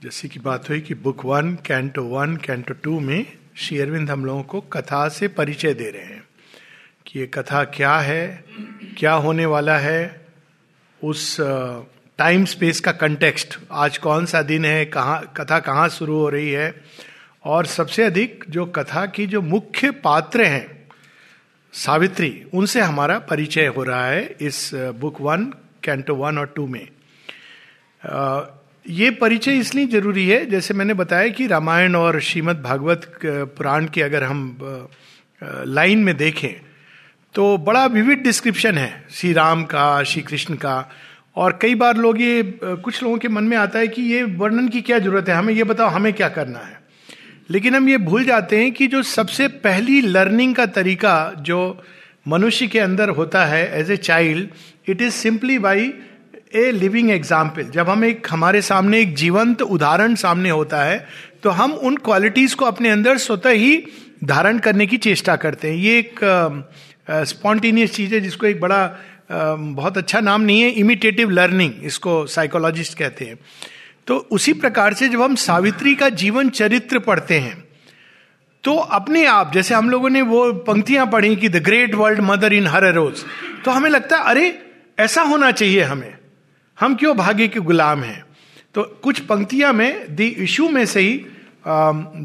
जैसे 0.00 0.28
की 0.28 0.38
बात 0.38 0.68
हुई 0.68 0.80
कि 0.80 0.94
book 0.94 1.24
one, 1.24 1.54
canto 1.66 2.02
one, 2.02 2.36
canto 2.36 2.74
two 2.74 2.98
में 3.00 3.24
श्री 3.56 3.78
अरविंद 3.78 4.10
हम 4.10 4.24
लोगों 4.24 4.42
को 4.42 4.60
कथा 4.72 5.08
से 5.08 5.28
परिचय 5.28 5.74
दे 5.74 5.90
रहे 5.90 6.02
हैं 6.02 6.22
कि 7.06 7.18
ये 7.18 7.26
कथा 7.26 7.62
क्या 7.64 7.96
है, 7.98 8.44
क्या 8.98 9.12
होने 9.14 9.46
वाला 9.46 9.76
है, 9.78 10.26
उस 11.00 11.36
टाइम 12.18 12.44
स्पेस 12.44 12.80
का 12.80 12.92
कंटेक्स्ट 12.92 13.58
आज 13.72 13.98
कौन 13.98 14.26
सा 14.26 14.42
दिन 14.42 14.64
है, 14.64 14.84
कहाँ, 14.86 15.34
कथा 15.36 15.58
कहाँ 15.58 15.88
शुरू 15.88 16.18
हो 16.18 16.28
रही 16.28 16.50
है, 16.50 16.74
और 17.44 17.66
सबसे 17.66 18.02
अधिक 18.02 18.44
जो 18.50 18.66
कथा 18.66 19.04
की 19.06 19.26
जो 19.26 19.42
मुख्य 19.42 19.90
पात्र 19.90 20.44
हैं, 20.44 20.88
सावित्री, 21.74 22.30
उनसे 22.54 22.80
हमारा 22.80 23.18
परिचय 23.18 23.66
हो 23.66 23.84
रहा 23.84 24.06
है 24.06 24.24
इस 24.40 24.70
बुक 24.74 25.20
वन, 25.20 25.52
कैंटो 25.84 26.14
वन 26.14 26.38
और 26.38 26.52
टू 26.56 26.66
में। 26.66 26.86
ये 28.88 29.10
परिचय 29.10 29.56
इसलिए 29.58 29.86
ज़रूरी 29.86 30.26
है, 30.28 30.44
जैसे 30.46 30.74
मैंने 30.74 30.94
बताया 30.94 31.28
कि 31.28 31.46
रामायण 31.46 31.94
और 31.94 32.20
श्रीमद् 32.20 32.62
भागवत 32.62 33.10
पुराण 33.24 33.86
के 33.94 34.02
अगर 34.02 34.24
हम 34.24 34.88
लाइन 35.42 35.98
में 36.04 36.16
देखें 36.16 36.50
तो 37.34 37.56
बड़ा 37.58 37.84
विविध 37.86 38.18
डिस्क्रिप्शन 38.18 38.78
है, 38.78 39.04
श्री 39.10 39.32
राम 39.32 39.64
का, 39.64 40.02
श्री 40.02 40.22
कृष्ण 40.22 40.54
का, 40.54 40.88
और 41.36 41.58
कई 41.62 41.74
बार 41.74 41.96
लोग 41.96 42.20
ये 42.20 42.42
कुछ 42.64 43.02
लोगों 43.02 43.18
के 43.18 43.28
मन 43.28 43.44
में 43.44 43.56
आता 43.56 43.78
है 43.78 43.88
कि 43.88 44.02
ये 44.02 44.22
वर्णन 44.22 44.68
की 44.68 44.80
क्या 44.82 44.98
ज़रूरत 44.98 45.28
है, 45.28 45.34
हमें 45.34 45.52
ये 45.54 45.64
बताओ, 45.64 45.88
हमें 45.88 46.12
क्या 46.12 46.28
करना 46.30 46.58
है? 46.58 46.78
लेकिन 47.50 47.74
हम 47.74 47.88
ये 47.88 47.98
भूल 47.98 48.24
जाते 48.24 48.62
हैं 48.62 48.72
कि 48.72 48.86
जो 48.86 49.02
सबसे 49.04 49.48
पहली 49.60 50.00
लर्निंग 50.00 50.54
का 50.54 50.66
तरीका 50.72 51.32
जो 51.40 51.60
मनुष्य 52.28 52.66
के 52.66 52.78
अंदर 52.78 53.08
होता 53.10 53.44
है 53.46 53.64
as 53.80 53.90
a 53.90 53.96
child 53.98 54.90
it 54.90 55.02
is 55.02 55.14
simply 55.14 55.58
by 55.58 55.92
a 56.52 56.70
living 56.72 57.10
example 57.10 57.64
जब 57.64 57.88
हम 57.88 58.04
एक, 58.04 58.26
हमारे 58.30 58.60
सामने 58.62 59.00
एक 59.00 59.14
जीवंत 59.14 59.62
उदाहरण 59.62 60.14
सामने 60.14 60.50
होता 60.50 60.82
है 60.82 61.06
तो 61.42 61.50
हम 61.50 61.72
उन 61.72 61.96
क्वालिटीज 61.96 62.54
को 62.54 62.64
अपने 62.64 62.90
अंदर 62.90 63.18
स्वतः 63.18 63.50
ही 63.52 63.84
धारण 64.24 64.58
करने 64.58 64.86
की 64.86 64.96
चेष्टा 64.96 65.36
करते 65.36 65.68
हैं। 65.68 65.76
ये 65.76 65.98
एक 65.98 66.20
स्पॉन्टेनियस 67.08 67.94
चीज़ 67.94 68.14
है 68.14 68.20
जिसको 68.20 68.46
एक 68.46 68.60
बड़ा 68.60 68.80
बहुत 69.30 69.98
अच्छा 69.98 70.20
नाम 70.20 70.40
नहीं 70.40 70.60
है 70.60 70.70
इमिटेटिव 70.70 71.30
लर्निंग 71.30 71.84
इसको 71.84 72.24
साइकोलॉजिस्ट 72.26 72.98
कहते 72.98 73.24
हैं। 73.24 73.38
तो 74.06 74.16
उसी 74.30 74.52
प्रकार 74.54 74.94
से 74.94 75.08
जब 75.08 75.22
हम 75.22 75.34
सावित्री 75.36 75.94
का 75.94 76.08
जीवन 76.18 76.48
चरित्र 76.50 76.98
पढ़ते 77.00 77.38
हैं 77.38 77.56
तो 78.64 78.76
अपने 78.76 79.24
आप, 79.26 79.52
जैसे 79.54 79.74
हम 79.74 79.90
लोगों 79.90 80.10
ने 80.10 80.22
वो 80.24 80.52
पंक्तियाँ 80.64 81.06
पढ़ी 81.06 81.34
कि 81.36 81.48
the 81.48 81.62
great 81.64 81.94
world 81.94 82.20
mother 82.20 82.52
in 82.52 82.66
her 82.66 82.92
rose 82.94 83.24
तो 83.64 83.70
हमें 83.70 83.90
लगता 83.90 84.16
है, 84.16 84.24
अरे, 84.24 84.58
ऐसा 84.98 85.22
होना 85.22 85.50
चाहिए 85.52 85.82
हमें। 85.82 86.17
हम 86.78 86.94
क्यों 86.94 87.16
भाग्य 87.16 87.48
के 87.48 87.60
गुलाम 87.60 88.02
हैं? 88.02 88.24
तो 88.74 88.82
कुछ 89.02 89.20
पंक्तियाँ 89.20 89.72
में 89.72 90.16
द 90.16 90.20
इशू 90.20 90.68
में 90.68 90.84
से 90.86 91.00
ही 91.00 91.14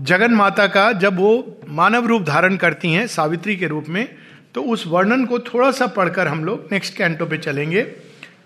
जगन 0.06 0.34
माता 0.34 0.68
का 0.68 0.92
जब 0.94 1.18
वो 1.18 1.62
मानव 1.70 2.06
रूप 2.08 2.22
धारण 2.24 2.56
करती 2.58 2.92
हैं 2.92 3.06
सावित्री 3.08 3.56
के 3.56 3.68
रूप 3.68 3.86
में 3.90 4.08
तो 4.56 4.62
उस 4.64 4.86
वर्णन 4.88 5.26
को 5.26 5.40
थोड़ा 5.42 5.72
सा 5.72 5.88
पढ़कर 5.90 6.28
हम 6.28 6.44
लोग 6.46 6.68
नेक्स्ट 6.72 6.96
कैंटो 6.98 7.26
पे 7.26 7.38
चलेंगे। 7.38 7.82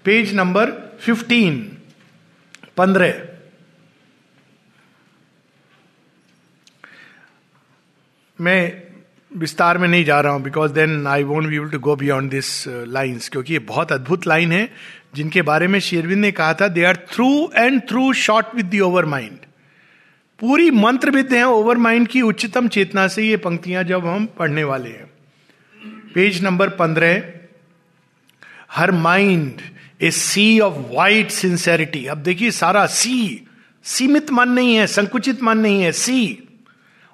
पेज 0.06 0.34
नंबर 0.36 0.72
फिफ्टीन, 1.02 1.60
पंद्रह। 2.78 3.22
मैं 8.40 8.82
विस्तार 9.32 9.78
में 9.78 9.88
नहीं 9.88 10.04
जा 10.06 10.20
रहा 10.22 10.34
हूँ 10.34 10.42
because 10.44 10.72
then 10.74 11.08
I 11.08 11.24
won't 11.24 11.48
be 11.48 11.56
able 11.56 11.70
to 11.70 11.80
go 11.80 11.96
beyond 11.96 12.32
this 12.32 12.68
lines 12.68 13.30
क्योंकि 13.30 13.54
ये 13.54 13.60
बहुत 13.60 13.92
अद्भुत 13.92 14.28
लाइन 14.28 14.52
है। 14.52 14.70
जिनके 15.16 15.42
बारे 15.42 15.68
में 15.68 15.80
शेरविंद 15.80 16.22
ने 16.22 16.32
कहा 16.32 16.54
था 16.54 16.68
they 16.68 16.84
are 16.84 16.96
through 16.96 17.52
and 17.56 17.82
through 17.90 18.14
short 18.14 18.46
with 18.56 18.66
the 18.66 18.80
overmind 19.06 19.38
पूरी 20.40 20.72
मंत्र 20.72 21.12
विद 21.12 21.34
है 21.34 21.48
ओवर 21.48 21.78
माइंड 21.78 22.08
की 22.08 22.22
उच्चतम 22.22 22.68
चेतना 22.68 23.08
से 23.08 23.24
ये 23.24 23.38
पंक्तियाँ 23.38 23.84
जब 23.84 24.06
हम 24.06 24.26
पढ़ने 24.26 24.64
वाले 24.64 24.90
हैं। 24.90 25.12
पेज 26.14 26.44
नंबर 26.44 26.70
पंद्रह 26.70 27.24
her 28.72 28.92
mind 28.92 29.62
a 30.02 30.12
sea 30.12 30.60
of 30.60 30.74
white 30.74 31.30
sincerity. 31.30 32.06
अब 32.06 32.18
देखिए, 32.18 32.52
सारा 32.52 32.86
सी, 32.86 33.48
सीमित 33.84 34.32
मन 34.32 34.50
नहीं 34.50 34.76
है, 34.76 34.88
संकुचित 34.88 35.44
मन 35.44 35.58
नहीं 35.58 35.82
है, 35.82 35.92
सी। 35.92 36.48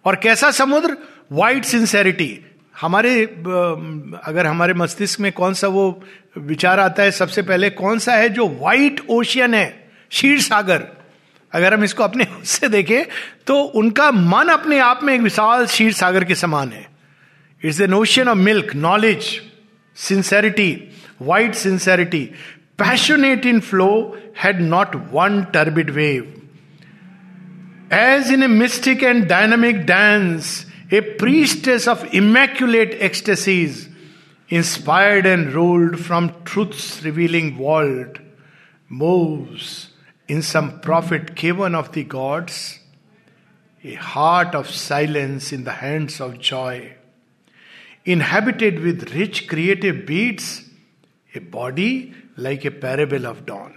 और 0.05 0.15
कैसा 0.15 0.51
समुद्र? 0.51 0.97
White 1.31 1.65
sincerity. 1.65 2.39
हमारे 2.75 3.23
अगर 4.23 4.47
हमारे 4.47 4.73
मस्तिष्क 4.73 5.19
में 5.19 5.31
कौन 5.31 5.53
सा 5.53 5.67
वो 5.67 6.03
विचार 6.37 6.79
आता 6.79 7.03
है, 7.03 7.11
सबसे 7.11 7.41
पहले 7.41 7.69
कौन 7.71 7.99
सा 7.99 8.15
है 8.15 8.29
जो 8.29 8.47
व्हाइट 8.49 9.01
ओशियन 9.09 9.53
है? 9.53 9.65
क्षीर 10.11 10.39
सागर। 10.41 10.87
अगर 11.53 11.73
हम 11.73 11.83
इसको 11.83 12.03
अपने 12.03 12.27
से 12.45 12.67
देखें 12.69 13.03
तो 13.47 13.59
उनका 13.75 14.11
मन 14.11 14.47
अपने 14.49 14.79
आप 14.79 15.03
में 15.03 15.13
एक 15.13 15.21
विशाल 15.21 15.65
क्षीर 15.65 15.93
सागर 15.93 16.23
के 16.23 16.35
समान 16.35 16.69
है। 16.69 16.85
It's 17.61 17.81
an 17.81 17.93
ocean 17.93 18.27
of 18.27 18.37
milk 18.37 18.73
knowledge 18.75 19.29
sincerity 19.97 20.71
white 21.21 21.55
sincerity 21.55 22.23
passionate 22.79 23.45
in 23.45 23.59
flow 23.59 23.89
had 24.43 24.61
not 24.61 24.95
one 25.11 25.43
turbid 25.53 25.89
wave 25.91 26.33
as 27.93 28.31
in 28.33 28.43
a 28.43 28.47
mystic 28.47 29.03
and 29.03 29.25
dynamic 29.27 29.85
dance 29.85 30.65
a 30.92 31.00
priestess 31.00 31.86
of 31.86 32.14
immaculate 32.14 32.96
ecstasies, 33.00 33.88
inspired 34.48 35.26
and 35.26 35.52
ruled 35.52 36.00
from 36.00 36.32
truth's 36.44 37.02
revealing 37.04 37.56
vault, 37.56 38.18
moves 38.88 39.92
in 40.26 40.42
some 40.42 40.80
prophet 40.80 41.34
given 41.34 41.74
of 41.74 41.92
the 41.92 42.04
gods, 42.04 42.78
a 43.84 43.94
heart 43.94 44.54
of 44.54 44.70
silence 44.70 45.52
in 45.52 45.64
the 45.64 45.72
hands 45.72 46.20
of 46.20 46.38
joy, 46.38 46.94
inhabited 48.04 48.80
with 48.80 49.14
rich 49.14 49.48
creative 49.48 50.06
beats, 50.06 50.64
a 51.34 51.40
body 51.40 52.14
like 52.36 52.64
a 52.64 52.70
parable 52.70 53.26
of 53.26 53.44
dawn. 53.44 53.74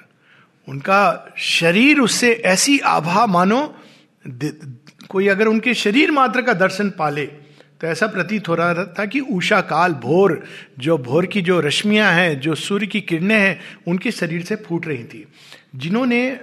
उनका 0.69 1.33
शरीर 1.37 1.99
उससे 1.99 2.31
ऐसी 2.45 2.77
आभा 2.79 3.25
मानो 3.27 3.61
कोई 5.10 5.28
अगर 5.28 5.46
उनके 5.46 5.74
शरीर 5.74 6.10
मात्र 6.10 6.42
का 6.42 6.52
दर्शन 6.52 6.90
पाले 6.90 7.26
तो 7.80 7.86
ऐसा 7.86 8.06
प्रतीत 8.06 8.48
हो 8.48 8.54
रहा 8.54 8.84
था 8.98 9.04
कि 9.06 9.20
उषा 9.20 9.60
काल, 9.60 9.92
भोर, 9.92 10.42
जो 10.78 10.96
भोर 10.98 11.26
की 11.26 11.40
जो 11.42 11.58
रश्मियाँ 11.60 12.12
हैं, 12.12 12.38
जो 12.40 12.54
सूर्य 12.54 12.86
की 12.86 13.00
किरणें 13.00 13.38
हैं, 13.38 13.58
उनके 13.86 14.10
शरीर 14.10 14.44
से 14.44 14.56
फूट 14.56 14.86
रही 14.86 15.04
थी। 15.04 15.24
जिन्होंने 15.76 16.38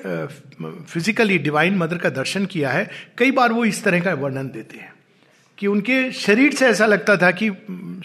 फिजिकली 0.62 1.38
डिवाइन 1.38 1.78
मदर 1.78 1.97
का 1.97 2.09
दर्शन 2.09 2.46
किया 2.46 2.72
है, 2.72 2.90
कई 3.18 3.31
बार 3.31 3.51
वो 3.51 3.66
इस 3.66 3.84
तरह 3.84 4.00
का 4.00 4.13
वर्णन 4.13 4.47
देते 4.47 4.78
हैं 4.78 4.94
कि 5.57 5.68
उनके 5.68 6.12
शरीर 6.12 6.53
से 6.53 6.68
ऐसा 6.68 6.85
लगता 6.85 7.16
था 7.18 7.31
कि 7.31 7.50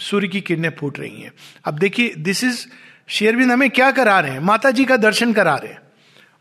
सूर्य 0.00 0.28
की 0.28 0.40
किरणें 0.40 0.70
फूट 0.70 0.98
रही 0.98 1.20
हैं। 1.22 1.32
अब 1.64 1.78
देखिए 1.78 2.14
दिस 2.19 2.42
इज़ 2.44 2.66
शेयरविंद 3.08 3.52
हमें 3.52 3.69
क्या 3.70 3.90
करा 3.90 4.19
रहे 4.20 4.32
हैं? 4.32 4.40
माता 4.40 4.70
जी 4.70 4.84
का 4.84 4.96
दर्शन 4.98 5.32
करा 5.32 5.56
रहे 5.56 5.72
हैं, 5.72 5.80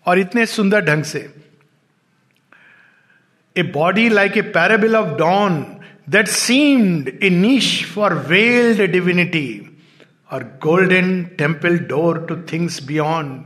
और 0.06 0.20
इतने 0.20 0.46
सुंदर 0.46 0.86
ढंग 0.86 1.04
से। 1.04 1.30
A 3.58 3.64
body 3.64 4.10
like 4.10 4.38
a 4.38 4.42
parable 4.42 4.96
of 4.96 5.18
dawn 5.18 5.66
that 6.10 6.28
seemed 6.28 7.12
a 7.24 7.30
niche 7.30 7.86
for 7.86 8.14
veiled 8.14 8.92
divinity 8.92 9.78
और 10.32 10.44
golden 10.44 11.24
temple 11.24 11.78
door 11.78 12.26
to 12.30 12.36
things 12.54 12.84
beyond 12.84 13.42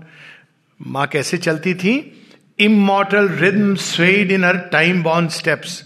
माँ 0.87 1.07
कैसे 1.07 1.37
चलती 1.37 1.73
थी? 1.73 2.17
Immortal 2.59 3.29
rhythm 3.29 3.75
swayed 3.75 4.31
in 4.31 4.43
her 4.43 4.57
time 4.57 5.03
bound 5.03 5.29
steps 5.29 5.83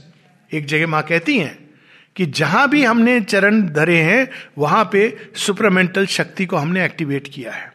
एक 0.53 0.65
जगह 0.65 0.87
माँ 0.87 1.03
कहती 1.03 1.37
हैं 1.37 1.69
कि 2.15 2.25
जहाँ 2.25 2.69
भी 2.69 2.83
हमने 2.83 3.21
चरण 3.21 3.61
धरे 3.61 3.97
हैं, 3.97 4.27
वहाँ 4.57 4.89
पे 4.91 5.17
सुपरमेंटल 5.35 6.05
शक्ति 6.05 6.45
को 6.45 6.57
हमने 6.57 6.85
एक्टिवेट 6.85 7.27
किया 7.27 7.51
है। 7.51 7.74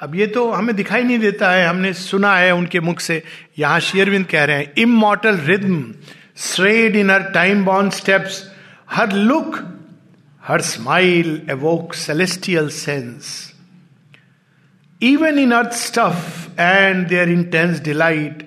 अब 0.00 0.14
ये 0.14 0.26
तो 0.26 0.50
हमें 0.50 0.74
दिखाई 0.76 1.02
नहीं 1.02 1.18
देता 1.18 1.50
है, 1.50 1.66
हमने 1.66 1.92
सुना 1.92 2.36
है 2.36 2.50
उनके 2.54 2.80
मुख 2.80 3.00
से। 3.00 3.22
यहाँ 3.58 3.80
शेयरविंद 3.80 4.26
कह 4.26 4.44
रहे 4.44 4.56
हैं 4.56 4.72
immortal 4.78 5.36
rhythm 5.46 5.94
swayed 6.36 6.96
in 6.96 7.10
her 7.10 7.22
time 7.34 7.64
bound 7.64 7.92
steps 7.92 8.42
her 8.90 9.12
look 9.12 9.58
her 10.42 10.60
smile 10.60 11.40
evoke 11.50 11.94
celestial 11.94 12.68
sense 12.68 13.30
even 15.00 15.38
in 15.38 15.52
earth 15.52 15.72
stuff 15.72 16.60
and 16.60 17.06
their 17.08 17.28
intense 17.28 17.80
delight 17.84 18.42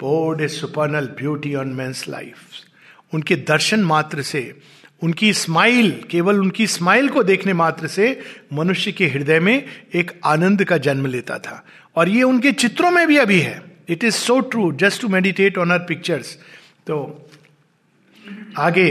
poured 0.00 0.40
a 0.40 0.48
supernal 0.48 1.06
beauty 1.18 1.54
on 1.54 1.68
men 1.74 1.90
life 2.08 3.14
उनके 3.14 3.36
दर्शन 3.48 3.84
मात्र 3.84 4.22
से 4.22 4.42
उनकी 5.02 5.32
स्माइल, 5.32 5.90
केवल 6.10 6.40
उनकी 6.40 6.66
smile 6.66 7.08
को 7.08 7.22
देखने 7.22 7.52
मात्र 7.52 7.88
से 7.88 8.20
मनुष्य 8.52 8.92
के 8.92 9.06
हृदय 9.06 9.40
में 9.40 9.64
एक 9.94 10.20
आनंद 10.24 10.64
का 10.64 10.78
जन्म 10.78 11.06
लेता 11.06 11.38
था। 11.38 11.64
और 11.96 12.08
ये 12.08 12.22
उनके 12.22 12.52
चित्रों 12.52 12.90
में 12.90 13.06
भी 13.06 13.16
अभी 13.16 13.40
है। 13.40 13.62
It 13.88 14.04
is 14.04 14.14
so 14.14 14.40
true 14.40 14.72
just 14.72 15.00
to 15.02 15.08
meditate 15.08 15.58
on 15.58 15.72
our 15.72 15.78
pictures 15.78 16.36
तो 16.86 17.28
आगे, 18.58 18.90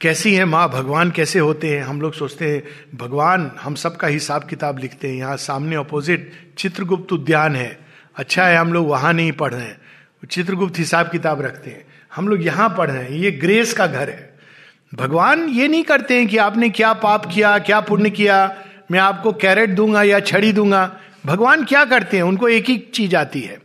कैसी 0.00 0.34
है 0.34 0.44
माँ, 0.44 0.68
भगवान 0.70 1.10
कैसे 1.10 1.38
होते 1.38 1.76
हैं? 1.76 1.82
हम 1.82 2.00
लोग 2.00 2.12
सोचते 2.12 2.50
हैं, 2.50 2.62
भगवान, 2.98 3.50
हम 3.60 3.74
सबका 3.74 4.08
हिसाब 4.08 4.44
किताब 4.44 4.78
लिखते 4.78 5.08
हैं। 5.08 5.16
यहाँ 5.16 5.36
सामने 5.36 5.76
अपोजिट 5.76 6.32
चित्रगुप्त 6.58 7.12
उद्यान 7.12 7.56
है। 7.56 7.78
अच्छा 8.16 8.46
है, 8.46 8.56
हम 8.56 8.72
लोग 8.72 8.88
वहाँ 8.88 9.12
नहीं 9.12 9.32
पढ़ 9.32 9.54
रहे 9.54 9.66
हैं। 9.66 9.80
चित्रगुप्त 10.30 10.78
हिसाब 10.78 11.10
किताब 11.10 11.40
रखते 11.40 11.70
हैं। 11.70 11.93
हम 12.16 12.28
लोग 12.28 12.46
यहाँ 12.46 12.74
पढ़ 12.78 12.90
रहे 12.90 13.02
हैं, 13.02 13.10
ये 13.10 13.30
ग्रेस 13.30 13.72
का 13.72 13.86
घर 13.86 14.10
है। 14.10 14.38
भगवान 14.94 15.48
ये 15.48 15.68
नहीं 15.68 15.84
करते 15.84 16.14
हैं 16.14 16.26
कि 16.26 16.36
आपने 16.36 16.68
क्या 16.68 16.92
पाप 16.92 17.26
किया, 17.34 17.58
क्या 17.58 17.80
पुण्य 17.80 18.10
किया, 18.10 18.64
मैं 18.90 18.98
आपको 18.98 19.32
कैरेट 19.32 19.70
दूँगा 19.70 20.02
या 20.02 20.20
छड़ी 20.20 20.52
दूँगा। 20.52 21.00
भगवान 21.26 21.64
क्या 21.64 21.84
करते 21.84 22.16
हैं? 22.16 22.24
उनको 22.24 22.48
एक 22.48 22.68
ही 22.68 22.78
चीज़ 22.78 23.16
आती 23.16 23.40
है। 23.40 23.58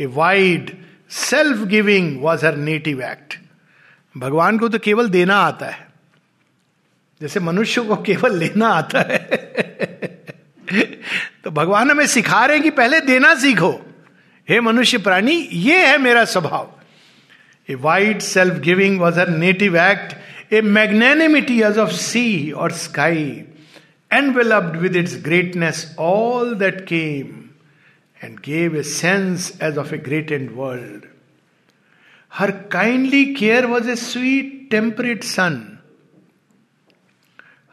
A 0.00 0.06
wide 0.06 0.76
self 1.10 1.66
giving 1.66 2.22
was 2.22 2.46
her 2.46 2.56
native 2.56 3.02
act 3.02 3.34
भगवान 4.16 4.58
को 4.58 4.68
तो 4.68 4.78
केवल 4.78 5.08
देना 5.08 5.36
आता 5.36 5.66
है। 5.66 5.88
जैसे 7.20 7.40
मनुष्य 7.40 7.80
को 7.80 7.96
केवल 7.96 8.36
लेना 8.36 8.68
आता 8.68 9.00
है। 9.00 9.18
तो 11.44 11.50
भगवान 11.50 11.90
हमें 11.90 12.06
सिखा 12.06 12.44
रहे 12.44 12.56
हैं 12.56 12.64
कि 12.64 12.70
पहले 12.70 13.00
देना 13.00 13.34
सीखो। 13.34 13.96
हे 14.48 14.60
मनुष्य 14.60 14.98
प्राणी, 14.98 15.48
ये 15.52 15.86
है 15.86 15.98
मेरा 15.98 16.24
स्वभाव। 16.24 16.77
A 17.70 17.74
wide 17.88 18.20
self 18.22 18.58
giving 18.62 19.00
was 19.00 19.18
her 19.20 19.28
native 19.38 19.76
act 19.78 20.16
a 20.52 20.60
magnanimity 20.78 21.60
as 21.62 21.78
of 21.78 21.92
sea 22.06 22.50
और 22.50 22.72
sky 22.84 23.44
enveloped 24.10 24.76
with 24.76 24.96
its 24.96 25.16
greatness 25.16 25.94
all 25.98 26.54
that 26.54 26.86
came 26.86 27.54
and 28.20 28.40
gave 28.42 28.74
a 28.74 28.84
sense 28.84 29.58
as 29.60 29.76
of 29.76 29.92
a 29.92 29.98
greatened 29.98 30.56
world. 30.56 31.06
Her 32.32 32.52
kindly 32.68 33.34
care 33.34 33.68
was 33.68 33.86
a 33.86 33.96
sweet, 33.96 34.70
temperate 34.70 35.24
sun. 35.24 35.78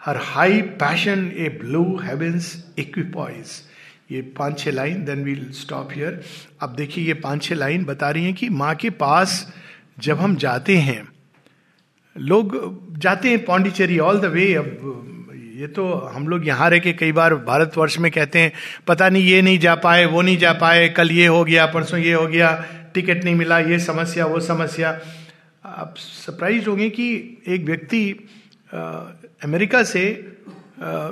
Her 0.01 0.17
high 0.17 0.61
passion 0.61 1.33
a 1.37 1.47
blue 1.49 1.97
heaven's 1.97 2.63
equipoise. 2.77 3.61
ये 4.11 4.21
पाँच 4.37 4.59
छह 4.59 4.71
line 4.71 5.03
then 5.05 5.23
we'll 5.23 5.49
stop 5.59 5.91
here 5.91 6.21
अब 6.61 6.75
देखिए 6.75 7.03
ये 7.03 7.13
पाँच 7.21 7.43
छह 7.43 7.55
line 7.55 7.85
बता 7.85 8.09
रही 8.09 8.23
हैं 8.25 8.33
कि 8.33 8.49
माँ 8.49 8.73
के 8.81 8.89
पास 8.99 9.31
जब 9.99 10.17
हम 10.17 10.35
जाते 10.35 10.77
हैं 10.77 11.07
लोग 12.17 12.51
जाते 12.99 13.29
हैं 13.29 13.45
पौंडीचेरी 13.45 13.99
ऑल 13.99 14.19
द 14.19 14.25
वे 14.25 14.53
अब 14.53 15.01
ये 15.55 15.67
तो 15.67 15.93
हम 15.93 16.27
लोग 16.27 16.47
यहाँ 16.47 16.69
रह 16.69 16.79
के 16.79 16.93
कई 16.93 17.11
बार 17.11 17.35
भारतवर्ष 17.35 17.97
में 17.97 18.11
कहते 18.11 18.39
हैं 18.39 18.51
पता 18.87 19.09
नहीं 19.09 19.23
ये 19.23 19.41
नहीं 19.41 19.59
जा 19.59 19.75
पाए 19.75 20.05
वो 20.05 20.21
नहीं 20.21 20.37
जा 20.37 20.53
पाए 20.53 20.89
कल 20.89 21.11
ये 21.11 21.27
हो 21.27 21.43
गया 21.43 21.65
परसों 21.65 21.99
ये 21.99 22.13
हो 22.13 22.27
गया 22.27 22.65
टिकट 22.93 23.23
नहीं 23.23 23.35
मिला 23.35 23.59
ये 23.59 23.79
समस्या 23.79 24.25
वो 24.25 24.39
समस्या। 24.39 24.99
आप 25.65 25.95
सरप्राइज़ 25.97 26.69
होंगे 26.69 26.89
कि 26.89 27.37
एक 27.47 27.65
व्यक्ति 27.65 28.29
अमेरिका 29.43 29.83
से 29.83 30.03
आ, 30.81 31.07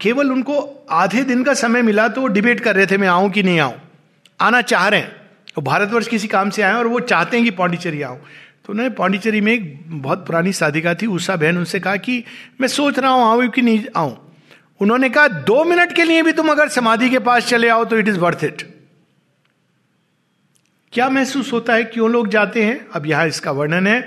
केवल 0.00 0.32
उनको 0.32 0.86
आधे 0.90 1.24
दिन 1.24 1.44
का 1.44 1.54
समय 1.54 1.82
मिला 1.82 2.08
तो 2.08 2.20
वो 2.20 2.28
डिबेट 2.28 2.60
कर 2.60 2.76
रहे 2.76 2.86
थे 2.86 2.96
मैं 2.96 3.08
आऊँ 3.08 3.30
कि 3.30 3.42
नहीं 3.42 3.60
आऊँ? 3.60 3.74
आना 4.40 4.60
चाह 4.62 4.88
रहे 4.88 5.00
हैं। 5.00 5.21
वो 5.56 5.62
भारतवर्ष 5.62 6.08
किसी 6.08 6.28
काम 6.28 6.50
से 6.50 6.62
आए 6.62 6.72
और 6.72 6.86
वो 6.86 7.00
चाहते 7.00 7.36
हैं 7.36 7.44
कि 7.44 7.50
पौंडीचेरी 7.50 8.02
आऊँ 8.02 8.18
तो 8.66 8.72
उन्होंने 8.72 8.94
पौंडीचेरी 8.94 9.40
में 9.40 9.52
एक 9.52 9.80
बहुत 9.86 10.26
पुरानी 10.26 10.52
साधिका 10.52 10.94
थी। 10.94 11.06
उषा 11.06 11.36
बहन 11.36 11.56
उनसे 11.58 11.80
कहा 11.80 11.96
कि, 11.96 12.24
मैं 12.60 12.68
सोच 12.68 12.98
रहा 12.98 13.10
हूँ 13.10 13.24
आऊँ 13.24 13.48
कि 13.48 13.62
नहीं 13.62 13.84
आऊँ 13.96 14.18
उन्होंने 14.80 15.08
कहा, 15.08 15.28
दो 15.28 15.64
मिनट 15.64 15.92
के 15.92 16.04
लिए 16.04 16.22
भी 16.22 16.32
तुम 16.32 16.50
अगर 16.50 16.68
समाधि 16.68 17.10
के 17.10 17.18
पास 17.18 17.46
चले 17.46 17.68
आओ 17.68 17.84
तो 17.84 17.98
इट 17.98 18.08
इज़ 18.08 18.18
वर्थ 18.18 18.44
इट 18.44 18.62
क्या 20.92 21.08
महसूस 21.10 21.52
होता 21.52 21.74
है 21.74 21.84
क्यों 21.84 22.10
लोग 22.10 22.28
जाते 22.28 22.64
हैं? 22.64 22.86
अब 22.88 23.06
यहाँ 23.06 23.26
इसका 23.26 23.50
वर्णन 23.50 23.86
है। 23.86 23.98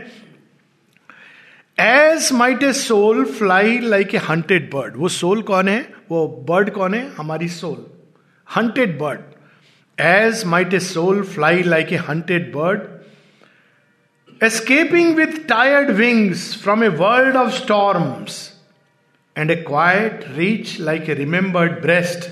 As 1.77 2.29
might 2.33 2.63
a 2.63 2.73
soul 2.73 3.23
fly 3.25 3.77
like 3.79 4.15
a 4.15 4.17
hunted 4.19 4.69
bird 4.73 4.93
वो 4.97 5.09
सोल 5.09 5.41
कौन 5.41 5.67
है? 5.67 5.79
वो 6.09 6.27
बर्ड 6.49 6.69
कौन 6.69 6.93
है? 6.93 7.07
हमारी 7.17 7.47
soul 7.49 7.85
hunted 8.47 8.97
bird 8.99 9.19
As 9.98 10.44
might 10.54 10.74
a 10.74 10.78
soul 10.88 11.22
fly 11.34 11.62
like 11.62 11.92
a 11.92 11.96
hunted 12.08 12.52
bird 12.52 12.88
escaping 14.40 15.14
with 15.16 15.46
tired 15.46 15.90
wings 15.96 16.54
from 16.54 16.82
a 16.82 16.90
world 16.90 17.36
of 17.36 17.52
storms 17.52 18.36
and 19.36 19.50
a 19.50 19.62
quiet 19.62 20.24
reach 20.36 20.78
like 20.78 21.08
a 21.08 21.14
remembered 21.14 21.82
breast 21.82 22.30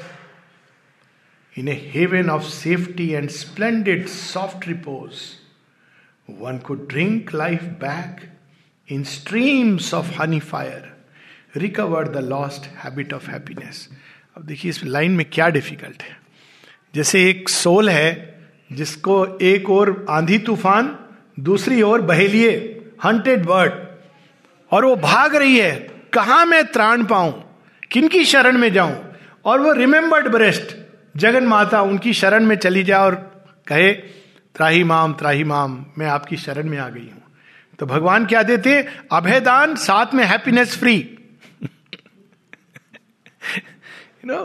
in 1.54 1.68
a 1.68 1.74
haven 1.74 2.30
of 2.30 2.44
safety 2.44 3.14
and 3.14 3.30
splendid 3.30 4.08
soft 4.08 4.66
repose. 4.66 5.40
One 6.26 6.60
could 6.60 6.88
drink 6.88 7.32
life 7.32 7.66
back 7.78 8.28
in 8.88 9.04
streams 9.04 9.92
of 9.92 10.14
honey 10.16 10.40
fire, 10.40 10.92
recover 11.54 12.04
the 12.04 12.22
lost 12.22 12.70
habit 12.84 13.12
of 13.12 13.26
happiness. 13.26 13.88
अब 14.36 14.46
देखिए 14.46 14.70
इस 14.70 14.82
line 14.84 15.12
में 15.16 15.24
क्या 15.30 15.48
difficult 15.48 16.02
है 16.02 16.16
जैसे 16.93 17.29
एक 17.29 17.49
soul 17.49 17.89
है, 17.89 18.09
जिसको 18.71 19.25
एक 19.41 19.69
और 19.69 20.05
आंधी 20.09 20.37
तूफ़ान, 20.39 20.95
दूसरी 21.39 21.81
ओर 21.81 22.01
बहेलिए 22.01 22.51
हंटेड 23.05 23.45
बर्ड 23.45 23.73
और 24.71 24.85
वो 24.85 24.95
भाग 24.95 25.35
रही 25.35 25.57
है, 25.57 25.71
कहा 26.13 26.43
मैं 26.45 26.65
त्राण 26.65 27.03
पाऊँ, 27.03 27.31
किनकी 27.91 28.23
शरण 28.25 28.57
में 28.57 28.71
जाऊँ? 28.73 28.95
और 29.45 29.59
वो 29.59 29.71
रिमेम्बर्ड 29.71 30.27
ब्रेस्ट 30.27 30.75
जगन 31.15 31.43
माता, 31.43 31.81
उनकी 31.81 32.13
शरण 32.13 32.45
में 32.45 32.55
चली 32.55 32.83
जाए 32.83 32.99
और 32.99 33.15
कहे, 33.67 33.91
त्राही 34.55 34.83
माम 34.83 35.13
त्राही 35.13 35.43
माम, 35.43 35.85
मैं 35.97 36.07
आपकी 36.07 36.37
शरण 36.37 36.69
में 36.69 36.77
आ 36.77 36.89
गई 36.89 37.01
हूँ। 37.01 37.21
तो 37.79 37.85
भगवान 37.85 38.25
क्या 38.25 38.43
देते 38.43 38.81
अभयदान, 39.11 39.75
साथ 39.75 40.13
में 40.13 40.23
happiness 40.25 40.77
free 40.79 40.95
you 44.15 44.25
know 44.25 44.43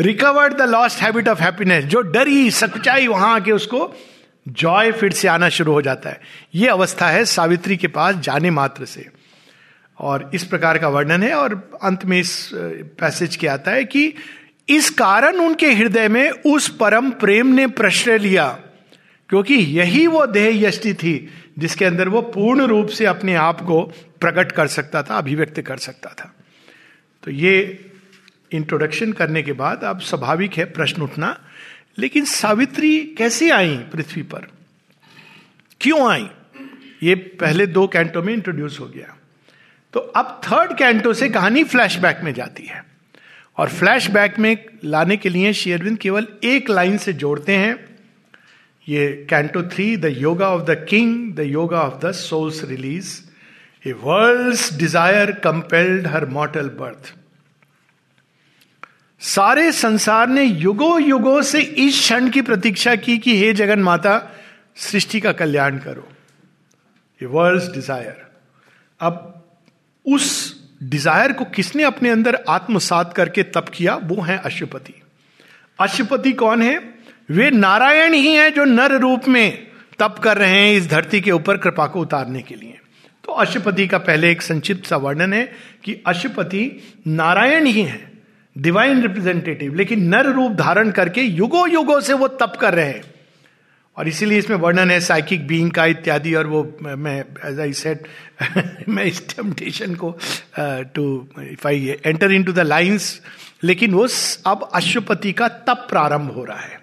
recovered 0.00 0.54
the 0.54 0.62
lost 0.62 1.02
habit 1.02 1.28
of 1.28 1.42
happiness 1.42 1.84
जो 1.84 2.00
डरी 2.00 2.50
सच्चाई 2.50 3.06
वहाँ 3.06 3.34
आके 3.34 3.52
उसको 3.52 3.92
जॉय 4.48 4.92
फिर 4.92 5.12
से 5.12 5.28
आना 5.28 5.48
शुरू 5.48 5.72
हो 5.72 5.82
जाता 5.82 6.10
है। 6.10 6.20
यह 6.54 6.72
अवस्था 6.72 7.08
है 7.08 7.24
सावित्री 7.24 7.76
के 7.76 7.88
पास 7.88 8.16
जाने 8.16 8.50
मात्र 8.50 8.84
से। 8.84 9.06
और 9.98 10.30
इस 10.34 10.44
प्रकार 10.44 10.78
का 10.78 10.88
वर्णन 10.88 11.22
है 11.22 11.34
और 11.34 11.54
अंत 11.82 12.04
में 12.04 12.18
इस 12.20 12.50
पैसेज 13.00 13.36
के 13.36 13.46
आता 13.46 13.70
है 13.70 13.84
कि 13.84 14.12
इस 14.68 14.90
कारण 14.90 15.36
उनके 15.36 15.72
हृदय 15.72 16.08
में 16.08 16.30
उस 16.30 16.68
परम 16.68 17.10
प्रेम 17.10 17.46
ने 17.46 17.66
प्रश्रय 17.66 18.18
लिया, 18.18 18.48
क्योंकि 19.30 19.54
यही 19.54 20.06
वो 20.06 20.26
देह 20.26 20.62
यष्टि 20.68 20.94
थी 20.94 21.28
जिसके 21.58 21.84
अंदर 21.84 22.08
वो 22.08 22.22
पूर्ण 22.22 22.66
रूप 22.66 22.88
से 22.88 23.06
अपने 23.06 23.34
आप 23.34 23.60
को 23.60 23.80
प्रकट 24.20 24.52
कर 24.52 24.66
सकता 24.66 25.02
था, 25.02 25.18
अभिव्यक्त 25.18 25.60
कर 25.60 25.76
सकता 25.76 26.10
था। 26.10 26.34
तो 27.22 27.30
ये 27.30 27.87
इंट्रोडक्शन 28.52 29.12
करने 29.12 29.42
के 29.42 29.52
बाद 29.52 29.84
अब 29.84 30.00
स्वाभाविक 30.00 30.54
है 30.54 30.64
प्रश्न 30.64 31.02
उठना। 31.02 31.40
लेकिन 31.98 32.24
सावित्री 32.24 32.98
कैसे 33.18 33.50
आई 33.50 33.76
पृथ्वी 33.76 34.22
पर? 34.22 34.46
क्यों 35.80 36.10
आई? 36.10 36.28
ये 37.02 37.14
पहले 37.14 37.66
दो 37.66 37.86
कैंटो 37.86 38.22
में 38.22 38.32
इंट्रोड्यूस 38.34 38.80
हो 38.80 38.86
गया। 38.86 39.16
तो 39.92 40.00
अब 40.00 40.40
थर्ड 40.44 40.78
कैंटो 40.78 41.12
से 41.14 41.28
कहानी 41.28 41.64
फ्लैशबैक 41.64 42.20
में 42.24 42.34
जाती 42.34 42.62
है। 42.62 42.84
और 43.56 43.68
फ्लैशबैक 43.68 44.38
में 44.38 44.64
लाने 44.84 45.16
के 45.16 45.28
लिए 45.28 45.52
शेयरविंद 45.52 45.98
केवल 45.98 46.26
एक 46.44 46.70
लाइन 46.70 46.96
से 46.98 47.12
जोड़ते 47.12 47.56
हैं। 47.56 47.98
ये 48.88 49.26
canto 49.30 49.62
three 49.62 49.96
the 49.96 50.04
yoga 50.04 50.48
of 50.48 50.62
the 50.62 50.86
king 50.88 51.34
the 51.34 51.40
yoga 51.40 51.80
of 51.80 52.06
the 52.06 52.12
soul's 52.12 52.64
release 52.64 53.20
a 53.88 53.92
world 53.92 54.78
desire 54.78 55.30
compelled 55.30 56.06
her 56.06 56.26
mortal 56.26 56.68
birth 56.68 57.14
सारे 59.20 59.70
संसार 59.72 60.28
ने 60.28 60.44
युगो 60.44 60.98
युगो 60.98 61.40
से 61.42 61.60
इस 61.60 61.98
क्षण 62.00 62.28
की 62.30 62.42
प्रतीक्षा 62.42 62.94
की 62.96 63.18
कि 63.18 63.38
हे 63.38 63.52
जगन 63.52 63.78
माता, 63.78 64.20
सृष्टि 64.76 65.20
का 65.20 65.32
कल्याण 65.32 65.78
करो। 65.78 66.06
ये 67.20 67.26
वर्ल्ड 67.26 67.72
डिज़ायर 67.74 68.26
अब 69.00 69.44
उस 70.06 70.56
डिज़ायर 70.82 71.32
को 71.32 71.44
किसने 71.44 71.82
अपने 71.82 72.10
अंदर 72.10 72.38
आत्मसात 72.48 73.12
करके 73.12 73.42
तप 73.44 73.68
किया? 73.68 73.94
वो 73.94 74.22
है 74.22 74.38
अशुपति 74.38 74.94
अशुपति 75.78 76.32
कौन 76.32 76.62
है? 76.62 76.78
वे 77.30 77.50
नारायण 77.50 78.14
ही 78.14 78.34
हैं 78.34 78.52
जो 78.54 78.64
नर 78.64 78.92
रूप 78.92 79.28
में 79.28 79.66
तप 79.98 80.18
कर 80.18 80.38
रहे 80.38 80.50
हैं 80.50 80.72
इस 80.72 80.88
धरती 80.90 81.20
के 81.20 81.30
ऊपर 81.30 81.56
कृपा 81.56 81.86
को 81.86 82.00
उतारने 82.00 82.42
के 82.42 82.54
लिए। 82.54 82.78
तो 83.24 83.32
अशुपति 83.34 83.86
का 83.88 83.98
पहले 84.00 84.30
एक 84.30 84.42
संक्षिप्त 84.42 84.86
सा 84.86 84.96
वर्णन 84.96 85.32
है 85.32 85.44
कि 85.84 86.02
अशुपति 86.06 86.70
नारायण 87.06 87.66
ही 87.66 87.82
है। 87.82 88.17
डिवाइन 88.58 89.02
रिप्रेजेंटेटिव 89.02 89.74
लेकिन 89.74 90.08
नर 90.08 90.26
रूप 90.26 90.52
धारण 90.52 90.90
करके 90.90 91.20
युगो 91.20 91.66
युगो 91.66 92.00
से 92.00 92.12
वो 92.14 92.28
तप 92.28 92.56
कर 92.60 92.74
रहे 92.74 92.86
हैं। 92.86 93.02
और 93.96 94.08
इसीलिए 94.08 94.38
इसमें 94.38 94.56
वर्णन 94.56 94.90
है 94.90 94.98
साइकिक 95.00 95.46
बीइंग 95.46 95.70
का 95.70 95.84
इत्यादि, 95.86 96.34
और 96.34 96.46
वो, 96.46 96.78
मैं 96.82 97.24
एज 97.44 97.60
आई 97.60 97.72
सेड 97.72 98.06
मैं 98.88 99.04
इस 99.04 99.26
टेम्पटेशन 99.28 99.94
को 99.94 100.10
to 100.94 101.28
if 101.42 101.66
I 101.68 101.96
enter 102.06 102.32
into 102.44 102.52
the 102.52 102.58
lines 102.58 103.20
लेकिन 103.62 103.94
वो 103.94 104.06
अब 104.46 104.68
अश्वपति 104.74 105.32
का 105.32 105.48
तप 105.48 105.86
प्रारंभ 105.90 106.30
हो 106.30 106.44
रहा 106.44 106.60
है। 106.60 106.78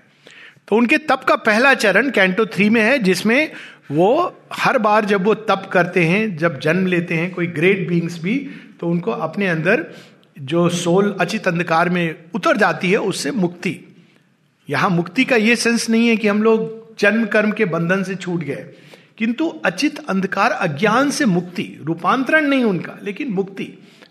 तो 0.67 0.75
उनके 0.75 0.97
तप 0.99 1.23
का 1.27 1.35
पहला 1.37 1.73
चरण 1.73 2.09
कैंटो 2.09 2.45
थ्री 2.45 2.69
में 2.69 2.81
है, 2.81 2.97
जिसमें 2.99 3.51
वो 3.91 4.35
हर 4.53 4.77
बार 4.77 5.05
जब 5.05 5.23
वो 5.23 5.33
तप 5.33 5.69
करते 5.73 6.03
हैं, 6.05 6.37
जब 6.37 6.59
जन्म 6.59 6.87
लेते 6.87 7.15
हैं, 7.15 7.31
कोई 7.31 7.47
ग्रेट 7.49 7.87
बींग्स 7.87 8.21
भी 8.23 8.37
तो 8.79 8.87
उनको 8.87 9.11
अपने 9.11 9.47
अंदर 9.47 9.85
जो 10.39 10.69
सोल 10.69 11.17
अचित 11.19 11.47
अंधकार 11.47 11.89
में 11.89 12.15
उतर 12.33 12.57
जाती 12.57 12.91
है, 12.91 12.97
उससे 12.97 13.31
मुक्ति। 13.31 13.79
यहाँ 14.69 14.89
मुक्ति 14.89 15.25
का 15.25 15.35
यह 15.35 15.55
सेंस 15.55 15.89
नहीं 15.89 16.07
है 16.07 16.17
कि 16.17 16.27
हम 16.27 16.43
लोग 16.43 16.85
जन्म, 16.99 17.25
कर्म 17.25 17.51
के 17.51 17.65
बंधन 17.65 18.03
से 18.03 18.15
छूट 18.15 18.43
गए। 18.43 18.65
किंतु 19.17 19.49
अचित 19.65 19.99
अंधकार 20.09 20.51
अज्ञान 20.51 21.11
से 21.11 21.25
मुक्ति, 21.25 21.79
रूपांतरण 21.83 22.47
नहीं 22.47 22.63
उनका, 22.63 22.99
लेकिन 23.03 23.29
मुक्ति। 23.29 23.63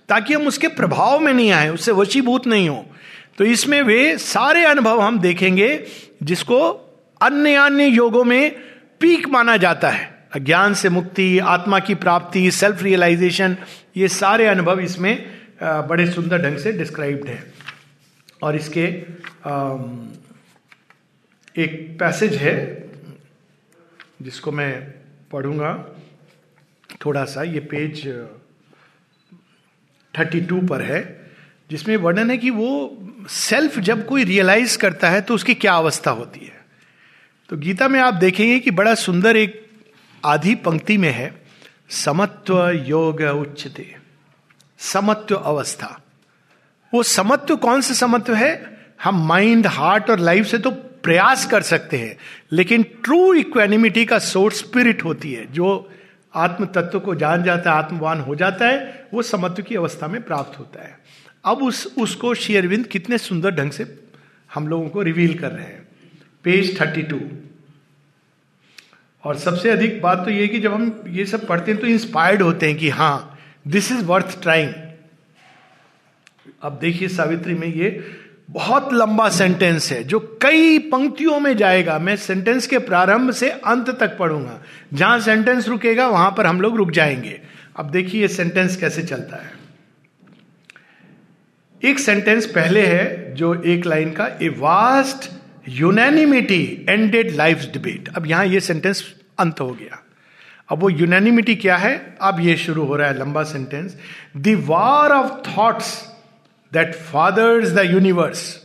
ताकि 0.09 0.35
हम 0.35 0.47
उसके 0.47 0.69
प्रभाव 0.69 1.21
में 1.21 1.33
नहीं 1.33 1.51
आए, 1.51 1.69
उससे 1.69 1.93
वशीभूत 1.93 2.47
नहीं 2.47 2.69
हो। 2.69 2.87
तो 3.39 3.45
इसमें 3.45 3.83
वे 3.83 4.19
सारे 4.19 4.65
अनुभव 4.65 5.01
हम 5.01 5.19
देखेंगे, 5.19 5.85
जिसको 6.23 6.71
अन्य 7.21 7.55
अन्य 7.55 7.87
योगों 7.87 8.25
में 8.25 8.51
पीक 9.01 9.29
माना 9.29 9.57
जाता 9.57 9.91
है। 9.91 10.29
अज्ञान 10.35 10.75
से 10.75 10.89
मुक्ति, 10.89 11.39
आत्मा 11.39 11.79
की 11.79 11.95
प्राप्ति 11.95 12.51
सेल्फ 12.51 12.83
रियलाइजेशन 12.83 13.57
ये 13.97 14.09
सारे 14.09 14.47
अनुभव 14.47 14.81
इसमें 14.81 15.44
बड़े 15.63 16.11
सुंदर 16.11 16.43
ढंग 16.43 16.59
से 16.59 16.73
डिस्क्राइब्ड 16.73 17.29
है। 17.29 17.43
और 18.43 18.57
इसके 18.57 18.85
एक 21.55 21.97
पैसेज 22.01 22.35
है, 22.35 22.57
जिसको 24.23 24.53
मैं 24.53 24.73
पढ़ूँगा। 25.33 25.73
थोड़ा 27.05 27.25
सा, 27.25 27.43
ये 27.43 27.61
पेज 27.61 28.07
थर्टी 30.15 30.41
टू 30.41 30.61
पर 30.63 30.83
है, 30.83 31.03
जिसमें 31.71 31.97
वर्णन 31.97 32.31
है 32.31 32.37
कि 32.39 32.51
वो 32.51 33.27
सेल्फ 33.31 33.79
जब 33.81 34.07
कोई 34.07 34.25
रियलाइज़ 34.25 34.79
करता 34.79 35.11
है 35.11 35.21
तो 35.21 35.35
उसकी 35.35 35.55
क्या 35.55 35.75
अवस्था 35.75 36.11
होती 36.11 36.41
है। 36.41 36.63
तो 37.51 37.57
गीता 37.57 37.89
में 37.89 37.99
आप 38.01 38.15
देखेंगे 38.15 38.59
कि 38.61 38.71
बड़ा 38.71 38.95
सुंदर 38.95 39.37
एक 39.37 39.61
आधी 40.23 40.55
पंक्ति 40.55 40.97
में 40.99 41.11
है, 41.11 41.35
समत्व 41.89 42.69
योग 42.87 43.21
उच्चते 43.21 43.83
समत्व 44.93 45.35
अवस्था। 45.35 46.01
वो 46.93 47.03
समत्व 47.03 47.57
कौन 47.57 47.81
सा 47.81 47.95
समत्व 47.95 48.35
है? 48.35 48.53
हम 49.05 49.27
माइंड 49.27 49.67
हार्ट 49.67 50.11
और 50.11 50.19
लाइफ 50.19 50.47
से 50.47 50.59
तो 50.59 50.71
प्रयास 50.71 51.47
कर 51.47 51.63
सकते 51.63 51.97
हैं, 51.97 52.17
लेकिन 52.53 52.83
ट्रू 52.83 53.35
इक्वेनिमिटी 53.35 54.05
का 54.05 54.19
सोर्स 54.19 54.59
स्पिरिट 54.59 55.05
होती 55.05 55.33
है, 55.33 55.53
जो 55.53 55.91
आत्म 56.35 56.67
तत्व 56.67 57.01
को 57.01 57.15
जान 57.15 57.43
जाता 57.43 57.73
है, 57.73 57.77
आत्मवान 57.77 58.21
हो 58.21 58.35
जाता 58.35 58.67
है, 58.67 59.09
वो 59.15 59.23
समत्व 59.23 59.63
की 59.63 59.77
अवस्था 59.77 60.09
में 60.09 60.23
प्राप्त 60.23 60.59
होता 60.59 60.83
है। 60.83 60.99
अब 61.45 61.63
उस, 61.63 61.95
उसको 61.99 62.35
शेयरविंद 62.35 62.87
कितने 62.87 63.19
सुंदर 63.19 63.51
ढंग 63.51 63.71
से 63.71 63.99
हम 64.55 64.69
लोगों 64.69 64.89
को 64.89 65.03
रिवील 65.03 65.39
कर 65.39 65.51
रहे 65.51 65.65
हैं। 65.65 65.89
पेज 66.45 66.81
थर्टी 66.81 67.03
टू 67.03 67.21
और 69.25 69.39
सबसे 69.39 69.71
अधिक 69.71 70.01
बात 70.03 70.25
तो 70.25 70.31
ये 70.31 70.49
कि 70.49 70.61
जब 70.61 70.75
हम 70.75 71.05
ये 71.09 71.25
सब 71.27 71.47
पढ़ते 71.47 71.73
हैं 71.73 71.81
तो 71.81 71.87
इंस्पायर्ड 71.87 72.43
होते 72.43 72.67
हैं 72.67 72.77
कि 72.79 72.89
हाँ 72.89 73.34
दिस 73.69 73.93
इज़ 73.93 74.05
वर्थ 74.05 74.43
ट्राइंग 74.43 74.73
अब 76.63 76.79
देखिए 76.79 77.09
सावित्री 77.09 77.55
में 77.55 77.75
ये 77.75 78.05
बहुत 78.51 78.93
लंबा 78.93 79.29
सेंटेंस 79.29 79.93
है, 79.93 80.05
जो 80.05 80.39
कई 80.43 80.79
पंक्तियों 80.79 81.41
में 81.41 81.57
जाएगा। 81.57 81.99
मैं 81.99 82.17
सेंटेंस 82.17 82.67
के 82.67 82.79
प्रारंभ 82.79 83.31
से 83.31 83.51
अंत 83.51 83.91
तक 83.91 84.19
पढ़ूँगा। 84.19 84.63
जहाँ 84.95 85.21
सेंटेंस 85.21 85.69
रुकेगा, 85.69 86.09
वहाँ 86.09 86.35
पर 86.37 86.47
हम 86.47 86.61
लोग 86.61 86.77
रुक 86.77 86.91
जाएँगे। 86.91 87.41
अब 87.77 87.91
देखिए 87.91 88.21
ये 88.21 88.29
सेंटेंस 88.29 88.77
कैसे 88.77 89.03
चलता 89.03 89.37
है। 89.37 89.53
एक 91.85 91.99
सेंटेंस 91.99 92.47
पहले 92.47 92.87
है, 92.87 93.35
जो 93.35 93.63
एक 93.63 93.87
लाइन 93.87 94.11
का 94.11 94.27
a 94.43 94.49
vast 94.49 95.31
unanimity 95.69 96.87
ended 96.89 97.31
life 97.31 97.59
debate 97.59 98.09
अब 98.17 98.27
यहाँ 98.27 98.47
ये 98.47 98.61
सेंटेंस 98.61 99.15
अंत 99.39 99.61
हो 99.61 99.73
गया। 99.73 100.04
अब 100.69 100.79
वो 100.79 100.89
यूनैनिमिटी 100.91 101.55
क्या 101.57 101.77
है? 101.77 102.17
अब 102.21 102.41
ये 102.41 102.57
शुरू 102.57 102.85
हो 102.85 102.97
रहा 102.97 103.09
है 103.09 103.19
लंबा 103.19 103.43
sentence 103.43 103.97
the 104.37 104.55
war 104.67 105.11
of 105.11 105.33
thoughts 105.49 106.09
that 106.73 106.95
fathers 106.95 107.71
the 107.71 107.79
universe 107.79 108.65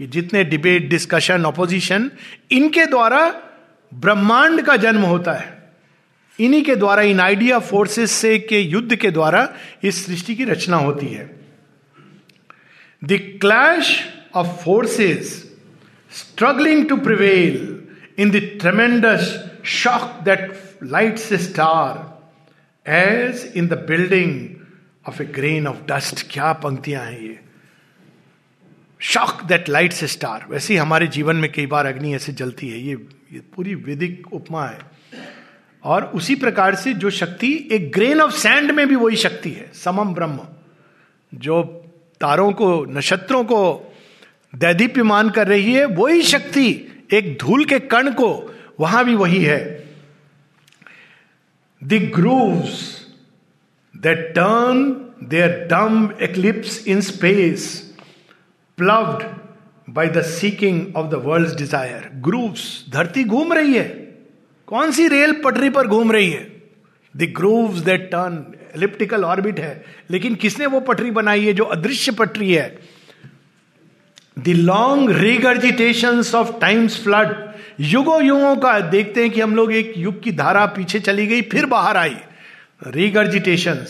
ये 0.00 0.06
जितने 0.06 0.44
डिबेट 0.44 0.88
डिस्कशन 0.88 1.46
ऑपोजिशन 1.46 2.10
इनके 2.50 2.86
द्वारा 2.86 3.42
ब्रह्मांड 3.94 4.62
का 4.62 4.76
जन्म 4.76 5.02
होता 5.02 5.32
है। 5.32 5.62
इन्हीं 6.40 6.62
के 6.64 6.76
द्वारा, 6.76 7.02
इन 7.02 7.20
आइडिया 7.20 7.58
फोर्सेस 7.58 8.10
से 8.10 8.38
के 8.38 8.60
युद्ध 8.60 8.96
के 8.96 9.10
द्वारा 9.10 9.54
इस 9.82 10.06
सृष्टि 10.06 10.34
की 10.34 10.44
रचना 10.44 10.76
होती 10.76 11.06
है। 11.06 11.40
The 13.04 13.38
clash 13.40 14.08
of 14.34 14.46
forces 14.46 15.52
struggling 16.10 16.88
to 16.88 16.96
prevail 16.96 17.82
in 18.18 18.30
the 18.30 18.36
tremendous 18.60 19.51
shock 19.64 20.20
that 20.24 20.52
lights 20.82 21.32
star 21.32 22.22
as 22.90 23.52
in 23.56 23.66
the 23.66 23.72
building 23.72 24.50
of 25.08 25.22
a 25.22 25.26
grain 25.26 25.66
of 25.66 25.76
dust 25.76 26.26
क्या 26.30 26.52
पंक्तियाँ 26.52 27.04
हैं 27.04 27.20
ये? 27.20 27.40
शॉक 29.00 29.42
दैट 29.44 29.68
लाइट 29.68 29.92
से 29.92 30.06
स्टार 30.06 30.46
वैसे 30.50 30.74
ही 30.74 30.78
हमारे 30.78 31.06
जीवन 31.06 31.36
में 31.36 31.52
कई 31.52 31.66
बार 31.66 31.86
अग्नि 31.86 32.14
ऐसे 32.14 32.32
जलती 32.32 32.68
है। 32.68 32.78
ये, 32.78 33.06
ये 33.32 33.40
पूरी 33.56 33.74
वेदिक 33.74 34.32
उपमा 34.32 34.66
है। 34.66 34.78
और 35.84 36.04
उसी 36.04 36.34
प्रकार 36.34 36.74
से 36.74 36.94
जो 36.94 37.10
शक्ति 37.10 37.68
एक 37.72 37.92
ग्रेन 37.92 38.20
ऑफ़ 38.20 38.32
सैंड 38.32 38.70
में 38.70 38.88
भी 38.88 38.96
वही 38.96 39.16
शक्ति 39.16 39.50
है। 39.50 39.70
समम 39.74 40.14
ब्रह्म। 40.14 40.40
जो 41.34 41.62
तारों 42.20 42.52
को 42.52 42.84
नक्षत्रों 42.84 43.44
को 43.44 43.94
दैदीप्यमान 44.54 45.30
कर 45.30 45.48
रही 45.48 45.72
है 45.72 45.84
वही 45.84 46.22
शक्ति 46.22 46.88
एक 47.14 47.38
धूल 47.38 47.64
के 47.64 47.80
कण 47.80 48.10
को 48.10 48.51
वहाँ 48.80 49.04
भी 49.04 49.14
वही 49.14 49.44
है। 49.44 49.88
The 51.84 52.12
grooves 52.14 53.02
that 54.06 54.20
turn 54.38 54.90
their 55.30 55.68
dumb 55.72 56.08
eclipse 56.22 56.86
in 56.88 56.96
space, 56.96 57.64
ploved 58.80 59.24
by 59.96 60.06
the 60.16 60.22
seeking 60.22 60.80
of 60.96 61.10
the 61.10 61.18
world's 61.18 61.56
desire. 61.56 62.02
Grooves, 62.28 62.90
धरती 62.90 63.24
घूम 63.24 63.52
रही 63.52 63.74
है। 63.74 63.88
कौन 64.66 64.92
सी 64.92 65.08
रेल 65.08 65.32
पटरी 65.44 65.70
पर 65.70 65.86
घूम 65.86 66.12
रही 66.12 66.30
है? 66.30 66.62
The 67.16 67.22
grooves 67.22 67.78
that 67.78 68.06
turn 68.06 68.54
elliptical 68.76 69.24
orbit 69.24 69.60
है। 69.60 69.84
लेकिन 70.10 70.34
किसने 70.34 70.66
वो 70.66 70.80
पटरी 70.80 71.10
बनाई 71.10 71.46
है 71.46 71.52
जो 71.52 71.64
अदृश्य 71.64 72.12
पटरी 72.12 72.54
है? 72.54 72.78
The 74.38 74.48
long 74.48 75.10
regurgitation 75.10 76.22
of 76.34 76.60
time's 76.60 77.04
flood 77.04 77.51
युगो 77.82 78.20
युगों 78.20 78.56
का 78.56 78.78
देखते 78.80 79.22
हैं 79.22 79.30
कि 79.30 79.40
हम 79.40 79.54
लोग 79.56 79.72
एक 79.72 79.92
युग 79.96 80.22
की 80.22 80.32
धारा 80.32 80.64
पीछे 80.66 80.98
चली 81.00 81.26
गई, 81.26 81.42
फिर 81.42 81.66
बाहर 81.66 81.96
आई। 81.96 82.16
Regurgitation 82.86 83.84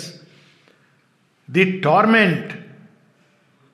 the 1.48 1.58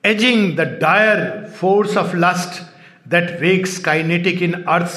aging 0.03 0.57
the 0.57 0.61
dire 0.81 1.21
force 1.59 1.97
of 1.97 2.15
lust 2.15 2.61
that 3.09 3.39
wakes 3.41 3.77
kinetic 3.79 4.41
in 4.41 4.53
earth 4.53 4.91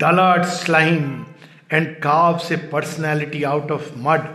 dull 0.00 0.44
slime 0.44 1.24
and 1.72 1.88
carves 1.96 2.52
a 2.52 2.56
personality 2.72 3.42
out 3.42 3.70
of 3.70 3.90
mud 3.98 4.28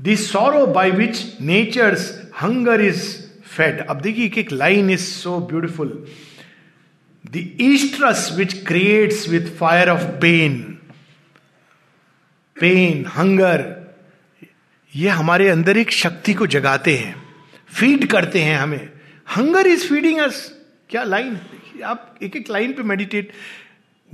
the 0.00 0.14
sorrow 0.20 0.66
by 0.66 0.90
which 0.90 1.24
nature 1.40 1.96
hunger 2.42 2.80
is 2.80 3.04
fed 3.56 3.86
अब 3.86 4.00
देखिए 4.00 4.26
एक 4.26 4.38
एक 4.38 4.52
line 4.52 4.90
is 4.90 5.04
so 5.04 5.38
beautiful 5.40 6.06
the 7.32 7.56
estrus 7.60 8.30
which 8.36 8.52
creates 8.66 9.28
with 9.28 9.46
fire 9.56 9.88
of 9.88 10.02
pain 10.02 10.78
pain 12.56 13.06
hunger 13.06 13.64
ये 14.96 15.08
हमारे 15.08 15.48
अंदर 15.48 15.76
एक 15.76 15.90
शक्ति 15.90 16.34
को 16.34 16.46
जगाते 16.46 16.96
हैं 16.96 17.14
फ़ीड 17.74 18.06
करते 18.10 18.40
हैं 18.40 18.56
हमें। 18.58 18.88
हंगर 19.36 19.66
इज़ 19.66 19.86
फीडिंग 19.88 20.18
अस 20.18 20.54
क्या 20.90 21.04
लाइन 21.04 21.38
आप 21.84 22.18
एक 22.22 22.36
एक 22.36 22.50
लाइन 22.50 22.72
पे 22.72 22.82
meditate 22.82 23.32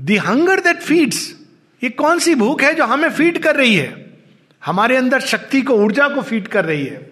the 0.01 0.11
hunger 0.11 0.61
that 0.61 0.81
feeds 0.83 1.37
ये 1.85 1.91
कौन 1.91 2.19
सी 2.19 2.35
भूख 2.35 2.63
है 2.63 2.75
जो 2.75 2.85
हमें 2.85 3.11
फ़ीड 3.11 3.39
कर 3.39 3.57
रही 3.57 3.75
है? 3.75 4.13
हमारे 4.65 4.97
अंदर 4.97 5.21
शक्ति 5.21 5.63
को, 5.63 5.75
ऊर्जा 5.75 6.09
को 6.09 6.23
फ़ीड 6.23 6.49
कर 6.49 6.65
रही 6.65 6.85
है। 6.85 7.11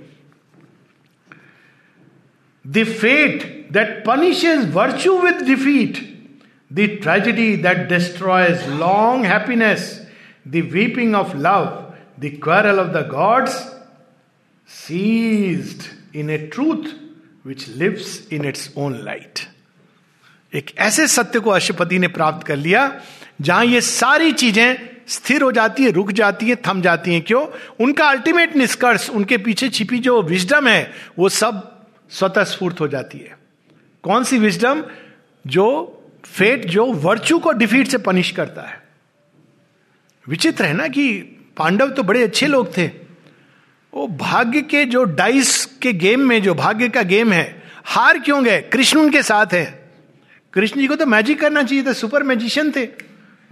The 2.67 2.85
fate 2.85 3.60
that 3.73 4.05
punishes 4.07 4.73
virtue 4.75 5.19
with 5.19 5.35
defeat 5.35 5.99
the 6.73 6.99
tragedy 7.03 7.57
that 7.57 7.77
destroys 7.77 8.69
long 8.69 9.25
happiness 9.25 10.09
the 10.49 10.57
weeping 10.57 11.15
of 11.15 11.37
love 11.37 11.91
the 12.21 12.37
quarrel 12.37 12.79
of 12.79 12.93
the 12.93 13.03
gods, 13.03 13.71
seized 14.67 15.89
in 16.15 16.29
a 16.29 16.49
truth 16.49 16.95
which 17.43 17.69
lives 17.69 18.27
in 18.27 18.45
its 18.45 18.69
own 18.77 19.05
light. 19.05 19.47
एक 20.55 20.71
ऐसे 20.79 21.07
सत्य 21.07 21.41
को 21.41 21.51
अशुपति 21.51 21.99
ने 21.99 22.09
प्राप्त 22.09 22.47
कर 22.47 22.57
लिया, 22.57 23.01
जहाँ 23.41 23.65
ये 23.65 23.81
सारी 23.81 24.33
चीज़ें 24.33 24.77
स्थिर 25.09 25.43
हो 25.43 25.53
जाती 25.53 25.83
है, 25.83 25.91
रुक 25.91 26.13
जाती 26.13 26.49
है, 26.49 26.57
थम 26.57 26.81
जाती 26.81 27.15
हैं। 27.15 27.23
क्यों? 27.23 27.47
उनका 27.81 28.05
अल्टीमेट 28.05 28.57
निष्कर्ष, 28.57 29.11
उनके 29.11 29.39
पीछे 29.39 29.69
छिपी 29.69 29.99
जो 29.99 30.23
विजडम 30.23 30.69
है, 30.69 30.93
वो 31.19 31.29
सब 31.29 31.81
स्वतः 32.11 32.45
स्फूर्त 32.45 32.81
हो 32.81 32.89
जाती 32.89 33.19
है। 33.19 33.40
कौन 34.05 34.25
सी 34.25 34.39
विजडम 34.39 34.85
जो 35.47 35.97
फेट, 36.25 36.65
जो 36.65 36.87
वर्चू 36.87 37.39
को 37.39 37.53
डिफीट 37.53 37.89
से 37.89 37.99
पनिश 37.99 38.31
करता 38.31 38.63
है? 38.63 38.83
विचित्र 40.29 40.65
है 40.65 40.73
ना 40.73 40.89
कि 40.89 41.19
पांडव 41.57 41.91
तो 41.91 42.03
बड़े 42.03 42.23
अच्छे 42.23 42.47
लोग 42.47 42.77
थे। 42.77 42.87
वो 43.95 44.07
भाग्य 44.09 44.63
के 44.63 44.85
जो 44.85 45.05
डाइस 45.05 45.65
के 45.83 45.93
गेम 45.93 46.21
में, 46.21 46.43
जो 46.43 46.55
भाग्य 46.55 46.89
का 46.89 47.03
गेम 47.03 47.33
है, 47.33 47.63
हार 47.85 48.19
क्यों 48.19 48.45
गए? 48.45 48.61
कृष्ण 48.61 48.99
उनके 48.99 49.23
साथ 49.23 49.47
है। 49.53 49.91
कृष्ण 50.53 50.81
जी 50.81 50.87
को 50.87 50.97
तो 50.97 51.07
मैजिक 51.07 51.41
करना 51.41 51.63
चाहिए 51.63 51.87
था 51.87 51.93
सुपर 51.93 52.23
मैजिशियन 52.23 52.73
थे। 52.77 52.89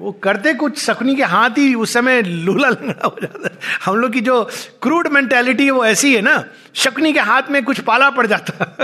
वो 0.00 0.12
करते 0.12 0.54
कुछ 0.54 0.78
शकुनी 0.78 1.16
के 1.16 1.22
हाथ 1.22 1.50
ही 1.50 1.74
उस 1.74 1.92
समय 1.92 2.22
लूला 2.22 2.68
लंगड़ा 2.68 3.06
हो 3.06 3.16
जाता 3.22 3.58
हम 3.84 3.96
लोग 3.96 4.12
की 4.12 4.20
जो 4.20 4.44
क्रूड 4.82 5.08
मेंटेलिटी 5.08 5.64
है, 5.64 5.70
वो 5.70 5.84
ऐसी 5.84 6.14
है 6.14 6.20
ना 6.22 6.44
शकुनी 6.74 7.12
के 7.12 7.20
हाथ 7.20 7.42
में 7.50 7.64
कुछ 7.64 7.80
पाला 7.80 8.10
पड़ 8.10 8.26
जाता। 8.26 8.74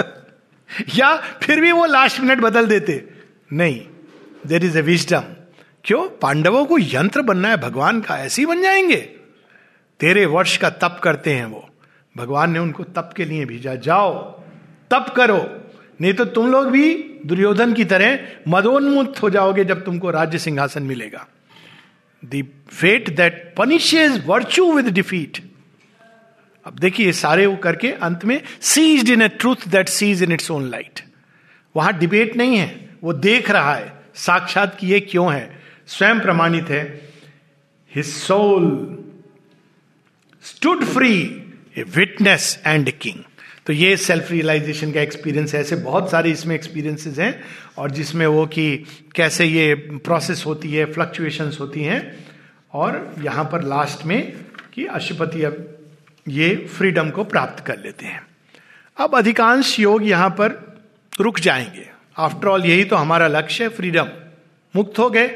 या 0.97 1.17
फिर 1.17 1.61
भी 1.61 1.73
वो 1.73 1.87
लास्ट 1.87 2.21
मिनट 2.21 2.41
बदल 2.41 2.67
देते। 2.67 3.09
नहीं 3.53 3.87
देर 4.47 4.65
इज़ 4.65 4.79
ए 4.79 4.81
विजडम 4.81 5.23
क्यों? 5.85 6.09
पांडवों 6.09 6.67
को 6.67 6.79
यंत्र 6.79 7.23
बनना 7.23 7.49
है, 7.49 7.57
भगवान 7.57 8.01
का 8.01 8.19
ऐसे 8.19 8.43
ही 8.43 8.47
बन 8.47 8.63
जाएँगे। 8.63 8.97
तेरे 10.01 10.27
वर्ष 10.27 10.57
का 10.57 10.71
तप 10.71 11.01
करते 11.05 11.33
हैं 11.33 11.47
वो। 11.47 11.71
भगवान 12.17 12.51
ने 12.51 12.59
उनको 12.59 12.85
तप 12.85 13.11
के 13.17 13.25
लिए 13.25 13.45
भेजा, 13.45 13.75
जाओ, 13.75 14.41
तप 14.91 15.15
करो। 15.17 15.61
नहीं 16.01 16.15
तो 16.15 16.25
तुम 16.25 16.53
लोग 16.53 16.71
भी 16.71 16.95
दुर्योधन 17.27 17.73
की 17.73 17.85
तरह 17.85 18.19
मदोन्मुक्त 18.49 19.23
हो 19.23 19.31
जाओगे 19.31 19.65
जब 19.65 19.85
तुमको 19.85 20.11
राज्य 20.11 20.39
सिंहासन 20.39 20.83
मिलेगा। 20.83 21.27
Fate 22.69 23.17
that 23.17 23.55
punishes 23.59 24.23
virtue 24.27 24.73
with 24.73 24.89
defeat 24.89 25.54
अब 26.65 26.79
देखिए 26.79 27.13
सारे 27.13 27.47
वो 27.47 27.57
करके 27.57 27.91
अंत 28.03 28.25
में 28.25 28.41
ceases 28.63 29.11
in 29.11 29.23
a 29.23 29.29
truth 29.31 29.69
that 29.69 29.89
ceases 29.89 30.23
in 30.23 30.33
its 30.33 30.51
own 30.51 30.69
light 30.71 31.01
वहाँ 31.75 31.99
डिबेट 31.99 32.37
नहीं 32.37 32.57
है, 32.57 32.89
वो 33.03 33.13
देख 33.13 33.51
रहा 33.51 33.75
है, 33.75 33.93
साक्षात 34.15 34.77
किए 34.81 35.01
क्यों 35.01 35.33
है? 35.35 35.59
स्वयं 35.87 36.21
प्रमाणित 36.21 36.71
है। 36.71 36.83
His 37.93 38.07
soul 38.07 38.65
stood 40.45 40.85
free 40.85 41.21
a 41.79 41.83
witness 41.97 42.59
and 42.67 42.91
king 42.91 43.23
तो 43.67 43.73
ये 43.73 43.97
सेल्फ 43.97 44.31
रियलाइजेशन 44.31 44.93
का 44.93 45.01
एक्सपीरियंस 45.01 45.55
है। 45.55 45.61
ऐसे 45.61 45.77
बहुत 45.77 46.11
सारे 46.11 46.31
इसमें 46.31 46.55
एक्सपीरियंसेस 46.55 47.19
हैं 47.19 47.45
और 47.79 47.91
जिसमें 47.91 48.27
वो 48.27 48.47
कि 48.47 48.77
कैसे 49.17 49.45
ये 49.45 49.75
प्रोसेस 49.75 50.45
होती 50.47 50.73
है 50.73 50.85
फ्लक्चुएशंस 50.93 51.59
होती 51.61 51.83
हैं। 51.83 52.01
और 52.73 53.15
यहाँ 53.23 53.45
पर 53.45 53.63
लास्ट 53.63 54.05
में 54.07 54.33
कि 54.75 54.85
अशुपति 54.87 55.43
अब 55.43 55.74
ये 56.29 56.55
फ्रीडम 56.79 57.11
को 57.11 57.25
प्राप्त 57.25 57.65
कर 57.67 57.79
लेते 57.79 58.07
हैं। 58.07 58.27
अब 58.97 59.17
अधिकांश 59.17 59.79
योग 59.81 60.05
यहाँ 60.05 60.31
पर 60.31 60.53
रुक 61.21 61.41
जाएँगे। 61.41 61.89
आफ्टर 62.19 62.49
ऑल 62.49 62.65
यही 62.67 62.85
तो 62.85 62.97
हमारा 62.97 63.27
लक्ष्य 63.29 63.65
है 63.65 63.71
फ्रीडम 63.71 64.09
मुक्त 64.77 64.99
हो 64.99 65.11
गए। 65.11 65.27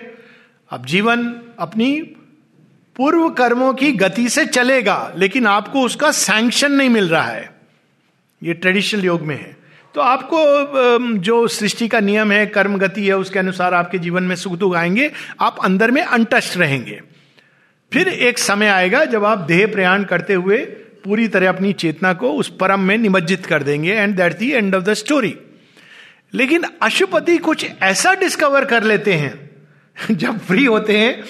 अब 0.70 0.86
जीवन 0.86 1.24
अपनी 1.58 2.00
पूर्व 2.96 3.28
कर्मों 3.30 3.74
की 3.74 3.92
गति 3.92 4.28
से 4.28 4.44
चलेगा, 4.46 5.12
लेकिन 5.16 5.46
आपको 5.46 5.82
उसका 5.82 6.10
सैंक्शन 6.10 6.72
नहीं 6.72 6.88
मिल 6.88 7.08
रहा 7.08 7.28
है। 7.28 7.50
ये 8.42 8.54
ट्रेडिशनल 8.54 9.04
योग 9.04 9.22
में 9.22 9.36
है। 9.36 9.56
तो 9.94 10.00
आपको 10.00 11.18
जो 11.18 11.46
सृष्टि 11.48 11.88
का 11.88 12.00
नियम 12.00 12.32
है, 12.32 12.46
कर्म 12.46 12.78
गति 12.78 13.06
है, 13.06 13.16
उसके 13.16 13.38
अनुसार 13.38 13.74
आपके 13.74 13.98
जीवन 13.98 14.22
में 14.22 14.36
सुख 14.36 14.52
दुख 14.52 14.74
आएँगे। 14.76 15.10
आप 15.40 15.56
अंदर 15.64 15.90
में 15.90 16.02
अनटस्ट 16.02 16.56
रहेंगे। 16.56 17.00
फिर 17.92 18.08
एक 18.08 18.38
समय 18.38 18.66
आएगा 18.66 19.04
जब 19.04 19.24
आप 19.24 19.38
देह 19.38 19.66
प्रयाण 19.66 20.04
करते 20.04 20.34
हुए 20.34 20.58
पूरी 21.04 21.28
तरह 21.28 21.48
अपनी 21.48 21.72
चेतना 21.72 22.12
को 22.12 22.32
उस 22.32 22.56
परम 22.56 22.80
में 22.80 22.98
निमज्जित 22.98 23.46
कर 23.46 23.62
देंगे 23.62 23.92
and 23.92 24.16
that 24.16 24.38
the 24.38 24.52
end 24.52 24.74
of 24.74 24.84
the 24.84 24.94
story 24.94 25.36
लेकिन 26.34 26.64
अशुपति 26.82 27.38
कुछ 27.38 27.66
ऐसा 27.82 28.14
डिस्कवर 28.14 28.64
कर 28.64 28.82
लेते 28.82 29.12
हैं, 29.12 29.50
जब 30.10 30.38
फ्री 30.38 30.64
होते 30.64 30.98
हैं, 30.98 31.24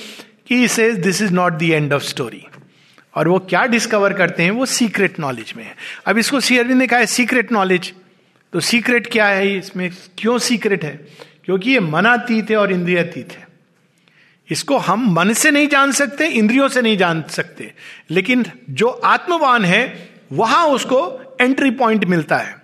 कि 0.48 0.68
से 0.68 0.92
this 0.92 1.22
is 1.22 1.32
not 1.32 1.52
the 1.52 1.62
end 1.62 1.92
of 1.92 2.02
story 2.02 2.46
और 3.14 3.28
वो 3.28 3.38
क्या 3.38 3.66
डिस्कवर 3.66 4.12
करते 4.12 4.42
हैं? 4.42 4.50
वो 4.50 4.66
सीक्रेट 4.66 5.20
नॉलेज 5.20 5.54
में 5.56 5.64
है। 5.64 5.76
अब 6.06 6.18
इसको 6.18 6.40
सी 6.40 6.58
अरविंद 6.58 6.78
ने 6.78 6.86
कहा 6.86 7.00
है 7.00 7.06
सीक्रेट 7.06 7.52
नॉलेज 7.52 7.94
तो 8.52 8.60
सीक्रेट 8.60 9.06
क्या 9.06 9.26
है? 9.26 9.58
इसमें 9.58 9.90
क्यों 10.18 10.38
सीक्रेट 10.38 10.84
है? 10.84 11.06
क्योंकि 11.44 11.70
ये 11.70 11.80
मनातीत 11.80 12.50
है 12.50 12.56
और 12.56 12.72
इंद्रियातीत 12.72 13.32
है। 13.32 13.47
इसको 14.50 14.76
हम 14.76 15.12
मन 15.12 15.32
से 15.32 15.50
नहीं 15.50 15.68
जान 15.68 15.92
सकते, 15.92 16.26
इंद्रियों 16.26 16.68
से 16.68 16.82
नहीं 16.82 16.96
जान 16.96 17.22
सकते। 17.30 17.72
लेकिन 18.10 18.44
जो 18.70 18.88
आत्मवान 18.88 19.64
है, 19.64 20.08
वहाँ 20.32 20.66
उसको 20.66 21.00
एंट्री 21.40 21.70
पॉइंट 21.70 22.04
मिलता 22.04 22.36
है। 22.36 22.56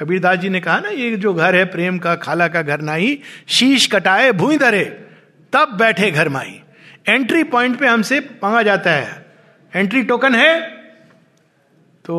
कबीरदास 0.00 0.38
जी 0.38 0.48
ने 0.48 0.60
कहा 0.60 0.78
ना, 0.80 0.88
ये 0.88 1.16
जो 1.16 1.34
घर 1.34 1.56
है, 1.56 1.64
प्रेम 1.64 1.98
का, 1.98 2.14
खाला 2.14 2.48
का 2.48 2.62
घर 2.62 2.80
नाही, 2.80 3.18
शीश 3.48 3.86
कटाए, 3.86 4.32
भूई 4.32 4.58
धरे, 4.58 4.84
तब 5.52 5.76
बैठे 5.78 6.10
घर 6.10 6.28
माई। 6.28 6.60
एंट्री 7.08 7.42
पॉइंट 7.44 7.78
पे 7.78 7.86
हमसे 7.86 8.18
मांगा 8.42 8.62
जाता 8.62 8.90
है। 8.90 9.26
एंट्री 9.72 10.02
टोकन 10.02 10.34
है 10.34 10.60
तो 12.04 12.18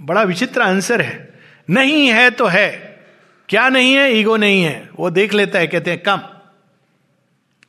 बड़ा 0.00 0.22
विचित्र 0.22 0.62
आंसर 0.62 1.00
है। 1.00 1.32
नहीं 1.70 2.06
है 2.08 2.30
तो 2.30 2.46
है, 2.46 2.70
क्या 3.48 3.68
नहीं 3.68 3.94
है 3.94 4.12
ईगो 4.12 4.36
नहीं 4.36 4.62
है। 4.62 4.88
वो 4.98 5.10
देख 5.10 5.34
लेता 5.34 5.58
है, 5.58 5.66
कहते 5.66 5.90
हैं, 5.90 6.02
कम। 6.02 6.20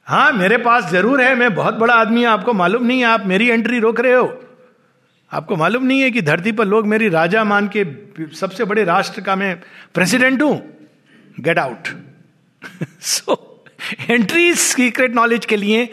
हाँ 0.08 0.32
मेरे 0.34 0.58
पास 0.58 0.86
ज़रूर 0.92 1.22
है 1.22 1.34
मैं 1.36 1.54
बहुत 1.56 1.74
बड़ा 1.76 1.94
आदमी 1.94 2.24
हूँ 2.24 2.32
आपको 2.32 2.54
मालूम 2.54 2.86
नहीं 2.86 3.00
है 3.00 3.06
आप 3.06 3.26
मेरी 3.28 3.48
एंट्री 3.50 3.80
रोक 3.80 4.00
रहे 4.00 4.14
हो। 4.14 4.28
आपको 5.32 5.56
मालूम 5.56 5.84
नहीं 5.86 6.02
है 6.02 6.12
कि 6.12 6.22
धरती 6.22 6.52
पर 6.52 6.66
लोग 6.66 6.88
मेरी 6.88 7.10
राजा 7.10 7.44
मान 7.44 7.68
के 7.76 7.84
सबसे 8.36 8.66
बड़े 8.66 8.84
राष्ट्र 8.84 9.22
का 9.22 9.36
मैं 9.36 9.56
प्रेसिडेंट 9.94 10.42
हूँ। 10.42 10.56
Get 11.40 11.60
out 11.60 11.88
so 13.02 13.66
entry 14.10 14.54
secret 14.56 15.16
knowledge 15.16 15.46
के 15.46 15.58
लिए 15.58 15.88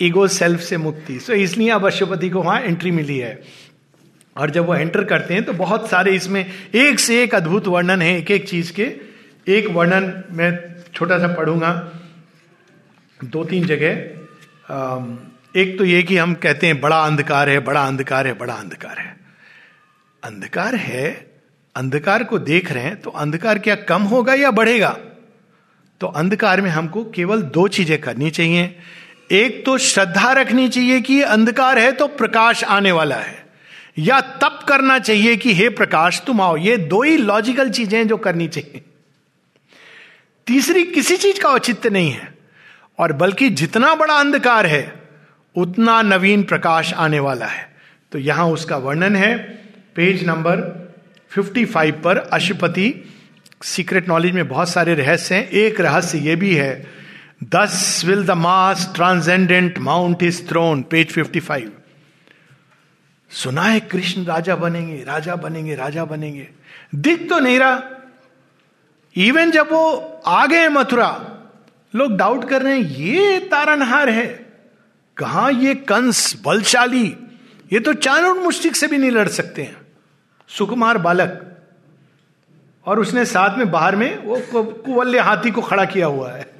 ईगो 0.00 0.26
सेल्फ 0.28 0.60
से 0.60 0.76
मुक्ति। 0.76 1.18
सो 1.20 1.32
so, 1.32 1.38
इसलिए 1.38 1.70
अब 1.70 1.86
अशुपति 1.86 2.30
को 2.30 2.42
वहाँ 2.42 2.60
एंट्री 2.60 2.90
मिली 2.90 3.18
है। 3.18 3.42
और 4.36 4.50
जब 4.50 4.66
वो 4.66 4.74
एंटर 4.74 5.04
करते 5.04 5.34
हैं 5.34 5.44
तो 5.44 5.52
बहुत 5.54 5.88
सारे 5.90 6.14
इसमें 6.14 6.44
एक 6.74 6.98
से 7.00 7.22
एक 7.22 7.34
अद्भुत 7.34 7.68
वर्णन 7.68 8.02
है 8.02 8.16
एक 8.18 8.30
एक 8.30 8.48
चीज़ 8.48 8.72
के। 8.72 8.94
एक 9.48 9.70
वर्णन 9.70 10.12
मैं 10.32 10.58
छोटा 10.94 11.18
सा 11.18 11.34
पढ़ूँगा। 11.34 11.72
दो 13.20 13.44
तीन 13.44 13.66
जगह 13.66 13.88
एक 15.56 15.76
तो 15.78 15.84
ये 15.84 16.02
कि 16.02 16.16
हम 16.16 16.34
कहते 16.34 16.66
हैं 16.66 16.80
बड़ा 16.80 16.98
अंधकार 17.00 17.48
है, 17.48 17.58
बड़ा 17.60 17.86
अंधकार 17.86 18.26
है, 18.26 18.32
बड़ा 18.32 18.54
अंधकार 18.54 18.98
है। 18.98 19.16
अंधकार 20.22 20.74
है, 20.74 21.36
अंधकार 21.76 22.24
को 22.24 22.38
देख 22.38 22.72
रहे 22.72 22.82
हैं 22.82 23.00
तो 23.00 23.10
अंधकार 23.10 23.58
क्या 23.58 23.74
कम 23.74 24.02
होगा 24.02 24.34
या 24.34 24.50
बढ़ेगा? 24.50 24.90
तो 26.00 26.06
अंधकार 26.06 26.60
में 26.60 26.70
हमको 26.70 27.04
केवल 27.04 27.42
दो 27.42 27.66
चीज़ें 27.68 28.00
करनी 28.00 28.30
चाहिए। 28.30 28.76
एक 29.32 29.64
तो 29.66 29.78
श्रद्धा 29.78 30.32
रखनी 30.32 30.68
चाहिए 30.68 31.00
कि 31.00 31.20
अंधकार 31.22 31.78
है 31.78 31.92
तो 31.92 32.06
प्रकाश 32.08 32.64
आने 32.64 32.92
वाला 32.92 33.16
है। 33.16 33.44
या 33.98 34.20
तप 34.20 34.64
करना 34.68 34.98
चाहिए 34.98 35.36
कि, 35.36 35.54
हे 35.54 35.68
प्रकाश, 35.68 36.22
तुम 36.26 36.40
आओ। 36.40 36.56
ये 36.56 36.76
दो 36.76 37.02
ही 37.02 37.16
लॉजिकल 37.16 37.70
चीज़ें 37.70 38.08
जो 38.08 38.16
करनी 38.16 38.48
चाहिए। 38.48 38.82
तीसरी 40.46 40.84
किसी 40.84 41.16
चीज़ 41.16 41.40
का 41.40 41.48
औचित्य 41.48 41.90
नहीं 41.90 42.10
है। 42.10 42.35
और 42.98 43.12
बल्कि 43.12 43.50
जितना 43.50 43.94
बड़ा 43.94 44.14
अंधकार 44.14 44.66
है, 44.66 45.02
उतना 45.56 46.02
नवीन 46.02 46.42
प्रकाश 46.42 46.94
आने 46.94 47.18
वाला 47.18 47.46
है। 47.46 47.76
तो 48.12 48.18
यहाँ 48.18 48.46
उसका 48.46 48.76
वर्णन 48.76 49.16
है। 49.16 49.38
पेज 49.96 50.26
नंबर 50.26 50.60
55 51.30 52.02
पर 52.02 52.18
अशुपति 52.18 53.12
सीक्रेट 53.62 54.08
नॉलेज 54.08 54.32
में 54.32 54.48
बहुत 54.48 54.68
सारे 54.68 54.94
रहस्य 54.94 55.34
हैं। 55.34 55.48
एक 55.48 55.80
रहस्य 55.80 56.18
यह 56.18 56.36
भी 56.36 56.54
है 56.54 56.86
thus 57.44 58.02
will 58.06 58.26
the 58.26 58.30
masked 58.30 58.92
transcendent 58.94 59.78
mount 59.78 60.22
his 60.22 60.48
throne 60.48 60.82
page 60.82 61.12
55 61.12 61.70
सुना 63.30 63.62
है, 63.62 63.80
कृष्ण 63.80 64.24
राजा 64.24 64.56
बनेंगे 64.56 65.04
राजा 65.04 65.36
बनेंगे 65.36 65.74
राजा 65.74 66.04
बनेंगे। 66.04 66.48
दिख 66.94 67.28
तो 67.28 67.38
नहीं 67.38 67.58
रहा। 67.58 67.82
इवन 69.16 69.50
जब 69.50 69.72
वो 69.72 70.22
आ 70.26 70.46
गए 70.46 70.68
मथुरा 70.68 71.35
लोग 71.94 72.16
डाउट 72.16 72.48
कर 72.48 72.62
रहे 72.62 72.72
हैं, 72.72 72.90
ये 72.90 73.40
तारनहार 73.40 74.08
है। 74.08 74.46
कहा 75.16 75.50
ये 75.50 75.74
कंस 75.74 76.42
बलशाली? 76.44 77.16
ये 77.72 77.80
तो 77.80 77.92
चाणुर 77.92 78.38
मुस्टिक 78.38 78.76
से 78.76 78.86
भी 78.86 78.98
नहीं 78.98 79.10
लड़ 79.10 79.28
सकते 79.28 79.62
हैं। 79.62 79.76
सुकुमार 80.48 80.98
बालक। 80.98 81.42
और 82.86 83.00
उसने 83.00 83.24
साथ 83.24 83.58
में 83.58 83.70
बाहर 83.70 83.96
में 83.96 84.18
वो 84.18 84.62
कुवल्य 84.64 85.18
हाथी 85.18 85.50
को 85.50 85.60
खड़ा 85.60 85.84
किया 85.84 86.06
हुआ 86.06 86.32
है। 86.32 86.52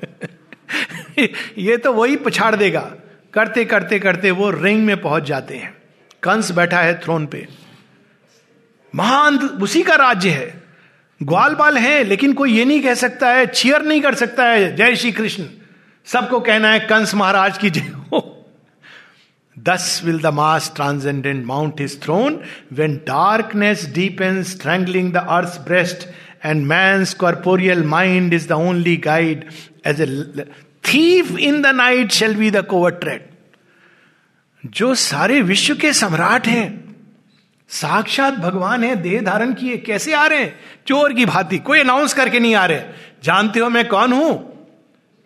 ये 1.58 1.76
तो 1.76 1.92
वही 1.92 2.16
पछाड़ 2.16 2.56
देगा। 2.56 2.94
करते 3.32 3.64
करते 3.64 3.98
करते 3.98 4.30
वो 4.30 4.50
रिंग 4.50 4.86
में 4.86 5.02
पहुँच 5.02 5.22
जाते 5.22 5.56
हैं। 5.56 5.82
कंस 6.22 6.50
बैठा 6.50 6.80
है 6.80 7.00
थ्रोन 7.00 7.26
पे। 7.26 7.48
महान 8.94 9.38
उसी 9.38 9.82
का 9.82 9.94
राज्य 9.94 10.30
है। 10.30 10.65
ग्वाल 11.20 11.54
बाल 11.54 11.76
है, 11.78 12.02
लेकिन 12.04 12.32
कोई 12.32 12.52
ये 12.52 12.64
नहीं 12.64 12.80
कह 12.82 12.94
सकता 12.94 13.30
है 13.30 13.46
चीयर 13.46 13.82
नहीं 13.82 14.00
कर 14.00 14.14
सकता 14.14 14.44
है, 14.44 14.74
जय 14.76 14.96
श्री 14.96 15.12
कृष्ण। 15.12 15.44
सबको 16.06 16.40
कहना 16.40 16.72
है, 16.72 16.80
कंस 16.80 17.14
महाराज 17.14 17.58
की 17.58 17.70
जय 17.70 17.80
हो। 17.80 18.32
Thus 19.56 20.02
will 20.04 20.18
the 20.20 20.26
masked 20.26 20.72
transcendent 20.76 21.44
mount 21.46 21.80
his 21.80 21.98
throne 22.00 22.38
when 22.72 22.96
darkness 22.96 23.86
deep 23.94 24.20
and 24.22 24.42
strangling 24.44 25.12
the 25.12 25.16
earth 25.16 25.60
breast 25.60 26.08
and 26.44 26.66
man's 26.66 27.04
corporeal 27.18 27.82
mind 27.84 28.34
is 28.34 28.48
the 28.48 28.52
only 28.52 28.96
guide 28.96 29.44
as 29.86 30.00
a 30.00 30.44
thief 30.84 31.36
in 31.38 31.62
the 31.62 31.66
night 31.66 32.10
shall 32.10 32.34
be 32.34 32.50
the 32.50 32.64
covert 32.64 32.90
tread 32.90 33.24
जो 34.76 34.94
सारे 34.94 35.40
विश्व 35.42 35.74
के 35.76 35.92
सम्राट 35.92 36.46
हैं 36.46 36.85
साक्षात 37.68 38.34
भगवान 38.34 38.84
है, 38.84 38.96
देह 38.96 39.22
धारण 39.22 39.52
किए, 39.52 39.76
कैसे 39.76 40.14
आ 40.14 40.26
रहे 40.26 40.38
हैं? 40.38 40.60
चोर 40.86 41.12
की 41.12 41.24
भांति, 41.24 41.58
कोई 41.58 41.80
अनाउंस 41.80 42.14
करके 42.14 42.38
नहीं 42.40 42.54
आ 42.54 42.66
रहे। 42.66 42.80
जानते 43.22 43.60
हो 43.60 43.68
मैं 43.68 43.88
कौन 43.88 44.12
हूँ? 44.12 44.56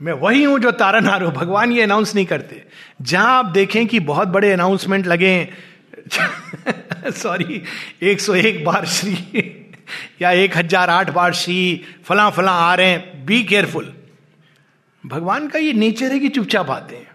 मैं 0.03 0.13
वही 0.13 0.45
हूँ 0.45 0.59
जो 0.59 0.71
तारनहार 0.71 1.23
हूँ 1.23 1.33
भगवान 1.33 1.73
ये 1.73 1.83
अनाउंस 1.83 2.15
नहीं 2.15 2.27
करते। 2.27 2.65
जहाँ 3.03 3.39
आप 3.39 3.47
देखें 3.47 3.87
कि 3.87 4.01
बहुत 4.01 4.29
बड़े 4.29 4.53
अनाउंसमेंट 4.53 5.07
लगे 5.07 5.49
सॉरी 7.07 7.63
101 8.03 8.65
बार 8.65 8.87
श्री, 8.87 9.17
या 10.23 10.31
एक 10.31 10.57
हज़ार 10.57 10.91
आठ 10.91 11.11
बार 11.11 11.33
श्री, 11.33 11.85
फला 12.05 12.31
फला 12.31 12.53
आ 12.53 12.75
रहे 12.75 12.87
हैं 12.87 13.27
बी 13.27 13.43
केयरफुल 13.45 13.95
भगवान 15.07 15.49
का 15.49 15.59
ये 15.59 15.73
नेचर 15.73 16.13
है 16.13 16.19
कि 16.19 16.29
चुपचाप 16.29 16.71
आते 16.71 16.97
हैं। 16.97 17.10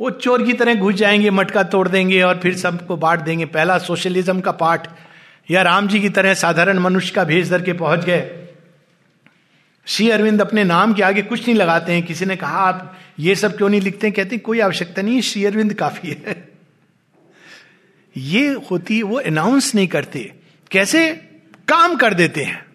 वो 0.00 0.10
चोर 0.10 0.42
की 0.42 0.52
तरह 0.52 0.74
घुस 0.74 0.94
जाएँगे, 0.94 1.30
मटका 1.30 1.62
तोड़ 1.62 1.88
देंगे 1.88 2.22
और 2.22 2.40
फिर 2.42 2.56
सबको 2.56 2.96
बांट 2.96 3.20
देंगे। 3.20 3.44
पहला 3.44 3.78
सोशलिज्म 3.78 4.40
का 4.40 4.50
पार्ट 4.50 4.86
या 5.50 5.62
राम 5.62 5.88
जी 5.88 6.00
की 6.00 6.08
तरह 6.08 6.34
साधारण 6.34 6.78
मनुष्य 6.78 7.12
का 7.14 7.24
भेज 7.24 7.50
धर 7.50 7.62
के 7.62 7.72
पहुँच 7.72 8.04
गए। 8.04 8.48
श्री 9.86 10.10
अरविंद 10.10 10.40
अपने 10.40 10.64
नाम 10.64 10.94
के 10.94 11.02
आगे 11.02 11.22
कुछ 11.22 11.42
नहीं 11.42 11.54
लगाते 11.54 11.92
हैं। 11.92 12.02
किसी 12.02 12.24
ने 12.24 12.36
कहा, 12.36 12.58
आप 12.58 12.98
ये 13.18 13.34
सब 13.34 13.56
क्यों 13.56 13.68
नहीं 13.68 13.80
लिखते? 13.80 14.06
हैं 14.06 14.16
कहते 14.16 14.36
हैं, 14.36 14.42
कोई 14.44 14.60
आवश्यकता 14.60 15.02
नहीं, 15.02 15.20
श्री 15.20 15.44
अरविंद 15.44 15.74
काफ़ी 15.74 16.08
है। 16.08 16.48
ये 18.16 18.58
होती, 18.70 19.02
वो 19.02 19.18
अनाउंस 19.20 19.74
नहीं 19.74 19.88
करते। 19.88 20.32
कैसे? 20.70 21.12
काम 21.68 21.96
कर 21.96 22.14
देते 22.14 22.42
हैं। 22.42 22.66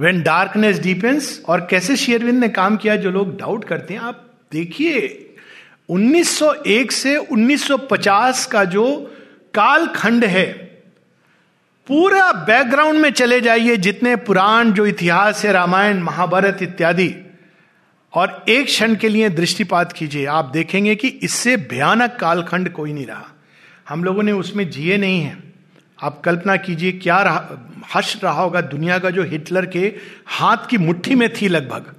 वेन 0.00 0.22
डार्कनेस 0.22 0.78
डिपेंस 0.78 1.42
और 1.48 1.60
कैसे 1.70 1.96
शेयरविंद 1.96 2.38
ने 2.38 2.48
काम 2.48 2.76
किया, 2.76 2.96
जो 2.96 3.10
लोग 3.10 3.38
डाउट 3.38 3.64
करते 3.64 3.94
हैं, 3.94 4.00
आप 4.00 4.30
देखिए 4.52 5.23
1901 5.88 6.92
से 6.92 7.16
1950 7.16 8.46
का 8.46 8.64
जो 8.64 9.16
कालखंड 9.54 10.24
है, 10.24 10.52
पूरा 11.86 12.32
बैकग्राउंड 12.32 12.98
में 12.98 13.12
चले 13.12 13.40
जाइए 13.40 13.76
जितने 13.76 14.16
पुराण, 14.16 14.72
जो 14.72 14.86
इतिहास 14.86 15.44
है, 15.44 15.52
रामायण, 15.52 15.98
महाभारत 15.98 16.58
इत्यादि। 16.62 17.14
और 18.14 18.44
एक 18.48 18.66
क्षण 18.66 18.94
के 18.94 19.08
लिए 19.08 19.28
दृष्टिपात 19.28 19.92
कीजिए। 19.92 20.26
आप 20.26 20.44
देखेंगे 20.44 20.94
कि 20.94 21.08
इससे 21.08 21.56
भयानक 21.56 22.16
कालखंड 22.20 22.72
कोई 22.72 22.92
नहीं 22.92 23.06
रहा। 23.06 23.28
हम 23.88 24.04
लोगों 24.04 24.22
ने 24.22 24.32
उसमें 24.32 24.70
जिए 24.70 24.96
नहीं 24.96 25.20
है। 25.20 25.38
आप 26.02 26.20
कल्पना 26.20 26.56
कीजिए 26.56 26.92
क्या 26.92 27.22
रहा 27.22 27.48
रहा 27.96 28.42
होगा 28.42 28.60
दुनिया 28.60 28.98
का 28.98 29.10
जो 29.10 29.24
हिटलर 29.24 29.66
के 29.66 29.94
हाथ 30.26 30.56
की 30.70 30.78
मुट्ठी 30.78 31.14
में 31.14 31.32
थी 31.32 31.48
लगभग। 31.48 31.94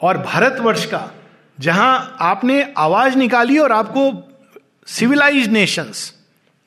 और 0.00 0.18
भारतवर्ष 0.18 0.86
का 0.86 1.10
जहाँ 1.60 2.16
आपने 2.20 2.74
आवाज़ 2.76 3.16
निकाली 3.16 3.58
और 3.58 3.72
आपको 3.72 4.28
सिविलाइज 4.86 5.48
नेशंस 5.48 6.14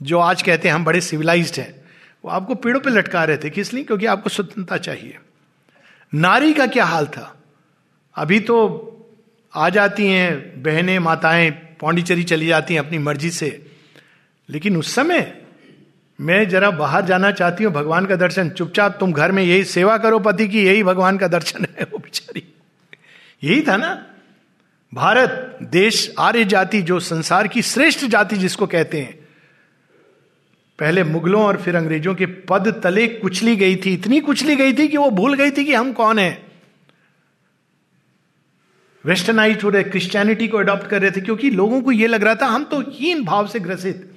जो 0.02 0.20
आज 0.20 0.42
कहते 0.42 0.68
हैं 0.68 0.76
हम 0.76 0.86
बड़े 0.86 1.02
सिविलाइज्ड 1.02 1.60
हैं, 1.60 1.84
वो 2.26 2.32
आपको 2.32 2.56
पेड़ों 2.56 2.80
पे 2.80 2.90
लटका 2.90 3.24
रहे 3.24 3.38
थे, 3.38 3.50
किस 3.50 3.74
लिए? 3.74 3.84
क्योंकि 3.84 4.06
आपको 4.06 4.30
स्वतंत्रता 4.30 4.78
चाहिए। 4.78 5.18
नारी 6.14 6.54
का 6.54 6.68
क्या 6.68 6.86
हाल 6.86 7.06
था? 7.06 7.42
अभी 8.16 8.40
तो 8.40 8.90
आ 9.56 9.70
जाती 9.70 10.08
हैं 10.08 10.64
बहनें, 10.64 11.00
माताएँ, 11.00 11.52
पौंडीचेरी 11.52 12.24
चली 12.24 12.48
जाती 12.48 12.74
हैं 12.74 12.82
अपनी 12.82 12.98
मर्ज़ी 12.98 13.30
से। 13.30 13.72
लेकिन 14.50 14.78
उस 14.78 14.96
समय 14.96 15.42
मैं 16.22 16.50
जरा 16.50 16.72
बाहर 16.72 17.06
जाना 17.06 17.32
चाहती 17.32 17.64
हूँ, 17.64 17.74
भगवान 17.74 18.06
का 18.06 18.16
दर्शन। 18.16 18.50
चुपचाप 18.50 18.98
तुम 19.00 19.14
घर 19.14 19.32
में 19.32 19.44
यही 19.44 19.64
सेवा 19.64 19.98
करो 19.98 20.20
पति 20.20 20.48
की, 20.48 20.66
यही 20.66 20.84
भगवान 20.84 21.18
का 21.18 21.28
दर्शन 21.28 21.66
है, 21.80 21.84
वो 21.84 21.98
बेचारी। 21.98 22.54
यही 23.44 23.62
था 23.62 23.78
ना? 23.78 24.06
भारत, 24.94 25.58
देश, 25.64 26.16
आर्य 26.20 26.46
जाति 26.46 26.82
जो 26.82 27.00
संसार 27.00 27.48
की 27.48 27.62
श्रेष्ठ 27.62 28.06
जाति 28.06 28.38
जिसको 28.38 28.68
कहते 28.68 29.02
हैं, 29.02 29.28
पहले 30.80 31.04
मुगलों 31.04 31.44
और 31.44 31.58
फिर 31.58 31.76
अंग्रेज़ों 31.76 32.16
के 32.16 32.26
पद 32.26 32.82
तले 32.84 33.08
कुचली 33.08 33.56
गई 33.56 33.76
थी। 33.76 33.94
इतनी 33.94 34.20
कुचली 34.20 34.56
गई 34.56 34.74
थी 34.74 34.88
कि 34.88 34.98
वो 34.98 35.10
भूल 35.10 35.34
गई 35.34 35.52
थी 35.52 35.66
कि 35.66 35.74
हम 35.74 35.94
कौन 35.94 36.20
हैं। 36.20 36.52
वेस्टर्नाइज 39.06 39.64
हो 39.64 39.70
रहे 39.70 39.84
क्रिश्चियनिटी 39.84 40.48
को 40.48 40.58
अडॉप्ट 40.58 40.88
कर 40.88 41.02
रहे 41.02 41.12
थे, 41.12 41.22
क्योंकि 41.22 41.50
लोगों 41.50 41.82
को 41.82 41.92
यह 41.92 42.08
लग 42.08 42.24
रहा 42.24 42.36
था, 42.36 42.46
हम 42.46 42.64
तो 42.64 42.82
हीन 42.82 43.24
भाव 43.24 43.48
से 43.48 43.60
ग्रसित। 43.60 44.14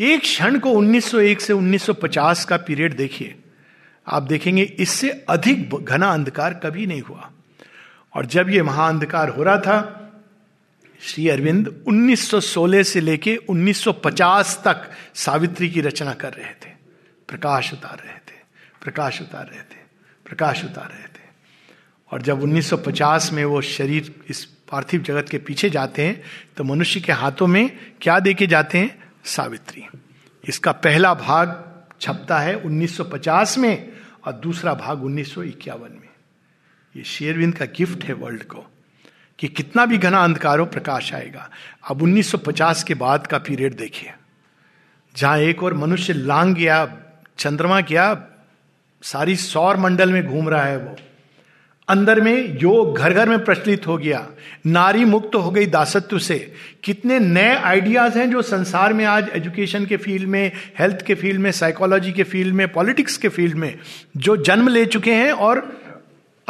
एक 0.00 0.20
क्षण 0.20 0.58
को 0.58 0.70
1901 0.70 1.40
से 1.40 1.52
1950 1.52 2.44
का 2.44 2.56
पीरियड 2.56 2.96
देखिए। 2.96 3.34
आप 4.08 4.22
देखेंगे, 4.22 4.62
इससे 4.62 5.10
अधिक 5.10 5.84
घना 5.84 6.12
अंधकार 6.12 6.54
कभी 6.54 6.86
नहीं 6.86 7.02
हुआ। 7.02 7.30
और 8.14 8.26
जब 8.26 8.50
ये 8.50 8.62
महाअंधकार 8.62 9.28
हो 9.28 9.42
रहा 9.42 9.58
था, 9.58 9.96
श्री 11.02 11.28
अरविंद 11.28 11.84
1916 11.88 12.82
से 12.82 13.00
लेके 13.00 13.36
1950 13.36 14.62
तक 14.64 14.90
सावित्री 15.14 15.70
की 15.70 15.80
रचना 15.80 16.14
कर 16.14 16.32
रहे 16.32 16.52
थे। 16.52 16.70
प्रकाश 17.28 17.72
उतार 17.72 18.02
रहे 18.06 18.14
थे, 18.14 18.38
प्रकाश 18.82 19.20
उतार 19.20 19.46
रहे 19.46 19.60
थे, 19.60 19.78
प्रकाश 20.24 20.64
उतार 20.64 20.88
रहे 20.88 21.04
थे। 21.04 21.28
और 22.10 22.22
जब 22.22 22.42
1950 22.42 23.32
में 23.32 23.44
वो 23.44 23.60
शरीर 23.60 24.14
इस 24.28 24.44
पार्थिव 24.44 25.02
जगत 25.02 25.28
के 25.30 25.38
पीछे 25.38 25.70
जाते 25.70 26.04
हैं 26.04 26.22
तो 26.56 26.64
मनुष्य 26.64 27.00
के 27.00 27.12
हाथों 27.12 27.46
में 27.46 27.70
क्या 28.02 28.18
देके 28.20 28.46
जाते 28.46 28.78
हैं? 28.78 29.12
सावित्री। 29.24 29.86
इसका 30.44 30.72
पहला 30.72 31.14
भाग 31.14 31.48
छपता 32.00 32.38
है 32.38 32.54
1950 32.56 33.58
में 33.58 33.92
और 34.26 34.32
दूसरा 34.32 34.74
भाग 34.74 35.04
उन्नीस 35.04 35.38
में। 35.38 36.09
ये 36.96 37.04
शेरविंद 37.04 37.54
का 37.54 37.64
गिफ्ट 37.64 38.04
है 38.04 38.14
वर्ल्ड 38.14 38.42
को, 38.42 38.66
कि 39.38 39.48
कितना 39.48 39.86
भी 39.86 39.98
घना 39.98 40.24
अंधकार 40.24 40.58
हो, 40.58 40.66
प्रकाश 40.66 41.14
आएगा। 41.14 41.50
अब 41.90 42.02
1950 42.02 42.84
के 42.84 42.94
बाद 42.94 43.26
का 43.26 43.38
पीरियड 43.38 43.76
देखिए। 43.76 44.12
जहाँ 45.16 45.38
एक 45.38 45.62
और 45.62 45.74
मनुष्य 45.74 46.12
लांग 46.12 46.54
गया, 46.54 46.96
चंद्रमा 47.38 47.80
गया, 47.80 48.26
सारी 49.02 49.36
सौर 49.36 49.76
मंडल 49.76 50.12
में 50.12 50.26
घूम 50.26 50.48
रहा 50.48 50.64
है 50.64 50.76
वो। 50.76 50.96
अंदर 51.88 52.20
में 52.20 52.60
योग 52.62 52.98
घर 52.98 53.12
घर 53.12 53.28
में 53.28 53.44
प्रचलित 53.44 53.86
हो 53.86 53.98
गया। 53.98 54.28
नारी 54.66 55.04
मुक्त 55.04 55.34
हो 55.34 55.50
गई 55.50 55.66
दासत्व 55.66 56.18
से। 56.18 56.54
कितने 56.84 57.18
नए 57.18 57.54
आइडियाज़ 57.54 58.18
हैं 58.18 58.30
जो 58.30 58.42
संसार 58.42 58.92
में 58.92 59.04
आज 59.04 59.28
एजुकेशन 59.28 59.86
के 59.86 59.96
फ़ील्ड 59.96 60.28
में, 60.28 60.52
हेल्थ 60.78 61.02
के 61.06 61.14
फ़ील्ड 61.14 61.40
में, 61.40 61.52
साइकोलॉजी 61.52 62.12
के 62.12 62.22
फ़ील्ड 62.22 62.54
में, 62.54 62.72
पॉलिटिक्स 62.72 63.16
के 63.16 63.28
फ़ील्ड 63.28 63.54
में, 63.54 63.78
जो 64.16 64.36
जन्म 64.36 64.68
ले 64.68 64.86
चुके 64.86 65.14
हैं 65.14 65.32
और 65.32 65.80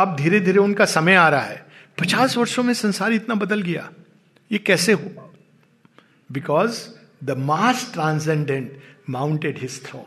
अब 0.02 0.16
धीरे 0.16 0.40
धीरे 0.40 0.58
उनका 0.58 0.84
समय 0.84 1.14
आ 1.14 1.28
रहा 1.28 1.40
है। 1.40 1.66
पचास 1.98 2.36
वर्षों 2.36 2.62
में 2.62 2.74
संसार 2.74 3.12
इतना 3.12 3.34
बदल 3.34 3.62
गया। 3.62 3.90
ये 4.52 4.58
कैसे 4.58 4.92
हो? 4.92 5.32
Because 6.32 6.88
the 7.24 7.30
masked 7.30 7.90
transcendent 7.92 8.80
mounted 9.10 9.58
his 9.58 9.86
throne 9.86 10.02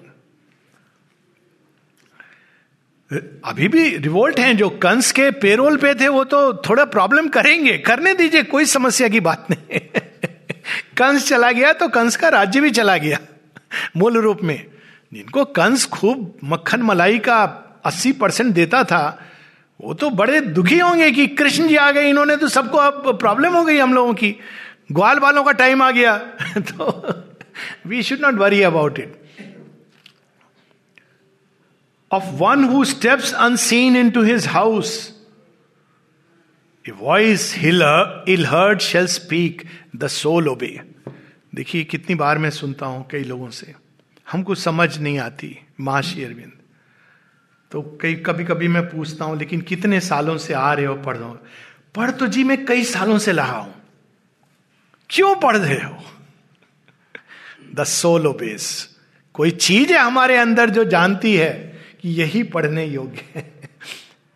अभी 3.46 3.68
भी 3.68 3.98
रिवोल्ट 3.98 4.40
हैं 4.40 4.58
जो 4.58 4.70
कंस 4.70 5.12
के 5.12 5.32
पेरोल 5.32 5.78
पे 5.78 5.96
थे, 5.96 6.08
वो 6.08 6.24
तो 6.24 6.54
थोड़ा 6.54 6.86
प्रॉब्लम 6.86 7.28
करेंगे। 7.28 7.78
करने 7.78 8.14
दीजिए, 8.14 8.44
कोई 8.44 8.66
समस्या 8.66 9.08
की 9.08 9.20
बात 9.20 9.48
नहीं। 9.52 9.80
कंस 10.98 11.28
चला 11.28 11.52
गया 11.52 11.74
तो 11.74 11.88
कंस 11.88 12.16
का 12.16 12.30
राज्य 12.30 12.62
भी 12.62 12.72
चला 12.72 12.98
गया। 12.98 13.20
मूल 13.98 14.18
रूप 14.18 14.42
में। 14.44 14.66
जिनको 15.14 15.46
कंस 15.46 15.86
खूब 15.86 16.38
मक्खन 16.44 16.82
मलाई 16.82 17.20
का 17.20 17.42
80 17.86 18.12
परसेंट 18.12 18.54
देता 18.54 18.84
था। 18.84 19.30
वो 19.84 19.94
तो 19.94 20.10
बड़े 20.10 20.40
दुखी 20.42 20.78
होंगे 20.80 21.12
कि 21.12 21.28
कृष्ण 21.28 21.68
जी 21.68 21.76
आ 21.76 21.92
गए, 21.92 22.10
इन्होंने 22.10 22.36
तो 22.38 22.48
सबको 22.48 22.78
अब 22.78 23.18
प्रॉब्लम 23.20 23.54
हो 23.54 23.64
गई 23.64 23.78
हम 23.78 23.94
लोगों 23.94 24.14
की। 24.14 24.36
ग्वाल 24.92 25.20
वालों 25.20 25.44
का 25.44 25.52
टाइम 25.52 25.82
आ 25.82 25.92
गया। 25.92 26.18
तो 26.58 26.88
we 27.86 28.04
should 28.04 28.20
not 28.20 28.34
worry 28.34 28.62
about 28.62 29.00
it 29.00 29.20
of 32.12 32.24
one 32.24 32.64
who 32.64 32.86
steps 32.86 33.34
unseen 33.34 33.98
into 34.12 34.24
his 34.24 34.48
house 34.48 34.96
voice 36.86 37.58
ill 37.60 38.46
heard 38.46 38.80
shall 38.80 39.06
speak 39.08 39.62
the 39.96 40.08
soul 40.08 40.48
obey 40.48 40.80
देखिए, 41.56 41.84
कितनी 41.84 42.16
बार 42.16 42.38
मैं 42.38 42.50
सुनता 42.50 42.86
हूँ 42.86 43.06
कई 43.12 43.24
लोगों 43.24 43.50
से। 43.50 43.74
हमको 44.28 44.56
समझ 44.56 44.98
नहीं 45.00 45.20
आती 45.20 45.58
महाशी 45.80 46.24
अरविंद। 46.24 46.52
तो 47.74 48.00
कई 48.02 48.16
कभी 48.16 48.44
कभी 48.46 48.68
मैं 48.68 48.90
पूछता 48.90 49.26
हूँ, 49.26 49.38
लेकिन 49.38 49.62
कितने 49.62 50.00
सालों 50.00 50.38
से 50.38 50.54
आ 50.54 50.74
रहे 50.74 50.86
हो 50.86 50.96
पढ़ 50.96 51.18
हो? 51.18 51.40
पढ़ 51.96 52.12
तो 52.12 52.28
जी, 52.28 52.44
मैं 52.44 52.66
कई 52.66 52.84
सालों 52.84 53.18
से 53.18 53.32
रहा 53.32 53.58
हूँ। 53.58 53.74
क्यों 55.10 55.36
पढ़ 55.36 55.58
रहे 55.58 55.84
हो? 55.84 55.98
द 57.76 57.84
सोल 57.84 58.28
ओबेस 58.28 58.98
कोई 59.34 59.52
चीज़ 59.52 59.94
है 59.94 60.00
हमारे 60.00 60.38
अंदर 60.38 60.70
जो 60.70 60.84
जानती 60.84 61.36
है 61.36 61.82
कि 62.02 62.10
यही 62.10 62.44
पढ़ने 62.44 62.86
योग्य 62.86 63.22
है? 63.36 63.70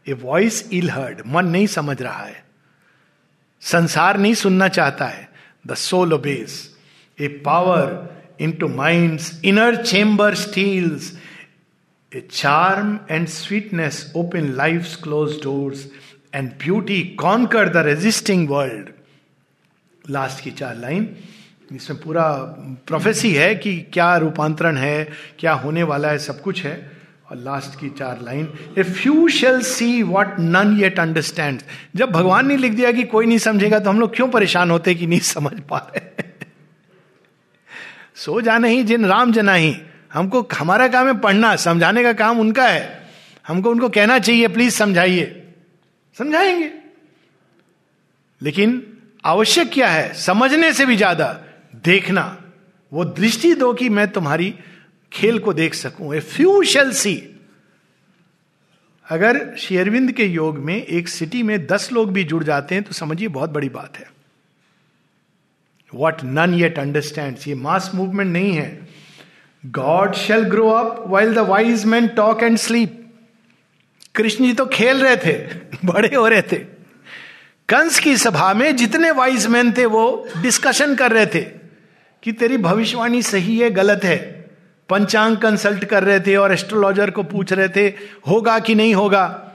ए 0.08 0.13
वॉइस 0.13 0.69
इल 0.73 0.89
हर्ड 0.89 1.21
मन 1.28 1.45
नहीं 1.45 1.67
समझ 1.67 2.02
रहा 2.02 2.23
है। 2.23 2.43
संसार 3.62 4.17
नहीं 4.17 4.34
सुनना 4.34 4.67
चाहता 4.67 5.06
है। 5.06 5.30
The 5.67 5.73
soul 5.73 6.13
obeys 6.13 6.78
a 7.21 7.28
power 7.28 8.17
into 8.52 8.67
mind 8.67 9.19
inner 9.45 9.84
chamber 9.84 10.36
steals 10.36 11.17
A 12.15 12.22
charm 12.22 13.00
and 13.10 13.30
sweetness 13.30 14.12
open 14.15 14.56
life's 14.56 14.96
closed 14.96 15.41
doors, 15.41 15.88
and 16.34 16.58
beauty 16.58 17.15
conquer 17.15 17.65
the 17.70 17.84
resisting 17.84 18.46
world. 18.48 18.86
Last 20.10 20.43
की 20.43 20.52
चार 20.52 20.76
लाइन 20.76 21.15
इसमें 21.72 22.00
पूरा 22.02 22.28
प्रोफेसी 22.88 23.34
है 23.34 23.56
कि 23.56 23.82
क्या 23.93 24.17
रूपांतरण 24.17 24.78
है 24.78 25.10
क्या 25.39 25.54
होने 25.54 25.84
वाला 25.84 26.10
है 26.10 26.17
सब 26.17 26.41
कुछ 26.41 26.63
है। 26.65 26.91
और 27.32 27.38
लास्ट 27.38 27.80
की 27.80 27.89
चार 27.89 28.22
line 28.22 28.48
a 28.78 28.84
few 28.84 29.28
shall 29.28 29.62
see 29.62 30.04
what 30.04 30.28
none 30.39 30.78
yet 30.80 31.00
understand 31.00 31.62
जब 31.96 32.12
भगवान 32.12 32.48
ने 32.48 32.58
लिख 32.58 32.74
दिया 32.74 32.91
कि 32.91 33.04
कोई 33.04 33.26
नहीं 33.26 33.38
समझेगा 33.38 33.80
तो 33.80 33.89
हम 33.89 34.00
लोग 34.00 34.15
क्यों 34.15 34.28
परेशान 34.28 34.72
होते 34.72 34.96
कि 34.96 35.08
नहीं 35.08 35.20
समझ 35.20 35.60
पा 35.60 35.78
रहे 35.78 36.24
सो 38.15 38.41
जाने 38.41 38.70
ही 38.70 38.84
जिन 38.84 39.06
राम 39.06 39.32
जना 39.32 39.54
ही। 39.54 39.76
हमको 40.13 40.48
हमारा 40.54 40.88
काम 40.88 41.08
है 41.08 41.20
पढ़ना, 41.20 41.56
समझाने 41.56 42.04
का 42.04 42.13
काम 42.13 42.39
उनका 42.39 42.67
है। 42.67 43.10
हमको 43.48 43.72
उनको 43.72 43.89
कहना 43.89 44.20
चाहिए, 44.20 44.48
प्लीज़ 44.48 44.74
समझाइए। 44.74 45.43
समझाएँगे। 46.17 46.72
लेकिन 48.41 48.98
आवश्यक 49.26 49.70
क्या 49.74 49.88
है? 49.88 50.13
समझने 50.13 50.74
से 50.74 50.86
भी 50.86 50.96
ज़्यादा 50.96 51.28
देखना। 51.86 52.43
वो 52.91 53.06
दृष्टि 53.06 53.54
दो 53.54 53.74
कि 53.74 53.89
मैं 53.89 54.08
तुम्हारी 54.12 54.54
खेल 55.12 55.39
को 55.39 55.54
देख 55.54 55.74
सकूँ। 55.74 56.15
ए 56.15 56.20
फ्यू 56.20 56.63
शेल 56.63 56.91
सी 56.91 57.15
अगर 59.08 59.56
शेरविंद 59.56 60.12
के 60.12 60.26
योग 60.26 60.58
में 60.58 60.76
एक 60.76 61.08
सिटी 61.08 61.43
में 61.43 61.65
दस 61.67 61.91
लोग 61.91 62.12
भी 62.13 62.24
जुड़ 62.24 62.43
जाते 62.43 62.76
हैं 62.76 62.84
तो 62.84 62.93
समझिए 62.93 63.28
बहुत 63.28 63.50
बड़ी 63.50 63.70
बात 63.70 63.98
है। 63.98 64.10
वॉट 65.93 66.24
नन 66.24 66.54
येट 66.54 66.80
अंडरस्टैंड 66.80 67.38
ये 67.48 67.56
मास 67.56 67.91
मूवमेंट 67.96 68.32
नहीं 68.34 68.54
है। 68.54 68.88
God 69.67 70.13
shall 70.13 70.39
grow 70.39 70.69
up 70.69 71.03
while 71.08 71.34
the 71.34 71.38
wise 71.38 71.86
man 71.86 72.08
talk 72.08 72.43
and 72.43 72.58
sleep 72.58 73.15
Krishna 74.15 74.45
ji 74.45 74.53
तो 74.53 74.65
खेल 74.65 75.03
रहे 75.03 75.17
थे 75.17 75.34
बड़े 75.86 76.15
हो 76.15 76.27
रहे 76.27 76.41
थे। 76.41 76.56
कंस 77.69 77.99
की 77.99 78.17
सभा 78.17 78.53
में 78.53 78.75
जितने 78.75 79.12
वाइज 79.12 79.47
मैन 79.47 79.71
थे 79.71 79.86
वो 79.86 80.30
डिस्कशन 80.41 80.95
कर 80.95 81.12
रहे 81.12 81.25
थे 81.25 81.41
कि 82.23 82.32
तेरी 82.32 82.58
भविष्यवाणी 82.58 83.21
सही 83.21 83.60
है 83.60 83.69
गलत 83.71 84.03
है। 84.03 84.17
पंचांग 84.89 85.38
कंसल्ट 85.38 85.86
कर 85.86 86.03
रहे 86.03 86.19
थे 86.19 86.36
और 86.36 86.53
एस्ट्रोलॉजर 86.53 87.12
को 87.12 87.23
पूछ 87.23 87.53
रहे 87.53 87.69
थे 87.69 87.88
होगा 88.27 88.60
कि 88.60 88.75
नहीं 88.75 88.95
होगा? 88.95 89.51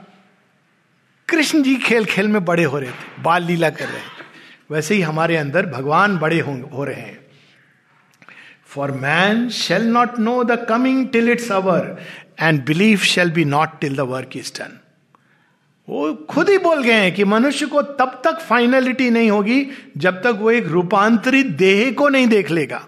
कृष्ण 1.29 1.63
जी 1.63 1.75
खेल 1.75 2.05
खेल 2.05 2.27
में 2.27 2.45
बड़े 2.45 2.63
हो 2.63 2.79
रहे 2.79 2.89
थे 2.89 3.21
बाल 3.21 3.43
लीला 3.43 3.69
कर 3.69 3.85
रहे 3.85 4.01
थे। 4.01 4.23
वैसे 4.71 4.95
ही 4.95 5.01
हमारे 5.01 5.37
अंदर 5.37 5.65
भगवान 5.65 6.17
बड़े 6.17 6.39
हो, 6.39 6.69
हो 6.73 6.83
रहे 6.83 7.01
हैं। 7.01 7.22
For 8.73 8.91
man 8.91 9.49
shall 9.49 9.83
not 9.83 10.19
know 10.19 10.43
the 10.43 10.65
coming 10.69 11.07
till 11.07 11.29
its 11.29 11.51
hour 11.51 11.97
and 12.41 12.65
believe 12.65 12.97
shall 12.97 13.31
be 13.31 13.45
not 13.45 13.79
till 13.81 13.95
the 13.95 13.99
work 13.99 14.37
is 14.37 14.51
done 14.59 14.79
वो 15.89 16.13
खुद 16.29 16.49
ही 16.49 16.57
बोल 16.57 16.83
गए 16.83 16.93
हैं 16.93 17.13
कि 17.15 17.23
मनुष्य 17.23 17.65
को 17.65 17.81
तब 17.81 18.21
तक 18.23 18.39
फाइनलिटी 18.39 19.09
नहीं 19.09 19.31
होगी 19.31 19.65
जब 19.97 20.21
तक 20.21 20.37
वो 20.39 20.51
एक 20.51 20.67
रूपांतरित 20.67 21.45
देह 21.45 21.91
को 21.91 22.07
नहीं 22.09 22.27
देख 22.27 22.51
लेगा। 22.51 22.87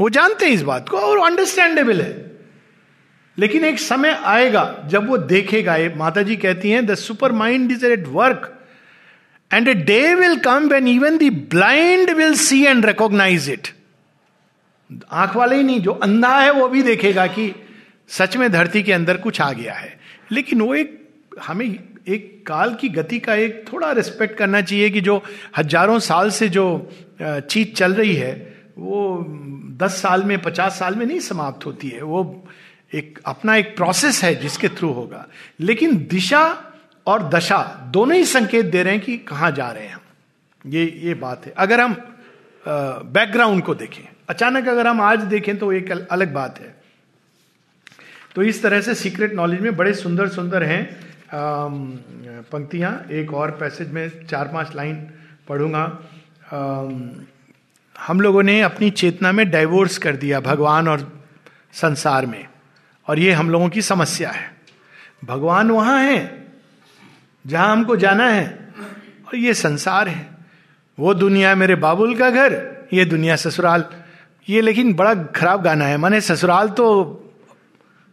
वो 0.00 0.08
जानते 0.08 0.46
हैं 0.46 0.52
इस 0.52 0.62
बात 0.62 0.88
को 0.88 0.96
और 0.96 1.18
अंडरस्टैंडेबल 1.26 2.00
है। 2.00 2.32
लेकिन 3.38 3.64
एक 3.64 3.80
समय 3.80 4.20
आएगा 4.24 4.64
जब 4.86 5.08
वो 5.08 5.18
देखेगा। 5.18 5.76
ये 5.76 5.94
माता 5.96 6.22
जी 6.22 6.36
कहती 6.36 6.70
हैं 6.70 6.86
the 6.86 6.94
supermind 7.32 7.72
is 7.72 7.86
at 7.86 8.06
work 8.08 8.58
and 9.54 9.68
a 9.68 9.74
day 9.74 10.14
will 10.14 10.36
come 10.36 10.68
when 10.68 10.88
even 10.88 11.18
the 11.18 11.32
blind 11.50 12.10
will 12.10 12.34
see 12.34 12.64
and 12.64 12.86
recognise 12.86 13.50
it 13.50 13.68
आँख 15.10 15.36
वाले 15.36 15.56
ही 15.56 15.62
नहीं, 15.62 15.80
जो 15.80 15.92
अंधा 15.92 16.40
है 16.40 16.50
वो 16.50 16.68
भी 16.68 16.82
देखेगा 16.82 17.26
कि 17.26 17.54
सच 18.08 18.36
में 18.36 18.50
धरती 18.52 18.82
के 18.82 18.92
अंदर 18.92 19.16
कुछ 19.16 19.40
आ 19.40 19.52
गया 19.52 19.74
है। 19.74 19.98
लेकिन 20.32 20.60
वो 20.60 20.74
एक, 20.74 20.98
हमें 21.42 21.66
एक 22.08 22.44
काल 22.46 22.74
की 22.74 22.88
गति 22.88 23.18
का 23.18 23.34
एक 23.34 23.64
थोड़ा 23.72 23.92
रिस्पेक्ट 23.92 24.36
करना 24.38 24.60
चाहिए 24.60 24.90
कि 24.90 25.00
जो 25.00 25.22
हज़ारों 25.56 25.98
साल 25.98 26.30
से 26.30 26.48
जो 26.48 26.88
चीज़ 27.22 27.72
चल 27.72 27.94
रही 27.94 28.14
है, 28.14 28.32
वो 28.78 29.26
दस 29.78 30.00
साल 30.02 30.22
में, 30.22 30.42
पचास 30.42 30.78
साल 30.78 30.94
में 30.94 31.06
नहीं 31.06 31.20
समाप्त 31.20 31.66
होती 31.66 31.88
है। 31.88 32.02
वो 32.02 32.44
एक, 32.94 33.18
अपना 33.26 33.56
एक 33.56 33.76
प्रोसेस 33.76 34.22
है 34.24 34.34
जिसके 34.34 34.68
थ्रू 34.68 34.92
होगा। 34.92 35.26
लेकिन 35.60 35.96
दिशा 36.10 36.42
और 37.06 37.28
दशा 37.28 37.62
दोनों 37.92 38.16
ही 38.16 38.24
संकेत 38.24 38.66
दे 38.66 38.82
रहे 38.82 38.92
हैं 38.92 39.02
कि 39.02 39.16
कहाँ 39.18 39.50
जा 39.50 39.70
रहे 39.70 39.86
हैं 39.86 39.94
हम। 39.94 40.00
ये 40.66 40.84
ये 41.02 41.14
बात 41.14 41.46
है। 41.46 41.52
अगर 41.56 41.80
हम 41.80 41.96
बैकग्राउंड 42.64 43.62
को 43.62 43.74
देखें। 43.74 44.04
अचानक 44.28 44.68
अगर 44.68 44.86
हम 44.86 45.00
आज 45.00 45.20
देखें 45.26 45.56
तो 45.58 45.72
एक 45.72 45.90
अलग 45.90 46.32
बात 46.32 46.58
है। 46.60 46.74
तो 48.34 48.42
इस 48.42 48.62
तरह 48.62 48.80
से 48.80 48.94
सीक्रेट 48.94 49.34
नॉलेज 49.34 49.60
में 49.60 49.76
बड़े 49.76 49.92
सुंदर 49.94 50.28
सुंदर 50.28 50.62
हैं 50.62 50.84
पंक्तियाँ। 52.44 52.92
एक 53.12 53.32
और 53.34 53.50
पैसेज 53.50 53.90
में 53.90 54.26
चार 54.26 54.48
पाँच 54.48 54.74
लाइन 54.76 54.96
पढ़ूँगा 55.48 55.84
हम 57.96 58.20
लोगों 58.20 58.42
ने 58.42 58.60
अपनी 58.62 58.90
चेतना 58.92 59.32
में 59.32 59.48
डाइवोर्स 59.50 59.98
कर 59.98 60.16
दिया 60.16 60.40
भगवान 60.40 60.88
और 60.88 61.00
संसार 61.74 62.26
में। 62.26 62.46
और 63.06 63.18
ये 63.18 63.32
हम 63.32 63.50
लोगों 63.50 63.68
की 63.68 63.82
समस्या 63.82 64.30
है। 64.30 64.50
भगवान 65.24 65.70
वहाँ 65.70 65.98
है, 66.00 66.46
जहाँ 67.44 67.70
हमको 67.72 67.96
जाना 67.96 68.28
है, 68.28 68.46
और 69.28 69.36
ये 69.36 69.54
संसार 69.54 70.08
है। 70.08 70.28
वो 70.98 71.14
दुनिया 71.14 71.54
मेरे 71.54 71.74
बाबुल 71.76 72.14
का 72.16 72.30
घर, 72.30 72.54
ये 72.92 73.04
दुनिया 73.04 73.36
ससुराल। 73.36 73.84
ये 74.48 74.60
लेकिन 74.60 74.94
बड़ा 74.94 75.14
खराब 75.14 75.62
गाना 75.62 75.84
है। 75.84 75.96
माने 75.96 76.20
ससुराल 76.20 76.68
तो 76.68 76.86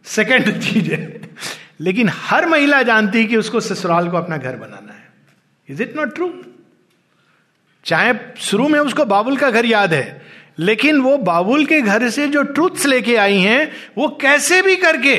सेकंड 0.04 0.60
चीज़ 0.60 0.90
है। 0.92 1.20
लेकिन 1.80 2.10
हर 2.12 2.46
महिला 2.46 2.82
जानती 2.82 3.18
है 3.18 3.24
कि 3.24 3.36
उसको 3.36 3.60
ससुराल 3.60 4.08
को 4.08 4.16
अपना 4.16 4.36
घर 4.36 4.56
बनाना 4.56 4.92
है। 4.92 5.08
इज़ 5.68 5.82
इट 5.82 5.96
नॉट 5.96 6.14
ट्रू 6.14 6.32
चाहे 7.84 8.14
शुरू 8.38 8.68
में 8.68 8.78
उसको 8.80 9.04
बाबुल 9.04 9.36
का 9.36 9.50
घर 9.50 9.66
याद 9.66 9.94
है, 9.94 10.22
लेकिन 10.58 11.00
वो 11.00 11.16
बाबुल 11.18 11.66
के 11.66 11.80
घर 11.80 12.08
से 12.10 12.26
जो 12.28 12.42
ट्रूथ्स 12.42 12.86
लेके 12.86 13.16
आई 13.16 13.38
हैं, 13.38 13.72
वो 13.98 14.08
कैसे 14.20 14.62
भी 14.62 14.76
करके 14.76 15.14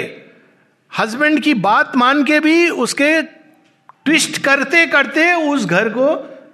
हस्बैंड 0.98 1.40
की 1.40 1.54
बात 1.54 1.96
मान 1.96 2.24
के 2.24 2.40
भी 2.40 2.70
उसके 2.70 3.22
ट्विस्ट 3.22 4.38
करते 4.38 4.86
करते 4.86 5.34
उस 5.34 5.66
घर 5.66 5.90
को 5.90 6.06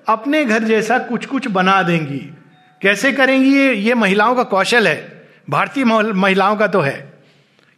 अपने 0.08 0.46
घर 0.46 0.64
जैसा 0.64 1.00
कुछ 1.00 1.26
कुछ 1.26 1.48
बना 1.48 1.84
देंगी। 1.84 2.37
कैसे 2.82 3.12
करेंगी 3.12 3.56
ये? 3.56 3.74
ये 3.74 3.94
महिलाओं 3.94 4.36
का 4.36 4.44
कौशल 4.44 4.88
है। 4.88 5.28
भारतीय 5.50 5.84
महिलाओं 5.86 6.56
का 6.56 6.68
तो 6.68 6.80
है। 6.80 7.14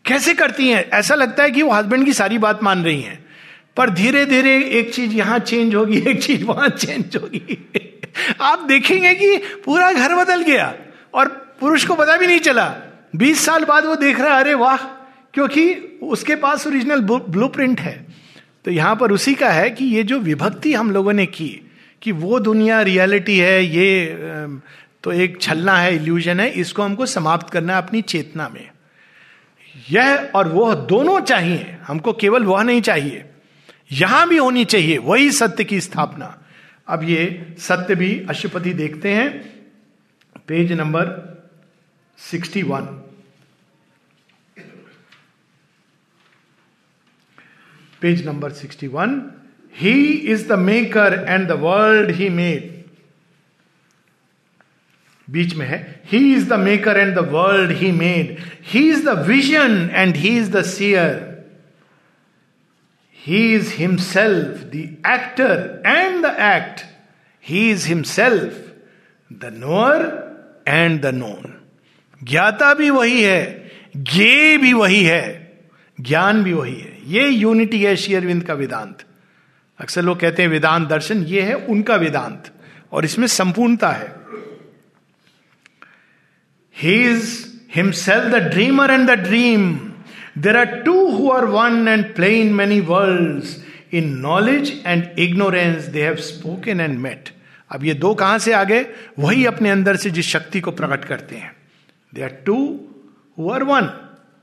कैसे 0.06 0.34
करती 0.34 0.70
हैं? 0.70 0.90
ऐसा 0.90 1.16
लगता 1.16 1.44
है 1.44 1.52
कि 1.52 1.62
वो 1.62 1.72
हस्बैंड 1.72 2.06
की 2.06 2.14
सारी 2.14 2.38
बात 2.38 2.64
मान 2.64 2.84
रही 2.84 3.02
हैं। 3.02 3.26
पर 3.78 3.90
धीरे 3.90 4.26
धीरे 4.26 4.64
एक 4.64 4.94
चीज़ 4.94 5.14
यहाँ 5.14 5.40
चेंज 5.40 5.76
होगी, 5.76 6.00
एक 6.08 6.24
चीज़ 6.24 6.44
वहाँ 6.46 6.70
चेंज 6.70 7.16
होगी। 7.16 7.72
आप 8.42 8.60
देखेंगे 8.60 9.16
कि 9.16 9.38
पूरा 9.38 9.92
घर 9.92 10.16
बदल 10.16 10.42
गया 10.42 10.76
और 11.14 11.28
पुरुष 11.60 11.86
को 11.86 11.96
पता 11.96 12.18
भी 12.18 12.28
नहीं 12.28 12.40
चला। 12.40 12.76
बीस 13.16 13.46
साल 13.46 13.64
बाद 13.64 13.86
वो 13.86 13.96
देख 13.96 14.20
रहा 14.20 14.34
है, 14.34 14.44
अरे 14.44 14.54
वाह! 14.54 14.78
क्योंकि 15.34 15.74
उसके 16.04 16.36
पास 16.36 16.68
ओरिजिनल 16.68 17.00
ब्लूप्रिंट 17.02 17.80
है। 17.80 18.08
तो 18.66 18.72
यहाँ 18.72 18.96
पर 18.96 19.12
उसी 19.12 19.34
का 19.34 19.50
है 19.50 19.70
कि 19.70 19.86
ये 19.86 20.04
जो 20.04 20.20
विभक्ति 20.20 20.74
हम 20.74 20.92
लोगों 20.92 21.14
ने 21.14 21.26
की, 21.26 21.72
कि 22.02 22.12
वो 22.12 22.40
दुनिया 22.40 22.82
रियलिटी 22.82 23.38
है, 23.38 23.66
ये 23.66 24.16
तो 25.04 25.12
एक 25.12 25.42
छलना 25.42 25.78
है 25.78 25.96
इल्यूजन 25.96 26.40
है, 26.40 26.50
इसको 26.50 26.84
हमको 26.84 27.06
समाप्त 27.06 27.50
करना 27.50 27.76
है 27.76 27.82
अपनी 27.82 28.02
चेतना 28.02 28.50
में। 28.50 28.70
यह 29.92 30.32
और 30.36 30.48
वह 30.48 30.74
दोनों 30.76 31.20
चाहिए, 31.22 31.78
हमको 31.84 32.14
केवल 32.14 32.44
वह 32.44 32.64
नहीं 32.64 32.82
चाहिए। 32.82 33.26
यहाँ 33.92 34.28
भी 34.30 34.38
होनी 34.38 34.66
चाहिए, 34.66 34.98
वही 34.98 35.32
सत्य 35.32 35.64
की 35.64 35.82
स्थापना। 35.82 36.36
अब 36.88 37.04
ये 37.04 37.56
सत्य 37.60 37.96
भी 37.96 38.26
अशुपति 38.30 38.74
देखते 38.74 39.14
हैं। 39.14 39.30
Page 40.48 40.72
number 40.72 41.08
sixty 42.18 42.64
one. 42.64 42.86
Page 48.02 48.26
number 48.26 48.52
sixty 48.52 48.88
one. 48.88 49.22
He 49.76 50.04
is 50.04 50.48
the 50.48 50.52
maker 50.52 51.26
and 51.30 51.48
the 51.48 51.52
world 51.52 52.12
he 52.12 52.30
made 52.30 52.79
बीच 55.30 55.56
में 55.56 55.65
है। 55.65 56.04
He 56.12 56.34
is 56.34 56.50
the 56.50 56.54
maker 56.54 56.98
and 56.98 57.15
the 57.15 57.18
world 57.18 57.72
he 57.72 57.92
made 57.92 58.38
he 58.63 58.89
is 58.89 59.06
the 59.06 59.10
vision 59.10 59.89
and 59.94 60.15
he 60.15 60.38
is 60.38 60.52
the 60.52 60.62
seer 60.62 61.46
he 63.26 63.56
is 63.56 63.74
himself 63.76 64.48
the 64.48 64.76
actor 65.08 65.84
and 65.86 66.26
the 66.26 66.26
act 66.26 66.82
he 67.46 67.72
is 67.72 67.88
himself 67.88 68.74
the 69.34 69.56
knower 69.58 70.30
and 70.68 71.02
the 71.02 71.06
known 71.06 71.56
ज्ञाता 72.24 72.74
भी 72.74 72.89
वही 72.89 73.24
है, 73.24 73.72
ज्ञे 73.98 74.58
भी 74.58 74.74
वही 74.74 75.04
है, 75.04 75.54
ज्ञान 76.02 76.44
भी 76.44 76.54
वही 76.54 76.80
है। 76.80 76.98
ये 77.06 77.30
यूनिटी 77.30 77.84
है 77.84 77.96
शेयरविंद 77.96 78.44
का 78.44 78.54
वेदांत। 78.54 78.98
अक्सर 79.80 80.02
लोग 80.02 80.20
कहते 80.20 80.42
हैं 80.42 80.50
वेदांत 80.50 80.88
दर्शन, 80.88 81.24
ये 81.24 81.42
है 81.42 81.54
उनका 81.54 81.96
वेदांत। 81.96 82.44
और 82.92 83.06
इसमें 83.06 83.28
संपूर्णता 83.28 83.89
है। 83.89 84.19
He 86.82 86.94
is 87.06 87.32
himself 87.76 88.26
the 88.34 88.44
dreamer 88.44 88.92
and 88.92 89.10
the 89.10 89.20
dream 89.20 89.74
there 90.38 90.58
are 90.58 90.76
two 90.82 90.94
who 91.10 91.30
are 91.32 91.46
one 91.46 91.88
and 91.88 92.06
play 92.15 92.30
in 92.42 92.54
many 92.54 92.80
world 92.82 93.94
in 93.96 94.10
knowledge 94.20 94.72
and 94.86 95.20
ignorance 95.20 95.86
they 95.86 96.04
have 96.04 96.15
spoken 96.26 96.80
and 96.80 96.98
met 97.00 97.30
अब 97.72 97.84
ये 97.84 97.94
दो 97.94 98.13
कहाँ 98.15 98.38
से 98.39 98.54
आ 98.54 98.63
गए? 98.63 98.86
वही 99.20 99.46
अपने 99.46 99.70
अंदर 99.70 99.96
से 99.96 100.10
जिस 100.10 100.28
शक्ति 100.28 100.60
को 100.62 100.72
प्रकट 100.72 101.06
करते 101.06 101.36
हैं। 101.36 101.52
They 102.13 102.22
are 102.22 102.30
two 102.46 102.56
who 103.38 103.52
are 103.52 103.63
one 103.63 103.89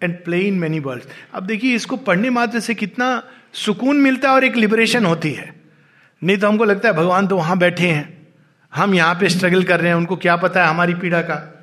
and 0.02 0.14
play 0.24 0.40
in 0.40 0.58
many 0.58 0.78
world 0.80 1.02
अब 1.34 1.46
देखिए, 1.46 1.74
इसको 1.74 1.96
पढ़ने 1.96 2.30
मात्र 2.30 2.60
से 2.60 2.74
कितना 2.74 3.22
सुकून 3.54 3.96
मिलता 3.96 4.28
है 4.28 4.34
और 4.34 4.44
एक 4.44 4.56
लिबरेशन 4.56 5.04
होती 5.04 5.32
है। 5.32 5.54
नहीं 6.22 6.36
तो 6.38 6.48
हमको 6.48 6.64
लगता 6.64 6.88
है, 6.88 6.94
भगवान 6.94 7.26
तो 7.26 7.36
वहाँ 7.36 7.58
बैठे 7.58 7.88
हैं। 7.88 8.16
हम 8.72 8.94
यहाँ 8.94 9.14
पे 9.14 9.28
स्ट्रगल 9.28 9.62
कर 9.62 9.80
रहे 9.80 9.88
हैं, 9.88 9.96
उनको 9.96 10.16
क्या 10.16 10.36
पता 10.36 10.62
है 10.64 10.68
हमारी 10.68 10.94
पीड़ा 10.94 11.20
का। 11.22 11.55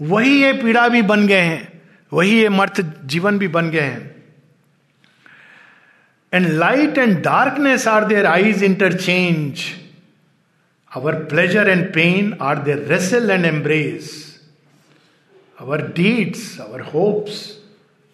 वही 0.00 0.42
ये 0.42 0.52
पीड़ा 0.52 0.88
भी 0.88 1.02
बन 1.02 1.26
गए 1.26 1.40
हैं, 1.40 1.68
वही 2.12 2.40
ये 2.40 2.48
मर्थ 2.48 2.80
जीवन 3.06 3.38
भी 3.38 3.48
बन 3.48 3.70
गए 3.70 3.80
हैं। 3.80 4.10
And 6.32 6.46
light 6.48 6.98
and 6.98 7.16
darkness 7.22 7.86
are 7.88 8.04
their 8.04 8.26
eyes 8.26 8.62
interchange 8.64 9.62
our 10.92 11.14
pleasure 11.24 11.68
and 11.68 11.86
pain 11.94 12.36
are 12.42 12.58
their 12.58 12.86
wrestle 12.88 13.30
and 13.30 13.44
embrace 13.46 14.10
our 15.58 15.82
deeds 15.96 16.60
our 16.60 16.80
hopes 16.94 17.40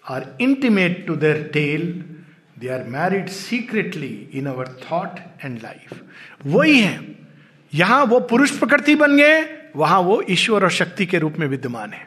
are 0.04 0.26
intimate 0.40 1.06
to 1.06 1.16
their 1.16 1.42
tale 1.52 1.92
they 2.58 2.68
are 2.68 2.84
married 2.88 3.28
secretly 3.28 4.28
in 4.34 4.46
our 4.46 4.68
thought 4.82 5.18
and 5.44 5.58
life 5.62 6.00
वही 6.46 6.80
है। 6.80 7.00
यहाँ 7.72 8.04
वो 8.04 8.20
पुरुष 8.30 8.58
प्रकृति 8.58 8.94
बन 8.94 9.16
गए 9.16 9.40
वहाँ 9.78 10.00
वो 10.00 10.22
ईश्वर 10.30 10.62
और 10.62 10.70
शक्ति 10.70 11.06
के 11.06 11.18
रूप 11.18 11.34
में 11.38 11.46
विद्यमान 11.46 11.92
है। 11.92 12.06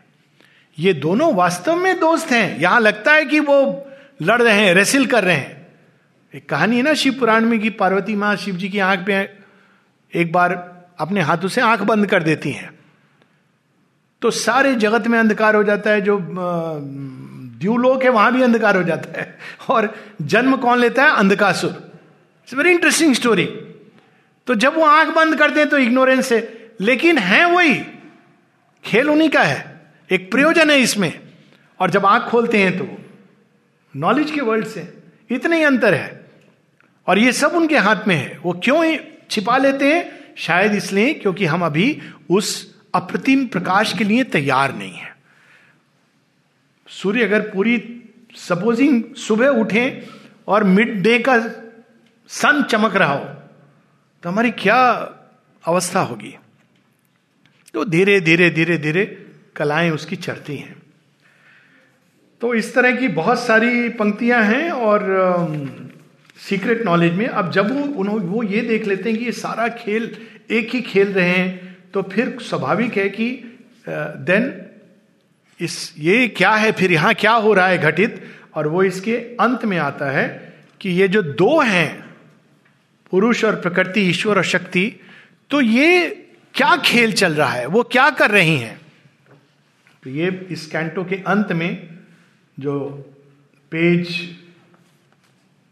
ये 0.78 0.94
दोनों 0.94 1.34
वास्तव 1.36 1.76
में 1.76 2.00
दोस्त 2.00 2.32
हैं। 2.32 2.60
यहाँ 2.60 2.80
लगता 2.80 3.14
है 3.14 3.26
कि 3.26 3.40
वो 3.40 3.88
लड़ 4.22 4.42
रहे 4.42 4.66
हैं 4.66 4.74
रेसिल 4.74 5.06
कर 5.06 5.24
रहे 5.24 5.36
हैं। 5.36 5.68
एक 6.34 6.50
कहानी 6.50 6.78
है 6.78 6.84
ना 6.84 6.94
शिव 6.94 7.14
पुराण 7.14 7.46
में 7.46 7.60
कि 7.60 7.70
पार्वती 7.70 8.16
माँ 8.16 8.36
शिव 8.36 8.56
जी 8.56 8.70
की 8.70 8.80
आँख 8.80 9.00
पे 9.00 9.20
एक 10.14 10.32
बार 10.32 10.54
अपने 11.00 11.22
हाथों 11.22 11.48
से 11.48 11.62
आँख 11.62 11.82
बंद 11.82 12.06
कर 12.06 12.24
देती 12.24 12.52
हैं। 12.52 12.70
तो 14.22 14.32
सारे 14.32 14.76
जगत 14.76 15.08
में 15.08 15.18
अंधकार 15.20 15.56
हो 15.56 15.64
जाता 15.64 15.90
है, 15.90 16.02
जो 16.02 16.20
द्यूलोक 16.22 18.04
है, 18.04 18.10
वहाँ 18.10 18.34
भी 18.34 18.42
अंधकार 18.42 18.78
हो 18.78 18.84
जाता 18.84 19.20
है। 19.20 19.38
और 19.70 19.94
जन्म 20.22 20.56
कौन 20.58 20.80
लेता 20.80 21.04
है? 21.04 21.16
Andhakasura. 21.16 21.70
It's 21.70 22.54
very 22.54 22.72
interesting 22.72 23.14
story 23.16 23.46
तो 24.48 24.56
जब 24.56 24.76
वो 24.76 24.86
आँख 24.86 25.16
बंद 25.16 25.38
करते 25.40 25.60
हैं 25.60 25.70
तो 25.70 25.78
इग्नोरेंस 25.78 26.32
है। 26.32 26.40
लेकिन 26.82 27.18
है 27.18 27.46
वही। 27.46 27.76
खेल 28.86 29.10
उन्हीं 29.10 29.30
का 29.30 29.44
है। 29.44 29.82
एक 30.12 30.32
प्रयोजन 30.32 30.70
है 30.70 30.80
इसमें। 30.80 31.20
और 31.80 31.90
जब 31.90 32.06
आँख 32.06 32.24
खोलते 32.24 32.58
हैं 32.58 32.78
तो 32.78 32.88
नॉलेज 33.96 34.32
के 34.32 34.42
वर्ल्ड 34.42 34.68
से 34.68 34.98
इतने 35.30 35.58
ही 35.58 35.64
अंतर 35.64 35.94
है। 35.94 36.26
और 37.08 37.20
ये 37.20 37.32
सब 37.32 37.52
उनके 37.56 37.78
हाथ 37.78 38.08
में 38.08 38.16
है। 38.16 38.40
वो 38.44 38.54
क्यों 38.64 38.98
छिपा 39.30 39.58
लेते 39.58 39.94
हैं? 39.94 40.36
शायद 40.38 40.76
इसलिए 40.76 41.14
क्योंकि 41.14 41.46
हम 41.46 41.66
अभी 41.66 42.02
उस 42.30 42.76
अप्रतिम 42.96 43.46
प्रकाश 43.48 43.94
के 43.98 44.04
लिए 44.04 44.24
तैयार 44.24 44.76
नहीं 44.76 44.94
है। 44.94 45.16
सूर्य 46.88 47.24
अगर 47.24 47.42
पूरी 47.42 48.04
सपोजिंग 48.36 49.04
सुबह 49.16 49.48
उठे 49.48 50.08
और 50.48 50.64
मिड 50.64 51.02
डे 51.04 51.18
का 51.20 51.38
सन 52.30 52.64
चमक 52.64 52.96
रहा 52.96 53.14
हो 53.14 53.26
तो 54.24 54.30
हमारी 54.30 54.52
क्या 54.52 54.82
अवस्था 55.64 56.00
होगी? 56.00 56.38
तो 57.74 57.86
धीरे 57.86 58.22
धीरे 58.22 58.50
धीरे 58.50 58.78
धीरे 58.78 59.26
कलाएँ 59.56 59.90
उसकी 59.90 60.16
चढ़ती 60.16 60.56
हैं। 60.56 60.76
तो 62.42 62.54
इस 62.54 62.74
तरह 62.76 62.92
की 62.92 63.08
बहुत 63.08 63.40
सारी 63.40 63.90
पंक्तियाँ 63.90 64.44
हैं 64.44 64.72
और 64.72 65.02
सीक्रेट 66.50 66.86
नॉलेज 66.86 67.14
में 67.14 67.28
अब 67.28 67.52
जब 67.52 67.72
वो 67.72 67.84
उन्होंने 67.84 68.26
वो 68.26 68.44
ये 68.44 68.62
देख 68.62 68.88
लेते 68.88 69.10
हैं 69.10 69.20
कि 69.20 69.26
ये 69.26 69.32
सारा 69.32 69.68
खेल 69.68 70.18
एक 70.52 70.76
ही 70.76 70.82
खेल 70.82 71.08
रहे 71.08 71.30
हैं 71.30 71.78
तो 71.94 72.02
फिर 72.02 72.38
स्वाभाविक 72.42 72.98
है 72.98 73.10
कि 73.10 73.60
देन 73.90 74.50
uh, 74.50 75.64
इस 75.64 75.94
ये 75.98 76.28
क्या 76.28 76.52
है 76.52 76.72
फिर 76.72 76.92
यहाँ 76.92 77.14
क्या 77.14 77.32
हो 77.32 77.54
रहा 77.54 77.68
है 77.68 77.78
घटित? 77.78 78.24
और 78.56 78.68
वो 78.68 78.84
इसके 78.84 79.18
अंत 79.18 79.66
में 79.66 79.78
आता 79.78 80.06
है 80.06 80.54
कि 80.82 80.90
ये 80.90 81.08
जो 81.08 81.22
दो 81.22 81.62
हैं 81.62 82.10
पुरुष 83.12 83.46
और 83.46 83.56
प्रकृति 83.56 84.02
ईश्वर 84.02 84.38
और 84.38 84.44
शक्ति 84.44 84.96
तो 85.50 85.62
ये 85.62 86.18
क्या 86.56 86.78
खेल 86.78 87.14
चल 87.14 87.34
रहा 87.34 87.52
है? 87.52 87.66
वो 87.66 87.84
क्या 87.84 88.10
कर 88.10 88.32
रही 88.32 88.58
हैं? 88.58 88.82
तो 90.04 90.10
ये 90.10 90.48
इस 90.52 90.68
कैंटो 90.68 91.04
के 91.04 91.24
अंत 91.28 91.52
में 91.52 92.00
जो 92.58 92.90
पेज 93.72 94.38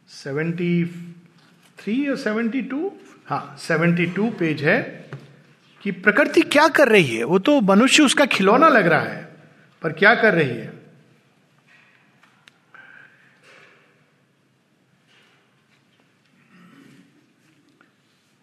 73 0.10 2.10
और 2.10 2.18
72 2.18 2.92
हाँ 3.28 3.58
72 3.60 4.40
पेज 4.40 4.64
है 4.64 5.10
कि 5.84 5.92
प्रकृति 5.92 6.42
क्या 6.42 6.68
कर 6.68 6.88
रही 6.88 7.16
है? 7.16 7.24
वो 7.24 7.40
तो 7.40 7.62
मनुष्य 7.62 8.04
उसका 8.04 8.26
खिलौना 8.26 8.70
लग 8.70 8.88
रहा 8.88 9.02
है, 9.02 9.30
पर 9.82 9.94
क्या 9.94 10.16
कर 10.16 10.34
रही 10.34 10.50
है? 10.50 10.79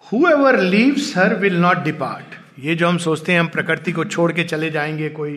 Whoever 0.29 0.59
leaves 0.61 1.17
her 1.17 1.35
will 1.37 1.57
not 1.61 1.79
depart 1.85 2.35
ये 2.65 2.75
जो 2.75 2.89
हम 2.89 2.99
सोचते 2.99 3.33
हैं, 3.33 3.41
हम 3.41 3.49
प्रकृति 3.49 3.93
को 3.93 4.05
छोड़ 4.05 4.33
के 4.33 4.45
चले 4.45 4.71
जाएँगे, 4.71 5.09
कोई 5.09 5.33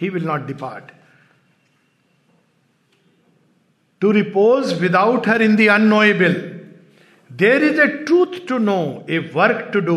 he 0.00 0.08
will 0.08 0.24
not 0.24 0.46
depart 0.46 0.90
to 4.02 4.10
repose 4.12 4.72
without 4.80 5.28
her 5.28 5.42
in 5.42 5.54
the 5.56 5.66
unknowable 5.66 6.34
there 7.30 7.64
is 7.64 7.80
a 7.80 7.86
truth 7.86 8.46
to 8.48 8.58
know 8.58 9.06
a 9.10 9.18
work 9.34 9.70
to 9.72 9.80
do 9.80 9.96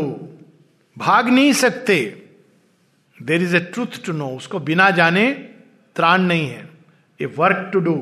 भाग 0.98 1.30
नहीं 1.30 1.52
सकते। 1.54 1.98
There 3.20 3.42
is 3.44 3.56
a 3.56 3.60
truth 3.74 4.04
to 4.06 4.14
know 4.14 4.28
उसको 4.38 4.60
बिना 4.60 4.90
जाने 4.92 5.32
त्राण 5.96 6.22
नहीं 6.22 6.48
है। 6.48 6.70
A 7.20 7.26
work 7.38 7.70
to 7.74 7.80
do 7.80 7.96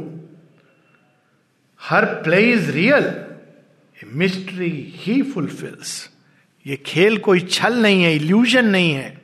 her 1.81 2.05
play 2.23 2.41
is 2.51 2.71
real 2.71 3.11
mystery 4.07 4.93
he 4.95 5.21
fulfils 5.21 6.09
ये 6.67 6.75
खेल 6.75 7.17
कोई 7.17 7.39
छल 7.39 7.73
नहीं 7.73 8.03
है 8.03 8.15
इल्यूजन 8.15 8.65
नहीं 8.65 8.93
है। 8.93 9.21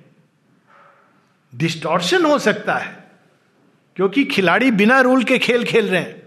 डिस्टॉर्शन 1.56 2.26
हो 2.26 2.40
सकता 2.40 2.76
है, 2.76 3.04
क्योंकि 3.96 4.24
खिलाड़ी 4.24 4.72
बिना 4.72 5.02
रूल 5.02 5.24
के 5.24 5.38
खेल 5.40 5.64
खेल 5.64 5.88
रहे 5.88 6.02
हैं। 6.02 6.22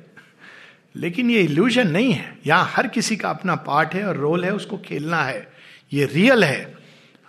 लेकिन 0.97 1.31
ये 1.31 1.41
इल्यूजन 1.41 1.87
नहीं 1.87 2.13
है। 2.13 2.39
यहाँ 2.47 2.73
हर 2.75 2.87
किसी 2.87 3.17
का 3.17 3.31
अपना 3.31 3.55
पार्ट 3.55 3.95
है 3.95 4.07
और 4.07 4.17
रोल 4.17 4.45
है, 4.45 4.55
उसको 4.55 4.79
खेलना 4.79 5.23
है। 5.23 5.53
ये 5.93 6.05
रियल 6.05 6.45
है। 6.45 6.75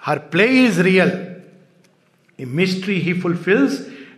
Her 0.05 0.19
play 0.19 0.47
is 0.47 0.81
real 0.81 1.35
mystery 2.39 2.99
he 2.99 3.13
fulfils 3.13 3.71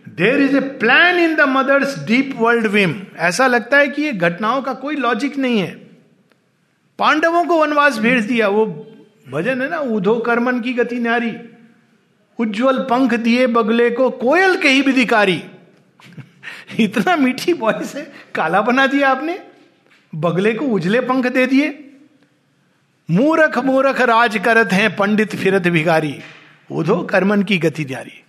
there 0.08 0.40
is 0.40 0.56
a 0.56 0.60
plan 0.60 1.18
in 1.18 1.34
the 1.34 1.40
mother's 1.40 1.98
deep 2.04 2.34
world 2.36 2.66
whim 2.66 2.94
ऐसा 3.16 3.46
लगता 3.46 3.78
है 3.78 3.88
कि 3.88 4.02
ये 4.02 4.12
घटनाओं 4.12 4.62
का 4.62 4.74
कोई 4.74 4.96
लॉजिक 4.96 5.36
नहीं 5.36 5.58
है। 5.58 5.81
पांडवों 7.02 7.44
को 7.44 7.58
वनवास 7.58 7.98
भेज 7.98 8.24
दिया। 8.24 8.48
वो 8.48 8.66
भजन 9.30 9.62
है 9.62 9.68
ना 9.70 9.78
उधो 9.78 10.14
कर्मन 10.18 10.60
की 10.60 10.72
गति 10.72 10.98
नारी 11.00 11.32
उज्जवल 12.38 12.78
पंख 12.78 13.14
दिए 13.14 13.46
बगले 13.46 13.90
को, 13.90 14.10
कोयल 14.10 14.56
के 14.56 14.68
ही 14.68 14.80
विधिकारी। 14.80 15.44
इतना 16.80 17.16
मीठी 17.16 17.52
वॉइस 17.52 17.94
है, 17.96 18.12
काला 18.34 18.60
बना 18.60 18.86
दिया 18.86 19.10
आपने। 19.10 19.38
बगले 20.14 20.54
को 20.54 20.64
उजले 20.64 21.00
पंख 21.00 21.26
दे 21.26 21.46
दिए। 21.46 21.78
मूरख 23.10 23.58
मूरख 23.58 24.00
राज 24.00 24.38
करत 24.44 24.72
हैं, 24.72 24.96
पंडित 24.96 25.36
फिरत 25.36 25.68
भिगारी 25.68 26.18
उधो 26.70 27.02
कर्मन 27.02 27.42
की 27.42 27.58
गति 27.58 27.84
जारी 27.84 28.22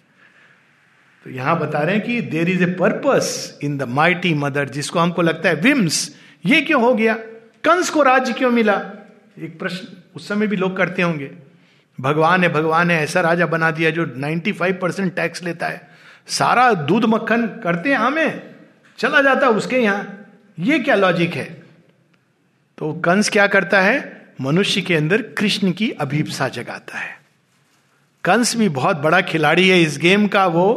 तो 1.24 1.30
यहाँ 1.30 1.60
बता 1.60 1.80
रहे 1.80 1.96
हैं 1.96 2.06
कि 2.06 2.22
there 2.22 2.50
is 2.50 2.64
a 2.64 2.66
purpose 2.66 3.60
in 3.64 3.78
the 3.78 3.84
mighty 3.84 4.34
mother 4.34 4.70
जिसको 4.70 5.00
हमको 5.00 5.22
लगता 5.22 5.50
है 5.50 5.56
विम्स 5.56 6.16
ये 6.46 6.62
क्यों 6.62 6.82
हो 6.82 6.94
गया? 6.94 7.18
कंस 7.64 7.90
को 7.90 8.04
राज्य 8.04 8.34
क्यों 8.34 8.52
मिला? 8.52 8.74
एक 9.40 9.60
प्रश्न 9.60 9.88
उस 10.16 10.28
समय 10.28 10.48
भी 10.48 10.56
लोग 10.56 10.78
करते 10.78 11.02
होंगे। 11.02 11.32
भगवान 12.02 12.44
है 12.44 12.50
भगवान 12.50 12.92
है, 12.92 13.04
ऐसा 13.04 13.22
राजा 13.22 13.46
बना 13.46 13.72
दिया 13.72 13.90
जो 13.90 14.06
95 14.06 14.74
परसेंट 14.82 15.16
टैक्स 15.16 15.44
लेता 15.44 15.68
है। 15.68 15.90
सारा 16.28 16.74
दूध 16.74 17.06
मक्खन 17.06 17.48
करते 17.64 17.90
हैं 17.90 17.98
हमें, 17.98 18.42
चला 18.98 19.22
जाता 19.22 19.48
उसके 19.48 19.78
यहाँ। 19.78 20.28
ये 20.60 20.80
क्या 20.80 20.96
लॉजिक 20.96 21.34
है? 21.34 21.64
तो 22.78 22.94
कंस 22.94 23.30
क्या 23.30 23.48
करता 23.48 23.82
है? 23.82 24.26
मनुष्य 24.42 24.82
के 24.82 24.96
अंदर 24.96 25.22
कृष्ण 25.22 25.72
की 25.72 25.90
अभिप्सा 25.92 26.48
जगाता 26.48 26.98
है। 26.98 27.20
कंस 28.24 28.56
भी 28.56 28.70
बहुत 28.70 28.98
बड़ा 28.98 29.22
खिलाड़ी 29.22 29.70
है 29.70 29.82
इस 29.82 29.98
गेम 29.98 30.28
का, 30.28 30.46
वो 30.46 30.74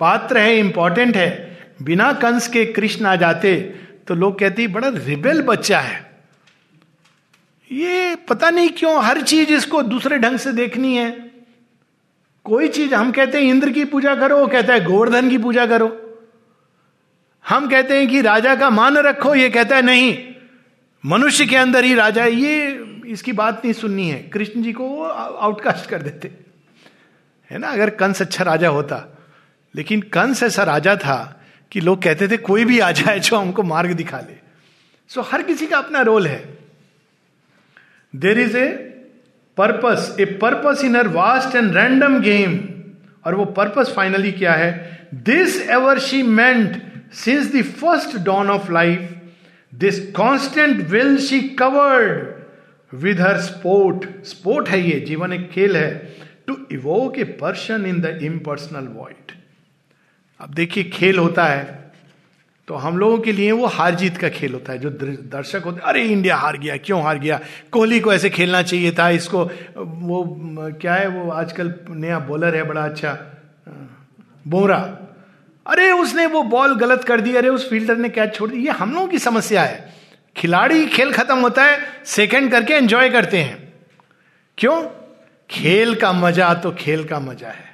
पात्र 0.00 0.38
है 0.38 0.58
इंपॉर्टेंट 0.58 1.16
है। 1.16 1.58
बिना 1.82 2.12
कंस 2.12 2.48
के 2.48 2.64
कृष्ण 2.66 3.06
आ 3.06 3.16
जाते 3.16 3.74
तो 4.08 4.14
लोग 4.14 4.38
कहते 4.38 4.66
बड़ा 4.66 4.88
रिबेल 4.88 5.42
बच्चा 5.42 5.80
है। 5.80 6.13
ये 7.72 8.16
पता 8.16 8.50
नहीं 8.50 8.68
क्यों 8.68 9.04
हर 9.04 9.22
चीज़ 9.22 9.52
इसको 9.52 9.82
दूसरे 9.82 10.18
ढंग 10.18 10.38
से 10.38 10.52
देखनी 10.52 10.96
है। 10.96 11.30
कोई 12.44 12.68
चीज़, 12.68 12.94
हम 12.94 13.12
कहते 13.12 13.38
हैं 13.38 13.44
इंद्र 13.44 13.70
की 13.70 13.84
पूजा 13.84 14.14
करो, 14.14 14.38
वो 14.38 14.46
कहता 14.46 14.74
है 14.74 14.84
गोवर्धन 14.84 15.30
की 15.30 15.38
पूजा 15.38 15.66
करो। 15.66 16.00
हम 17.48 17.68
कहते 17.68 17.98
हैं 17.98 18.08
कि 18.08 18.20
राजा 18.20 18.54
का 18.54 18.70
मान 18.70 18.96
रखो, 18.96 19.34
ये 19.34 19.50
कहता 19.50 19.76
है 19.76 19.82
नहीं, 19.82 20.34
मनुष्य 21.06 21.46
के 21.46 21.56
अंदर 21.56 21.84
ही 21.84 21.94
राजा 21.94 22.24
ये, 22.24 22.84
इसकी 23.06 23.32
बात 23.32 23.64
नहीं 23.64 23.72
सुननी 23.72 24.08
है। 24.08 24.22
कृष्ण 24.22 24.62
जी 24.62 24.72
को 24.72 24.84
वो 24.84 25.04
आउटकास्ट 25.04 25.90
कर 25.90 26.02
देते। 26.02 26.32
है 27.50 27.58
ना? 27.58 27.68
अगर 27.68 27.90
कंस 27.90 28.22
अच्छा 28.22 28.44
राजा 28.44 28.68
होता। 28.68 29.18
लेकिन 29.76 30.00
कंस 30.00 30.42
ऐसा 30.42 30.62
राजा 30.62 30.96
था 30.96 31.44
कि 31.72 31.80
लोग 31.80 32.02
कहते 32.02 32.28
थे, 32.28 32.36
कोई 32.36 32.64
भी 32.64 32.78
आ 32.78 32.90
जाए 32.90 33.20
जो 33.20 33.36
हमको 33.36 33.62
मार्ग 33.62 33.92
दिखा 33.92 34.18
ले। 34.18 34.36
सो 35.08 35.20
हर 35.20 35.42
किसी 35.42 35.66
का 35.66 35.78
अपना 35.78 36.00
रोल 36.00 36.26
है। 36.26 36.63
There 38.16 38.38
is 38.38 38.56
a 38.56 38.68
purpose 39.56 40.16
a 40.20 40.24
purpose 40.24 40.84
in 40.84 40.96
her 40.96 41.08
vast 41.08 41.56
and 41.56 41.76
random 41.76 42.20
game 42.20 42.58
और 43.24 43.34
वो 43.34 43.44
पर्पस 43.44 43.92
फाइनली 43.96 44.32
क्या 44.32 44.52
है? 44.52 45.08
This 45.14 45.68
ever 45.70 45.98
she 45.98 46.22
meant 46.22 46.82
since 47.12 47.54
the 47.56 47.62
first 47.62 48.18
dawn 48.18 48.50
of 48.50 48.72
life 48.72 49.10
this 49.74 50.10
constant 50.12 50.88
will 50.88 51.18
she 51.18 51.40
covered 51.40 52.34
with 52.94 53.20
her 53.20 53.40
sport 53.40 54.24
sport 54.24 54.68
है 54.68 54.90
ये, 54.90 55.00
जीवन 55.00 55.32
एक 55.32 55.50
खेल 55.50 55.76
है 55.76 56.16
to 56.46 56.56
evoke 56.72 57.18
a 57.18 57.24
person 57.24 57.86
in 57.86 58.00
the 58.00 58.18
impersonal 58.22 58.88
void 58.88 59.32
अब 60.40 60.54
देखिए, 60.54 60.84
खेल 60.84 61.18
होता 61.18 61.44
है। 61.44 61.83
तो 62.68 62.74
हम 62.74 62.98
लोगों 62.98 63.18
के 63.18 63.32
लिए 63.32 63.52
वो 63.52 63.66
हार 63.66 63.94
जीत 63.94 64.16
का 64.16 64.28
खेल 64.28 64.52
होता 64.52 64.72
है, 64.72 64.78
जो 64.78 64.90
दर्शक 64.90 65.62
होते 65.64 65.80
अरे, 65.80 66.02
इंडिया 66.02 66.36
हार 66.36 66.58
गया, 66.58 66.76
क्यों 66.76 67.02
हार 67.02 67.18
गया? 67.18 67.40
कोहली 67.72 68.00
को 68.00 68.12
ऐसे 68.12 68.30
खेलना 68.30 68.62
चाहिए 68.62 68.92
था, 68.92 69.08
इसको, 69.08 69.44
वो, 69.76 70.38
क्या 70.80 70.94
है 70.94 71.08
वो, 71.08 71.30
आजकल 71.30 71.74
नया 71.90 72.18
बॉलर 72.18 72.56
है, 72.56 72.62
बड़ा 72.62 72.84
अच्छा 72.84 73.18
बुमरा 74.48 74.98
अरे, 75.66 75.90
उसने 75.90 76.26
वो 76.26 76.42
बॉल 76.42 76.74
गलत 76.76 77.04
कर 77.04 77.20
दी, 77.20 77.36
अरे, 77.36 77.48
उस 77.48 77.70
फील्डर 77.70 77.96
ने 77.96 78.08
कैच 78.08 78.34
छोड़ 78.34 78.50
दी। 78.50 78.58
ये 78.58 78.70
हम 78.70 78.94
लोगों 78.94 79.08
की 79.08 79.18
समस्या 79.18 79.62
है। 79.62 79.94
खिलाड़ी 80.36 80.86
खेल 80.86 81.12
खत्म 81.12 81.38
होता 81.38 81.64
है 81.64 81.78
सेकंड 82.04 82.50
करके 82.50 82.74
एंजॉय 82.74 83.10
करते 83.10 83.38
हैं। 83.38 83.72
क्यों? 84.58 84.86
खेल 85.50 85.94
का 85.94 86.12
मज़ा 86.12 86.54
तो 86.54 86.72
खेल 86.72 87.04
का 87.04 87.20
मज़ा 87.20 87.48
है। 87.48 87.73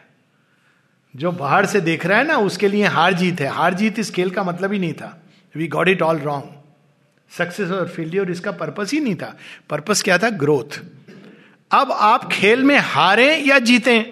जो 1.15 1.33
बाहर 1.33 1.67
से 1.67 1.81
देख 1.81 2.07
रहा 2.07 2.19
है 2.19 2.27
ना, 2.27 2.37
उसके 2.37 2.69
लिए 2.69 2.85
हार 2.87 3.13
जीत 3.13 3.41
है। 3.41 3.47
हार 3.47 3.75
जीत 3.75 3.99
इस 3.99 4.11
खेल 4.11 4.31
का 4.31 4.43
मतलब 4.45 4.73
ही 4.73 4.79
नहीं 4.79 4.93
था। 4.93 5.21
We 5.55 5.67
got 5.69 5.89
it 5.89 6.03
all 6.03 6.19
wrong 6.19 6.55
success 7.31 7.71
और 7.71 7.89
फेलियर 7.89 8.31
इसका 8.31 8.51
पर्पस 8.53 8.93
ही 8.93 9.01
नहीं 9.01 9.15
था। 9.15 9.37
पर्पस 9.71 10.03
क्या 10.03 10.19
था? 10.19 10.31
ग्रोथ 10.31 10.81
अब 11.71 11.93
आप 11.93 12.29
खेल 12.33 12.63
में 12.65 12.79
हारे 12.79 13.35
या 13.37 13.59
जीतें, 13.59 14.05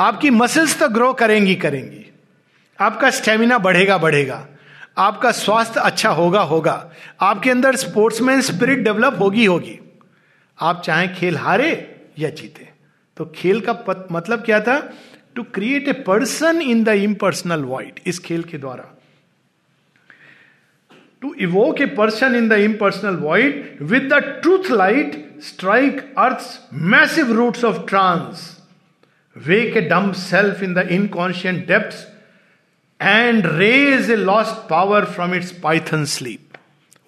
आपकी 0.00 0.30
मसल्स 0.30 0.78
तो 0.78 0.88
ग्रो 0.88 1.12
करेंगी 1.12 1.54
करेंगी। 1.54 2.06
आपका 2.80 3.10
स्टेमिना 3.10 3.58
बढ़ेगा 3.58 3.98
बढ़ेगा। 3.98 4.46
आपका 4.98 5.30
स्वास्थ्य 5.32 5.80
अच्छा 5.80 6.10
होगा 6.10 6.40
होगा। 6.40 6.90
आपके 7.20 7.50
अंदर 7.50 7.76
स्पोर्ट्समैन 7.76 8.40
स्पिरिट 8.40 8.78
डेवलप 8.78 9.16
होगी 9.20 9.44
होगी। 9.44 9.78
आप 10.58 10.82
चाहे 10.82 11.08
खेल 11.08 11.36
हारे 11.36 11.70
या 12.18 12.30
जीते। 12.30 12.68
तो 13.16 13.24
खेल 13.36 13.60
का 13.60 14.06
मतलब 14.12 14.42
क्या 14.42 14.60
था? 14.60 14.78
To 15.36 15.42
create 15.54 15.88
a 15.88 15.92
person 15.92 16.60
in 16.62 16.82
the 16.84 16.88
impersonal 16.88 17.64
void 17.64 18.00
इस 18.06 18.18
खेल 18.18 18.42
के 18.42 18.58
द्वारा 18.58 18.84
to 21.22 21.34
evoke 21.40 21.80
a 21.80 21.86
person 21.86 22.34
in 22.34 22.48
the 22.48 22.52
impersonal 22.52 23.16
void 23.16 23.78
with 23.82 24.12
the 24.12 24.18
truth 24.42 24.70
light 24.70 25.40
strike 25.42 26.00
earth 26.18 26.72
massive 26.72 27.32
roots 27.32 27.64
of 27.64 27.86
trance 27.88 28.56
wake 29.36 29.76
a 29.76 29.80
dumb 29.80 30.12
self 30.12 30.62
in 30.62 30.74
the 30.74 30.88
inconscient 30.90 31.66
depth 31.66 32.06
and 33.02 33.46
raise 33.46 34.10
a 34.10 34.16
lost 34.16 34.68
power 34.68 35.04
from 35.04 35.34
its 35.34 35.52
python 35.52 36.04
sleep 36.04 36.46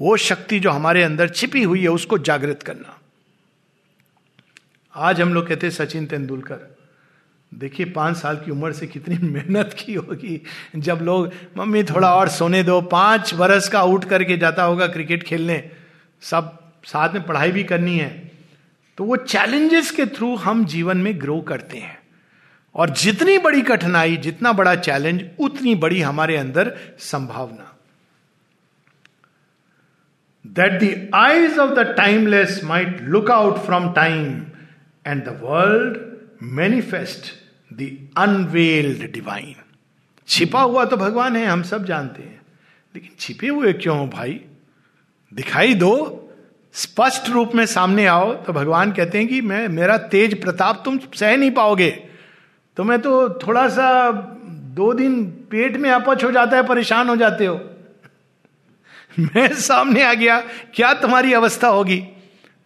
वो 0.01 0.17
शक्ति 0.17 0.59
जो 0.61 0.71
हमारे 0.71 1.03
अंदर 1.03 1.29
छिपी 1.29 1.63
हुई 1.63 1.81
है, 1.81 1.89
उसको 1.89 2.19
जागृत 2.19 2.63
करना। 2.63 2.99
आज 4.95 5.21
हम 5.21 5.35
लोग 5.35 5.47
कहते 5.49 5.71
सचिन 5.71 6.07
तेंदुलकर। 6.07 6.57
देखिए, 7.55 7.87
पाँच 7.87 8.17
साल 8.17 8.37
की 8.37 8.51
उम्र 8.51 8.73
से 8.73 8.87
कितनी 8.87 9.19
मेहनत 9.29 9.77
की 9.79 9.95
होगी। 9.95 10.43
जब 10.77 10.99
लोग, 11.03 11.31
मम्मी, 11.57 11.85
थोड़ा 11.85 12.15
और 12.15 12.29
सोने 12.29 12.63
दो। 12.63 12.81
पाँच 12.81 13.35
बरस 13.35 13.69
का 13.69 13.81
आउट 13.81 14.05
करके 14.05 14.37
जाता 14.37 14.63
होगा 14.63 14.87
क्रिकेट 14.87 15.23
खेलने। 15.23 15.71
सब 16.21 16.59
साथ 16.85 17.15
में 17.15 17.23
पढ़ाई 17.23 17.53
भी 17.53 17.65
करनी 17.65 17.99
है। 17.99 18.33
तो 18.99 19.05
वो 19.05 19.17
चैलेंजेस 19.17 19.91
के 19.91 20.07
थ्रू 20.07 20.37
हम 20.37 20.65
जीवन 20.65 20.97
में 20.97 21.21
ग्रो 21.21 21.41
करते 21.41 21.79
हैं। 21.79 21.99
और 22.75 22.91
जितनी 22.91 23.39
बड़ी 23.39 23.63
कठिनाई, 23.63 24.17
जितना 24.17 24.53
बड़ा 24.53 24.75
चैलेंज 24.75 25.25
उतनी 25.39 25.75
बड़ी 25.75 26.01
हमारे 26.01 26.37
अंदर 26.37 26.77
संभावना। 26.99 27.77
That 30.47 30.73
the 30.73 31.11
eyes 31.15 31.59
of 31.59 31.71
the 31.71 31.79
timeless 31.79 32.61
might 32.65 33.03
look 33.03 33.31
out 33.31 33.59
from 33.59 33.93
time 33.93 34.43
and 35.07 35.25
the 35.25 35.41
world 35.43 35.99
manifest 36.43 37.42
the 37.73 38.09
unveiled 38.17 39.13
divine 39.13 39.55
छिपा 40.29 40.63
हुआ 40.63 40.85
तो 40.85 40.97
भगवान 40.97 41.37
है, 41.37 41.47
हम 41.47 41.63
सब 41.63 41.85
जानते 41.85 42.23
हैं। 42.23 42.43
लेकिन 42.95 43.11
छिपे 43.19 43.49
हुए 43.49 43.73
क्यों 43.73 43.99
हो 43.99 44.07
भाई? 44.07 44.41
दिखाई 45.35 45.75
दो, 45.75 46.19
स्पष्ट 46.73 47.29
रूप 47.29 47.53
में 47.55 47.67
सामने 47.67 48.07
आओ 48.07 48.35
तो 48.35 48.53
भगवान 48.53 48.93
कहते 48.93 49.19
हैं 49.19 49.29
कि 49.29 49.41
मैं, 49.41 49.69
मेरा 49.69 49.99
तेज 49.99 50.41
प्रताप 50.41 50.83
तुम 50.85 50.99
सह 51.15 51.37
नहीं 51.37 51.51
पाओगे। 51.51 51.91
तो 52.77 52.85
मैं 52.85 53.03
तो 53.03 53.29
थोड़ा 53.29 53.69
सा 53.69 54.13
दो 54.47 54.95
दिन 54.95 55.25
पेट 55.25 55.77
में 55.77 55.91
अपच 55.91 56.25
हो 56.25 56.33
जाता 56.33 56.57
है, 56.57 56.63
परेशान 56.67 57.09
हो 57.09 57.17
जाते 57.17 57.47
हो। 57.47 57.71
मैं 59.19 59.55
सामने 59.55 60.03
आ 60.03 60.15
गया, 60.15 60.41
क्या 60.75 60.95
तुम्हारी 60.95 61.33
अवस्था 61.33 61.69
होगी? 61.69 62.01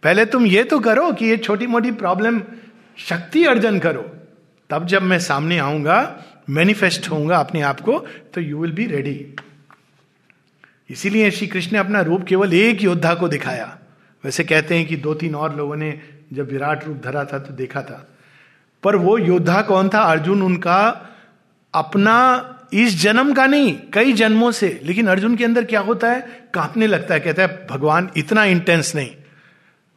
पहले 0.03 0.27
तुम 0.27 0.47
ये 0.47 0.65
तो 0.65 0.81
करो 0.81 1.13
कि 1.13 1.27
ये 1.27 1.37
छोटी 1.37 1.67
मोटी 1.67 1.91
प्रॉब्लम, 1.91 2.43
शक्ति 2.97 3.45
अर्जन 3.45 3.79
करो। 3.79 4.16
तब 4.71 4.87
जब 4.87 5.03
मैं 5.03 5.19
सामने 5.19 5.59
आऊँगा 5.59 6.25
मैनिफेस्ट 6.51 7.11
होऊँगा 7.11 7.37
अपने 7.37 7.61
आप 7.61 7.81
को 7.81 7.99
तो 8.35 8.41
यू 8.41 8.59
विल 8.59 8.73
बी 8.73 8.87
रेडी 8.87 9.35
इसीलिए 10.91 11.31
श्री 11.31 11.47
कृष्ण 11.47 11.73
ने 11.73 11.79
अपना 11.79 12.01
रूप 12.01 12.25
केवल 12.25 12.55
एक 12.55 12.83
योद्धा 12.83 13.15
को 13.15 13.29
दिखाया। 13.29 13.79
वैसे 14.25 14.45
कहते 14.45 14.77
हैं 14.77 14.87
कि 14.87 14.97
दो 14.97 15.15
तीन 15.15 15.35
और 15.35 15.57
लोगों 15.57 15.77
ने 15.77 16.01
जब 16.33 16.51
विराट 16.53 16.85
रूप 16.85 17.03
धरा 17.05 17.25
था 17.25 17.39
तो 17.39 17.55
देखा 17.55 17.83
था। 17.83 18.09
पर 18.83 18.97
वो 18.97 19.19
योद्धा 19.19 19.63
कौन 19.63 19.89
था? 19.89 20.01
अर्जुन 20.01 20.43
उनका 20.43 21.09
अपना 21.75 22.43
इस 22.73 23.03
जन्म 23.03 23.35
का 23.35 23.47
नहीं, 23.47 23.79
कई 23.93 24.13
जन्मों 24.13 24.51
से। 24.51 24.81
लेकिन 24.85 25.07
अर्जुन 25.07 25.37
के 25.37 25.45
अंदर 25.45 25.65
क्या 25.65 25.81
होता 25.81 26.11
है? 26.11 26.21
कांपने 26.55 26.87
लगता 26.87 27.15
है, 27.15 27.21
कहता 27.21 27.43
है, 27.43 27.67
भगवान, 27.71 28.11
इतना 28.17 28.45
इंटेंस 28.45 28.95
नहीं। 28.95 29.11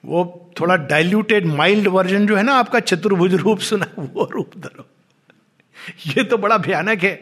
वो 0.06 0.49
थोड़ा 0.60 0.76
डाइल्यूटेड 0.76 1.46
माइल्ड 1.46 1.88
वर्जन 1.88 2.28
जो 2.28 2.36
है 2.36 2.44
ना 2.44 2.54
आपका 2.54 2.80
चतुर्भुज 2.80 3.36
रूप, 3.36 3.60
सुना, 3.60 3.86
वो 4.00 4.30
रूप 4.34 4.52
धरो। 4.58 4.88
ये 6.08 6.24
तो 6.24 6.38
बड़ा 6.38 6.58
भयानक 6.58 7.04
है। 7.04 7.22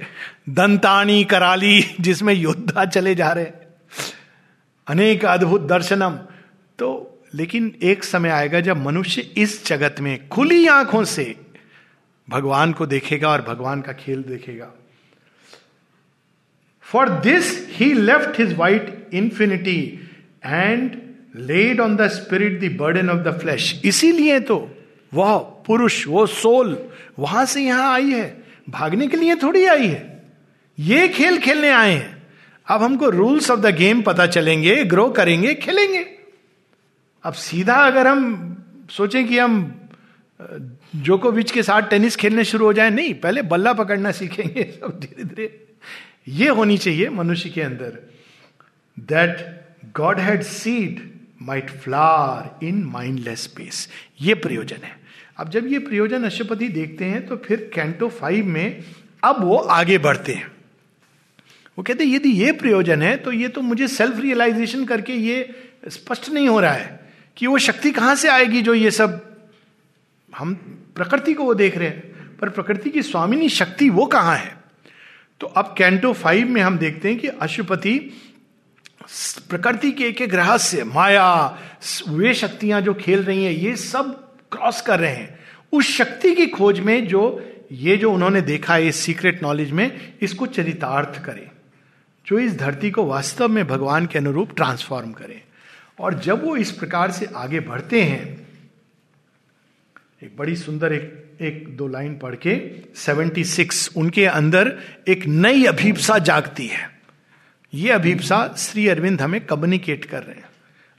दंतानी 0.49 1.23
कराली, 1.23 1.83
जिसमें 2.01 2.33
योद्धा 2.33 2.85
चले 2.85 3.15
जा 3.15 3.31
रहे। 3.31 3.45
अनेक 4.87 5.25
अद्भुत 5.25 5.61
दर्शनम। 5.61 6.15
तो 6.79 7.13
लेकिन 7.33 7.75
एक 7.83 8.03
समय 8.03 8.29
आएगा 8.29 8.59
जब 8.59 8.77
मनुष्य 8.77 9.21
इस 9.21 9.65
जगत 9.67 9.95
में 9.99 10.29
खुली 10.29 10.67
आँखों 10.67 11.03
से 11.03 11.35
भगवान 12.29 12.73
को 12.73 12.85
देखेगा 12.85 13.29
और 13.29 13.41
भगवान 13.41 13.81
का 13.81 13.93
खेल 13.93 14.23
देखेगा। 14.23 14.71
For 16.81 17.09
this 17.09 17.67
he 17.69 17.93
left 17.93 18.39
his 18.39 18.53
white 18.53 19.09
infinity 19.13 20.09
and 20.45 21.06
laid 21.37 21.79
on 21.79 21.95
the 21.95 22.07
spirit 22.07 22.59
the 22.59 22.77
burden 22.77 23.09
of 23.09 23.17
the 23.17 23.39
flesh 23.39 23.81
इसीलिए 23.85 24.39
तो 24.39 24.77
वह 25.13 25.37
पुरुष, 25.37 26.07
वो 26.07 26.27
सोल 26.27 26.89
वहाँ 27.19 27.45
से 27.45 27.61
यहाँ 27.61 27.93
आई 27.93 28.11
है। 28.11 28.43
भागने 28.69 29.07
के 29.07 29.17
लिए 29.17 29.35
थोड़ी 29.35 29.65
आई 29.65 29.87
है। 29.87 30.23
ये 30.79 31.07
खेल 31.07 31.37
खेलने 31.37 31.69
आए 31.69 31.93
हैं। 31.93 32.27
अब 32.67 32.83
हमको 32.83 33.09
रूल्स 33.09 33.51
ऑफ़ 33.51 33.59
द 33.59 33.65
गेम 33.65 34.01
पता 34.01 34.27
चलेंगे 34.27 34.83
ग्रो 34.83 35.09
करेंगे, 35.09 35.53
खेलेंगे। 35.53 36.05
अब 37.23 37.33
सीधा 37.33 37.75
अगर 37.75 38.07
हम 38.07 38.53
सोचें 38.89 39.27
कि 39.27 39.39
हम 39.39 39.81
जोकोविच 40.95 41.51
के 41.51 41.63
साथ 41.63 41.81
टेनिस 41.81 42.15
खेलने 42.15 42.43
शुरू 42.43 42.65
हो 42.65 42.73
जाए, 42.73 42.89
नहीं, 42.89 43.13
पहले 43.13 43.41
बल्ला 43.41 43.73
पकड़ना 43.73 44.11
सीखेंगे, 44.11 44.63
सब 44.81 44.99
धीरे 44.99 45.23
धीरे 45.23 45.67
ये 46.27 46.49
होनी 46.49 46.77
चाहिए 46.77 47.09
मनुष्य 47.09 47.49
के 47.49 47.61
अंदर। 47.61 48.09
That 48.99 49.61
Godhead's 50.19 50.41
seed 50.41 51.16
might 51.41 51.69
flower 51.71 52.65
in 52.65 52.83
mindless 52.83 53.43
space 53.43 53.87
ये 54.21 54.33
प्रयोजन 54.35 54.83
है। 54.83 54.95
अब 55.37 55.49
जब 55.49 55.67
ये 55.67 55.79
प्रयोजन 55.79 56.23
अशुपति 56.23 56.67
देखते 56.67 57.05
हैं 57.05 57.25
तो 57.27 57.35
फिर 57.37 57.69
कैंटो 57.73 58.09
फाइव 58.09 58.45
में 58.45 58.83
अब 59.23 59.43
वो 59.43 59.57
आगे 59.57 59.97
बढ़ते 59.97 60.33
हैं। 60.33 60.51
वो 61.77 61.83
कहते 61.83 62.03
हैं, 62.03 62.15
यदि 62.15 62.29
ये 62.29 62.51
प्रयोजन 62.51 63.01
है 63.01 63.15
तो 63.17 63.31
ये 63.31 63.47
तो 63.47 63.61
मुझे 63.61 63.87
सेल्फ 63.87 64.19
रियलाइजेशन 64.19 64.85
करके 64.85 65.13
ये 65.13 65.55
स्पष्ट 65.87 66.29
नहीं 66.29 66.47
हो 66.49 66.59
रहा 66.59 66.71
है 66.71 66.99
कि 67.37 67.47
वो 67.47 67.57
शक्ति 67.57 67.91
कहाँ 67.91 68.15
से 68.15 68.29
आएगी 68.29 68.61
जो 68.61 68.73
ये 68.73 68.91
सब 68.91 69.23
हम 70.33 70.53
प्रकृति 70.95 71.33
को 71.33 71.43
वो 71.43 71.53
देख 71.53 71.77
रहे 71.77 71.87
हैं। 71.87 72.37
पर 72.37 72.49
प्रकृति 72.49 72.89
की 72.89 73.01
स्वामिनी 73.01 73.49
शक्ति 73.49 73.89
वो 73.89 74.05
कहाँ 74.05 74.35
है? 74.35 74.55
तो 75.39 75.47
अब 75.47 75.73
कैंटो 75.77 76.13
फाइव 76.13 76.49
में 76.49 76.61
हम 76.61 76.77
देखते 76.77 77.09
हैं 77.09 77.17
कि 77.19 77.27
अशुपति 77.27 77.99
प्रकृति 79.49 79.91
के 79.91 80.03
एक 80.03 80.21
एक 80.21 80.33
रहस्य, 80.33 80.83
माया, 80.83 81.57
वे 82.07 82.33
शक्तियाँ 82.33 82.81
जो 82.81 82.93
खेल 82.93 83.23
रही 83.23 83.43
हैं, 83.43 83.51
ये 83.51 83.75
सब 83.75 84.33
क्रॉस 84.51 84.81
कर 84.81 84.99
रहे 84.99 85.15
हैं। 85.15 85.39
उस 85.71 85.97
शक्ति 85.97 86.35
की 86.35 86.47
खोज 86.47 86.79
में 86.79 87.07
जो, 87.07 87.45
ये 87.71 87.97
जो 87.97 88.13
उन्होंने 88.13 88.41
देखा 88.41 88.73
है, 88.73 88.87
इस 88.87 88.95
सीक्रेट 88.95 89.43
नॉलेज 89.43 89.71
में, 89.71 90.13
इसको 90.21 90.45
चरितार्थ 90.45 91.25
करें। 91.25 91.49
जो 92.27 92.39
इस 92.39 92.57
धरती 92.57 92.91
को 92.91 93.05
वास्तव 93.05 93.47
में 93.47 93.67
भगवान 93.67 94.05
के 94.05 94.19
अनुरूप 94.19 94.55
ट्रांसफॉर्म 94.55 95.11
करें। 95.11 95.41
और 95.99 96.19
जब 96.19 96.43
वो 96.45 96.55
इस 96.55 96.71
प्रकार 96.71 97.11
से 97.11 97.27
आगे 97.35 97.59
बढ़ते 97.59 98.01
हैं, 98.01 98.47
एक 100.23 100.37
बड़ी 100.37 100.55
सुंदर 100.55 100.93
एक 100.93 101.23
एक 101.41 101.77
दो 101.77 101.87
लाइन 101.87 102.17
पढ़ 102.17 102.35
के 102.35 102.71
76 102.95 103.89
उनके 103.97 104.25
अंदर 104.25 104.77
एक 105.07 105.25
नई 105.25 105.65
अभीपसा 105.65 106.17
जागती 106.17 106.67
है। 106.67 106.96
ये 107.73 107.91
अभीपसा 107.91 108.55
श्री 108.57 108.87
अरविंद 108.87 109.21
हमें 109.21 109.39
कम्युनिकेट 109.45 110.05
कर 110.05 110.23
रहे 110.23 110.35
हैं। 110.35 110.49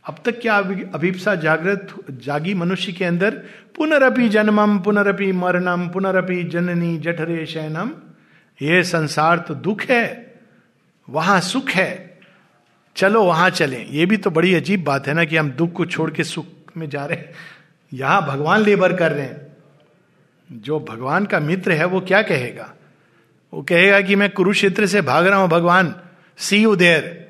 अब 0.05 0.17
तक 0.25 0.41
क्या 0.41 0.57
अभीपसा 0.95 1.35
जागृत 1.35 1.95
जागी 2.23 2.55
मनुष्य 2.55 2.93
के 2.93 3.05
अंदर 3.05 3.31
पुनरअपि 3.77 4.29
जन्मम 4.29 4.79
पुनरअपि 4.79 5.31
मरणम 5.33 5.89
पुनरअपि 5.89 6.43
जननी 6.45 6.97
जठरे 6.99 7.45
शयनम, 7.47 7.91
ये 8.61 8.83
संसार 8.85 9.39
तो 9.39 9.55
दुख 9.55 9.83
है, 9.83 10.35
वहाँ 11.09 11.41
सुख 11.41 11.71
है। 11.71 12.19
चलो 12.97 13.23
वहाँ 13.25 13.51
चलें। 13.51 13.87
ये 13.87 14.07
भी 14.07 14.17
तो 14.17 14.31
बड़ी 14.31 14.55
अजीब 14.55 14.85
बात 14.85 15.07
है 15.09 15.15
ना 15.15 15.25
कि 15.25 15.37
हम 15.37 15.51
दुख 15.51 15.73
को 15.73 15.85
छोड़ 15.87 16.11
के 16.11 16.25
सुख 16.25 16.47
में 16.77 16.89
जा 16.91 17.05
रहे 17.07 17.19
हैं। 17.19 17.33
यहाँ 17.93 18.27
भगवान 18.27 18.63
लेबर 18.63 18.93
कर 18.93 19.13
रहे 19.13 19.27
हैं। 19.27 19.47
जो 20.51 20.81
भगवान 20.81 21.27
का 21.27 21.41
मित्र 21.41 21.73
है 21.73 21.85
वो 21.85 22.01
क्या 22.01 22.23
कहेगा? 22.23 22.73
वो 23.53 23.63
कहेगा 23.63 24.01
कि 24.01 24.17
मैं 24.17 24.31
कुरुक्षेत्र 24.31 24.87
से 24.87 25.03
भाग 25.03 25.27
रहा 25.27 25.39
हूँ, 25.39 25.49
भगवान। 25.49 25.95
सी 26.39 26.63
यू 26.63 26.77
देर 26.77 27.29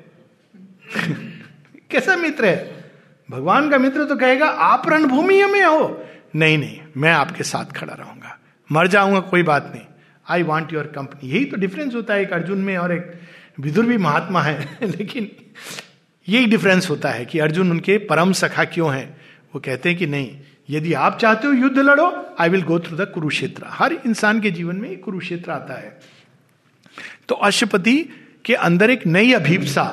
कैसा 1.91 2.15
मित्र 2.15 2.45
है? 2.45 2.91
भगवान 3.31 3.69
का 3.69 3.77
मित्र 3.77 4.05
तो 4.05 4.15
कहेगा, 4.15 4.45
आप 4.47 4.89
रणभूमि 4.89 5.43
में 5.43 5.63
हो. 5.63 6.03
नहीं 6.35 6.57
नहीं, 6.57 6.79
मैं 6.97 7.11
आपके 7.11 7.43
साथ 7.43 7.65
खड़ा 7.65 7.93
रहूँगा। 7.93 8.39
मर 8.71 8.87
जाऊँगा, 8.87 9.19
कोई 9.19 9.43
बात 9.43 9.71
नहीं। 9.75 9.85
आई 10.29 10.43
वॉन्ट 10.43 10.73
योर 10.73 10.83
कंपनी 10.83 11.29
यही 11.29 11.45
तो 11.45 11.57
डिफरेंस 11.57 11.95
होता 11.95 12.13
है 12.13 12.21
एक 12.21 12.33
अर्जुन 12.33 12.57
में 12.57 12.77
और 12.77 12.93
एक 12.93 13.21
विदुर 13.59 13.85
भी 13.85 13.97
महात्मा 13.97 14.41
है। 14.41 14.77
लेकिन 14.83 15.31
यही 16.29 16.45
डिफरेंस 16.45 16.89
होता 16.89 17.09
है 17.09 17.25
कि 17.25 17.39
अर्जुन 17.39 17.71
उनके 17.71 17.97
परम 17.97 18.31
सखा 18.31 18.63
क्यों 18.63 18.93
हैं? 18.93 19.21
वो 19.55 19.61
कहते 19.65 19.89
हैं 19.89 19.97
कि 19.97 20.07
नहीं, 20.07 20.39
यदि 20.69 20.93
आप 20.93 21.19
चाहते 21.19 21.47
हो 21.47 21.53
युद्ध 21.53 21.77
लड़ो 21.77 22.35
I 22.39 22.49
will 22.49 22.61
go 22.61 22.79
through 22.79 22.97
the 22.97 23.01
Kurukshetra 23.01 23.63
हर 23.67 23.93
इंसान 23.93 24.41
के 24.41 24.51
जीवन 24.51 24.75
में 24.75 24.99
कुरुक्षेत्र 24.99 25.51
आता 25.51 25.73
है। 25.73 25.99
तो 27.27 27.35
अशुपति 27.35 28.09
के 28.49 28.55
अंदर 28.55 28.89
एक 28.89 29.05
नई 29.07 29.33
अभीपसा। 29.33 29.83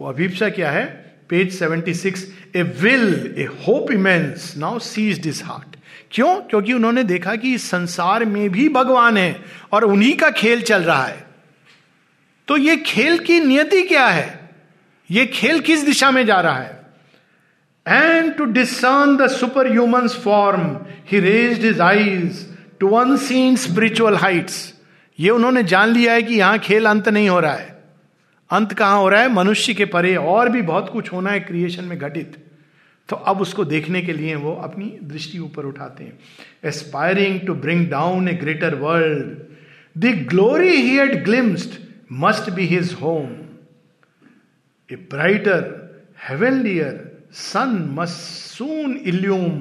वो 0.00 0.08
अभीपसा 0.08 0.48
क्या 0.48 0.70
है? 0.70 0.84
Page 1.28 1.58
76 1.58 2.24
a 2.56 2.62
will 2.62 3.34
a 3.38 3.44
hope 3.44 3.90
immense 3.92 4.54
now 4.58 4.78
seize 4.78 5.18
this 5.18 5.44
heart 5.44 5.76
क्यों? 6.10 6.34
क्योंकि 6.40 6.72
उन्होंने 6.72 7.02
देखा 7.04 7.34
कि 7.36 7.54
इस 7.54 7.70
संसार 7.70 8.24
में 8.24 8.50
भी 8.50 8.68
भगवान 8.68 9.16
है 9.16 9.40
और 9.72 9.84
उन्हीं 9.84 10.16
का 10.16 10.30
खेल 10.30 10.62
चल 10.62 10.82
रहा 10.82 11.04
है। 11.04 11.26
तो 12.48 12.56
ये 12.56 12.76
खेल 12.76 13.18
की 13.18 13.40
नियति 13.40 13.82
क्या 13.82 14.06
है? 14.06 14.50
ये 15.10 15.26
खेल 15.26 15.60
किस 15.60 15.84
दिशा 15.84 16.10
में 16.10 16.26
जा 16.26 16.40
रहा 16.40 16.58
है? 16.58 16.86
And 17.88 18.34
to 18.34 18.44
discern 18.44 19.16
the 19.16 19.26
superhuman 19.72 20.08
form 20.08 20.76
he 21.12 21.20
raise 21.20 21.64
his 21.64 21.80
eyes 21.80 22.46
to 22.80 22.92
unseen 22.94 23.56
spiritual 23.56 24.16
heights 24.16 24.74
ये 25.18 25.30
उन्होंने 25.30 25.62
जान 25.62 25.88
लिया 25.88 26.12
है 26.12 26.22
कि 26.22 26.34
यहाँ 26.34 26.58
खेल 26.58 26.86
अंत 26.86 27.08
नहीं 27.08 27.28
हो 27.28 27.40
रहा 27.40 27.54
है। 27.54 27.77
अंत 28.50 28.72
कहाँ 28.72 28.98
हो 28.98 29.08
रहा 29.08 29.20
है? 29.20 29.32
मनुष्य 29.32 29.74
के 29.74 29.84
परे 29.84 30.14
और 30.16 30.48
भी 30.48 30.62
बहुत 30.62 30.88
कुछ 30.88 31.12
होना 31.12 31.30
है 31.30 31.40
क्रिएशन 31.40 31.84
में 31.84 31.98
घटित। 31.98 32.36
तो 33.08 33.16
अब 33.16 33.40
उसको 33.40 33.64
देखने 33.64 34.00
के 34.02 34.12
लिए 34.12 34.34
वो 34.34 34.52
अपनी 34.54 34.86
दृष्टि 35.02 35.38
ऊपर 35.38 35.64
उठाते 35.64 36.04
हैं। 36.04 36.18
Aspiring 36.64 37.40
to 37.40 37.54
bring 37.54 37.86
down 37.90 38.28
a 38.28 38.32
greater 38.34 38.74
world 38.74 39.36
the 39.96 40.14
glory 40.28 40.70
he 40.70 40.96
had 40.96 41.24
glimpsed 41.24 41.78
must 42.12 42.50
be 42.50 42.66
his 42.66 42.92
home 43.02 43.30
a 44.90 44.96
brighter 45.10 45.62
heavenlier 46.28 47.04
sun 47.32 47.88
must 47.98 48.20
soon 48.56 48.96
illume 48.96 49.60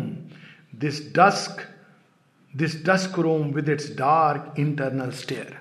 this 0.80 1.02
dusk 1.16 1.62
this 2.54 2.86
dusk 2.86 3.20
room 3.20 3.48
with 3.48 3.70
its 3.70 3.90
dark 3.98 4.60
internal 4.60 5.12
stair 5.12 5.60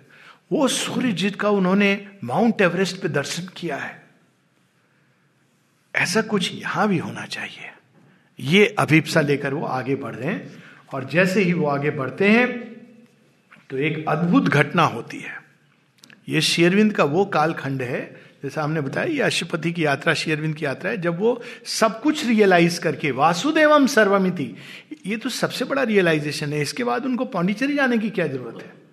वो 0.51 0.67
सूर्य 0.69 1.13
जित 1.13 1.37
का 1.37 1.51
उन्होंने 1.51 2.09
Mount 2.25 2.61
Everest 2.61 3.01
पे 3.03 3.09
दर्शन 3.09 3.49
किया 3.57 3.77
है। 3.77 4.05
ऐसा 5.95 6.23
कुछ 6.23 6.53
यहाँ 6.55 6.89
भी 6.89 6.99
होना 6.99 7.25
चाहिए। 7.27 7.71
ये 8.39 8.67
अभिप्सा 8.79 9.21
लेकर 9.21 9.55
वो 9.55 9.65
आगे 9.67 9.95
बढ़ 9.97 10.15
रहे 10.15 10.33
हैं 10.33 10.63
और 10.95 11.05
जैसे 11.05 11.43
ही 11.43 11.53
वो 11.53 11.67
आगे 11.67 11.91
बढ़ते 11.91 12.29
हैं 12.29 12.47
तो 13.71 13.79
एक 13.79 14.05
अद्भुत 14.09 14.49
घटना 14.49 14.83
होती 14.83 15.19
है। 15.19 15.35
ये 16.29 16.41
शेरविंद 16.41 16.93
का 16.93 17.05
वो 17.05 17.25
कालखंड 17.25 17.83
है, 17.83 18.01
जैसा 18.43 18.63
हमने 18.63 18.81
बताया, 18.81 19.07
ये 19.07 19.21
अशुपति 19.21 19.73
की 19.73 19.85
यात्रा, 19.85 20.15
शेरविंद 20.15 20.55
की 20.55 20.65
यात्रा 20.65 20.91
है, 20.91 21.01
जब 21.01 21.19
वो 21.19 21.43
सब 21.67 22.01
कुछ 22.03 22.27
रियलाइज़ 22.27 22.81
करके, 22.81 23.11
वासुदेवम 23.11 23.87
सर्वमिति, 23.87 24.55
ये 25.07 25.17
तो 25.17 25.29
सबसे 25.29 25.65
बड़ा 25.65 25.83
रियलाइजेशन 25.83 26.53
है। 26.53 26.61
इसके 26.63 26.85
बाद 26.85 27.07
उनको 27.07 27.25
पांडिचेरी 27.25 27.75
जाने 27.75 27.99
की 27.99 28.11
क्या 28.11 28.27
ज़रूरत 28.27 28.63
है? 28.63 28.86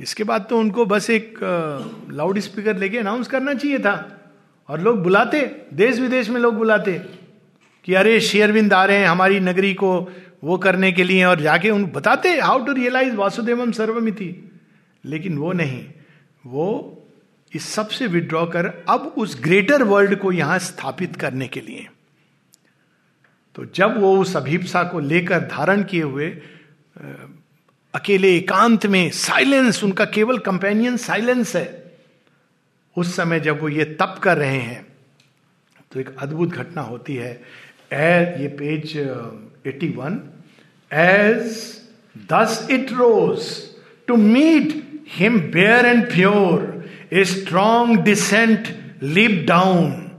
इसके 0.00 0.24
बाद 0.24 0.46
तो 0.50 0.58
उनको 0.58 0.84
बस 0.86 1.08
एक 1.10 1.38
लाउड 2.10 2.38
स्पीकर 2.38 2.76
लेके 2.76 2.98
अनाउंस 2.98 3.28
करना 3.28 3.54
चाहिए 3.54 3.78
था। 3.78 3.94
और 4.68 4.80
लोग 4.80 5.02
बुलाते, 5.02 5.40
देश 5.74 5.98
विदेश 5.98 6.28
में 6.30 6.40
लोग 6.40 6.54
बुलाते 6.54 6.98
कि 7.84 7.94
अरे 7.94 8.20
शेयरविंद 8.20 8.72
आ 8.72 8.84
रहे 8.84 8.96
हैं 8.96 9.06
हमारी 9.06 9.40
नगरी 9.40 9.72
को 9.74 9.92
वो 10.44 10.56
करने 10.58 10.92
के 10.92 11.04
लिए 11.04 11.24
और 11.24 11.40
जाके 11.40 11.70
उन, 11.70 11.84
बताते 11.86 12.28
हाउ 12.38 12.64
टू 12.64 12.72
रियलाइज़ 12.72 13.14
वासुदेवम 13.14 13.72
सर्वमिति। 13.72 14.34
लेकिन 15.04 15.38
वो 15.38 15.52
नहीं। 15.52 15.84
वो 16.46 16.98
इस 17.52 17.68
सबसे 17.68 18.06
विड्रॉ 18.06 18.44
कर 18.46 18.66
अब 18.88 19.14
उस 19.18 19.38
ग्रेटर 19.42 19.82
वर्ल्ड 19.82 20.14
को 20.16 20.32
यहाँ 20.32 20.58
स्थापित 20.58 21.16
करने 21.16 21.48
के 21.48 21.60
लिए। 21.60 21.86
तो 23.54 23.64
जब 23.74 24.00
वो 24.00 24.16
उस 24.18 24.36
अभिप्सा 24.36 24.82
को 24.82 25.00
लेकर 25.00 25.40
धारण 25.48 25.82
किए 25.82 26.02
हुए 26.02 26.28
अकेले 27.94 28.34
एकांत 28.36 28.86
में 28.86 29.10
साइलेंस 29.10 29.82
उनका 29.84 30.04
केवल 30.04 30.38
कंपेनियन 30.40 30.96
साइलेंस 30.96 31.54
है। 31.56 31.66
उस 32.96 33.14
समय 33.16 33.40
जब 33.40 33.60
वो 33.60 33.68
ये 33.68 33.84
तप 34.00 34.18
कर 34.22 34.38
रहे 34.38 34.58
हैं 34.58 34.86
तो 35.92 36.00
एक 36.00 36.14
अद्भुत 36.18 36.50
घटना 36.50 36.82
होती 36.82 37.14
है। 37.16 37.32
ए, 37.92 38.36
ये 38.40 38.48
page 38.58 38.96
eighty 39.66 39.88
one 39.96 40.20
as 40.90 41.56
thus 42.32 42.66
it 42.70 42.92
rose 42.92 43.48
to 44.08 44.16
meet 44.16 44.72
him 45.10 45.38
bare 45.52 45.86
and 45.86 46.04
pure 46.12 46.84
a 47.12 47.24
strong 47.24 48.00
descent 48.04 48.68
live 49.02 49.44
down 49.48 50.10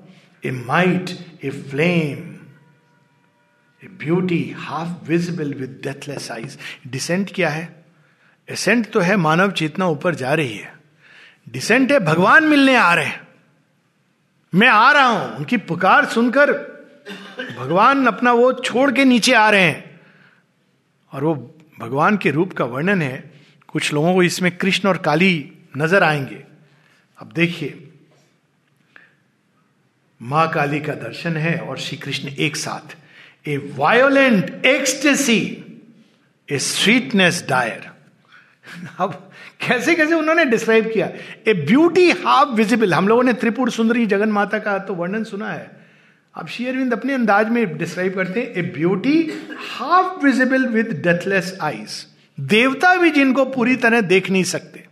a 0.45 0.51
might 0.51 1.17
a 1.43 1.49
flame 1.49 2.22
beauty 4.03 4.55
half 4.57 5.07
visible 5.07 5.53
with 5.53 5.79
deathless 5.83 6.31
eyes 6.31 6.57
descent 6.87 7.31
क्या 7.35 7.49
है? 7.49 7.85
एसेंट 8.49 8.91
तो 8.91 8.99
है 8.99 9.15
मानव 9.15 9.51
चेतना 9.51 9.87
ऊपर 9.87 10.15
जा 10.15 10.33
रही 10.33 10.57
है। 10.57 10.73
डिसेंट 11.49 11.91
है 11.91 11.99
भगवान 11.99 12.43
मिलने 12.43 12.75
आ 12.75 12.93
रहे 12.93 13.05
हैं। 13.05 13.27
मैं 14.55 14.67
आ 14.67 14.91
रहा 14.91 15.05
हूँ। 15.05 15.35
उनकी 15.35 15.57
पुकार 15.57 16.05
सुनकर 16.05 16.51
भगवान 17.59 18.05
अपना 18.07 18.33
वो 18.33 18.53
छोड़ 18.53 18.91
के 18.91 19.05
नीचे 19.05 19.33
आ 19.33 19.49
रहे 19.49 19.61
हैं। 19.61 20.01
और 21.13 21.23
वो 21.23 21.57
भगवान 21.79 22.17
के 22.17 22.31
रूप 22.31 22.53
का 22.53 22.65
वर्णन 22.65 23.01
है। 23.01 23.33
कुछ 23.67 23.93
लोगों 23.93 24.13
को 24.13 24.23
इसमें 24.23 24.57
कृष्ण 24.57 24.89
और 24.89 24.97
काली 24.97 25.53
नज़र 25.77 26.03
आएँगे। 26.03 26.43
अब 27.17 27.31
देखिए। 27.31 27.89
माँ 30.21 30.49
काली 30.49 30.79
का 30.79 30.93
दर्शन 30.93 31.37
है 31.37 31.59
और 31.59 31.77
श्री 31.77 31.97
कृष्ण 31.97 32.27
एक 32.27 32.55
साथ। 32.55 32.97
A 33.45 33.57
violent 33.75 34.65
ecstasy 34.65 35.39
a 36.49 36.57
sweetness 36.59 37.45
dire 37.49 37.91
अब 38.99 39.13
कैसे 39.61 39.95
कैसे 39.95 40.13
उन्होंने 40.13 40.45
डिस्क्राइब 40.45 40.89
किया? 40.93 41.09
ए 41.47 41.53
ब्यूटी 41.53 42.09
हाफ़ 42.11 42.49
विजिबल 42.49 42.93
हम 42.93 43.07
लोगों 43.07 43.23
ने 43.23 43.33
त्रिपुर 43.33 43.71
सुंदरी 43.71 44.05
जगन 44.05 44.29
माता 44.29 44.59
का 44.59 44.77
तो 44.79 44.93
वर्णन 44.93 45.23
सुना 45.23 45.49
है। 45.49 45.71
अब 46.35 46.47
शेयरविंद 46.47 46.93
अपने 46.93 47.13
अंदाज 47.13 47.49
में 47.49 47.77
डिस्क्राइब 47.77 48.15
करते 48.15 48.39
हैं 48.39 48.53
a 48.53 48.61
beauty 48.61 49.19
half 49.69 50.25
visible 50.25 50.65
with 50.67 50.91
deathless 51.03 51.57
eyes 51.61 52.05
देवता 52.37 52.95
भी 52.95 53.11
जिनको 53.11 53.45
पूरी 53.45 53.75
तरह 53.75 54.01
देख 54.03 54.29
नहीं 54.29 54.43
सकते। 54.43 54.85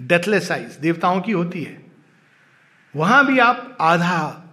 डेथलेस 0.00 0.50
आईज 0.52 0.76
देवताओं 0.80 1.20
की 1.20 1.32
होती 1.32 1.62
है। 1.62 1.80
वहाँ 2.94 3.26
भी 3.26 3.38
आप 3.38 3.76
आधा, 3.80 4.44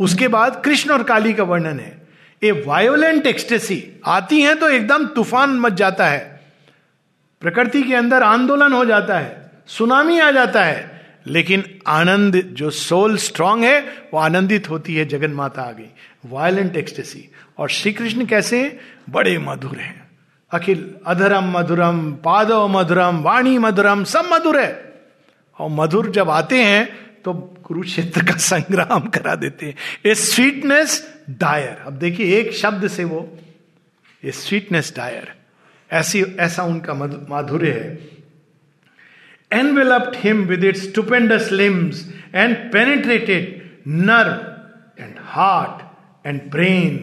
उसके 0.00 0.28
बाद 0.28 0.62
कृष्ण 0.64 0.90
और 0.90 1.02
काली 1.02 1.32
का 1.34 1.42
वर्णन 1.44 1.80
है। 1.80 2.01
ए 2.42 2.50
वायोलेंट 2.66 3.26
एक्सटेसी 3.26 3.82
आती 4.06 4.40
हैं 4.42 4.58
तो 4.58 4.68
एकदम 4.70 5.06
तूफ़ान 5.06 5.50
मच 5.60 5.72
जाता 5.74 6.06
है। 6.06 6.20
प्रकृति 7.42 7.82
के 7.82 7.94
अंदर 7.94 8.22
आंदोलन 8.22 8.72
हो 8.72 8.84
जाता 8.84 9.18
है, 9.18 9.50
सुनामी 9.68 10.18
आ 10.18 10.30
जाता 10.30 10.64
है, 10.64 10.90
लेकिन 11.26 11.64
आनंद 11.88 12.36
जो 12.52 12.70
सोल 12.70 13.16
स्ट्रांग 13.18 13.64
है, 13.64 13.80
वो 14.12 14.18
आनंदित 14.20 14.70
होती 14.70 14.94
है 14.94 15.04
जगन 15.04 15.30
माता 15.32 15.62
आ 15.62 15.72
गई 15.72 15.90
वायलेंट 16.26 16.76
एक्सटेसी 16.76 17.28
और 17.58 17.68
श्री 17.70 17.92
कृष्ण 17.92 18.26
कैसे 18.26 18.78
बड़े 19.10 19.38
मधुर 19.38 19.76
हैं। 19.76 20.00
अखिल 20.50 20.88
अधरम 21.06 21.50
मधुरम 21.50 22.00
पादव 22.24 22.66
मधुरम, 22.68 23.22
वाणी 23.22 23.56
मधुरम, 23.58 24.04
सब 24.04 24.28
मधुर 24.32 24.60
है। 24.60 24.92
और 25.58 25.70
मधुर 25.70 26.10
जब 26.10 26.30
आते 26.30 26.62
हैं 26.62 26.84
तो 27.24 27.32
कुरुक्षेत्र 27.64 28.22
का 28.24 28.36
संग्राम 28.36 29.00
करा 29.08 29.34
देते 29.36 29.66
हैं। 29.66 29.74
ए 30.06 30.14
स्वीटनेस 30.16 31.00
डायर 31.30 31.82
अब 31.86 31.98
देखिए, 31.98 32.38
एक 32.38 32.52
शब्द 32.52 32.86
से 32.88 33.04
वो, 33.04 33.20
ये 34.22 34.32
स्वीटनेस 34.32 34.92
डायर 34.96 35.32
ऐसी, 35.90 36.22
ऐसा 36.22 36.62
उनका 36.62 36.94
माधुर्य 36.94 37.70
है। 37.72 37.98
Enveloped 39.50 40.16
him 40.16 40.42
with 40.46 40.64
its 40.64 40.76
stupendous 40.76 41.50
limbs 41.52 42.06
and 42.34 42.56
penetrated 42.72 43.60
nerve 43.88 45.02
and 45.02 45.14
heart 45.32 46.26
and 46.26 46.40
brain 46.50 46.96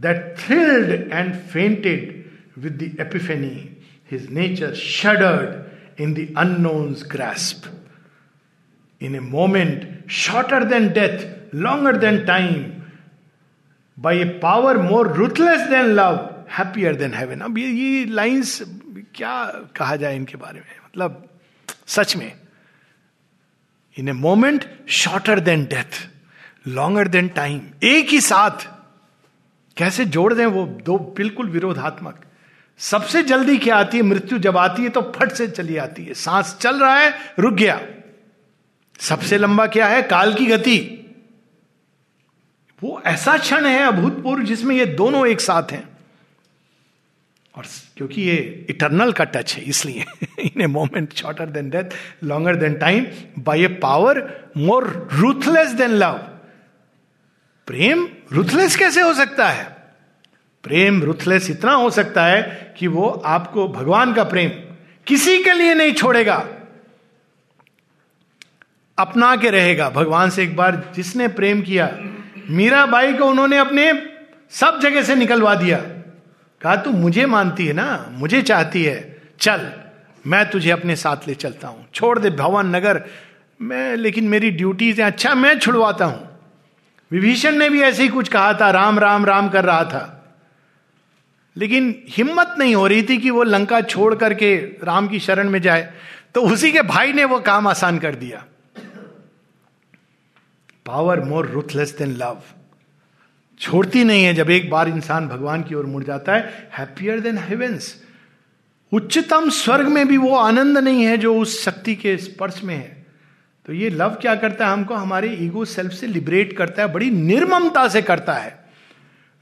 that 0.00 0.34
thrilled 0.38 1.12
and 1.12 1.34
fainted 1.34 2.14
with 2.58 2.78
the 2.82 2.94
epiphany 3.00 3.56
his 4.12 4.30
nature 4.30 4.74
shuddered 4.74 6.00
in 6.02 6.14
the 6.14 6.28
unknown's 6.38 7.04
grasp 7.12 7.70
in 9.00 9.14
a 9.14 9.20
moment 9.20 10.10
shorter 10.10 10.64
than 10.64 10.88
death 10.92 11.54
longer 11.54 11.96
than 11.96 12.24
time 12.26 12.64
by 14.04 14.12
a 14.14 14.26
power 14.40 14.74
more 14.78 15.06
ruthless 15.08 15.62
than 15.70 15.96
love, 15.96 16.18
happier 16.58 16.94
than 16.94 17.12
heaven. 17.12 17.42
अब 17.42 17.58
ये 17.58 17.68
ये 17.68 18.04
lines 18.04 18.62
क्या 19.14 19.44
कहा 19.76 19.96
जाए 19.96 20.16
इनके 20.16 20.36
बारे 20.36 20.60
में? 20.60 20.76
मतलब 20.86 21.28
सच 21.86 22.16
में 22.16 22.32
in 23.98 24.08
a 24.08 24.12
moment 24.12 24.64
shorter 24.88 25.40
than 25.40 25.64
death 25.64 26.08
longer 26.68 27.08
than 27.08 27.28
time 27.28 27.60
एक 27.82 28.08
ही 28.08 28.20
साथ 28.20 28.68
कैसे 29.76 30.04
जोड़ 30.04 30.34
दें 30.34 30.46
वो 30.46 30.66
दो 30.66 30.98
बिल्कुल 30.98 31.48
विरोधात्मक? 31.48 32.24
सबसे 32.78 33.22
जल्दी 33.22 33.58
क्या 33.58 33.76
आती 33.76 33.96
है? 33.96 34.02
मृत्यु 34.02 34.38
जब 34.38 34.56
आती 34.56 34.82
है 34.82 34.88
तो 34.88 35.12
फट 35.16 35.32
से 35.32 35.48
चली 35.48 35.76
आती 35.76 36.04
है। 36.04 36.14
सांस 36.14 36.56
चल 36.60 36.80
रहा 36.80 36.96
है 36.98 37.14
रुक 37.38 37.54
गया। 37.54 37.80
सबसे 38.98 39.38
लंबा 39.38 39.66
क्या 39.66 39.86
है? 39.86 40.02
काल 40.02 40.34
की 40.34 40.46
गति। 40.46 40.97
वो 42.82 43.00
ऐसा 43.06 43.36
क्षण 43.38 43.66
है 43.66 43.86
अभूतपूर्व 43.86 44.42
जिसमें 44.42 44.74
ये 44.76 44.86
दोनों 44.86 45.26
एक 45.26 45.40
साथ 45.40 45.72
हैं। 45.72 45.88
और 47.54 47.64
क्योंकि 47.96 48.22
ये 48.22 48.66
इटर्नल 48.70 49.12
का 49.12 49.24
टच 49.24 49.54
है, 49.54 49.62
इसलिए 49.62 50.04
in 50.40 50.60
a 50.60 50.66
moment 50.66 51.12
shorter 51.12 51.46
than 51.46 51.70
death 51.70 51.94
longer 52.24 52.56
than 52.56 52.74
time 52.74 53.06
by 53.38 53.64
a 53.64 53.68
power 53.82 54.20
more 54.56 55.08
ruthless 55.12 55.72
than 55.72 55.90
love 55.90 56.18
Prem 57.68 58.06
ruthless 58.32 58.76
कैसे 58.76 59.00
हो 59.00 59.14
सकता 59.14 59.48
है? 59.48 59.64
प्रेम 60.64 61.02
रूथलेस 61.02 61.50
इतना 61.50 61.72
हो 61.72 61.90
सकता 61.90 62.24
है 62.26 62.74
कि 62.78 62.86
वो 62.86 63.08
आपको 63.08 63.66
भगवान 63.68 64.14
का 64.14 64.24
प्रेम 64.24 64.50
किसी 65.06 65.42
के 65.44 65.52
लिए 65.52 65.74
नहीं 65.74 65.92
छोड़ेगा। 65.92 66.36
अपना 68.98 69.34
के 69.36 69.50
रहेगा। 69.50 69.88
भगवान 69.90 70.30
से 70.30 70.42
एक 70.42 70.56
बार 70.56 70.82
जिसने 70.96 71.28
प्रेम 71.28 71.62
किया 71.62 71.86
मीराबाई 72.50 73.14
को 73.14 73.24
उन्होंने 73.24 73.58
अपने 73.58 74.02
सब 74.50 74.80
जगह 74.82 75.02
से 75.02 75.14
निकलवा 75.14 75.54
दिया। 75.54 75.78
कहा, 76.60 76.76
तू 76.76 76.90
मुझे 76.90 77.26
मानती 77.26 77.66
है 77.66 77.72
ना? 77.72 78.06
मुझे 78.10 78.42
चाहती 78.42 78.84
है। 78.84 79.22
चल, 79.40 79.72
मैं 80.26 80.50
तुझे 80.50 80.70
अपने 80.70 80.96
साथ 80.96 81.16
ले 81.28 81.34
चलता 81.34 81.68
हूँ। 81.68 81.86
छोड़ 81.94 82.18
दे 82.18 82.30
भवन, 82.30 82.76
नगर। 82.76 83.04
मैं, 83.62 83.96
लेकिन 83.96 84.24
मेरी 84.24 84.50
ड्यूटी 84.50 84.94
से 84.94 85.02
अच्छा 85.02 85.34
मैं 85.34 85.58
छुड़वाता 85.58 86.04
हूँ। 86.04 86.38
विभीषण 87.12 87.52
ने 87.52 87.70
भी 87.70 87.80
ऐसे 87.80 88.02
ही 88.02 88.08
कुछ 88.08 88.28
कहा 88.28 88.54
था। 88.54 88.70
राम 88.70 88.98
राम 88.98 89.24
राम 89.24 89.48
कर 89.48 89.64
रहा 89.64 89.84
था। 89.84 90.14
लेकिन 91.56 92.02
हिम्मत 92.08 92.54
नहीं 92.58 92.74
हो 92.74 92.86
रही 92.86 93.02
थी 93.02 93.18
कि 93.18 93.30
वो 93.30 93.42
लंका 93.42 93.80
छोड़ 93.80 94.14
करके 94.14 94.56
राम 94.56 95.08
की 95.08 95.18
शरण 95.18 95.50
में 95.50 95.62
जाए। 95.62 95.92
तो 96.34 96.42
उसी 96.42 96.72
के 96.72 96.82
भाई 96.82 97.12
ने 97.12 97.24
वो 97.24 97.40
काम 97.40 97.66
आसान 97.66 97.98
कर 97.98 98.14
दिया। 98.14 98.44
Power 100.88 101.20
more 101.20 101.46
ruthless 101.46 101.96
than 101.98 102.16
love 102.16 102.42
छोड़ती 103.60 104.04
नहीं 104.04 104.24
है 104.24 104.34
जब 104.34 104.50
एक 104.50 104.70
बार 104.70 104.88
इंसान 104.88 105.28
भगवान 105.28 105.62
की 105.62 105.74
ओर 105.74 105.86
मुड़ 105.86 106.04
जाता 106.04 106.34
है 106.34 106.70
हैप्पियर 106.78 107.20
देन 107.20 107.38
हेवेंस 107.38 108.02
उच्चतम 108.92 109.50
स्वर्ग 109.50 109.88
में 109.88 110.08
भी 110.08 110.16
वो 110.16 110.36
आनंद 110.36 110.78
नहीं 110.78 111.02
है 111.02 111.18
जो 111.18 111.40
उस 111.40 111.64
शक्ति 111.64 111.94
के 111.94 112.16
स्पर्श 112.16 112.60
में 112.64 112.76
है। 112.76 113.06
तो 113.66 113.72
ये 113.72 113.90
लव 113.90 114.08
क्या 114.08 114.34
करता 114.34 114.66
है? 114.66 114.72
हमको 114.72 114.94
हमारे 114.94 115.28
ईगो 115.28 115.64
सेल्फ 115.64 115.92
से 115.92 116.06
लिबरेट 116.06 116.56
करता 116.56 116.82
है, 116.82 116.92
बड़ी 116.92 117.10
निर्ममता 117.10 117.88
से 117.88 118.02
करता 118.02 118.32
है। 118.32 118.64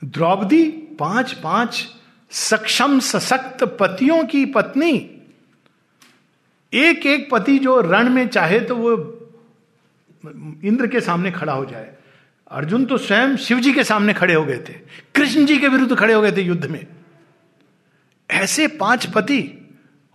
द्रौपदी 0.05 0.71
पाँच 0.99 1.33
पाँच 1.33 1.87
सक्षम 2.31 3.01
सशक्त 3.01 3.65
पतियों 3.65 4.25
की 4.25 4.45
पत्नी। 4.45 5.11
एक 6.75 7.07
एक 7.07 7.31
पति 7.31 7.59
जो 7.59 7.81
रण 7.81 8.09
में 8.09 8.29
चाहे 8.29 8.61
तो 8.61 8.77
वो 8.77 9.16
इंद्र 10.65 10.87
के 10.87 11.01
सामने 11.01 11.31
खड़ा 11.31 11.53
हो 11.53 11.65
जाए। 11.65 11.95
अर्जुन 12.51 12.85
तो 12.85 12.99
स्वयं 12.99 13.37
शिव 13.37 13.61
जी 13.61 13.73
के 13.73 13.85
सामने 13.85 14.13
खड़े 14.15 14.35
हो 14.35 14.45
गए 14.45 14.59
थे। 14.59 14.73
कृष्ण 15.15 15.45
जी 15.47 15.59
के 15.59 15.69
विरुद्ध 15.69 15.97
खड़े 15.97 16.15
हो 16.15 16.23
गए 16.23 16.33
थे 16.33 16.43
युद्ध 16.43 16.67
में। 16.67 16.87
ऐसे 18.31 18.67
पाँच 18.69 19.07
पति, 19.07 19.43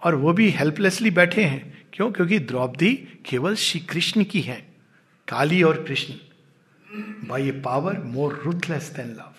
और 0.01 0.15
वो 0.15 0.33
भी 0.33 0.49
हेल्पलेसली 0.49 1.11
बैठे 1.11 1.43
हैं। 1.43 1.87
क्यों? 1.93 2.11
क्योंकि 2.11 2.39
द्रौपदी 2.39 2.93
केवल 3.25 3.55
श्री 3.55 3.79
कृष्ण 3.79 4.23
की 4.23 4.41
है, 4.41 4.55
काली 5.27 5.63
और 5.63 5.83
Krishna. 5.83 6.13
By 7.27 7.47
a 7.47 7.51
power 7.51 7.99
more 7.99 8.41
ruthless 8.45 8.91
than 8.95 9.07
love 9.07 9.33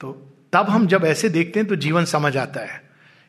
तो 0.00 0.12
तब 0.52 0.68
हम 0.68 0.86
जब 0.86 1.04
ऐसे 1.04 1.28
देखते 1.28 1.60
हैं 1.60 1.68
तो 1.68 1.76
जीवन 1.76 2.04
समझ 2.04 2.36
आता 2.36 2.60
है 2.60 2.82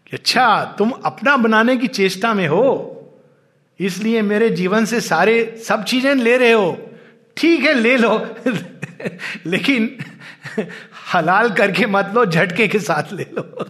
कि 0.08 0.18
अच्छा 0.18 0.76
तुम 0.78 0.92
अपना 1.06 1.36
बनाने 1.38 1.78
की 1.78 1.88
चेष्टा 1.88 2.34
में 2.34 2.48
हो। 2.48 2.92
इसलिए 3.80 4.22
मेरे 4.22 4.50
जीवन 4.50 4.86
से 4.86 5.02
सारे, 5.02 5.62
सब 5.68 5.84
चीज़ें 5.84 6.16
ले 6.16 6.38
रहे 6.38 6.52
हो। 6.52 6.90
ठीक 7.38 7.60
है, 7.60 7.74
ले 7.74 7.98
लो। 7.98 8.36
लेकिन 9.46 9.98
हलाल 11.14 11.50
करके 11.50 11.86
मत 11.86 12.12
लो, 12.16 12.26
झटके 12.26 12.68
के 12.68 12.80
साथ 12.80 13.14
ले 13.14 13.24
लो। 13.24 13.66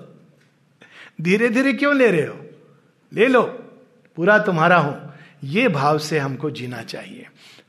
धीरे 1.22 1.50
धीरे 1.50 1.74
क्यों 1.74 1.96
ले 1.96 2.12
रहे 2.12 2.26
हो? 2.26 2.46
ले 3.14 3.28
लो। 3.28 3.42
पूरा 4.16 4.40
तुम्हारा 4.40 4.78
हो। 4.78 5.02
ये 5.44 5.68
भाव 5.68 5.98
से 5.98 6.20
हमको 6.20 6.52
जीना 6.52 6.82
चाहिए। 6.82 7.26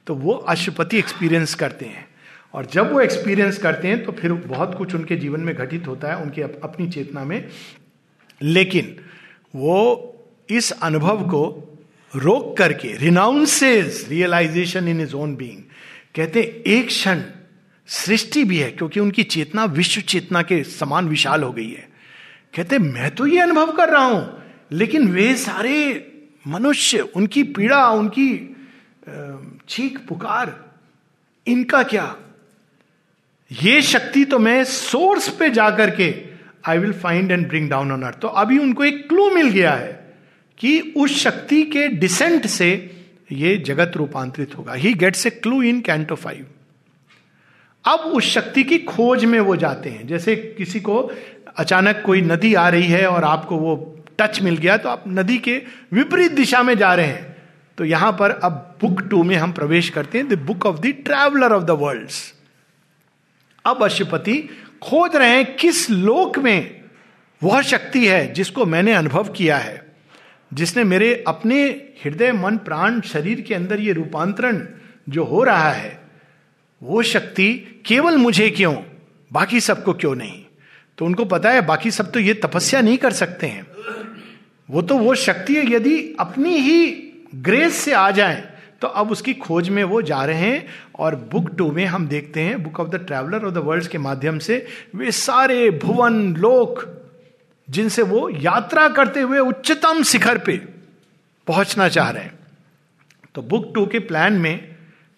तो 0.07 0.15
वो 0.15 0.33
अशुपति 0.33 0.99
एक्सपीरियंस 0.99 1.55
करते 1.55 1.85
हैं। 1.85 2.09
और 2.55 2.67
जब 2.67 2.93
वो 2.93 3.01
एक्सपीरियंस 3.01 3.59
करते 3.59 3.89
हैं 3.89 4.05
तो 4.05 4.13
फिर 4.13 4.33
बहुत 4.33 4.75
कुछ 4.79 4.95
उनके 4.95 5.17
जीवन 5.17 5.41
में 5.41 5.55
घटित 5.55 5.87
होता 5.87 6.09
है, 6.09 6.17
उनकी 6.17 6.41
अपनी 6.41 6.89
चेतना 6.89 7.25
में। 7.25 7.49
लेकिन 8.43 8.97
वो 9.57 10.13
इस 10.51 10.71
अनुभव 10.71 11.23
को 11.23 11.73
रोक 12.13 12.57
करके 12.59 12.97
renounces 12.97 14.07
realisation 14.09 14.89
in 14.89 15.01
his 15.01 15.15
own 15.15 15.35
being 15.37 15.63
कहते 16.17 16.41
एक 16.67 16.87
क्षण 16.87 17.23
सृष्टि 17.89 18.45
भी 18.45 18.59
है, 18.59 18.71
क्योंकि 18.71 19.01
उनकी 19.01 19.23
चेतना, 19.25 19.65
विश्व 19.65 20.01
चेतना 20.03 20.43
के 20.43 20.63
समान 20.65 21.09
विशाल 21.09 21.43
हो 21.43 21.53
गई 21.53 21.69
है। 21.69 21.89
कहते 22.55 22.79
मैं 22.79 23.11
तो 23.15 23.27
ये 23.27 23.41
अनुभव 23.41 23.73
कर 23.73 23.89
रहा 23.89 24.05
हूँ, 24.05 24.43
लेकिन 24.73 25.09
वे 25.09 25.35
सारे 25.37 26.13
मनुष्य, 26.47 27.01
उनकी 27.17 27.43
पीड़ा, 27.43 27.89
उनकी 27.91 28.57
चीख 29.69 29.99
पुकार, 30.09 30.55
इनका 31.47 31.83
क्या? 31.83 32.17
ये 33.51 33.81
शक्ति 33.83 34.25
तो 34.25 34.39
मैं 34.39 34.63
सोर्स 34.65 35.29
पे 35.29 35.51
जाकर 35.51 35.91
के 35.91 36.15
I 36.69 36.79
will 36.79 36.93
find 36.93 37.31
and 37.31 37.47
bring 37.49 37.69
down 37.71 37.93
on 37.93 38.03
earth 38.03 38.19
तो 38.19 38.29
अभी 38.29 38.59
उनको 38.59 38.85
एक 38.85 39.09
क्लू 39.09 39.31
मिल 39.31 39.49
गया 39.51 39.73
है। 39.73 40.06
कि 40.59 40.79
उस 40.97 41.19
शक्ति 41.19 41.63
के 41.63 41.87
डिसेंट 41.89 42.47
से 42.47 42.69
ये 43.33 43.57
जगत 43.59 43.93
रूपांतरित 43.97 44.57
होगा। 44.59 44.73
He 44.73 44.93
gets 44.95 45.27
a 45.27 45.31
clue 45.31 45.63
in 45.63 45.81
canto 45.81 46.15
five 46.15 46.47
अब 47.85 48.01
उस 48.01 48.25
शक्ति 48.25 48.63
की 48.65 48.79
खोज 48.79 49.25
में 49.25 49.39
वो 49.41 49.57
जाते 49.57 49.91
हैं। 49.91 50.07
जैसे 50.07 50.37
किसी 50.37 50.81
को 50.81 51.11
अचानक 51.57 52.03
कोई 52.07 52.21
नदी 52.21 52.55
आ 52.55 52.69
रही 52.69 52.87
है 52.87 53.07
और 53.07 53.25
आपको 53.25 53.57
वो 53.57 53.77
टच 54.19 54.41
मिल 54.43 54.57
गया 54.57 54.77
तो 54.77 54.89
आप 54.89 55.05
नदी 55.09 55.39
के 55.39 55.57
विपरीत 55.93 56.33
दिशा 56.33 56.63
में 56.63 56.77
जा 56.79 56.95
रहे 56.95 57.07
हैं। 57.07 57.37
तो 57.79 57.85
यहाँ 57.85 58.13
पर 58.13 58.31
अब 58.31 58.53
बुक 58.81 59.01
टू 59.03 59.23
में 59.23 59.37
हम 59.37 59.53
प्रवेश 59.53 59.89
करते 59.89 60.19
हैं। 60.19 60.29
The 60.29 60.39
book 60.39 60.67
of 60.67 60.81
the 60.81 60.93
traveller 61.05 61.53
of 61.53 61.65
the 61.65 61.71
world 61.71 62.11
अब 63.65 63.83
अशुपति 63.85 64.39
खोज 64.83 65.17
रहे 65.17 65.31
हैं, 65.31 65.57
किस 65.57 65.91
लोक 65.91 66.39
में 66.39 66.81
वह 67.43 67.63
शक्ति 67.63 68.07
है 68.07 68.33
जिसको 68.33 68.67
मैंने 68.67 68.93
अनुभव 68.93 69.29
किया 69.29 69.57
है। 69.59 69.86
जिसने 70.51 70.85
मेरे 70.85 71.25
अपने 71.29 71.65
हृदय, 72.05 72.33
मन, 72.33 72.57
प्राण, 72.57 73.01
शरीर 73.01 73.41
के 73.41 73.55
अंदर 73.55 73.81
ये 73.81 73.93
रूपांतरण 73.93 74.67
जो 75.09 75.25
हो 75.25 75.43
रहा 75.43 75.71
है, 75.71 76.01
वो 76.83 77.03
शक्ति 77.03 77.53
केवल 77.87 78.17
मुझे 78.17 78.49
क्यों, 78.51 78.75
बाकी 79.33 79.61
सबको 79.61 79.93
क्यों 79.93 80.15
नहीं? 80.15 80.43
तो 80.99 81.07
उनको 81.07 81.25
पता 81.25 81.51
है, 81.51 81.61
बाकी 81.67 81.91
सब 81.91 82.11
तो 82.13 82.21
ये 82.21 82.35
तपस्या 82.35 82.81
नहीं 82.81 82.99
कर 82.99 83.13
सकते 83.13 83.47
हैं। 83.47 83.67
वो 84.71 84.83
तो 84.83 84.99
वो 84.99 85.15
शक्ति 85.15 85.57
यदि 85.75 85.97
अपनी 86.21 86.57
ही 86.59 86.87
ग्रेस 87.35 87.75
से 87.75 87.93
आ 87.93 88.11
जाए 88.11 88.45
तो 88.83 88.89
अब 88.89 89.11
उसकी 89.11 89.33
खोज 89.35 89.69
में 89.69 89.83
वो 89.85 90.01
जा 90.03 90.25
रहे 90.25 90.39
हैं 90.39 90.67
और 90.99 91.15
बुक 91.33 91.51
टू 91.59 91.71
में 91.73 91.85
हम 91.87 92.07
देखते 92.09 92.41
हैं, 92.41 92.63
book 92.63 92.81
of 92.81 92.89
the 92.89 92.97
traveller 92.97 93.45
of 93.45 93.55
the 93.55 93.59
world 93.59 93.87
के 93.87 93.99
माध्यम 93.99 94.39
से, 94.39 94.67
वे 94.95 95.11
सारे 95.11 95.71
भुवन, 95.71 96.35
लोक 96.35 96.85
जिनसे 97.69 98.03
वो 98.03 98.29
यात्रा 98.33 98.89
करते 98.89 99.21
हुए 99.21 99.39
उच्चतम 99.41 100.03
शिखर 100.03 100.39
पे 100.39 100.57
पहुँचना 101.47 101.89
चाह 101.89 102.11
रहे 102.11 102.23
हैं। 102.23 102.39
तो 103.35 103.43
बुक 103.43 103.71
टू 103.75 103.87
के 103.87 103.99
प्लान 104.01 104.33
में 104.33 104.77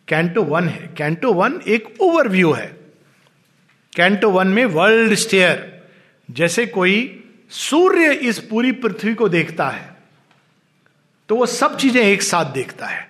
कैंटो 0.08 0.42
वन 0.42 0.68
है। 0.68 0.90
कैंटो 0.96 1.32
वन 1.32 1.60
एक 1.68 1.88
ओवरव्यू 2.00 2.52
है। 2.52 2.66
कैंटो 3.92 4.30
वन 4.30 4.48
में 4.48 4.64
वर्ल्ड 4.66 5.14
स्टेयर, 5.14 5.82
जैसे 6.28 6.66
कोई 6.66 7.24
सूर्य 7.50 8.12
इस 8.12 8.38
पूरी 8.40 8.72
पृथ्वी 8.74 9.14
को 9.14 9.28
देखता 9.28 9.68
है 9.68 9.96
तो 11.28 11.36
वो 11.36 11.46
सब 11.46 11.76
चीज़ें 11.76 12.02
एक 12.02 12.22
साथ 12.22 12.52
देखता 12.52 12.86
है। 12.86 13.06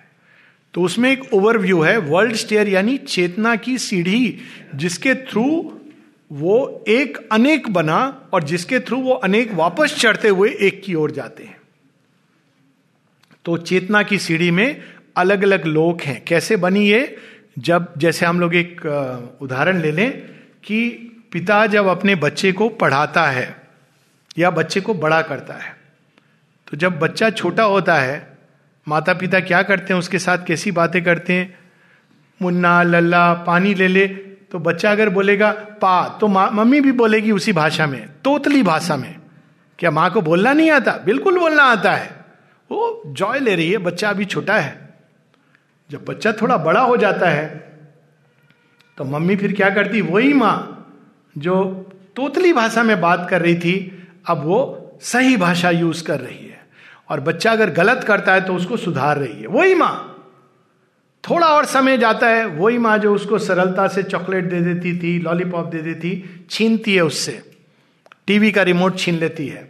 तो 0.73 0.81
उसमें 0.81 1.09
एक 1.11 1.33
ओवरव्यू 1.33 1.81
है। 1.81 1.97
वर्ल्ड 1.97 2.35
स्टेयर 2.35 2.67
यानी 2.67 2.97
चेतना 2.97 3.55
की 3.55 3.77
सीढ़ी 3.77 4.37
जिसके 4.75 5.13
थ्रू 5.15 5.45
वो 6.31 6.83
एक 6.87 7.17
अनेक 7.31 7.69
बना 7.69 8.29
और 8.33 8.43
जिसके 8.43 8.79
थ्रू 8.79 8.97
वो 8.97 9.13
अनेक 9.13 9.53
वापस 9.53 9.95
चढ़ते 9.99 10.29
हुए 10.29 10.49
एक 10.51 10.81
की 10.83 10.95
ओर 10.95 11.11
जाते 11.11 11.43
हैं। 11.43 11.57
तो 13.45 13.57
चेतना 13.57 14.03
की 14.03 14.17
सीढ़ी 14.17 14.51
में 14.51 14.81
अलग 15.17 15.43
अलग 15.43 15.65
लोक 15.65 16.01
हैं। 16.01 16.23
कैसे 16.25 16.55
बनी 16.55 16.87
ये? 16.89 17.17
जब, 17.59 17.93
जैसे 17.97 18.25
हम 18.25 18.39
लोग 18.39 18.55
एक 18.55 18.85
उदाहरण 19.41 19.81
ले 19.81 19.91
लें 19.91 20.21
कि 20.63 20.89
पिता 21.31 21.65
जब 21.67 21.87
अपने 21.87 22.15
बच्चे 22.15 22.51
को 22.51 22.69
पढ़ाता 22.69 23.25
है 23.25 23.55
या 24.37 24.49
बच्चे 24.51 24.81
को 24.81 24.93
बड़ा 24.93 25.21
करता 25.21 25.53
है 25.53 25.75
तो 26.67 26.77
जब 26.77 26.99
बच्चा 26.99 27.29
छोटा 27.29 27.63
होता 27.63 27.95
है 27.95 28.37
माता 28.87 29.13
पिता 29.13 29.39
क्या 29.39 29.61
करते 29.63 29.93
हैं? 29.93 29.99
उसके 29.99 30.19
साथ 30.19 30.45
कैसी 30.45 30.71
बातें 30.71 31.03
करते 31.03 31.33
हैं? 31.33 31.59
मुन्ना, 32.41 32.83
लल्ला, 32.83 33.33
पानी 33.33 33.73
ले 33.73 33.87
ले। 33.87 34.07
तो 34.51 34.59
बच्चा 34.59 34.91
अगर 34.91 35.09
बोलेगा, 35.09 35.51
पा 35.51 36.07
तो 36.21 36.27
मम्मी 36.27 36.81
भी 36.81 36.91
बोलेगी 36.91 37.31
उसी 37.31 37.53
भाषा 37.53 37.85
में, 37.87 38.07
तोतली 38.23 38.63
भाषा 38.63 38.95
में। 38.95 39.15
क्या 39.79 39.91
माँ 39.91 40.09
को 40.11 40.21
बोलना 40.21 40.53
नहीं 40.53 40.71
आता? 40.71 40.91
बिल्कुल 41.05 41.39
बोलना 41.39 41.63
आता 41.63 41.91
है। 41.91 42.09
वो 42.71 43.01
जॉय 43.07 43.39
ले 43.39 43.55
रही 43.55 43.69
है, 43.71 43.77
बच्चा 43.77 44.09
अभी 44.09 44.25
छोटा 44.25 44.55
है। 44.55 44.89
जब 45.89 46.05
बच्चा 46.05 46.31
थोड़ा 46.31 46.57
बड़ा 46.57 46.81
हो 46.81 46.97
जाता 46.97 47.29
है 47.29 47.47
तो 48.97 49.03
मम्मी 49.03 49.35
फिर 49.35 49.53
क्या 49.53 49.69
करती? 49.69 50.01
वही 50.01 50.33
माँ 50.33 50.75
जो 51.37 51.63
तोतली 52.15 52.53
भाषा 52.53 52.83
में 52.83 52.99
बात 53.01 53.27
कर 53.29 53.41
रही 53.41 53.55
थी, 53.55 54.07
अब 54.27 54.43
वो 54.45 54.99
सही 55.01 55.37
भाषा 55.37 55.69
यूज़ 55.69 56.03
कर 56.03 56.19
रही 56.19 56.47
है। 56.47 56.59
और 57.09 57.19
बच्चा 57.19 57.51
अगर 57.51 57.69
गलत 57.69 58.03
करता 58.03 58.33
है 58.33 58.41
तो 58.41 58.55
उसको 58.55 58.77
सुधार 58.77 59.17
रही 59.17 59.41
है। 59.41 59.47
वही 59.47 59.75
माँ। 59.75 60.08
थोड़ा 61.23 61.47
और 61.47 61.65
समय 61.65 61.97
जाता 61.97 62.27
है, 62.27 62.45
वही 62.45 62.77
माँ 62.77 62.97
जो 62.97 63.13
उसको 63.15 63.39
सरलता 63.39 63.87
से 63.87 64.03
चॉकलेट 64.03 64.45
दे 64.45 64.61
देती 64.61 64.97
थी, 64.99 65.17
लॉलीपॉप 65.19 65.65
दे 65.65 65.81
देती, 65.81 66.23
छीनती 66.49 66.95
है 66.95 67.01
उससे। 67.01 67.41
टीवी 68.27 68.51
का 68.51 68.63
रिमोट 68.63 68.97
छीन 68.97 69.15
लेती 69.15 69.47
है। 69.47 69.67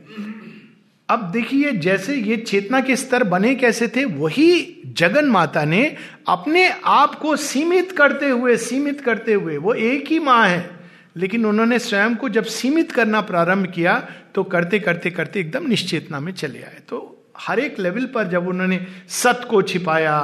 अब 1.10 1.30
देखिए, 1.32 1.72
जैसे 1.72 2.16
ये 2.16 2.38
चेतना 2.38 2.80
के 2.82 2.96
स्तर 2.96 3.24
बने 3.24 3.54
कैसे 3.56 3.88
थे, 3.88 4.04
वही 4.06 4.82
जगन 4.98 5.26
माता 5.26 5.64
ने 5.66 5.96
अपने 6.28 6.68
आप 6.86 7.16
को 7.16 7.36
सीमित 7.36 7.92
करते 7.92 8.30
हुए, 8.30 8.58
सीमित 8.58 9.02
करते 9.02 9.34
हुए, 9.34 9.58
वो 9.58 9.74
एक 9.74 10.12
ही 10.12 10.20
माँ 10.20 10.48
है, 10.48 10.70
लेकिन 11.18 11.46
उन्होंने 11.46 11.80
स्वयं 11.80 12.16
को 12.16 12.30
जब 12.30 12.44
सीमित 12.44 12.92
करना 12.92 13.22
प्रारंभ 13.22 13.68
किया 13.68 13.98
तो 14.36 14.44
करते 14.44 14.80
करते 14.80 15.10
करते 15.10 15.40
एकदम 15.40 15.68
निश्चेतना 15.68 16.20
में 16.20 16.32
चले 16.34 16.60
आए। 16.60 16.82
तो 16.90 17.26
हर 17.38 17.60
एक 17.60 17.80
लेवल 17.80 18.06
पर 18.06 18.28
जब 18.28 18.48
उन्होंने 18.48 18.86
सत 19.10 19.48
को 19.50 19.62
छिपाया 19.62 20.20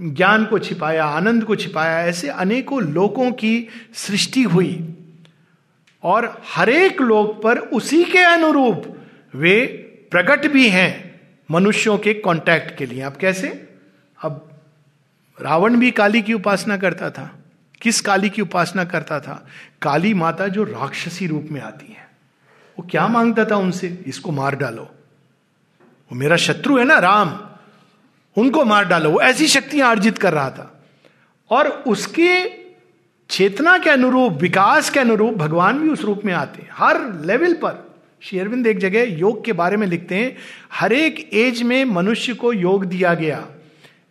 ज्ञान 0.00 0.44
को 0.44 0.58
छिपाया, 0.58 1.04
आनंद 1.04 1.44
को 1.44 1.56
छिपाया, 1.56 2.06
ऐसे 2.06 2.28
अनेकों 2.28 2.82
लोगों 2.82 3.32
की 3.32 3.68
सृष्टि 3.94 4.42
हुई। 4.42 4.96
और 6.02 6.42
हरेक 6.54 7.00
लोक 7.00 7.42
पर 7.42 7.58
उसी 7.58 8.04
के 8.04 8.18
अनुरूप 8.18 9.06
वे 9.34 9.66
प्रकट 10.10 10.46
भी 10.46 10.68
हैं 10.68 11.20
मनुष्यों 11.50 11.98
के 11.98 12.14
कांटेक्ट 12.14 12.78
के 12.78 12.86
लिए। 12.86 13.02
अब 13.02 13.16
कैसे? 13.16 13.74
अब 14.22 14.50
रावण 15.40 15.76
भी 15.76 15.90
काली 15.90 16.22
की 16.22 16.32
उपासना 16.32 16.76
करता 16.76 17.10
था। 17.10 17.38
किस 17.82 18.00
काली 18.00 18.30
की 18.30 18.42
उपासना 18.42 18.84
करता 18.84 19.20
था? 19.20 19.46
काली 19.82 20.14
माता 20.14 20.48
जो 20.48 20.64
राक्षसी 20.64 21.26
रूप 21.26 21.48
में 21.50 21.60
आती 21.60 21.92
है। 21.92 22.10
वो 22.78 22.88
क्या 22.90 23.08
माँगता 23.08 23.44
था 23.44 23.56
उनसे? 23.56 24.04
इसको 24.06 24.32
मार 24.32 24.56
डालो। 24.56 24.82
वो 25.82 26.14
मेरा 26.14 26.36
शत्रु 26.36 26.78
है 26.78 26.84
ना, 26.84 26.98
राम। 26.98 27.49
उनको 28.36 28.64
मार 28.64 28.84
डालो। 28.84 29.10
वो 29.10 29.20
ऐसी 29.20 29.48
शक्तियाँ 29.48 29.90
अर्जित 29.90 30.18
कर 30.18 30.32
रहा 30.32 30.50
था। 30.50 30.82
और 31.50 31.68
उसके 31.68 32.44
चेतना 33.30 33.76
के 33.78 33.90
अनुरूप, 33.90 34.32
विकास 34.32 34.90
के 34.90 35.00
अनुरूप 35.00 35.34
भगवान 35.34 35.78
भी 35.78 35.88
उस 35.88 36.02
रूप 36.02 36.22
में 36.24 36.32
आते 36.32 36.62
हैं। 36.62 36.70
हर 36.72 37.00
लेवल 37.24 37.54
पर। 37.54 37.90
शेरविंद 38.22 38.66
एक 38.66 38.78
जगह 38.78 39.02
योग 39.18 39.44
के 39.44 39.52
बारे 39.52 39.76
में 39.76 39.86
लिखते 39.86 40.14
हैं, 40.14 40.36
हर 40.72 40.92
एक 40.92 41.30
एज 41.32 41.62
में 41.62 41.84
मनुष्य 41.84 42.34
को 42.34 42.52
योग 42.52 42.84
दिया 42.84 43.14
गया, 43.14 43.46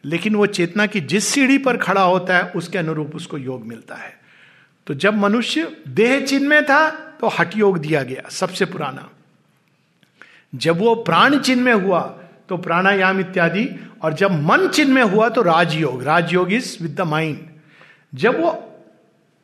लेकिन 0.06 0.36
वो 0.36 0.46
चेतना 0.46 0.86
की 0.86 1.02
जिस 1.02 1.28
सीढ़ी 1.28 1.58
पर 1.58 1.78
खड़ा 1.78 2.02
होता 2.02 2.38
है, 2.38 2.52
उसके 2.52 2.78
अनुरूप 2.78 3.16
उसको 3.16 3.38
योग 3.38 3.66
मिलता 3.68 3.96
है। 3.96 4.20
तो 4.88 4.94
जब 4.94 5.18
मनुष्य 5.18 5.78
देह 5.88 6.20
चिन्ह 6.26 6.50
में 6.50 6.64
था 6.66 6.90
तो 6.90 7.28
हट 7.30 7.58
योग 7.58 7.78
दिया 7.78 8.04
गया, 8.04 8.30
सबसे 8.30 8.66
पुराना। 8.66 9.10
जब 10.56 10.80
वो 10.80 10.96
प्राण 10.96 11.40
चिन्ह 11.40 11.64
में 11.64 11.74
हुआ 11.74 12.02
तो 12.50 12.58
प्राणायाम 12.60 13.20
इत्यादि, 13.20 13.68
और 14.04 14.14
जब 14.14 14.32
मन 14.44 14.68
चिन्ह 14.68 14.94
में 14.94 15.04
हुआ 15.04 15.30
तो 15.30 15.42
Rajayoga. 15.44 16.04
Rajayoga 16.04 16.52
is 16.54 16.78
with 16.82 16.96
the 16.96 17.08
mind 17.08 17.38
जब 18.14 18.40
वो 18.42 18.52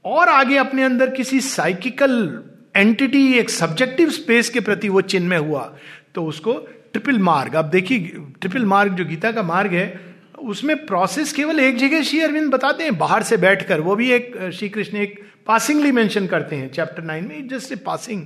और 0.06 0.30
आगे 0.30 0.58
अपने 0.58 0.84
अंदर 0.84 1.10
किसी 1.10 1.40
साइकिकल 1.42 2.14
एंटिटी 2.76 3.32
एक 3.34 3.50
सब्जेक्टिव 3.50 4.10
स्पेस 4.12 4.50
के 4.50 4.60
प्रति 4.62 4.90
वो 4.90 5.02
चिन्ह 5.04 5.28
में 5.30 5.38
हुआ 5.38 5.62
तो 6.16 6.26
उसको 6.26 6.54
ट्रिपल 6.94 7.20
मार्ग 7.20 7.56
अब 7.56 7.70
देखिए 7.70 8.00
ट्रिपल 8.42 8.66
मार्ग 8.66 8.94
जो 8.96 9.06
गीता 9.06 9.32
का 9.32 9.44
मार्ग 9.44 9.74
है, 9.74 10.00
उसमें 10.42 10.86
प्रोसेस 10.86 11.32
केवल 11.34 11.60
एक 11.60 11.78
जगह 11.78 12.02
श्री 12.04 12.20
अरविंद 12.22 12.52
बताते 12.52 12.84
हैं, 12.84 12.98
बाहर 12.98 13.24
से 13.24 13.38
बैठकर। 13.38 13.80
वो 13.82 13.96
भी 13.96 14.10
एक 14.12 14.36
श्री 14.54 14.70
कृष्ण 14.70 14.98
एक 14.98 15.20
पासिंगली 15.48 15.92
मेंशन 15.92 16.28
करते 16.28 16.56
हैं। 16.56 16.70
चैप्टर 16.72 17.04
नाइन 17.04 17.28
में 17.28 17.48
जस्ट 17.48 17.72
ए 17.72 17.76
पासिंग 17.86 18.26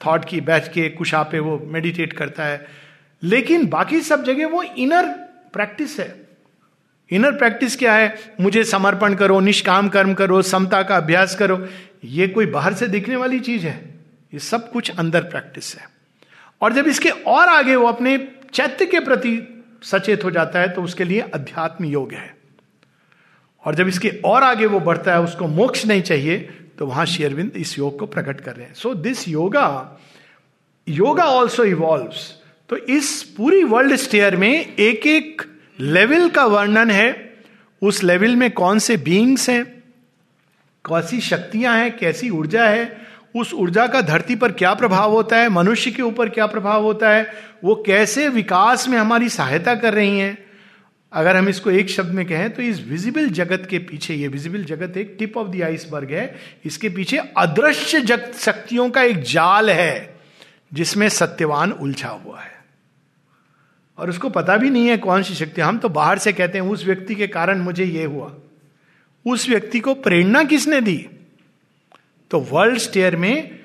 थॉट 0.00 0.24
की, 0.24 0.40
बैठ 0.40 0.68
के 0.72 0.88
कुशा 0.90 1.22
पे 1.22 1.38
वो 1.38 1.58
मेडिटेट 1.66 2.12
करता 2.12 2.44
है। 2.44 2.66
लेकिन 3.22 3.66
बाकी 3.66 4.00
सब 4.00 4.24
जगह 4.24 4.46
वो 4.46 4.62
इनर 4.62 5.06
प्रैक्टिस 5.52 6.00
है। 6.00 6.28
इनर 7.10 7.32
प्रैक्टिस 7.32 7.76
क्या 7.76 7.94
है? 7.94 8.34
मुझे 8.40 8.64
समर्पण 8.64 9.14
करो, 9.14 9.40
निष्काम 9.40 9.88
कर्म 9.88 10.14
करो, 10.14 10.42
समता 10.42 10.82
का 10.82 10.96
अभ्यास 10.96 11.34
करो। 11.34 11.66
ये 12.04 12.28
कोई 12.28 12.46
बाहर 12.46 12.74
से 12.74 12.86
दिखने 12.86 13.16
वाली 13.16 13.40
चीज़ 13.40 13.66
है। 13.66 13.94
ये 14.34 14.38
सब 14.38 14.72
कुछ 14.72 14.90
अंदर 14.98 15.20
प्रैक्टिस 15.20 15.76
है। 15.76 15.88
और 16.60 16.72
जब 16.72 16.86
इसके 16.86 17.10
और 17.10 17.48
आगे 17.48 17.76
वो 17.76 17.86
अपने 17.86 18.28
चैत्य 18.52 18.86
के 18.86 19.00
प्रति 19.00 19.64
सचेत 19.82 20.24
हो 20.24 20.30
जाता 20.30 20.60
है 20.60 20.68
तो 20.68 20.82
उसके 20.82 21.04
लिए 21.04 21.20
अध्यात्म 21.20 21.84
योग 21.84 22.12
है। 22.12 22.36
और 23.64 23.74
जब 23.74 23.88
इसके 23.88 24.08
और 24.24 24.42
आगे 24.42 24.66
वो 24.66 24.80
बढ़ता 24.80 25.12
है, 25.12 25.20
उसको 25.20 25.46
मोक्ष 25.46 25.86
नहीं 25.86 26.02
चाहिए 26.02 26.38
तो 26.78 26.86
वहाँ 26.86 27.06
शेरविंद 27.06 27.52
इस 27.56 27.78
योग 27.78 27.98
को 27.98 28.06
प्रकट 28.06 28.40
कर 28.40 28.56
रहे 28.56 28.66
हैं। 28.66 28.74
So 28.74 28.94
this 28.94 29.28
yoga 29.28 29.98
yoga 30.88 31.24
also 31.24 31.64
evolve 31.64 32.12
तो 32.70 32.76
इस 32.76 33.22
पूरी 33.22 33.64
वर्ल्ड 33.64 33.96
स्टेयर 33.96 34.36
में 34.36 34.76
एक 34.76 35.06
एक 35.06 35.42
लेवल 35.80 36.28
का 36.28 36.44
वर्णन 36.44 36.90
है। 36.90 37.34
उस 37.82 38.02
लेवल 38.04 38.36
में 38.36 38.50
कौन 38.50 38.78
से 38.78 38.96
बींग्स 38.96 39.48
हैं? 39.50 39.64
कैसी 40.84 41.20
शक्तियाँ 41.20 41.76
हैं? 41.76 41.96
कैसी 41.96 42.30
ऊर्जा 42.30 42.64
है? 42.64 43.00
उस 43.36 43.54
ऊर्जा 43.54 43.86
का 43.86 44.00
धरती 44.00 44.36
पर 44.36 44.52
क्या 44.52 44.74
प्रभाव 44.74 45.10
होता 45.10 45.36
है? 45.36 45.48
मनुष्य 45.48 45.90
के 45.90 46.02
ऊपर 46.02 46.28
क्या 46.28 46.46
प्रभाव 46.46 46.82
होता 46.82 47.10
है? 47.10 47.32
वो 47.64 47.74
कैसे 47.86 48.28
विकास 48.28 48.88
में 48.88 48.98
हमारी 48.98 49.28
सहायता 49.28 49.74
कर 49.74 49.94
रही 49.94 50.18
हैं? 50.18 50.38
अगर 51.12 51.36
हम 51.36 51.48
इसको 51.48 51.70
एक 51.70 51.90
शब्द 51.90 52.14
में 52.14 52.24
कहें 52.26 52.50
तो 52.50 52.62
इस 52.62 52.86
विजिबल 52.86 53.28
जगत 53.28 53.66
के 53.70 53.78
पीछे, 53.78 54.14
ये 54.14 54.28
विजिबल 54.28 54.64
जगत 54.64 54.96
एक 54.96 55.16
टिप 55.18 55.36
ऑफ़ 55.36 55.48
द 55.48 55.62
आइसबर्ग 55.62 56.10
है। 56.10 56.36
इसके 56.64 56.88
पीछे 56.88 57.18
अदृश्य 57.38 58.00
जगत 58.00 58.38
शक्तियों 58.38 58.90
का 58.90 59.02
एक 59.02 59.22
जाल 59.22 59.70
है, 59.70 60.14
जिसमें 60.72 61.08
सत्यवान 61.08 61.72
उलझा 61.72 62.08
हुआ 62.08 62.40
है। 62.40 62.49
और 64.00 64.10
उसको 64.10 64.28
पता 64.28 64.56
भी 64.56 64.70
नहीं 64.70 64.86
है 64.86 64.96
कौन 64.96 65.22
सी 65.22 65.34
शक्ति। 65.34 65.60
हम 65.60 65.78
तो 65.78 65.88
बाहर 65.88 66.18
से 66.18 66.32
कहते 66.32 66.58
हैं, 66.58 66.64
उस 66.64 66.86
व्यक्ति 66.86 67.14
के 67.14 67.26
कारण 67.26 67.58
मुझे 67.58 67.84
यह 67.84 68.06
हुआ। 68.06 68.36
उस 69.26 69.48
व्यक्ति 69.48 69.80
को 69.80 69.94
प्रेरणा 69.94 70.44
किसने 70.44 70.80
दी? 70.80 71.08
तो 72.30 72.40
वर्ल्ड 72.40 72.78
स्टेयर 72.78 73.16
में 73.16 73.60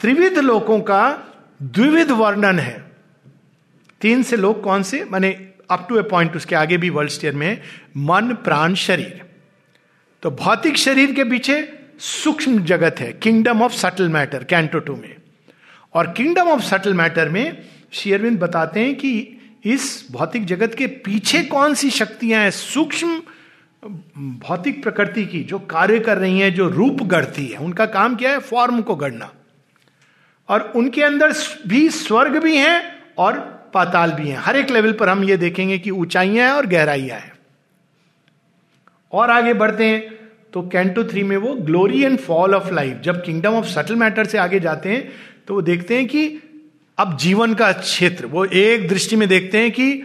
त्रिविध 0.00 0.38
लोगों 0.38 0.80
का 0.80 1.24
द्विविध 1.62 2.10
वर्णन 2.10 2.58
है। 2.58 2.84
तीन 4.00 4.22
से 4.22 4.36
लोग 4.36 4.62
कौन 4.62 4.82
से? 4.82 5.04
माने 5.04 5.48
अप 5.70 5.86
टू 5.88 5.98
ए 5.98 6.02
पॉइंट 6.02 6.36
उसके 6.36 6.54
आगे 6.54 6.76
भी 6.76 6.90
वर्ल्ड 6.90 7.10
स्टेयर 7.10 7.34
में 7.34 7.60
मन, 7.96 8.32
प्राण, 8.32 8.74
शरीर। 8.74 9.22
तो 10.22 10.30
भौतिक 10.30 10.76
शरीर 10.76 11.12
के 11.12 11.24
पीछे 11.24 11.78
सूक्ष्म 11.98 12.64
जगत 12.64 12.96
है 12.98 13.12
kingdom 13.12 13.62
of 13.62 13.72
subtle 13.72 14.08
matter 14.08 14.44
canto 14.44 14.78
two 14.78 14.96
में। 14.96 15.14
और 15.94 16.06
किंगडम 16.06 16.48
ऑफ़ 16.48 16.62
सटल 16.62 16.94
मैटर 16.94 17.28
में 17.28 17.62
शेयरविंद 17.92 18.38
बताते 18.38 18.80
हैं 18.80 18.94
कि 18.94 19.33
इस 19.64 20.08
भौतिक 20.12 20.44
जगत 20.44 20.74
के 20.74 20.86
पीछे 20.86 21.42
कौन 21.42 21.74
सी 21.74 21.90
शक्तियाँ 21.90 22.42
हैं? 22.42 22.50
सूक्ष्म 22.50 23.22
भौतिक 24.18 24.82
प्रकृति 24.82 25.24
की 25.24 25.42
जो 25.42 25.58
कार्य 25.58 25.98
कर 25.98 26.18
रही 26.18 26.40
हैं, 26.40 26.54
जो 26.54 26.68
रूप 26.68 27.02
गढ़ती 27.02 27.46
है। 27.46 27.58
उनका 27.58 27.86
काम 27.86 28.16
क्या 28.16 28.30
है? 28.30 28.38
फॉर्म 28.38 28.82
को 28.82 28.94
गढ़ना। 28.94 29.32
और 30.48 30.72
उनके 30.76 31.02
अंदर 31.02 31.32
भी 31.66 31.88
स्वर्ग 31.88 32.42
भी 32.42 32.56
हैं 32.56 32.82
और 33.18 33.38
पाताल 33.74 34.12
भी 34.12 34.28
हैं। 34.28 34.38
हर 34.38 34.56
एक 34.56 34.70
लेवल 34.70 34.92
पर 34.92 35.08
हम 35.08 35.24
ये 35.24 35.36
देखेंगे 35.36 35.78
कि 35.78 35.90
ऊंचाइयाँ 35.90 36.48
हैं 36.48 36.54
और 36.54 36.66
गहराइयाँ 36.66 37.18
हैं। 37.18 37.32
और 39.12 39.30
आगे 39.30 39.52
बढ़ते 39.54 39.84
हैं 39.84 40.14
तो 40.52 40.62
कैंटो 40.62 41.04
थ्री 41.04 41.22
में 41.22 41.36
वो 41.36 41.54
glory 41.54 42.02
and 42.02 42.18
fall 42.18 42.54
of 42.54 42.72
life 42.74 43.00
जब 43.00 43.24
किंगडम 43.24 43.54
ऑफ़ 43.54 43.66
सटल 43.66 43.96
मैटर 43.96 44.26
से 44.26 44.38
आगे 44.38 44.60
जाते 44.60 44.88
हैं 44.88 45.12
तो 45.48 45.54
वो 45.54 45.62
देखते 45.62 45.96
हैं 45.96 46.06
कि 46.06 46.40
अब 46.98 47.16
जीवन 47.16 47.54
का 47.54 47.72
क्षेत्र, 47.72 48.26
वो 48.26 48.44
एक 48.44 48.88
दृष्टि 48.88 49.16
में 49.16 49.28
देखते 49.28 49.58
हैं 49.58 49.70
कि 49.72 50.02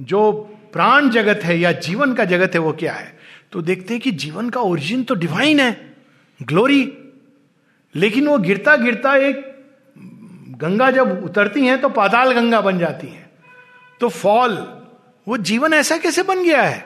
जो 0.00 0.30
प्राण 0.72 1.08
जगत 1.10 1.40
है 1.44 1.58
या 1.58 1.72
जीवन 1.72 2.14
का 2.14 2.24
जगत 2.24 2.54
है 2.54 2.60
वो 2.60 2.72
क्या 2.72 2.92
है? 2.92 3.18
तो 3.52 3.62
देखते 3.62 3.94
हैं 3.94 4.00
कि 4.02 4.10
जीवन 4.10 4.50
का 4.50 4.60
ओरिजिन 4.60 5.02
तो 5.04 5.14
डिवाइन 5.14 5.60
है 5.60 5.96
ग्लोरी 6.42 6.92
लेकिन 7.94 8.28
वो 8.28 8.38
गिरता 8.38 8.76
गिरता 8.76 9.14
एक 9.16 9.44
गंगा 10.58 10.90
जब 10.90 11.24
उतरती 11.24 11.66
हैं 11.66 11.80
तो 11.80 11.88
पाताल 11.88 12.32
गंगा 12.32 12.60
बन 12.60 12.78
जाती 12.78 13.06
हैं। 13.06 13.30
तो 14.00 14.08
फॉल 14.08 14.56
वो 15.26 15.36
जीवन 15.36 15.72
ऐसा 15.72 15.96
कैसे 15.96 16.22
बन 16.22 16.42
गया 16.44 16.62
है? 16.62 16.84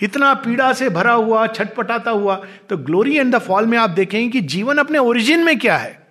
इतना 0.00 0.34
पीड़ा 0.34 0.72
से 0.72 0.88
भरा 0.88 1.12
हुआ, 1.12 1.46
छटपटाता 1.46 2.10
हुआ 2.10 2.36
तो 2.68 2.76
ग्लोरी 2.76 3.16
एंड 3.16 3.34
द 3.34 3.38
फॉल 3.38 3.66
में 3.66 3.78
आप 3.78 3.90
देखेंगे 3.90 4.28
कि 4.30 4.40
जीवन 4.46 4.78
अपने 4.78 4.98
ओरिजिन 4.98 5.44
में 5.44 5.58
क्या 5.58 5.76
है? 5.76 6.07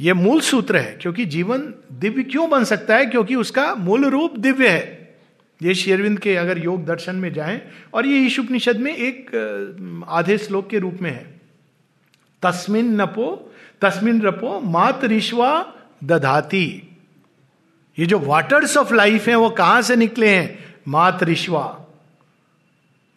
यह 0.00 0.14
मूल 0.14 0.40
सूत्र 0.40 0.76
है, 0.76 0.98
क्योंकि 1.00 1.24
जीवन 1.24 1.74
दिव्य 1.92 2.22
क्यों 2.22 2.50
बन 2.50 2.64
सकता 2.64 2.96
है? 2.96 3.06
क्योंकि 3.06 3.34
उसका 3.34 3.74
मूल 3.74 4.04
रूप 4.04 4.38
दिव्य 4.38 4.68
है। 4.68 5.16
ये 5.62 5.74
शेरविंद 5.74 6.18
के 6.18 6.36
अगर 6.36 6.58
योग 6.58 6.84
दर्शन 6.86 7.16
में 7.16 7.32
जाएँ, 7.32 7.60
और 7.94 8.06
ये 8.06 8.18
ईशुपनिषद 8.18 8.76
में 8.76 8.96
एक 8.96 9.30
आधे 10.08 10.38
श्लोक 10.38 10.68
के 10.70 10.78
रूप 10.78 10.98
में 11.02 11.10
है। 11.10 11.40
तस्मिन 12.42 13.00
नपो, 13.00 13.52
तस्मिन 13.80 14.22
रपो, 14.22 14.60
मात 14.60 15.04
ऋषवा 15.04 15.72
दधाती। 16.04 16.82
ये 17.98 18.06
जो 18.06 18.18
वाटर्स 18.18 18.76
ऑफ़ 18.76 18.94
लाइफ 18.94 19.28
है, 19.28 19.34
वो 19.34 19.50
कहाँ 19.50 19.82
से 19.82 19.96
निकले 19.96 20.28
हैं? 20.28 20.74
मात 20.88 21.22
ऋषवा 21.22 21.76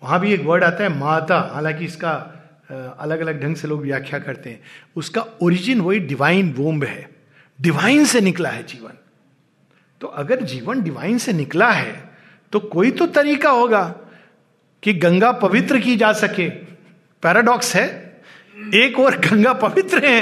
वहाँ 0.04 0.20
भी 0.20 0.34
एक 0.34 0.42
वर्ड 0.42 0.64
आता 0.64 0.84
है, 0.84 0.90
माता। 0.90 1.40
हालाँकि 1.54 1.86
इसका 1.86 2.14
अलग 2.70 3.20
अलग 3.20 3.42
ढंग 3.44 3.56
से 3.56 3.68
लोग 3.68 3.82
व्याख्या 3.82 4.20
करते 4.20 4.50
हैं। 4.50 4.62
उसका 4.96 5.26
ओरिजिन 5.42 5.82
वही 5.82 6.00
डिवाइन 6.00 6.54
वोम्ब 6.54 6.84
है। 6.84 7.10
डिवाइन 7.60 8.06
से 8.06 8.22
निकला 8.22 8.50
है 8.50 8.64
जीवन। 8.64 8.98
तो 10.02 10.08
अगर 10.08 10.42
जीवन 10.44 10.82
डिवाइन 10.84 11.18
से 11.18 11.34
निकला 11.34 11.72
है 11.72 12.12
तो 12.54 12.60
कोई 12.60 12.92
तो 12.92 13.06
तरीका 13.08 13.50
होगा 13.50 13.84
कि 14.84 14.94
गंगा 14.94 15.32
पवित्र 15.32 15.80
की 15.80 15.96
जा 15.96 16.12
सके। 16.14 16.50
पैराडॉक्स 17.24 17.76
है। 17.76 17.86
एक 18.76 19.00
और 19.00 19.18
गंगा 19.20 19.54
पवित्र 19.54 20.06
है। 20.06 20.22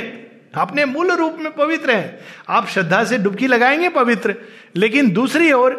अपने 0.56 0.86
मूल 0.86 1.12
रूप 1.12 1.38
में 1.40 1.52
पवित्र 1.54 1.92
है। 1.92 2.20
आप 2.50 2.68
श्रद्धा 2.68 3.04
से 3.04 3.18
डुबकी 3.18 3.48
लगाएँगे 3.48 3.90
पवित्र, 3.90 4.36
लेकिन 4.76 5.12
दूसरी 5.12 5.52
ओर 5.52 5.74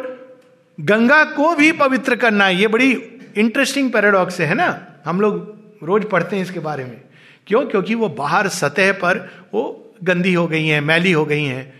गंगा 0.79 1.23
को 1.25 1.55
भी 1.55 1.71
पवित्र 1.71 2.15
करना 2.15 2.45
है 2.45 2.55
ये 2.55 2.67
बड़ी 2.67 2.91
इंटरेस्टिंग 3.37 3.91
पैराडॉक्स 3.91 4.39
है 4.41 4.53
ना? 4.53 4.85
हम 5.05 5.21
लोग 5.21 5.62
रोज 5.85 6.09
पढ़ते 6.09 6.35
हैं 6.35 6.43
इसके 6.43 6.59
बारे 6.59 6.85
में। 6.85 7.01
क्यों? 7.47 7.65
क्योंकि 7.65 7.95
वो 7.95 8.09
बाहर 8.09 8.47
सतह 8.47 8.91
पर 8.91 9.31
वो 9.53 9.93
गंदी 10.03 10.33
हो 10.33 10.47
गई 10.47 10.67
हैं, 10.67 10.81
मैली 10.81 11.11
हो 11.11 11.25
गई 11.25 11.43
हैं। 11.43 11.73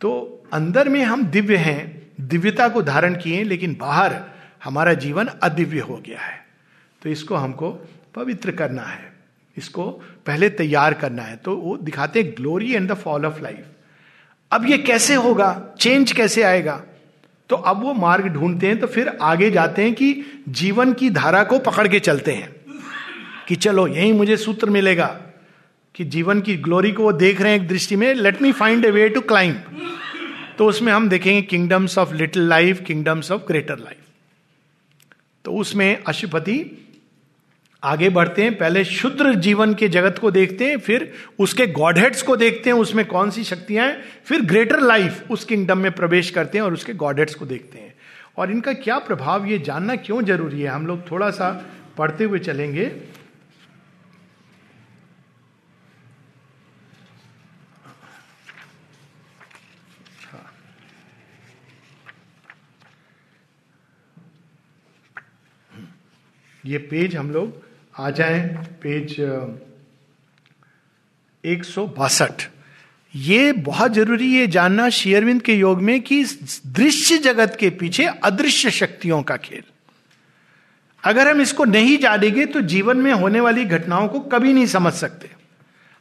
तो 0.00 0.42
अंदर 0.52 0.88
में 0.88 1.04
हम 1.04 1.26
दिव्य 1.26 1.56
हैं, 1.56 2.06
दिव्यता 2.20 2.68
को 2.68 2.82
धारण 2.82 3.14
किए 3.14 3.42
लेकिन 3.42 3.76
बाहर 3.80 4.20
हमारा 4.64 4.94
जीवन 4.94 5.26
अदिव्य 5.26 5.80
हो 5.80 5.96
गया 5.96 6.20
है। 6.20 6.46
तो 7.02 7.08
इसको 7.10 7.34
हमको 7.34 7.88
पवित्र 8.14 8.50
करना 8.50 8.82
है। 8.82 9.12
इसको 9.56 10.02
पहले 10.26 10.48
तैयार 10.48 10.94
करना 10.94 11.22
है। 11.22 11.36
तो 11.36 11.56
वो 11.56 11.76
दिखाते 11.76 12.22
हैं 12.22 12.32
glory 12.32 12.74
and 12.74 12.90
the 12.90 12.94
fall 12.94 13.26
of 13.26 13.42
life 13.42 13.64
अब 14.52 14.66
ये 14.66 14.78
कैसे 14.78 15.14
होगा? 15.14 15.66
चेंज 15.80 16.12
कैसे 16.12 16.42
आएगा? 16.42 16.82
तो 17.48 17.56
अब 17.56 17.82
वो 17.82 17.94
मार्ग 17.94 18.26
ढूंढते 18.26 18.66
हैं 18.66 18.80
तो 18.80 18.86
फिर 18.86 19.18
आगे 19.22 19.50
जाते 19.50 19.82
हैं 19.82 19.94
कि 19.94 20.24
जीवन 20.48 20.92
की 20.92 21.10
धारा 21.10 21.44
को 21.44 21.58
पकड़ 21.58 21.88
के 21.88 22.00
चलते 22.00 22.32
हैं। 22.32 22.53
कि 23.48 23.56
चलो, 23.56 23.86
यही 23.88 24.12
मुझे 24.12 24.36
सूत्र 24.36 24.70
मिलेगा 24.70 25.06
कि 25.94 26.04
जीवन 26.04 26.40
की 26.40 26.56
ग्लोरी 26.56 26.92
को 26.92 27.02
वो 27.02 27.12
देख 27.12 27.40
रहे 27.40 27.52
हैं 27.52 27.60
एक 27.60 27.68
दृष्टि 27.68 27.96
में 27.96 28.14
let 28.14 28.42
me 28.42 28.52
find 28.52 28.84
a 28.84 28.90
way 28.90 29.08
to 29.08 29.20
climb 29.20 29.62
तो 30.58 30.66
उसमें 30.66 30.92
हम 30.92 31.08
देखेंगे 31.08 31.42
kingdoms 31.42 31.98
of 31.98 32.14
little 32.14 32.48
life 32.48 32.80
kingdoms 32.80 33.30
of 33.32 33.42
greater 33.42 33.78
life 33.78 33.98
तो 35.44 35.52
उसमें 35.52 36.02
अशुपति 36.06 36.80
आगे 37.82 38.08
बढ़ते 38.08 38.42
हैं, 38.42 38.56
पहले 38.58 38.84
शुद्र 38.84 39.34
जीवन 39.34 39.74
के 39.74 39.88
जगत 39.88 40.18
को 40.18 40.30
देखते 40.30 40.64
हैं, 40.64 40.78
फिर 40.78 41.12
उसके 41.38 41.66
गॉडहेड्स 41.66 42.22
को 42.22 42.36
देखते 42.36 42.70
हैं, 42.70 42.76
उसमें 42.76 43.04
कौन 43.06 43.30
सी 43.30 43.44
शक्तियाँ 43.44 43.86
हैं, 43.86 44.04
फिर 44.24 44.42
ग्रेटर 44.42 44.80
लाइफ 44.80 45.30
उस 45.30 45.44
किंगडम 45.44 45.78
में 45.78 45.90
प्रवेश 45.92 46.30
करते 46.30 46.58
हैं 46.58 46.64
और 46.64 46.72
उसके 46.72 46.92
गॉडहेड्स 46.92 47.34
को 47.34 47.46
देखते 47.46 47.78
हैं। 47.78 47.94
और 48.36 48.50
इनका 48.50 48.72
क्या 48.72 48.98
प्रभाव, 48.98 49.46
ये 49.46 49.58
जानना 49.58 49.96
क्यों 49.96 50.22
ज़रूरी 50.22 50.60
है? 50.60 50.68
हम 50.68 50.86
लोग 50.86 51.10
थोड़ा 51.10 51.30
सा 51.30 51.50
पढ़ते 51.98 52.24
हुए 52.24 52.38
चलेंगे। 52.38 52.86
ये 66.64 66.78
पेज 66.80 67.16
हम 67.16 67.30
लोग 67.30 67.62
आ 67.96 68.10
जाए, 68.10 68.40
पेज 68.82 69.20
एक 71.44 71.64
सौ 71.64 71.86
बासठ। 71.88 72.42
ये 73.14 73.52
बहुत 73.52 73.92
ज़रूरी 73.92 74.32
है 74.34 74.46
जानना 74.46 74.88
शेयरविंद 74.90 75.42
के 75.42 75.54
योग 75.54 75.80
में 75.82 76.00
कि 76.00 76.24
दृश्य 76.68 77.18
जगत 77.18 77.56
के 77.60 77.70
पीछे 77.72 78.06
अदृश्य 78.06 78.70
शक्तियों 78.70 79.22
का 79.22 79.36
खेल। 79.38 79.62
अगर 81.04 81.30
हम 81.30 81.40
इसको 81.40 81.64
नहीं 81.64 81.96
जानेंगे 81.98 82.46
तो 82.46 82.60
जीवन 82.62 82.96
में 82.96 83.12
होने 83.12 83.40
वाली 83.40 83.64
घटनाओं 83.66 84.08
को 84.08 84.20
कभी 84.20 84.52
नहीं 84.52 84.66
समझ 84.66 84.92
सकते। 84.94 85.30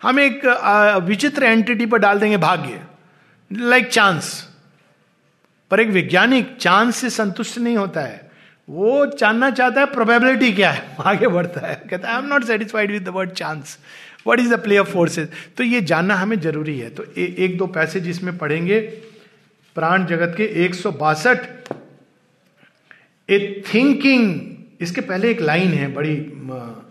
हम 0.02 0.20
एक 0.20 0.46
विचित्र 1.04 1.44
एंटिटी 1.44 1.86
पर 1.86 1.98
डाल 2.00 2.20
देंगे 2.20 2.38
भाग्य 2.40 2.82
लाइक 3.52 3.88
चांस 3.90 4.34
पर 5.72 5.80
एक 5.80 5.90
वैज्ञानिक 5.90 6.56
चांस 6.58 6.96
से 6.96 7.10
संतुष्ट 7.12 7.58
नहीं 7.58 7.78
होता 7.78 8.02
है। 8.02 8.23
वो 8.74 9.06
जानना 9.20 9.50
चाहता 9.52 9.82
है 9.82 9.86
प्रोबेबिलिटी 9.94 10.52
क्या 10.54 10.72
है? 10.72 10.96
आगे 11.06 11.28
बढ़ता 11.28 11.68
है। 11.68 11.76
कहता 11.90 12.08
है 12.08 12.16
I 12.16 12.22
am 12.22 12.28
not 12.28 12.44
satisfied 12.46 12.92
with 12.92 13.04
the 13.04 13.10
word 13.16 13.32
chance 13.32 13.78
what 14.28 14.40
is 14.40 14.54
the 14.54 14.60
play 14.64 14.78
of 14.78 14.92
forces 14.92 15.30
तो 15.58 15.64
ये 15.64 15.82
जानना 15.84 16.16
हमें 16.16 16.40
ज़रूरी 16.40 16.78
है। 16.80 16.90
तो 16.90 17.04
ए, 17.04 17.26
एक 17.40 17.58
दो 17.58 17.68
पैसेज 17.68 18.08
इसमें 18.10 18.38
पढ़ेंगे। 18.38 18.80
प्राण 19.76 20.06
जगत 20.06 20.34
के 20.38 20.46
एक 20.66 20.76
सौ 20.76 20.92
बासठ। 20.92 21.46
ए 23.30 23.64
थिंकिंग 23.74 24.82
इसके 24.82 25.02
पहले 25.02 25.32
एक 25.32 25.42
लाइन 25.42 25.74
है 25.74 25.92
बड़ी 25.94 26.16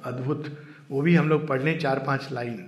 अद्भुत। 0.05 0.47
वो 0.91 1.03
भी 1.03 1.15
हम 1.15 1.29
लोग 1.29 1.47
पढ़ 1.49 1.63
लें 1.63 1.79
चार 1.79 1.99
पाँच 2.07 2.29
लाइन 2.33 2.65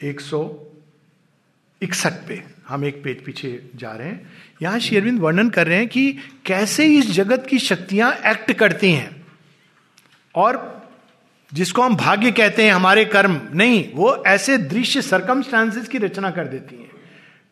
एक 0.00 0.20
सौ 0.20 0.40
इकसठ 1.82 2.26
पे। 2.28 2.42
हम 2.68 2.84
एक 2.84 3.02
पेज 3.04 3.24
पीछे 3.24 3.50
जा 3.76 3.92
रहे 3.92 4.08
हैं। 4.08 4.30
यहाँ 4.62 4.78
शेरविंद 4.78 5.20
वर्णन 5.20 5.50
कर 5.50 5.66
रहे 5.66 5.78
हैं 5.78 5.88
कि 5.88 6.18
कैसे 6.46 6.86
इस 6.86 7.10
जगत 7.10 7.46
की 7.48 7.58
शक्तियाँ 7.58 8.14
एक्ट 8.26 8.52
करती 8.52 8.92
हैं। 8.92 9.26
और 10.34 10.80
जिसको 11.54 11.82
हम 11.82 11.96
भाग्य 11.96 12.32
कहते 12.32 12.64
हैं, 12.64 12.72
हमारे 12.72 13.04
कर्म, 13.04 13.40
नहीं, 13.54 13.92
वो 13.94 14.24
ऐसे 14.26 14.58
दृश्य 14.58 15.02
सरकमस्टांसेस 15.02 15.88
की 15.88 15.98
रचना 15.98 16.30
कर 16.30 16.44
देती 16.44 16.76
हैं। 16.76 16.90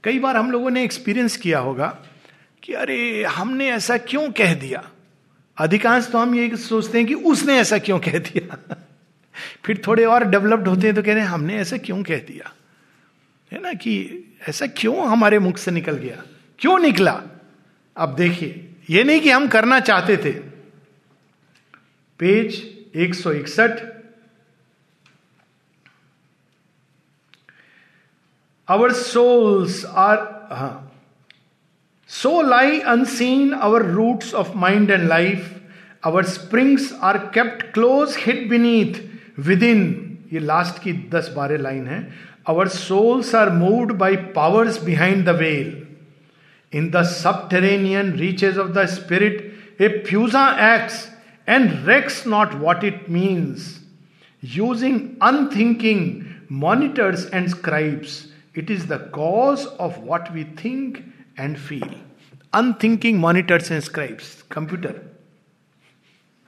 कई 0.05 0.19
बार 0.19 0.37
हम 0.37 0.51
लोगों 0.51 0.71
ने 0.71 0.85
एक्सपीरियंस 0.85 1.37
किया 1.37 1.59
होगा 1.59 1.99
कि 2.63 2.73
अरे, 2.73 3.25
हमने 3.25 3.71
ऐसा 3.71 3.99
क्यों 3.99 4.31
कह 4.31 4.55
दिया? 4.55 4.91
अधिकांश 5.59 6.09
तो 6.13 6.19
हम 6.19 6.35
ये 6.35 6.57
सोचते 6.57 6.99
हैं 6.99 7.07
कि 7.07 7.15
उसने 7.15 7.55
ऐसा 7.55 7.79
क्यों 7.79 7.99
कह 7.99 8.19
दिया? 8.19 8.59
फिर 9.65 9.83
थोड़े 9.87 10.05
और 10.05 10.25
डेवलप्ड 10.25 10.69
होते 10.69 10.87
हैं 10.87 10.97
तो 10.97 11.03
कह 11.03 11.13
रहे 11.13 11.23
हैं, 11.23 11.29
हमने 11.29 11.57
ऐसा 11.57 11.77
क्यों 11.77 12.03
कह 12.03 12.17
दिया? 12.17 12.53
है 13.53 13.63
ना 13.63 13.73
कि 13.73 14.25
ऐसा 14.49 14.67
क्यों 14.67 15.09
हमारे 15.09 15.39
मुख 15.39 15.59
से 15.59 15.71
निकल 15.71 15.93
गया? 15.93 16.23
क्यों 16.59 16.79
निकला? 16.79 17.23
अब 17.97 18.15
देखिए, 18.15 18.75
ये 18.91 19.05
नहीं 19.05 19.21
कि 19.21 19.31
हम 19.31 19.49
करना 19.49 19.81
चाहते 19.81 20.17
थे। 20.17 20.33
पेज 22.19 22.79
एक 22.97 23.15
सौ 23.15 23.33
इकसठ। 23.33 23.71
अवर 28.69 28.93
सोल्स 28.93 29.85
आर 29.85 30.19
हा। 30.53 30.93
So 32.09 32.43
lie 32.43 32.81
unseen 32.81 33.53
our 33.53 33.83
roots 33.83 34.35
of 34.35 34.53
mind 34.57 34.91
and 34.91 35.09
life 35.09 35.61
our 36.05 36.25
springs 36.25 36.93
are 37.03 37.19
kept 37.19 37.63
close 37.63 38.17
hid 38.19 38.49
beneath 38.49 38.95
within 39.63 40.05
ये 40.33 40.39
लास्ट 40.39 40.83
की 40.83 40.93
दस 40.93 41.33
बारह 41.37 41.59
लाइन 41.59 41.87
है। 41.87 42.29
Our 42.51 42.69
souls 42.69 43.35
are 43.35 43.51
moved 43.51 43.93
by 43.93 44.17
powers 44.17 44.83
behind 44.83 45.29
the 45.29 45.39
veil. 45.39 45.88
In 46.75 46.91
the 46.91 47.03
subterranean 47.03 48.13
reaches 48.13 48.59
of 48.59 48.69
the 48.69 48.87
spirit 48.87 49.59
a 49.81 50.05
फ्यूजा 50.09 50.75
x 50.75 51.19
and 51.49 51.89
reck 51.89 52.27
not 52.27 52.55
what 52.55 52.85
it 52.85 53.11
means 53.11 53.87
using 54.45 55.01
unthinking 55.23 56.25
monitors 56.53 57.31
and 57.35 57.49
scribes 57.49 58.33
it 58.57 58.71
is 58.71 58.87
the 58.87 58.93
cause 58.93 59.61
of 59.61 59.99
what 59.99 60.31
we 60.31 60.45
think 60.45 60.99
and 61.39 61.57
feel 61.57 61.91
unthinking 62.55 63.19
monitors 63.19 63.73
and 63.73 63.83
scribes 63.83 64.43
computer 64.43 65.09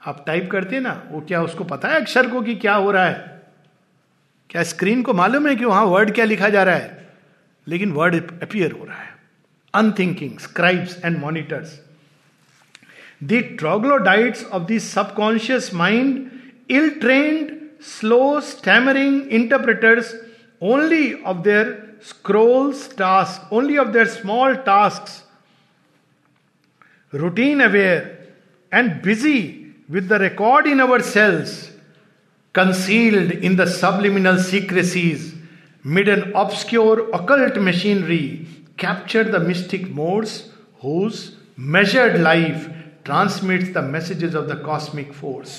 आप 0.06 0.24
type 0.26 0.50
करते 0.50 0.76
हैं 0.76 0.82
ना, 0.82 1.02
वो 1.10 1.20
क्या 1.20 1.42
उसको 1.42 1.64
पता 1.64 1.88
है 1.88 2.00
अक्षर 2.00 2.28
को 2.28 2.42
कि 2.42 2.54
क्या 2.54 2.74
हो 2.74 2.90
रहा 2.90 3.04
है? 3.04 3.42
क्या 4.50 4.62
स्क्रीन 4.62 5.02
को 5.02 5.12
मालूम 5.12 5.48
है 5.48 5.56
कि 5.56 5.64
वहाँ 5.64 5.84
वर्ड 5.84 6.10
क्या 6.10 6.24
लिखा 6.24 6.48
जा 6.48 6.62
रहा 6.62 6.74
है? 6.74 7.08
लेकिन 7.68 7.92
वर्ड 7.92 8.42
अपियर 8.42 8.72
हो 8.72 8.84
रहा 8.84 8.96
है। 8.96 9.09
Unthinking 9.72 10.38
scribes 10.38 10.96
and 10.96 11.20
monitors. 11.20 11.80
The 13.20 13.56
troglodytes 13.56 14.42
of 14.44 14.66
the 14.66 14.78
subconscious 14.78 15.72
mind, 15.72 16.52
ill 16.68 16.90
trained, 17.00 17.70
slow, 17.80 18.40
stammering 18.40 19.30
interpreters 19.30 20.14
only 20.60 21.22
of 21.22 21.44
their 21.44 21.96
scrolls 22.00 22.88
tasks, 22.88 23.44
only 23.50 23.76
of 23.76 23.92
their 23.92 24.06
small 24.06 24.56
tasks, 24.56 25.22
routine 27.12 27.60
aware 27.60 28.18
and 28.72 29.02
busy 29.02 29.74
with 29.88 30.08
the 30.08 30.18
record 30.18 30.66
in 30.66 30.80
our 30.80 31.00
cells, 31.00 31.70
concealed 32.52 33.32
in 33.32 33.56
the 33.56 33.66
subliminal 33.66 34.38
secrecies, 34.38 35.34
mid 35.82 36.08
an 36.08 36.32
obscure 36.34 37.10
occult 37.10 37.56
machinery 37.56 38.46
capture 38.84 39.28
the 39.28 39.38
mystic 39.38 39.82
modes 39.82 40.30
whose 40.86 41.16
measured 41.70 42.16
life 42.16 42.60
transmits 43.08 43.68
the 43.76 43.94
messages 43.94 44.34
of 44.34 44.48
the 44.48 44.56
cosmic 44.68 45.10
force. 45.24 45.50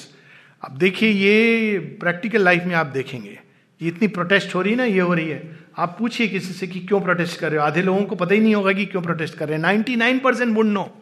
अब 0.64 0.78
देखिए, 0.78 1.10
ये 1.10 1.78
practical 1.80 2.42
life 2.42 2.64
में 2.64 2.76
आप 2.76 2.86
देखेंगे। 2.86 3.40
ये 3.82 3.88
इतनी 3.88 4.08
protest 4.08 4.56
हो 4.56 4.62
रही 4.62 4.72
है 4.72 4.78
ना, 4.78 4.84
ये 4.84 5.00
हो 5.00 5.14
रही 5.14 5.30
है। 5.30 5.58
आप 5.78 5.96
पूछिए 6.00 6.28
किसी 6.28 6.54
से 6.54 6.68
कि 6.68 6.80
क्यों 6.80 7.02
प्रोटेस्ट 7.02 7.40
कर 7.40 7.50
रहे 7.50 7.60
हो? 7.60 7.66
आधे 7.66 7.82
लोगों 7.82 8.04
को 8.04 8.16
पता 8.16 8.36
ही 8.36 8.42
नहीं 8.42 8.56
होगा 8.56 8.74
कि 8.74 8.86
क्यों 8.86 9.02
प्रोटेस्ट 9.02 9.38
कर 9.38 9.46
रहे 9.46 9.56
हैं। 9.56 9.62
Ninety 9.62 9.96
nine 9.96 10.20
percent 10.20 10.56
would 10.56 10.66
know 10.66 10.98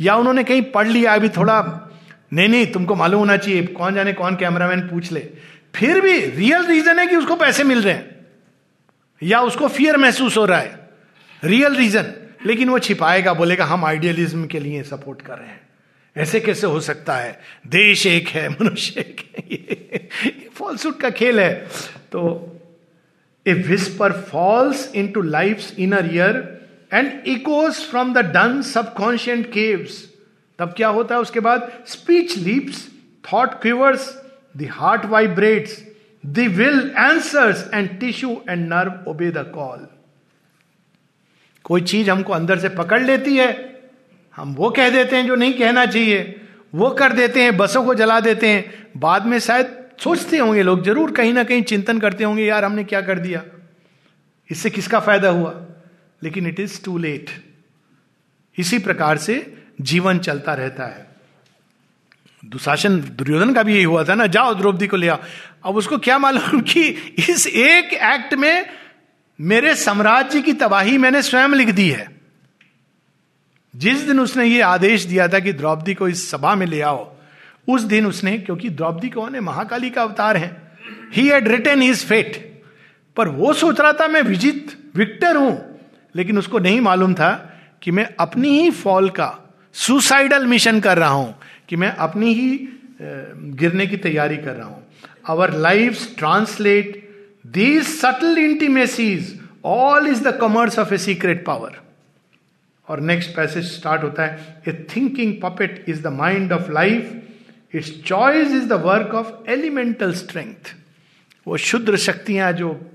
या 0.00 0.16
उन्होंने 0.16 0.44
कहीं 0.44 0.62
पढ़ 0.62 0.88
लिया, 0.88 1.14
अभी 1.14 1.28
थोड़ा, 1.28 1.88
नहीं 2.32 2.48
नहीं, 2.48 2.66
तुमको 2.66 2.94
मालूम 2.94 3.18
होना 3.18 3.36
चाहिए, 3.36 3.66
कौन 3.66 3.94
जाने 3.94 4.12
कौन 4.12 4.36
कैमरामैन 4.36 4.80
पूछ 4.80 5.12
ले। 5.12 5.30
फिर 5.74 6.00
भी 6.00 6.26
रियल 6.26 6.66
रीजन 6.66 6.98
है 6.98 7.06
कि 7.06 7.16
उसको 7.16 7.36
पैसे 7.36 7.64
मिल 7.64 7.82
रहे 7.82 7.94
हैं। 7.94 8.26
या 9.22 9.40
उसको 9.40 9.68
फियर 9.68 9.96
महसूस 9.96 10.36
हो 10.36 10.44
रहा 10.44 10.58
है। 10.58 10.87
रियल 11.44 11.74
रीजन 11.76 12.12
लेकिन 12.46 12.68
वो 12.68 12.78
छिपाएगा, 12.78 13.32
बोलेगा, 13.34 13.64
हम 13.64 13.84
आइडियलिज्म 13.84 14.46
के 14.46 14.58
लिए 14.60 14.82
सपोर्ट 14.82 15.22
कर 15.22 15.38
रहे 15.38 15.48
हैं। 15.48 15.66
ऐसे 16.16 16.40
कैसे 16.40 16.66
हो 16.66 16.80
सकता 16.80 17.16
है? 17.16 17.38
देश 17.66 18.06
एक 18.06 18.28
है, 18.28 18.48
मनुष्य 18.50 19.00
एक 19.00 19.20
है 19.36 20.08
फॉल्सूट 20.54 21.00
का 21.00 21.10
खेल 21.10 21.40
है। 21.40 21.54
तो 22.12 22.22
a 23.46 23.52
whisper 23.52 24.12
falls 24.30 24.90
into 25.08 25.22
life 25.22 25.78
inner 25.78 26.14
ear 26.14 26.36
and 26.92 27.26
echoes 27.28 27.80
from 27.80 28.12
the 28.14 28.24
dun 28.36 28.62
subconscient 28.62 29.46
caves 29.52 30.02
तब 30.58 30.72
क्या 30.76 30.88
होता 30.88 31.14
है 31.14 31.20
उसके 31.20 31.40
बाद? 31.40 31.70
Speech 31.86 32.36
leaps 32.38 32.86
thought 33.24 33.60
quivers 33.62 34.10
the 34.56 34.68
heart 34.72 35.04
vibrates 35.06 35.82
the 36.24 36.48
will 36.56 36.80
answers 36.96 37.68
and 37.74 37.98
tissue 38.00 38.30
and 38.48 38.68
nerve 38.72 39.10
obey 39.10 39.30
the 39.30 39.50
call 39.54 39.86
कोई 41.68 41.80
चीज़ 41.80 42.10
हमको 42.10 42.32
अंदर 42.32 42.58
से 42.58 42.68
पकड़ 42.68 43.02
लेती 43.02 43.36
है, 43.36 43.48
हम 44.36 44.54
वो 44.54 44.70
कह 44.70 44.90
देते 44.90 45.16
हैं 45.16 45.26
जो 45.26 45.34
नहीं 45.34 45.52
कहना 45.54 45.86
चाहिए, 45.86 46.40
वो 46.74 46.90
कर 46.90 47.12
देते 47.12 47.42
हैं, 47.42 47.56
बसों 47.56 47.84
को 47.84 47.94
जला 47.94 48.20
देते 48.20 48.48
हैं। 48.48 48.90
बाद 48.96 49.26
में 49.26 49.38
शायद 49.38 49.76
सोचते 50.00 50.38
होंगे 50.38 50.62
लोग, 50.62 50.82
ज़रूर 50.84 51.12
कहीं 51.12 51.32
ना 51.32 51.44
कहीं 51.44 51.62
चिंतन 51.62 51.98
करते 51.98 52.24
होंगे, 52.24 52.44
यार 52.44 52.64
हमने 52.64 52.84
क्या 52.84 53.00
कर 53.00 53.18
दिया? 53.18 53.42
इससे 54.50 54.70
किसका 54.70 55.00
फ़ायदा 55.00 55.28
हुआ? 55.28 55.54
लेकिन 56.22 56.46
इट 56.46 56.60
इज़ 56.60 56.82
टू 56.84 56.98
लेट 56.98 57.30
इसी 58.58 58.78
प्रकार 58.78 59.16
से 59.16 59.34
जीवन 59.80 60.18
चलता 60.18 60.54
रहता 60.54 60.86
है। 60.86 61.06
दुशासन, 62.42 63.00
दुर्योधन 63.00 63.54
का 63.54 63.62
भी 63.62 63.74
यही 63.74 63.84
हुआ 63.84 64.04
था 64.04 64.14
ना, 64.14 64.26
जाओ 64.26 64.54
द्रौपदी 64.54 64.86
को 64.86 64.96
ले 64.96 65.08
आओ। 65.08 65.18
अब 65.64 65.76
उसको 65.76 65.98
क्या 65.98 66.18
मालूम 66.18 66.60
कि 66.60 66.82
इस 67.30 67.46
एक 67.46 67.94
एक्ट 67.94 68.34
में 68.34 68.66
मेरे 69.38 69.74
साम्राज्य 69.76 70.40
की 70.42 70.52
तबाही 70.52 70.98
मैंने 70.98 71.22
स्वयं 71.22 71.54
लिख 71.54 71.68
दी 71.70 71.88
है। 71.90 72.06
जिस 73.74 74.00
दिन 74.00 74.20
उसने 74.20 74.44
ये 74.46 74.60
आदेश 74.62 75.04
दिया 75.04 75.28
था 75.28 75.38
कि 75.40 75.52
द्रौपदी 75.52 75.94
को 75.94 76.08
इस 76.08 76.30
सभा 76.30 76.54
में 76.54 76.66
ले 76.66 76.80
आओ, 76.80 77.16
उस 77.68 77.82
दिन 77.82 78.06
उसने, 78.06 78.36
क्योंकि 78.38 78.70
द्रौपदी 78.70 79.08
कौन 79.08 79.34
है 79.34 79.40
महाकाली 79.40 79.90
का 79.90 80.02
अवतार 80.02 80.36
है 80.36 80.50
he 81.14 81.26
had 81.28 81.48
written 81.48 81.82
his 81.82 82.04
fate 82.04 82.36
पर 83.16 83.28
वो 83.28 83.52
सोच 83.54 83.80
रहा 83.80 83.92
था, 83.92 84.06
मैं 84.08 84.22
विजित, 84.22 84.76
विक्टर 84.96 85.36
हूँ, 85.36 85.80
लेकिन 86.14 86.38
उसको 86.38 86.58
नहीं 86.58 86.80
मालूम 86.80 87.14
था 87.14 87.32
कि 87.82 87.90
मैं 87.90 88.08
अपनी 88.20 88.60
ही 88.60 88.70
फॉल 88.72 89.08
का 89.10 89.34
सुसाइडल 89.74 90.46
मिशन 90.46 90.80
कर 90.80 90.98
रहा 90.98 91.08
हूँ, 91.10 91.34
कि 91.68 91.76
मैं 91.76 91.90
अपनी 91.90 92.32
ही 92.34 92.68
गिरने 93.00 93.86
की 93.86 93.96
तैयारी 93.98 94.36
कर 94.36 94.54
रहा 94.54 94.68
हूँ। 94.68 94.86
Our 95.28 95.52
life 95.56 96.14
translate 96.18 97.07
These 97.52 98.00
subtle 98.00 98.36
intimacies, 98.36 99.40
all 99.62 100.06
is 100.06 100.20
the 100.22 100.32
commerce 100.32 100.76
of 100.78 100.92
a 100.92 100.98
secret 100.98 101.44
power. 101.44 101.70
और 102.88 103.00
नेक्स्ट 103.00 103.30
पैसेज 103.30 103.64
स्टार्ट 103.64 104.02
होता 104.02 104.26
है 104.26 104.62
a 104.68 104.86
thinking 104.96 105.34
puppet 105.42 105.84
is 105.88 106.02
the 106.02 106.06
mind 106.06 106.52
of 106.52 106.72
life 106.72 107.22
its 107.74 108.02
choice 108.02 108.48
is 108.48 108.64
the 108.64 108.72
work 108.72 109.14
of 109.14 109.50
elemental 109.50 110.12
strength 110.12 110.74
वो 111.46 111.56
शुद्र 111.56 111.96
शक्तियाँ 111.96 112.52
जो 112.52 112.90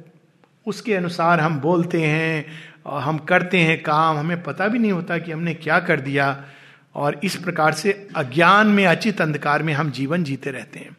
उसके 0.68 0.96
अनुसार 0.96 1.40
हम 1.40 1.60
बोलते 1.60 2.02
हैं 2.02 2.46
और 2.86 3.02
हम 3.02 3.18
करते 3.18 3.58
हैं 3.58 3.84
काम 3.84 4.18
हमें 4.18 4.44
पता 4.44 4.68
भी 4.68 4.80
नहीं 4.80 4.92
होता 4.92 5.18
कि 5.18 5.32
हमने 5.32 5.54
क्या 5.54 5.80
कर 5.80 6.02
दिया। 6.02 6.44
और 6.96 7.20
इस 7.24 7.36
प्रकार 7.36 7.74
से 7.74 8.08
अज्ञान 8.16 8.68
में 8.68 8.86
अचित 8.86 9.22
अंधकार 9.22 9.64
में 9.64 9.74
हम 9.74 9.92
जीवन 9.92 10.24
जीते 10.24 10.52
रहते 10.52 10.80
हैं। 10.80 10.98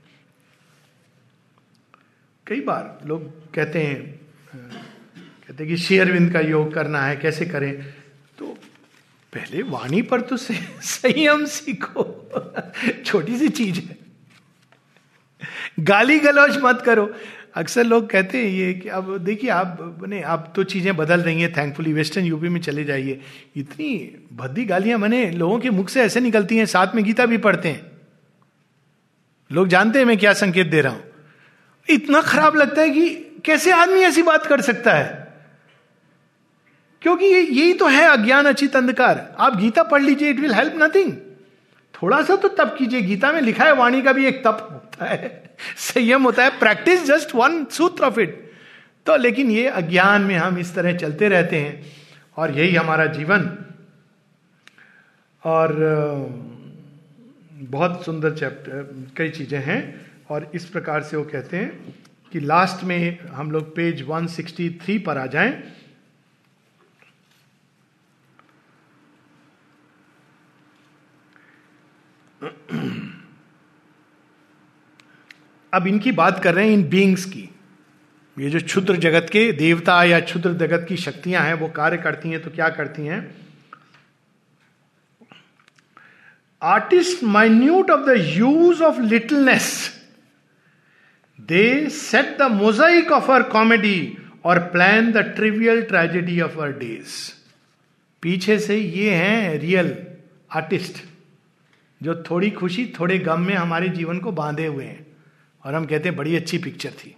कई 2.46 2.60
बार 2.60 3.00
लोग 3.06 3.52
कहते 3.54 3.78
हैं 3.78 4.20
कहते 5.46 5.64
हैं 5.64 5.66
कि 5.66 5.76
शेयरविंद 5.76 6.32
का 6.32 6.40
योग 6.40 6.74
करना 6.74 7.02
है, 7.02 7.16
कैसे 7.16 7.44
करें? 7.44 7.82
तो 8.38 8.46
पहले 9.32 9.62
वाणी 9.62 10.02
पर 10.02 10.20
तो 10.20 10.36
संयम 10.36 11.44
सीखो। 11.44 12.30
छोटी 13.04 13.38
सी 13.38 13.48
चीज़ 13.48 13.80
है। 13.80 13.96
गाली 15.80 16.18
गलौज 16.18 16.58
मत 16.64 16.82
करो। 16.86 17.14
अक्सर 17.54 17.84
लोग 17.84 18.10
कहते 18.10 18.38
हैं 18.38 18.50
ये 18.50 18.74
कि 18.74 18.88
अब 18.88 19.18
देखिए, 19.18 19.50
आप, 19.50 19.98
बने 20.00 20.22
अब 20.22 20.52
तो 20.56 20.64
चीज़ें 20.64 20.96
बदल 20.96 21.20
रही 21.20 21.40
हैं 21.40 21.52
थैंकफुली 21.52 21.92
वेस्टर्न 21.92 22.24
यूपी 22.24 22.48
में 22.48 22.60
चले 22.60 22.84
जाइए। 22.84 23.20
इतनी 23.56 24.16
भद्दी 24.32 24.64
गालियाँ, 24.64 25.00
बने, 25.00 25.30
लोगों 25.30 25.58
के 25.58 25.70
मुख 25.70 25.88
से 25.88 26.02
ऐसे 26.02 26.20
निकलती 26.20 26.56
हैं, 26.56 26.66
साथ 26.66 26.94
में 26.94 27.04
गीता 27.04 27.26
भी 27.26 27.38
पढ़ते 27.38 27.68
हैं। 27.68 27.90
लोग 29.52 29.68
जानते 29.68 29.98
हैं 29.98 30.06
मैं 30.06 30.18
क्या 30.18 30.32
संकेत 30.32 30.66
दे 30.66 30.80
रहा 30.80 30.92
हूँ। 30.92 31.13
इतना 31.88 32.20
खराब 32.20 32.56
लगता 32.56 32.82
है 32.82 32.90
कि 32.90 33.08
कैसे 33.44 33.72
आदमी 33.72 34.00
ऐसी 34.00 34.22
बात 34.22 34.46
कर 34.46 34.60
सकता 34.60 34.92
है? 34.92 35.32
क्योंकि 37.02 37.26
यही 37.26 37.72
तो 37.72 37.86
है 37.86 38.06
अज्ञान 38.08 38.46
अचित 38.46 38.76
अंधकार। 38.76 39.34
आप 39.38 39.56
गीता 39.56 39.82
पढ़ 39.82 40.02
लीजिए 40.02 40.30
इट 40.30 40.40
विल 40.40 40.54
हेल्प 40.54 40.74
नथिंग 40.76 41.12
थोड़ा 41.94 42.22
सा 42.22 42.36
तो 42.36 42.48
तप 42.48 42.74
कीजिए। 42.78 43.00
गीता 43.02 43.32
में 43.32 43.40
लिखा 43.40 43.64
है, 43.64 43.72
वाणी 43.72 44.02
का 44.02 44.12
भी 44.12 44.26
एक 44.26 44.44
तप 44.44 44.68
होता 44.72 45.06
है, 45.06 45.42
संयम 45.76 46.22
होता 46.22 46.44
है। 46.44 46.58
प्रैक्टिस 46.58 47.04
जस्ट 47.04 47.34
वन 47.34 47.64
सूत्र 47.64 48.04
ऑफ़ 48.04 48.20
इट 48.20 48.42
तो 49.06 49.16
लेकिन 49.16 49.50
ये 49.50 49.66
अज्ञान 49.68 50.22
में 50.22 50.36
हम 50.36 50.58
इस 50.58 50.74
तरह 50.74 50.96
चलते 50.96 51.28
रहते 51.28 51.56
हैं, 51.56 51.92
और 52.36 52.50
यही 52.50 52.74
हमारा 52.74 53.06
जीवन। 53.06 53.58
और 55.42 55.74
बहुत 57.52 58.04
सुंदर 58.04 58.32
चैप्टर 58.32 59.10
कई 59.16 59.28
चीज़ें 59.28 59.58
हैं। 59.58 60.03
और 60.34 60.50
इस 60.54 60.64
प्रकार 60.64 61.02
से 61.02 61.16
वो 61.16 61.24
कहते 61.24 61.56
हैं 61.56 61.94
कि 62.32 62.40
लास्ट 62.40 62.84
में 62.84 63.20
हम 63.20 63.50
लोग 63.50 63.76
पेज 63.76 64.02
163 64.02 64.98
पर 65.06 65.18
आ 65.18 65.26
जाएँ। 65.26 65.52
अब 75.74 75.86
इनकी 75.86 76.12
बात 76.12 76.42
कर 76.42 76.54
रहे 76.54 76.66
हैं 76.66 76.74
इन 76.74 76.88
बींग्स 76.88 77.24
की। 77.24 77.48
ये 78.38 78.50
जो 78.50 78.60
क्षुद्र 78.60 78.96
जगत 78.96 79.26
के 79.32 79.52
देवता 79.52 80.04
या 80.04 80.20
क्षुद्र 80.20 80.52
जगत 80.52 80.86
की 80.88 80.96
शक्तियाँ 80.96 81.42
हैं, 81.42 81.54
वो 81.54 81.68
कार्य 81.68 81.96
करती 81.96 82.28
हैं 82.28 82.42
तो 82.42 82.50
क्या 82.50 82.68
करती 82.68 83.06
हैं? 83.06 83.34
Artist 86.62 87.24
minute 87.24 87.90
of 87.90 88.00
the 88.00 88.14
use 88.18 88.82
of 88.82 89.00
littleness 89.00 89.93
They 91.52 91.86
set 91.86 92.26
the 92.38 92.60
mosaic 92.62 93.12
of 93.12 93.22
her 93.22 93.52
comedy 93.56 94.06
or 94.46 94.58
plan 94.76 95.12
the 95.12 95.22
trivial 95.22 95.82
tragedy 95.86 96.38
of 96.42 96.50
her 96.50 96.72
days. 96.80 97.32
पीछे 98.22 98.58
से 98.58 98.76
ये 98.76 99.14
हैं 99.14 99.58
रियल 99.58 100.06
आर्टिस्ट 100.52 101.04
जो 102.02 102.24
थोड़ी 102.30 102.50
खुशी, 102.50 102.92
थोड़े 103.00 103.18
गम 103.18 103.40
में 103.40 103.54
हमारे 103.54 103.88
जीवन 103.88 104.18
को 104.18 104.32
बांधे 104.32 104.66
हुए 104.66 104.84
हैं। 104.84 105.06
और 105.64 105.74
हम 105.74 105.84
कहते 105.84 106.08
हैं, 106.08 106.18
बड़ी 106.18 106.36
अच्छी 106.36 106.58
पिक्चर 106.58 106.90
थी। 106.90 107.16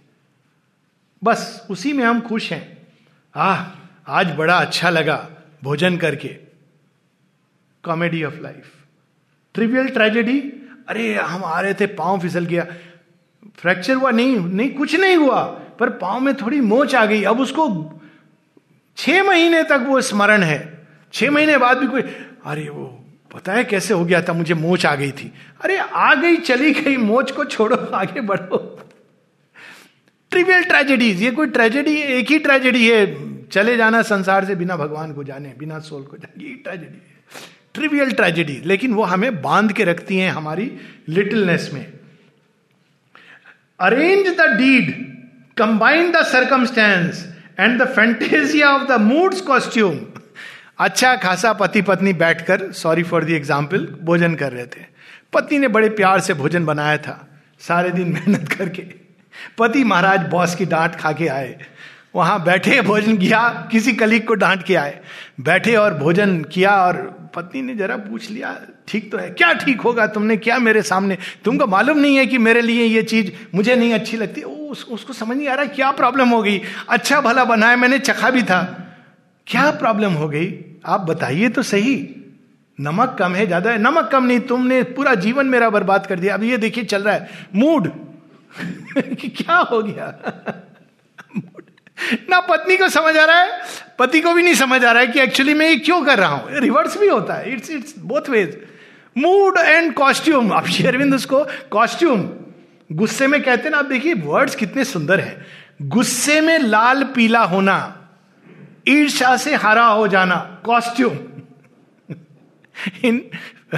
बस 1.23 1.67
उसी 1.69 1.93
में 1.93 2.03
हम 2.03 2.21
खुश 2.21 2.51
हैं। 2.51 2.87
आह, 3.35 3.65
आज 4.07 4.35
बड़ा 4.35 4.57
अच्छा 4.57 4.89
लगा 4.89 5.29
भोजन 5.63 5.97
करके। 5.97 6.27
Comedy 7.83 8.23
of 8.23 8.41
life 8.41 8.73
trivial 9.53 9.87
tragedy 9.87 10.53
अरे, 10.87 11.15
हम 11.15 11.45
आ 11.45 11.61
रहे 11.61 11.73
थे, 11.73 11.85
पाँव 11.85 12.19
फिसल 12.19 12.45
गया। 12.45 12.67
फ्रैक्चर 13.57 13.93
हुआ, 13.93 14.11
नहीं 14.11 14.37
नहीं, 14.37 14.73
कुछ 14.73 14.95
नहीं 14.95 15.15
हुआ, 15.15 15.43
पर 15.79 15.89
पाँव 15.89 16.19
में 16.19 16.35
थोड़ी 16.35 16.61
मोच 16.61 16.95
आ 16.95 17.05
गई। 17.05 17.23
अब 17.23 17.39
उसको 17.39 17.93
छह 18.97 19.23
महीने 19.23 19.63
तक 19.63 19.85
वो 19.87 20.01
स्मरण 20.01 20.43
है। 20.43 20.87
छह 21.13 21.31
महीने 21.31 21.57
बाद 21.57 21.77
भी 21.77 21.87
कोई, 21.87 22.01
अरे 22.45 22.69
वो 22.69 23.03
पता 23.33 23.53
है 23.53 23.63
कैसे 23.63 23.93
हो 23.93 24.05
गया 24.05 24.21
था, 24.21 24.33
मुझे 24.33 24.53
मोच 24.53 24.85
आ 24.85 24.95
गई 24.95 25.11
थी। 25.11 25.33
अरे 25.63 25.77
आ 25.77 26.15
गई, 26.15 26.37
चली 26.37 26.71
गई, 26.71 26.97
मोच 26.97 27.31
को 27.31 27.45
छोड़ो, 27.45 27.75
आगे 27.75 28.21
बढ़ो। 28.21 28.79
ट्रिवियल 30.31 30.63
ट्रेजेडीज, 30.63 31.21
ये 31.21 31.31
कोई 31.31 31.47
ट्रेजेडी, 31.47 31.95
एक 31.95 32.31
ही 32.31 32.39
ट्रेजेडी 32.39 32.89
है। 32.89 33.27
चले 33.47 33.77
जाना 33.77 34.01
संसार 34.01 34.45
से, 34.45 34.55
बिना 34.55 34.77
भगवान 34.77 35.13
को 35.13 35.23
जाने, 35.23 35.53
बिना 35.57 35.79
सोल 35.79 36.03
को 36.03 36.17
जाने, 36.17 36.49
ये 36.49 36.55
ट्रेजेडी 36.55 36.95
है। 36.95 37.17
ट्रिवियल 37.73 38.11
ट्रेजेडी, 38.11 38.61
लेकिन 38.65 38.93
वो 38.93 39.03
हमें 39.03 39.41
बाँध 39.41 39.73
के 39.73 39.83
रखती 39.83 40.17
हैं 40.17 40.31
हमारी 40.31 40.77
लिटिलनेस 41.09 41.71
में। 41.73 41.96
Arrange 43.79 44.27
the 44.37 44.45
deed 44.57 44.91
combine 45.57 46.11
the 46.11 46.21
circumstance 46.25 47.23
and 47.59 47.81
the 47.81 47.85
fantasia 47.87 48.69
of 48.69 48.87
the 48.87 48.99
moods 49.01 49.41
costume 49.41 49.99
अच्छा 50.79 51.15
खासा 51.15 51.51
पति 51.53 51.81
पत्नी 51.81 52.13
बैठकर 52.13 52.71
सॉरी 52.71 53.03
फॉर 53.03 53.25
द 53.25 53.29
एग्ज़ाम्पल 53.29 53.85
भोजन 54.03 54.35
कर 54.35 54.51
रहे 54.51 54.65
थे। 54.65 54.85
पत्नी 55.33 55.57
ने 55.57 55.67
बड़े 55.67 55.89
प्यार 55.89 56.19
से 56.19 56.33
भोजन 56.33 56.65
बनाया 56.65 56.97
था, 56.97 57.27
सारे 57.61 57.91
दिन 57.91 58.07
मेहनत 58.13 58.47
करके। 58.49 58.81
पति 59.57 59.83
महाराज 59.83 60.27
बॉस 60.29 60.55
की 60.55 60.65
डांट 60.65 60.95
खा 60.95 61.11
के 61.11 61.27
आए। 61.27 61.55
वहाँ 62.15 62.43
बैठे, 62.43 62.81
भोजन 62.81 63.17
किया, 63.17 63.47
किसी 63.71 63.93
कलीग 63.93 64.25
को 64.27 64.33
डांट 64.35 64.63
के 64.63 64.75
आए। 64.75 64.99
बैठे 65.41 65.75
और 65.75 65.93
भोजन 65.93 66.41
किया 66.43 66.75
और 66.83 67.16
पत्नी 67.37 67.61
ने 67.61 67.75
जरा 67.75 67.97
पूछ 67.97 68.29
लिया 68.31 68.57
ठीक 68.87 69.11
तो 69.11 69.17
है 69.17 69.29
क्या 69.29 69.53
ठीक 69.53 69.81
होगा 69.81 70.07
तुमने 70.07 70.37
क्या 70.37 70.57
मेरे 70.59 70.81
सामने? 70.81 71.17
तुमको 71.45 71.67
मालूम 71.67 71.97
नहीं 71.97 72.15
है 72.17 72.25
कि 72.25 72.37
मेरे 72.37 72.61
लिए 72.61 72.85
ये 72.85 73.03
चीज़ 73.03 73.31
मुझे 73.55 73.75
नहीं 73.75 73.93
अच्छी 73.93 74.17
लगती। 74.17 74.41
ओ, 74.41 74.49
उस, 74.49 74.85
उसको 74.85 75.13
समझ 75.13 75.37
नहीं 75.37 75.47
आ 75.47 75.53
रहा 75.53 75.65
क्या 75.65 75.91
प्रॉब्लम 75.91 76.29
हो 76.29 76.41
गई। 76.41 76.61
अच्छा 76.89 77.21
भला 77.21 77.45
बनाया 77.45 77.75
मैंने 77.75 77.99
चखा 77.99 78.29
भी 78.29 78.43
था। 78.43 78.61
क्या 79.47 79.71
प्रॉब्लम 79.71 80.13
हो 80.13 80.29
गई? 80.29 80.53
आप 80.85 81.01
बताइए 81.01 81.49
तो 81.49 81.63
सही। 81.63 81.95
नमक 82.79 83.15
कम 83.19 83.35
है 83.35 83.45
ज़्यादा 83.47 83.71
है। 83.71 83.77
नमक 83.77 84.09
कम 84.11 84.23
नहीं 84.23 84.39
तुमने 84.39 84.83
पूरा 84.83 85.15
जीवन 85.15 85.45
मेरा 85.45 85.69
बर्बाद 85.69 86.07
कर 86.07 86.19
दिया। 86.19 86.33
अब 86.33 86.43
ये 86.43 86.57
देखिए 86.57 86.83
चल 86.83 87.01
रहा 87.01 87.15
है। 87.15 87.29
मूड। 87.55 87.91
क्या 89.37 89.57
हो 89.57 89.81
गया? 89.83 90.13
ना 92.29 92.39
पत्नी 92.39 92.77
को 92.77 92.87
समझ 92.89 93.15
आ 93.17 93.25
रहा 93.25 93.41
है, 93.41 93.61
पति 93.99 94.21
को 94.21 94.33
भी 94.33 94.43
नहीं 94.43 94.53
समझ 94.53 94.83
आ 94.83 94.91
रहा 94.91 95.01
है 95.01 95.07
कि 95.07 95.19
एक्चुअली 95.19 95.53
मैं 95.53 95.69
ये 95.69 95.75
क्यों 95.75 96.01
कर 96.05 96.17
रहा 96.17 96.29
हूँ। 96.29 96.59
रिवर्स 96.59 96.97
भी 96.97 97.07
होता 97.07 97.33
है। 97.33 97.53
It's 97.53 97.69
it's 97.71 97.97
both 97.99 98.29
ways 98.29 98.57
mood 99.17 99.57
and 99.57 99.93
costume 99.93 100.49
अब 100.49 100.65
शेरविंद 100.67 101.13
उसको 101.13 101.43
कॉस्ट्यूम 101.71 102.29
गुस्से 102.89 103.27
में 103.27 103.41
कहते 103.43 103.69
ना, 103.69 103.77
आप 103.77 103.85
देखिए 103.85 104.13
वर्ड्स 104.13 104.55
कितने 104.55 104.83
सुंदर 104.85 105.19
हैं। 105.19 105.45
गुस्से 105.89 106.39
में 106.41 106.57
लाल 106.59 107.03
पीला 107.15 107.43
होना 107.43 107.93
ईर्षा 108.87 109.35
से 109.37 109.55
हरा 109.55 109.85
हो 109.85 110.07
जाना 110.07 110.35
कॉस्ट्यूम 110.65 111.17
इन 113.03 113.21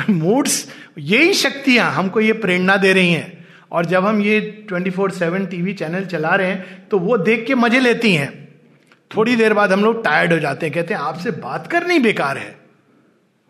मूड्स 0.10 0.66
यही 0.98 1.34
शक्तियाँ 1.34 1.92
हमको 1.92 2.20
ये 2.20 2.34
प्रेरणा 2.34 2.76
दे 2.78 2.94
रही 2.94 3.12
हैं। 3.14 3.39
और 3.72 3.86
जब 3.86 4.06
हम 4.06 4.22
ये 4.22 4.66
24 4.70 4.92
फोर 4.92 5.12
सेवन 5.12 5.46
टीवी 5.46 5.74
चैनल 5.74 6.06
चला 6.06 6.36
रहे 6.36 6.48
हैं 6.48 6.88
तो 6.88 7.00
वो 7.00 7.18
देख 7.20 7.46
के 7.48 7.56
मज़े 7.56 7.80
लेती 7.80 8.14
हैं। 8.14 8.32
थोड़ी 9.12 9.36
देर 9.36 9.54
बाद 9.54 9.72
हम 9.72 9.84
लोग 9.84 10.04
टायर्ड 10.04 10.34
हो 10.34 10.40
जाते 10.40 10.66
हैं, 10.66 10.74
कहते 10.76 10.94
हैं, 10.94 11.02
आपसे 11.02 11.32
बात 11.32 11.68
करनी 11.68 12.00
बेकार 12.00 12.38
है। 12.38 12.56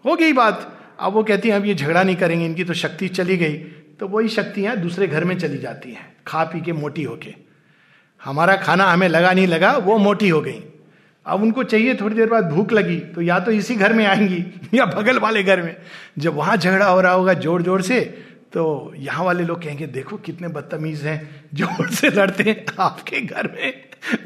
हो 0.06 0.16
गई 0.16 0.34
बात। 0.34 0.72
अब 1.00 1.14
वो 1.14 1.24
कहती 1.24 1.50
हैं, 1.50 1.56
अब 1.56 1.66
ये 1.66 1.74
झगड़ा 1.76 2.04
नहीं 2.04 2.16
करेंगे, 2.16 2.46
इनकी 2.46 2.64
तो 2.64 2.74
शक्ति 2.76 3.08
चली 3.10 3.38
गई। 3.38 3.58
तो 4.00 4.08
वही 4.08 4.30
शक्तियाँ 4.30 4.76
दूसरे 4.78 5.08
घर 5.08 5.24
में 5.24 5.38
चली 5.38 5.58
जाती 5.58 5.92
हैं, 5.92 6.06
खा 6.28 6.44
पी 6.44 6.62
के 6.62 6.74
मोटी 6.74 7.04
होके। 7.04 7.34
हमारा 8.22 8.56
खाना 8.58 8.86
हमें 8.86 9.08
लगा 9.10 9.32
नहीं 9.32 9.48
लगा, 9.48 9.72
वो 9.74 9.98
मोटी 9.98 10.30
हो 10.30 10.42
गई। 10.42 10.62
अब 11.26 11.42
उनको 11.42 11.64
चाहिए 11.64 11.94
थोड़ी 11.96 12.16
देर 12.16 12.30
बाद 12.30 12.50
भूख 12.50 12.72
लगी 12.74 12.96
तो 13.08 13.22
या 13.22 13.40
तो 13.40 13.52
इसी 13.52 13.76
घर 13.76 13.94
में 13.94 14.06
आएँगी, 14.06 14.44
या 14.74 14.86
बगल 14.88 15.20
वाले 15.20 15.44
घर 15.44 15.62
में। 15.62 15.76
जब 16.18 16.36
वहाँ 16.36 16.56
झगड़ा 16.58 16.86
हो 16.86 17.02
रहा 17.02 17.12
होगा 17.12 17.34
ज़ोर 17.36 17.62
ज़ोर 17.62 17.82
से 17.82 18.00
तो 18.54 18.94
यहाँ 18.98 19.26
वाले 19.26 19.44
लोग 19.44 19.62
कहेंगे, 19.64 19.88
देखो 19.88 20.18
कितने 20.18 20.48
बदतमीज 20.48 21.02
हैं, 21.02 21.50
ज़ोर 21.54 21.90
से 21.90 22.10
लड़ते 22.10 22.44
हैं, 22.44 22.66
आपके 22.80 23.22
घर 23.22 23.48
में 23.48 23.74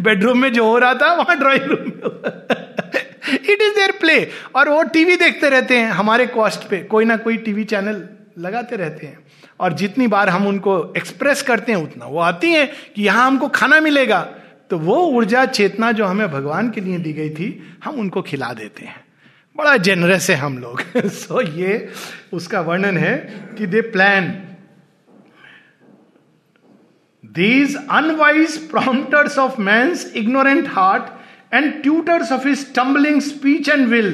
बेडरूम 0.01 0.37
में 0.37 0.51
जो 0.53 0.65
हो 0.65 0.77
रहा 0.77 0.93
था, 0.93 1.13
वहाँ 1.13 1.37
ड्राइंग 1.39 1.63
रूम 1.63 1.79
में 1.79 1.91
इट 3.33 3.61
इज़ 3.61 3.75
देयर 3.75 3.91
प्ले 3.91 4.27
और 4.55 4.69
वो 4.69 4.81
टीवी 4.83 5.15
देखते 5.15 5.49
रहते 5.49 5.77
हैं, 5.77 5.89
हमारे 5.91 6.25
कॉस्ट 6.27 6.67
पे, 6.69 6.77
कोई 6.83 7.05
ना 7.05 7.17
कोई 7.17 7.37
टीवी 7.37 7.63
चैनल 7.63 8.03
लगाते 8.37 8.75
रहते 8.75 9.07
हैं। 9.07 9.17
और 9.59 9.73
जितनी 9.73 10.07
बार 10.07 10.29
हम 10.29 10.47
उनको 10.47 10.93
एक्सप्रेस 10.97 11.41
करते 11.41 11.71
हैं, 11.71 11.79
उतना 11.79 12.05
वो 12.05 12.19
आती 12.19 12.51
हैं 12.51 12.69
कि 12.95 13.03
यहाँ 13.03 13.25
हमको 13.27 13.47
खाना 13.49 13.79
मिलेगा। 13.79 14.21
तो 14.69 14.77
वो 14.79 14.95
ऊर्जा 15.07 15.45
चेतना 15.45 15.91
जो 15.91 16.05
हमें 16.05 16.27
भगवान 16.31 16.69
के 16.69 16.81
लिए 16.81 16.97
दी 16.97 17.13
गई 17.13 17.29
थी, 17.29 17.77
हम 17.83 17.95
उनको 17.95 18.21
खिला 18.21 18.53
देते 18.53 18.85
हैं। 18.85 19.02
बड़ा 19.55 19.75
जेनरस 19.77 20.29
है 20.29 20.35
हम 20.35 20.57
लोग। 20.57 20.81
सो 20.97 21.41
so, 21.43 21.49
ये 21.49 21.89
उसका 22.33 22.61
वर्णन 22.61 22.97
है 22.97 23.15
कि 23.57 23.65
they 23.65 23.81
plan 23.81 24.29
these 27.23 27.75
unwise 27.75 28.57
prompters 28.69 29.37
of 29.37 29.59
man's 29.61 30.11
ignorant 30.15 30.67
heart 30.67 31.53
and 31.53 31.81
tutors 31.83 32.31
of 32.31 32.47
his 32.47 32.57
stumbling 32.59 33.21
speech 33.21 33.69
and 33.69 33.87
will 33.87 34.11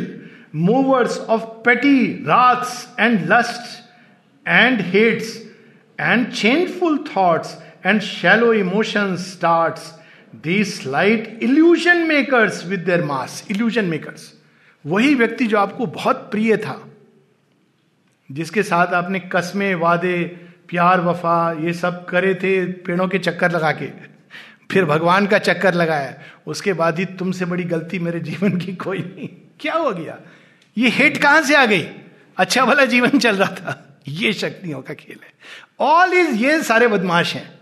movers 0.56 1.18
of 1.20 1.44
petty 1.66 2.06
wraths 2.28 2.88
and 3.00 3.20
lust 3.32 4.48
and 4.48 4.82
hates 4.82 5.36
and 6.00 6.32
changeful 6.32 6.98
thoughts 7.16 7.56
and 7.86 8.02
shallow 8.02 8.54
emotion 8.54 9.16
start 9.16 9.80
these 10.44 10.82
light 10.88 11.40
illusion 11.44 12.06
makers 12.08 12.66
with 12.66 12.80
their 12.80 13.04
mass 13.04 13.44
illusion 13.52 13.86
makers 13.86 14.34
वही 14.86 15.16
व्यक्ति 15.16 15.48
जो 15.48 15.58
आपको 15.58 15.86
बहुत 15.86 16.32
प्रिय 16.32 16.58
था, 16.58 16.88
जिसके 18.32 18.64
साथ 18.64 18.88
आपने 18.88 19.20
कस्मे, 19.20 19.74
वादे, 19.76 20.24
प्यार, 20.70 21.02
वफा, 21.02 21.52
ये 21.60 21.74
सब 21.74 22.06
करे 22.06 22.36
थे 22.36 22.66
पेड़ों 22.66 23.08
के 23.08 23.20
चक्कर 23.20 23.52
लगा 23.52 23.72
के, 23.72 23.88
फिर 24.72 24.86
भगवान 24.86 25.28
का 25.28 25.38
चक्कर 25.38 25.74
लगाया, 25.74 26.14
उसके 26.48 26.74
बाद 26.74 27.00
ही 27.00 27.06
तुमसे 27.06 27.46
बड़ी 27.46 27.64
गलती 27.64 28.00
मेरे 28.00 28.20
जीवन 28.20 28.58
की 28.58 28.74
कोई 28.76 29.00
नहीं। 29.00 29.30
क्या 29.60 29.74
हो 29.74 29.92
गया? 29.92 30.20
ये 30.78 30.90
हेट 30.90 31.18
कहाँ 31.18 31.42
से 31.42 31.56
आ 31.56 31.66
गई? 31.66 31.90
अच्छा 32.38 32.66
भला 32.66 32.86
जीवन 32.86 33.20
चल 33.20 33.36
रहा 33.36 33.52
था। 33.52 34.00
ये 34.08 34.34
शक्तियों 34.34 34.82
का 34.82 34.94
खेल 34.94 35.20
है। 35.24 35.32
ऑल 35.80 36.14
इज़ 36.14 36.36
ये 36.36 36.64
सारे 36.64 36.88
बदमाश 36.88 37.36
हैं। 37.36 37.60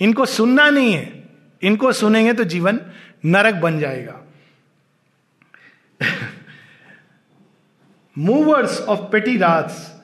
इनको 0.00 0.26
सुनना 0.26 0.70
नहीं 0.70 0.92
है। 0.92 1.24
इनको 1.62 1.92
सुनेंगे 1.92 2.32
तो 2.32 2.44
जीवन 2.44 2.80
नरक 3.24 3.54
बन 3.54 3.78
जाएगा। 3.78 4.20
Movers 8.18 8.80
of 8.80 9.00
petty 9.00 9.36
wraths 9.36 9.98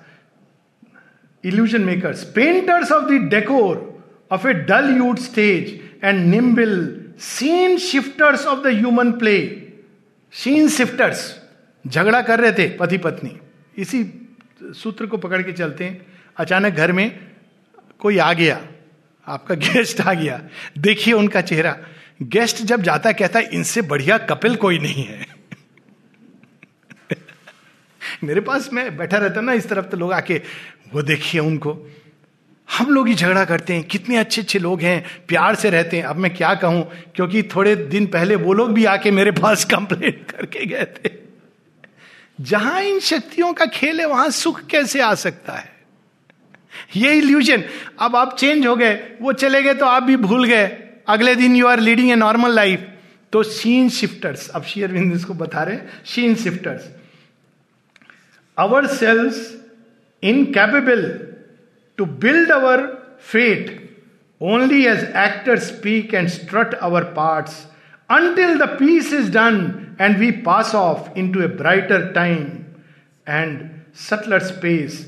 illusion 1.47 1.81
makers, 1.81 2.19
painters 2.39 2.89
of 2.93 3.03
the 3.05 3.19
decor 3.35 3.77
of 4.33 4.47
a 4.47 4.53
dull 4.71 4.87
youth 5.01 5.19
stage, 5.19 5.71
and 6.05 6.35
nimble 6.35 6.85
scene 7.19 7.77
shifters 7.77 8.47
of 8.47 8.63
the 8.67 8.85
human 8.85 9.13
play. 9.13 9.49
Scene 10.33 10.69
shifters 10.69 11.41
झगड़ा 11.87 12.23
कर 12.23 12.41
रहे 12.41 12.53
थे 12.53 12.77
पति 12.77 12.99
पत्नी। 12.99 13.39
इसी 13.79 14.29
सूत्र 14.63 15.07
को 15.07 15.17
पकड़ 15.17 15.43
के 15.43 15.53
चलते 15.53 15.85
हैं 15.85 16.07
अचानक 16.37 16.73
घर 16.73 16.93
में 16.93 17.19
कोई 17.99 18.19
आ 18.19 18.33
गया। 18.33 18.67
आपका 19.27 19.55
गेस्ट 19.67 20.01
आ 20.01 20.15
गया। 20.15 20.43
देखिए 20.79 21.15
उनका 21.15 21.41
चेहरा। 21.41 21.79
गेस्ट 22.23 22.57
जब 22.57 22.83
जाता 22.83 23.13
कहता 23.13 23.39
है 23.39 23.49
इनसे 23.53 23.83
बढ़िया 23.83 24.19
कपिल 24.19 24.57
कोई 24.57 24.79
नहीं 24.79 25.05
है। 25.05 25.34
मेरे 28.25 28.41
पास 28.41 28.71
मैं 28.73 28.97
बैठा 28.97 29.17
रहता 29.17 29.41
ना 29.41 29.53
इस 29.53 29.69
तरफ़ 29.69 29.87
तो 29.87 29.97
लोग 29.97 30.13
आके, 30.13 30.41
वो 30.93 31.03
देखिए 31.03 31.41
उनको। 31.41 31.91
हम 32.79 32.91
लोग 32.91 33.09
ही 33.09 33.15
झगड़ा 33.15 33.45
करते 33.45 33.75
हैं। 33.75 33.85
कितने 33.85 34.17
अच्छे 34.17 34.41
अच्छे 34.41 34.59
लोग 34.59 34.81
हैं, 34.81 35.05
प्यार 35.29 35.55
से 35.55 35.71
रहते 35.71 35.97
हैं। 35.97 36.05
अब 36.05 36.17
मैं 36.17 36.35
क्या 36.35 36.55
कहूँ? 36.55 36.91
क्योंकि 37.17 37.43
थोड़े 37.43 37.77
दिन 37.77 38.07
पहले 38.07 38.37
वो 38.37 38.53
लोग 38.53 38.73
भी 38.73 38.85
आके 38.85 39.11
मेरे 39.11 39.31
पास 39.31 39.65
कंप्लेंट 39.75 40.31
करके 40.31 40.67
गए 40.67 40.85
थे। 40.85 41.11
जहाँ 42.41 42.83
इन 42.83 43.01
शक्तियों 43.01 43.53
का 43.53 43.65
खेल 43.65 44.01
है, 44.01 44.07
वहाँ 44.07 44.31
सुख 44.31 44.67
कैसे 44.67 45.01
आ 45.01 45.15
सकता 45.15 45.53
है? 45.53 45.73
ये 46.97 47.13
इल्यूजन 47.13 47.65
अब 47.99 48.17
आप 48.17 48.37
चेंज 48.37 48.67
हो 48.67 48.77
गए, 48.77 48.95
वो 49.23 49.33
चले 49.33 49.63
गए 49.63 49.75
तो 49.75 49.87
आप 49.87 50.03
भी 50.03 50.17
भूल 50.17 50.45
गए। 50.45 50.67
अगले 51.09 51.35
दिन 51.35 51.57
you 51.57 51.67
are 51.67 51.81
leading 51.81 52.11
a 52.11 52.15
normal 52.15 52.51
life 52.51 52.89
तो 53.33 53.43
शीन 53.43 53.89
शिफ्टर्स 53.89 54.49
अब 54.49 54.65
शेयरविंद 54.65 55.13
इसको 55.13 55.35
बता 55.35 55.63
रहे 55.63 55.79
scene 56.07 56.35
shifters 56.35 57.04
ourselves 58.59 59.57
incapable 60.23 61.21
to 61.99 62.07
build 62.07 62.51
our 62.51 62.99
fate 63.19 63.81
only 64.41 64.87
as 64.87 65.03
actors 65.15 65.67
speak 65.67 66.13
and 66.13 66.31
strut 66.31 66.75
our 66.83 67.05
parts 67.05 67.67
until 68.11 68.59
the 68.59 68.77
piece 68.77 69.13
is 69.13 69.31
done 69.31 69.97
and 69.99 70.19
we 70.19 70.31
pass 70.33 70.75
off 70.75 71.15
into 71.17 71.43
a 71.43 71.49
brighter 71.49 72.13
time 72.13 72.83
and 73.27 73.85
subtler 73.93 74.41
space. 74.41 75.07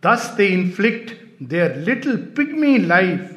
Thus, 0.00 0.28
they 0.30 0.52
inflict 0.52 1.14
their 1.40 1.74
little 1.74 2.16
pygmy 2.16 2.86
life, 2.86 3.36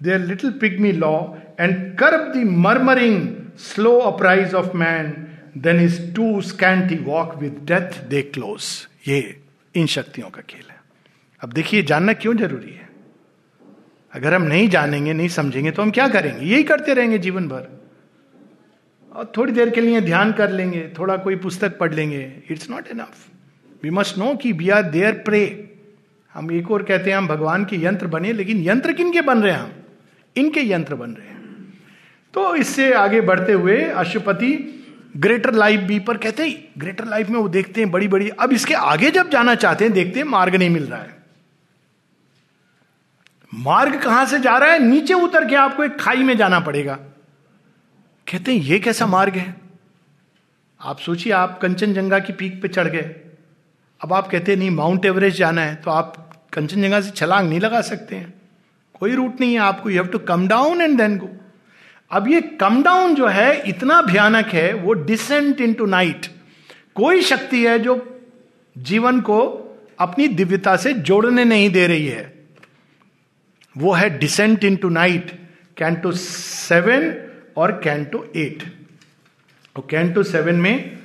their 0.00 0.18
little 0.18 0.50
pygmy 0.50 0.98
law, 0.98 1.36
and 1.58 1.96
curb 1.98 2.32
the 2.32 2.44
murmuring, 2.44 3.52
slow 3.56 4.00
uprise 4.00 4.54
of 4.54 4.74
man 4.74 5.31
Then 5.58 5.78
his 5.78 5.94
too 6.16 6.36
scanty 6.40 6.96
walk 7.04 7.36
with 7.40 7.54
death, 7.64 8.10
they 8.10 8.38
close. 8.38 8.86
ये 9.08 9.40
इन 9.74 9.86
शक्तियों 9.86 10.30
का 10.30 10.42
खेल 10.42 10.70
है। 10.70 10.82
अब 11.40 11.52
देखिए, 11.52 11.82
जानना 11.82 12.12
क्यों 12.12 12.36
ज़रूरी 12.36 12.70
है? 12.70 12.88
अगर 14.12 14.34
हम 14.34 14.42
नहीं 14.42 14.68
जानेंगे, 14.68 15.12
नहीं 15.12 15.28
समझेंगे 15.28 15.70
तो 15.70 15.82
हम 15.82 15.90
क्या 15.90 16.08
करेंगे? 16.08 16.46
यही 16.46 16.62
करते 16.62 16.94
रहेंगे 16.94 17.18
जीवन 17.18 17.48
भर। 17.48 17.82
और 19.12 19.32
थोड़ी 19.36 19.52
देर 19.52 19.70
के 19.70 19.80
लिए 19.80 20.00
ध्यान 20.00 20.32
कर 20.32 20.50
लेंगे, 20.50 20.90
थोड़ा 20.98 21.16
कोई 21.16 21.36
पुस्तक 21.36 21.78
पढ़ 21.78 21.94
लेंगे। 21.94 22.32
It's 22.50 22.70
not 22.70 22.88
enough 22.88 23.28
we 23.82 23.90
must 23.90 24.18
know 24.18 24.34
कि 24.34 24.52
वी 24.52 24.68
आर 24.68 24.82
देयर 24.82 25.12
प्रे 25.12 25.74
हम 26.34 26.52
एक 26.52 26.70
और 26.70 26.82
कहते 26.82 27.10
हैं, 27.10 27.18
हम 27.18 27.28
भगवान 27.28 27.64
के 27.64 27.76
यंत्र 27.76 28.06
बने, 28.06 28.32
लेकिन 28.32 28.62
यंत्र 28.62 28.92
किन 28.92 29.12
के 29.12 29.20
बन 29.20 29.42
रहे 29.42 29.52
हैं 29.52 29.60
हम? 29.60 29.72
इनके 30.36 30.60
यंत्र 30.60 30.94
बन 30.94 31.10
रहे 31.10 31.26
हैं। 31.26 31.42
तो 32.34 32.54
इससे 32.54 32.92
आगे 32.92 33.20
बढ़ते 33.20 33.52
हुए 33.52 33.84
अशुपति 33.84 34.78
ग्रेटर 35.16 35.54
लाइफ 35.54 35.80
बी 35.80 35.98
पर 35.98 36.16
कहते 36.16 36.48
हैं, 36.48 36.68
ग्रेटर 36.78 37.04
लाइफ 37.04 37.28
में 37.28 37.40
वो 37.40 37.48
देखते 37.48 37.80
हैं 37.80 37.90
बड़ी 37.90 38.08
बड़ी 38.08 38.28
अब 38.28 38.52
इसके 38.52 38.74
आगे 38.74 39.10
जब 39.10 39.30
जाना 39.30 39.54
चाहते 39.54 39.84
हैं, 39.84 39.94
देखते 39.94 40.20
हैं 40.20 40.26
मार्ग 40.26 40.56
नहीं 40.56 40.70
मिल 40.70 40.84
रहा 40.86 41.02
है। 41.02 41.22
मार्ग 43.54 44.02
कहाँ 44.02 44.26
से 44.26 44.40
जा 44.40 44.56
रहा 44.58 44.70
है? 44.70 44.78
नीचे 44.78 45.14
उतर 45.14 45.48
के 45.48 45.54
आपको 45.54 45.84
एक 45.84 46.00
खाई 46.00 46.16
में 46.16 46.36
जाना 46.36 46.60
पड़ेगा। 46.60 46.94
कहते 48.32 48.54
हैं, 48.54 48.62
ये 48.62 48.78
कैसा 48.78 49.06
मार्ग 49.06 49.34
है? 49.34 49.54
आप 50.80 50.98
सोचिए, 50.98 51.32
आप 51.32 51.58
कंचनजंगा 51.62 52.18
की 52.18 52.32
पीक 52.32 52.62
पे 52.62 52.68
चढ़ 52.68 52.88
गए। 52.88 53.14
अब 54.02 54.12
आप 54.12 54.28
कहते 54.28 54.52
हैं, 54.52 54.58
नहीं, 54.58 54.70
माउंट 54.70 55.04
एवरेस्ट 55.04 55.38
जाना 55.38 55.62
है। 55.62 55.74
तो 55.74 55.90
आप 55.90 56.32
कंचनजंगा 56.52 57.00
से 57.00 57.10
छलांग 57.10 57.48
नहीं 57.48 57.60
लगा 57.60 57.80
सकते 57.80 58.16
हैं। 58.16 58.34
कोई 59.00 59.14
रूट 59.14 59.40
नहीं 59.40 59.52
है 59.52 59.58
आपको। 59.58 59.90
You 59.90 60.02
have 60.02 60.12
to 60.12 60.18
come 60.18 60.48
down 60.48 60.80
and 60.80 60.98
then 60.98 61.18
go 61.18 61.30
अब 62.12 62.28
ये 62.28 62.40
कम 62.40 62.82
डाउन 62.82 63.14
जो 63.14 63.26
है, 63.26 63.62
इतना 63.68 64.00
भयानक 64.02 64.46
है, 64.46 64.72
वो 64.74 64.92
डिसेंट 64.92 65.60
इन 65.60 65.72
टू 65.74 65.86
नाइट 65.86 66.26
कोई 66.94 67.22
शक्ति 67.22 67.64
है 67.64 67.78
जो 67.78 67.94
जीवन 68.76 69.20
को 69.20 69.38
अपनी 70.00 70.28
दिव्यता 70.28 70.76
से 70.76 70.92
जोड़ने 70.92 71.44
नहीं 71.44 71.70
दे 71.70 71.86
रही 71.86 72.06
है। 72.06 72.32
वो 73.76 73.92
है 73.92 74.18
descent 74.18 74.64
into 74.76 74.88
night 74.88 75.30
canto 75.76 76.12
seven 76.12 77.14
और 77.56 77.72
कैंटो 77.84 78.24
एट 78.36 78.62
और 79.76 79.86
कैंटो 79.90 80.22
सेवन 80.22 80.54
में 80.54 80.98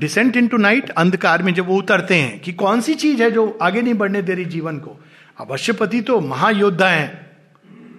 डिसेंट 0.00 0.36
इन 0.36 0.48
टू 0.48 0.56
नाइट 0.56 0.90
अंधकार 0.90 1.42
में 1.42 1.52
जब 1.54 1.66
वो 1.66 1.78
उतरते 1.78 2.14
हैं, 2.14 2.40
कि 2.40 2.52
कौन 2.52 2.80
सी 2.80 2.94
चीज़ 2.94 3.22
है 3.22 3.30
जो 3.30 3.58
आगे 3.62 3.82
नहीं 3.82 3.94
बढ़ने 3.94 4.22
दे 4.22 4.34
रही 4.34 4.44
जीवन 4.44 4.78
को? 4.78 4.98
अवश्यपति 5.40 6.00
तो 6.00 6.20
महायोद्धा 6.20 6.88
हैं, 6.88 7.26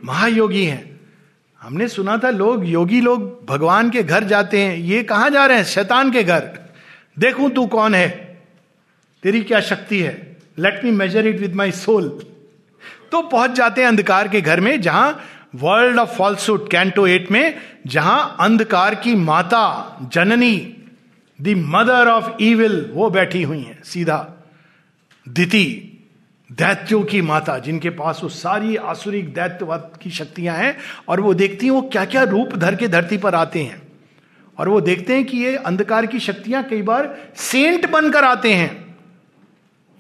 महायोगी 0.06 0.64
हैं। 0.66 0.97
हमने 1.62 1.88
सुना 1.88 2.18
था 2.18 2.30
लोग, 2.30 2.66
योगी 2.66 3.02
लोग 3.02 3.46
भगवान 3.46 3.90
के 3.90 4.04
घर 4.04 4.24
जाते 4.24 4.60
हैं। 4.60 4.78
ये 4.78 5.04
कहा 5.04 5.30
जा 5.30 5.46
रहे 5.46 5.58
हैं? 5.58 5.66
शैतान 5.66 6.12
के 6.12 6.24
घर। 6.24 6.50
देखूँ 7.20 7.50
तू 7.50 7.66
कौन 7.68 7.96
है। 7.96 8.10
तेरी 9.24 9.42
क्या 9.42 9.60
शक्ति 9.62 10.00
है? 10.00 10.38
Let 10.60 10.84
me 10.84 10.92
measure 10.92 11.28
it 11.28 11.40
with 11.40 11.56
my 11.56 11.72
soul 11.72 12.10
तो 13.12 13.22
पहुँच 13.22 13.52
जाते 13.52 13.82
हैं 13.82 13.88
अंधकार 13.88 14.28
के 14.28 14.42
घर 14.42 14.60
में, 14.60 14.82
जहाँ 14.82 15.22
world 15.56 16.00
of 16.00 16.10
falsehood 16.10 16.70
canto 16.72 17.08
eight 17.08 17.32
में, 17.32 17.56
जहाँ 17.88 18.36
अंधकार 18.40 18.96
की 18.96 19.16
माता, 19.16 20.10
जननी 20.14 20.56
दी 21.42 21.56
मदर 21.56 22.08
ऑफ़ 22.08 22.42
ईविल 22.42 22.92
वो 22.94 23.10
बैठी 23.10 23.44
हुई 23.44 23.60
है, 23.60 23.80
सीधा। 23.84 24.34
दिति 25.28 25.97
दैत्यों 26.52 27.04
की 27.04 27.22
माता, 27.22 27.60
जिनके 27.60 27.90
पास 27.90 28.20
वो 28.24 28.30
सारी 28.30 28.76
आसुरिक 28.76 29.34
दैत्यवत 29.34 29.94
की 30.02 30.10
शक्तियाँ 30.10 30.56
हैं, 30.58 30.78
और 31.08 31.20
वो 31.20 31.34
देखती 31.34 31.66
हैं 31.66 31.74
वो 31.74 31.82
क्या 31.82 32.06
क्या 32.06 32.24
रूप 32.24 32.56
धर 32.56 32.76
के 32.76 32.88
धरती 32.88 33.18
पर 33.18 33.36
आते 33.36 33.64
हैं। 33.64 33.82
और 34.58 34.70
वो 34.70 34.82
देखते 34.82 35.16
हैं 35.16 35.26
कि 35.26 35.38
ये 35.38 35.56
अंधकार 35.56 36.06
की 36.06 36.20
शक्तियाँ 36.20 36.64
कई 36.64 36.82
बार 36.82 37.18
सेंट 37.36 37.90
बनकर 37.90 38.24
आते 38.24 38.54
हैं। 38.54 38.96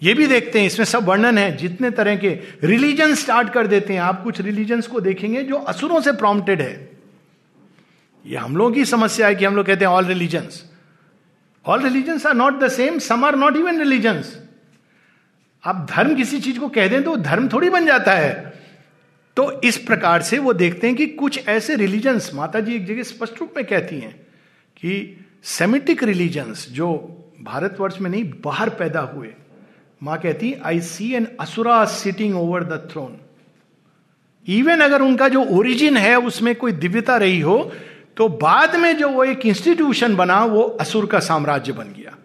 ये 0.03 0.13
भी 0.13 0.27
देखते 0.27 0.59
हैं, 0.59 0.67
इसमें 0.67 0.85
सब 0.85 1.03
वर्णन 1.03 1.37
है। 1.37 1.57
जितने 1.57 1.91
तरह 1.91 2.15
के 2.15 2.29
रिलीजन 2.63 3.15
स्टार्ट 3.15 3.49
कर 3.49 3.67
देते 3.67 3.93
हैं, 3.93 4.01
आप 4.01 4.23
कुछ 4.23 4.41
रिलीजन्स 4.41 4.87
को 4.87 5.01
देखेंगे 5.01 5.43
जो 5.43 5.55
असुरों 5.55 6.01
से 6.01 6.11
प्रॉम्प्टेड 6.11 6.61
है। 6.61 6.97
ये 8.25 8.37
हम 8.37 8.57
लोगों 8.57 8.71
की 8.71 8.85
समस्या 8.85 9.27
है 9.27 9.35
कि 9.35 9.45
हम 9.45 9.55
लोग 9.55 9.65
कहते 9.65 9.85
हैं 9.85 9.91
all 9.91 10.05
religions 10.05 10.63
all 11.65 11.83
religions 11.83 12.25
are 12.25 12.33
not 12.33 12.59
the 12.59 12.67
same 12.67 12.99
some 12.99 13.25
are 13.25 13.35
not 13.35 13.57
even 13.57 13.79
religions 13.79 14.46
आप 15.67 15.85
धर्म 15.89 16.15
किसी 16.15 16.39
चीज़ 16.39 16.59
को 16.59 16.67
कह 16.69 16.87
दें 16.87 17.03
तो 17.03 17.15
धर्म 17.17 17.47
थोड़ी 17.49 17.69
बन 17.69 17.85
जाता 17.85 18.11
है। 18.11 18.33
तो 19.37 19.49
इस 19.61 19.77
प्रकार 19.77 20.21
से 20.21 20.37
वो 20.39 20.53
देखते 20.53 20.87
हैं 20.87 20.95
कि 20.95 21.05
कुछ 21.07 21.47
ऐसे 21.47 21.75
रिलीजन्स 21.75 22.33
माता 22.33 22.59
जी 22.59 22.75
एक 22.75 22.85
जगह 22.85 23.03
स्पष्ट 23.03 23.39
रूप 23.39 23.53
में 23.57 23.65
कहती 23.65 23.99
हैं 23.99 24.13
कि 24.77 25.25
सेमिटिक 25.43 26.03
रिलीजन्स 26.03 26.67
जो 26.69 26.87
भारतवर्ष 27.41 27.99
में 28.01 28.09
नहीं, 28.09 28.23
बाहर 28.45 28.69
पैदा 28.69 28.99
हुए। 28.99 29.33
माँ 30.01 30.17
कहती 30.19 30.53
I 30.65 30.79
see 30.81 31.13
an 31.13 31.27
asura 31.39 31.83
sitting 31.85 32.35
over 32.35 32.63
the 32.63 32.87
throne 32.91 33.17
even 34.47 34.79
अगर 34.79 35.01
उनका 35.01 35.27
जो 35.27 35.43
ओरिजिन 35.51 35.97
है, 35.97 36.15
उसमें 36.17 36.55
कोई 36.55 36.71
दिव्यता 36.73 37.17
रही 37.17 37.39
हो 37.41 37.71
तो 38.17 38.27
बाद 38.29 38.75
में 38.75 38.97
जो 38.97 39.09
वो 39.09 39.23
एक 39.23 39.45
इंस्टीट्यूशन 39.45 40.15
बना, 40.15 40.43
वो 40.45 40.61
असुर 40.81 41.05
का 41.05 41.19
साम्राज्य 41.21 41.73
बन 41.73 41.93
गया। 41.97 42.17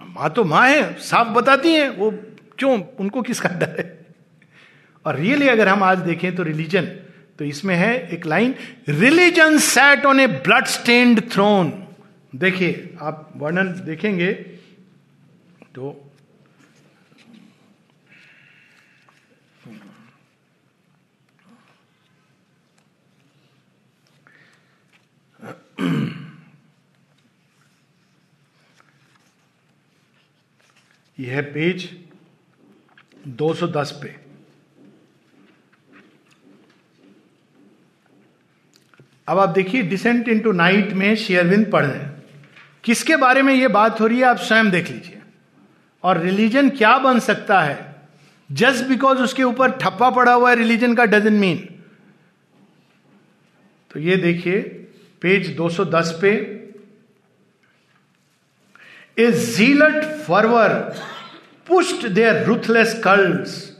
माँ 0.00 0.30
तो 0.30 0.44
माँ 0.44 0.68
है, 0.68 0.94
साफ़ 1.00 1.28
बताती 1.28 1.72
हैं, 1.72 1.88
वो 1.90 2.10
क्यों 2.58 2.80
उनको 3.00 3.22
किसका 3.22 3.48
डर 3.48 3.74
है? 3.78 3.86
और 5.04 5.16
रियली 5.16 5.48
अगर 5.48 5.68
हम 5.68 5.82
आज 5.82 5.98
देखें 5.98 6.34
तो 6.36 6.42
रिलीजन 6.42 6.86
तो 7.38 7.44
इसमें 7.44 7.74
है 7.76 7.92
एक 8.08 8.26
line 8.26 8.54
religion 8.88 9.58
set 9.58 10.06
on 10.06 10.20
a 10.20 10.26
blood 10.26 10.66
stained 10.66 11.20
throne 11.32 11.72
देखिए, 12.32 12.96
आप 13.00 13.32
वर्णन 13.36 13.68
देखेंगे 13.84 14.32
तो 15.74 16.00
यह 31.18 31.42
पेज 31.54 31.88
210 33.28 33.90
पे। 34.02 34.16
अब 39.28 39.38
आप 39.38 39.48
देखिए 39.48 39.82
डिसेंट 39.82 40.28
इनटू 40.28 40.52
नाइट 40.52 40.92
में 40.92 41.14
शेयरविंद 41.16 41.70
पढ़ 41.72 41.84
रहे 41.84 41.98
हैं। 41.98 42.22
किसके 42.84 43.16
बारे 43.16 43.42
में 43.42 43.54
यह 43.54 43.68
बात 43.68 44.00
हो 44.00 44.06
रही 44.06 44.18
है, 44.18 44.24
आप 44.24 44.36
स्वयं 44.36 44.70
देख 44.70 44.90
लीजिए। 44.90 45.20
और 46.02 46.20
रिलीजन 46.20 46.68
क्या 46.70 46.96
बन 46.98 47.18
सकता 47.18 47.60
है? 47.60 47.94
जस्ट 48.52 48.84
बिकॉज़ 48.84 49.18
उसके 49.18 49.42
ऊपर 49.42 49.70
ठप्पा 49.72 50.10
पड़ा 50.10 50.32
हुआ 50.32 50.50
है 50.50 50.56
रिलीजन 50.56 50.94
का 50.94 51.04
डजन 51.04 51.32
मीन 51.32 51.68
तो 53.90 54.00
ये 54.00 54.16
देखिए 54.16 54.60
पेज 55.22 55.56
210 55.56 56.10
पे। 56.20 56.30
A 59.18 59.30
zealot 59.32 60.04
forward 60.22 60.70
pushed 61.66 62.06
their 62.06 62.44
ruthless 62.44 62.94
curse 63.04 63.78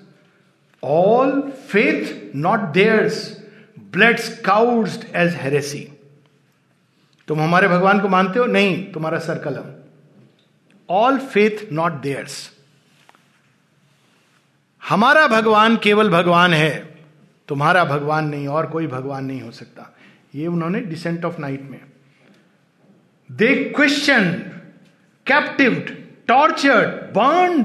all 0.84 1.40
faith 1.40 2.34
not 2.36 2.60
theirs 2.60 3.44
blood 3.78 4.18
scourged 4.18 5.04
as 5.14 5.34
heresy 5.34 5.88
तुम 7.28 7.40
हमारे 7.40 7.68
भगवान 7.68 8.00
को 8.00 8.08
मानते 8.08 8.38
हो? 8.38 8.46
नहीं, 8.46 8.92
तुम्हारा 8.92 9.18
सर 9.18 9.38
कलम. 9.38 9.64
ऑल 10.90 11.18
फेथ 11.18 11.72
नॉट 11.72 11.92
देयर्स 11.92 12.50
हमारा 14.88 15.26
भगवान 15.26 15.76
केवल 15.76 16.10
भगवान 16.10 16.54
है. 16.54 16.98
तुम्हारा 17.48 17.84
भगवान 17.84 18.28
नहीं, 18.28 18.48
और 18.48 18.66
कोई 18.66 18.86
भगवान 18.86 19.24
नहीं 19.24 19.42
हो 19.42 19.50
सकता. 19.50 19.94
ये 20.34 20.46
उन्होंने 20.46 20.80
डिसेंट 20.80 21.24
ऑफ़ 21.24 21.38
नाइट 21.38 21.62
में. 21.62 21.80
They 23.32 23.54
question 23.76 24.32
captived 25.26 26.03
tortured 26.28 26.88
burn 27.14 27.64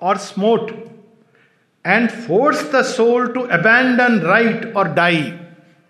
और 0.00 0.16
smote 0.18 0.70
and 1.84 2.08
force 2.10 2.70
the 2.74 2.82
soul 2.84 3.26
to 3.32 3.40
abandon 3.52 4.18
right 4.20 4.72
और 4.76 4.88
डाई 4.94 5.32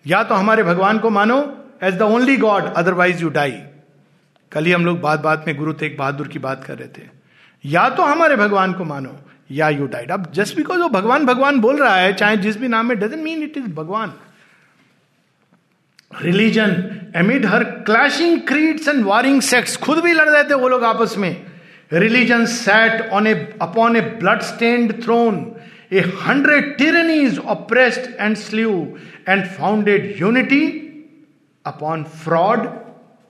या 0.04 0.22
तो 0.22 0.34
हमारे 0.34 0.62
भगवान 0.62 0.98
को 0.98 1.10
मानो 1.10 1.38
as 1.82 1.94
the 1.94 2.02
only 2.02 2.36
god 2.36 2.72
otherwise 2.74 3.22
you 3.22 3.28
die 3.30 3.62
कल 4.52 4.64
ही 4.64 4.72
हम 4.72 4.84
लोग 4.86 5.00
बात 5.00 5.20
बात 5.20 5.44
में 5.46 5.56
गुरु 5.56 5.72
तेग 5.74 5.96
बहादुर 5.98 6.28
की 6.28 6.38
बात 6.38 6.64
कर 6.64 6.78
रहे 6.78 6.88
थे। 6.88 7.08
या 7.64 7.88
तो 7.88 8.02
हमारे 8.02 8.36
भगवान 8.36 8.72
को 8.72 8.84
मानो, 8.84 9.16
या 9.50 9.68
यू 9.68 9.86
डाइड 9.86 10.10
अब 10.10 10.30
जस्ट 10.34 10.56
बिकॉज़ 10.56 10.80
वो 10.80 10.88
भगवान 10.88 11.26
भगवान 11.26 11.60
बोल 11.60 11.78
रहा 11.78 11.96
है, 11.96 12.12
चाहे 12.12 12.36
जिस 12.36 12.56
भी 12.60 12.68
नाम 12.68 12.86
में 12.86 12.98
डजेंट 12.98 13.22
मीन 13.22 13.42
इट 13.42 13.56
इज़ 13.56 13.66
भगवान। 13.74 14.12
Religion 16.22 16.70
amid 17.16 17.46
her 17.46 17.64
clashing 17.86 18.40
creeds 18.48 18.88
and 18.88 19.04
warring 19.04 19.40
sects 19.42 19.76
खुद 19.76 19.98
भी 19.98 20.12
लड़ 20.12 20.28
रहे 20.28 20.44
थे 20.44 20.54
वो 20.54 20.68
लोग 20.68 20.84
आपस 20.84 21.14
में। 21.18 21.32
Religion 21.90 22.44
sat 22.46 23.10
on 23.10 23.26
a 23.26 23.34
upon 23.62 23.96
a 23.96 24.00
blood 24.20 24.40
stained 24.42 25.02
throne 25.02 25.44
a 25.92 26.00
hundred 26.22 26.76
tyrannies 26.78 27.38
oppressed 27.38 28.10
and 28.20 28.36
slew 28.36 28.72
and 29.28 29.44
founded 29.48 30.14
unity 30.20 30.64
upon 31.66 32.04
fraud 32.24 32.68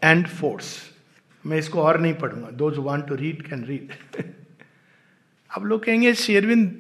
and 0.02 0.26
force 0.28 0.74
मैं 1.44 1.58
इसको 1.58 1.82
और 1.82 2.00
नहीं 2.00 2.14
पढ़ूँगा। 2.14 2.50
दो 2.52 2.70
want 2.82 3.06
to 3.08 3.14
read 3.14 3.42
can 3.42 3.64
read 3.64 3.92
अब 5.50 5.64
लोग 5.64 5.84
कहेंगे 5.84 6.14
शेरविंद 6.14 6.74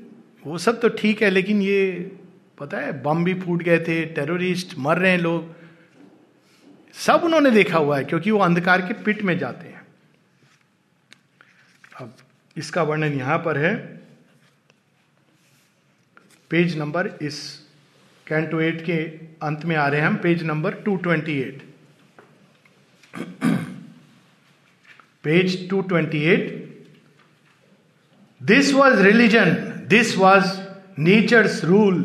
वो 0.44 0.58
सब 0.58 0.80
तो 0.80 0.88
ठीक 0.88 1.22
है, 1.22 1.30
लेकिन 1.30 1.60
ये 1.62 2.10
पता 2.58 2.78
है, 2.78 2.92
बम 3.02 3.24
भी 3.24 3.34
फूट 3.34 3.62
गए 3.62 3.78
थे 3.78 4.04
टेररिस्ट 4.14 4.74
मर 4.78 4.98
रहे 4.98 5.10
हैं 5.10 5.18
लोग. 5.18 5.54
सब 6.94 7.20
उन्होंने 7.24 7.50
देखा 7.50 7.78
हुआ 7.78 7.96
है, 7.98 8.04
क्योंकि 8.04 8.30
वो 8.30 8.38
अंधकार 8.38 8.82
के 8.82 8.94
पिट 9.04 9.22
में 9.22 9.38
जाते 9.38 9.68
हैं। 9.68 9.75
इसका 12.56 12.82
वर्णन 12.82 13.12
यहाँ 13.12 13.38
पर 13.38 13.58
है 13.58 13.74
पेज 16.50 16.76
नंबर 16.78 17.10
इस 17.22 17.38
कैंटो 18.26 18.60
एट 18.60 18.80
के 18.84 18.98
अंत 19.46 19.64
में 19.64 19.74
आ 19.76 19.86
रहे 19.88 20.00
हैं 20.00 20.06
हम 20.06 20.16
page 20.22 20.42
number 20.44 20.74
two 20.84 20.96
twenty 21.04 21.38
eight 21.40 21.62
page 25.24 25.68
two 25.70 25.80
twenty 25.82 26.22
eight 26.32 26.50
this 28.40 28.72
was 28.74 29.00
religion 29.02 29.54
this 29.88 30.16
was 30.16 30.58
nature's 30.98 31.64
rule 31.64 32.04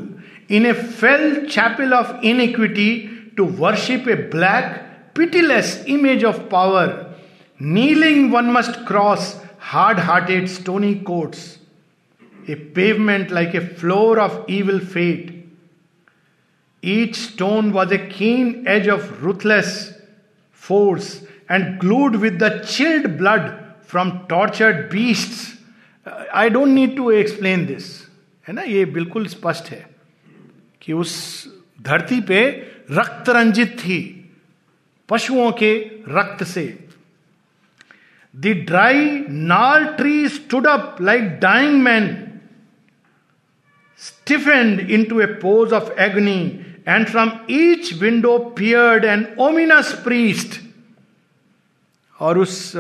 in 0.52 0.66
a 0.66 0.72
fell 0.74 1.46
chapel 1.48 1.94
of 1.94 2.26
iniquity 2.26 2.90
to 3.38 3.46
worship 3.60 4.08
a 4.10 4.16
black 4.32 4.80
pitiless 5.14 5.84
image 5.86 6.24
of 6.24 6.50
power. 6.50 7.16
Kneeling, 7.60 8.32
one 8.32 8.52
must 8.52 8.86
cross 8.86 9.40
hard 9.72 10.00
hearted 10.00 10.48
stony 10.48 10.94
courts 11.08 11.44
a 12.50 12.56
pavement 12.76 13.32
like 13.32 13.56
a 13.56 13.60
floor 13.80 14.20
of 14.20 14.52
evil 14.52 14.80
fate 14.86 15.30
each 16.84 17.16
stone 17.16 17.72
was 17.72 17.94
a 17.94 17.98
keen 17.98 18.66
edge 18.68 18.90
of 18.90 19.12
ruthless 19.22 19.74
force 20.62 21.16
and 21.52 21.80
glued 21.80 22.16
with 22.16 22.44
the 22.44 22.52
chilled 22.60 23.08
blood 23.18 23.50
from 23.88 24.12
tortured 24.30 24.92
beast 24.92 26.10
I 26.34 26.50
don't 26.50 26.68
need 26.68 26.96
to 26.98 27.12
explain 27.12 27.66
this 27.66 27.86
है 28.48 28.54
ना? 28.54 28.62
ये 28.62 28.86
बिल्कुल 28.86 29.28
स्पष्ट 29.28 29.70
है 29.72 29.86
कि 30.82 30.94
उस 30.94 31.12
धरती 31.82 32.22
पे 32.22 32.40
रक्त 32.92 33.30
रंजित 33.30 33.78
थी, 33.80 34.00
पशुओं 35.10 35.52
के 35.52 35.74
रक्त 36.08 36.44
से। 36.44 36.64
Dry 38.36 39.26
gnarled 39.30 39.86
tree 39.86 40.28
stood 40.30 40.68
up 40.68 40.98
like 41.02 41.30
dying 41.40 41.82
man 41.84 42.08
stiffened 44.00 44.80
into 45.04 45.22
a 45.22 45.26
pose 45.26 45.74
of 45.74 45.92
agony 46.00 46.60
and 46.88 47.08
from 47.08 47.32
each 47.50 47.94
window 48.02 48.38
peered 48.58 49.06
and 49.06 49.28
ominous 49.40 49.94
priest 50.04 50.60
और 52.20 52.38
उस 52.38 52.72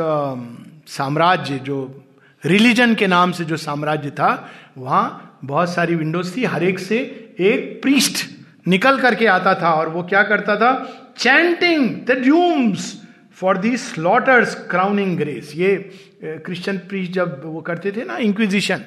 साम्राज्य, 0.88 1.57
जो 1.57 2.06
रिलीजन 2.45 2.95
के 2.95 3.07
नाम 3.07 3.32
से 3.32 3.45
जो 3.45 3.57
साम्राज्य 3.57 4.10
था, 4.10 4.52
वहाँ 4.78 5.40
बहुत 5.45 5.73
सारी 5.73 5.95
विंडोज़ 5.95 6.36
थी। 6.38 6.44
हर 6.45 6.64
एक 6.64 6.80
से 6.80 6.98
एक 7.40 7.82
प्रीस्ट 7.82 8.26
निकल 8.68 8.99
करके 8.99 9.26
आता 9.28 9.53
था 9.56 9.72
और 9.73 9.90
वो 9.90 10.03
क्या 10.03 10.23
करता 10.23 10.56
था? 10.56 10.73
Chanting 11.18 11.90
Te 12.06 12.11
Deums 12.11 13.01
for 13.42 13.58
the 13.58 13.78
slaughter's 13.78 14.56
crowning 14.56 15.18
grace 15.18 15.52
ये 15.56 15.76
क्रिश्चियन 16.24 16.78
प्रीच 16.78 17.12
जब 17.12 17.42
वो 17.46 17.62
करते 17.62 17.92
थे 17.92 18.06
ना 18.06 18.18
इंक्विजिशन 18.18 18.84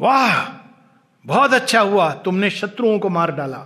वाह, 0.00 0.48
बहुत 1.26 1.52
अच्छा 1.52 1.80
हुआ, 1.80 2.12
तुमने 2.14 2.50
शत्रुओं 2.50 2.98
को 2.98 3.08
मार 3.08 3.32
डाला। 3.32 3.58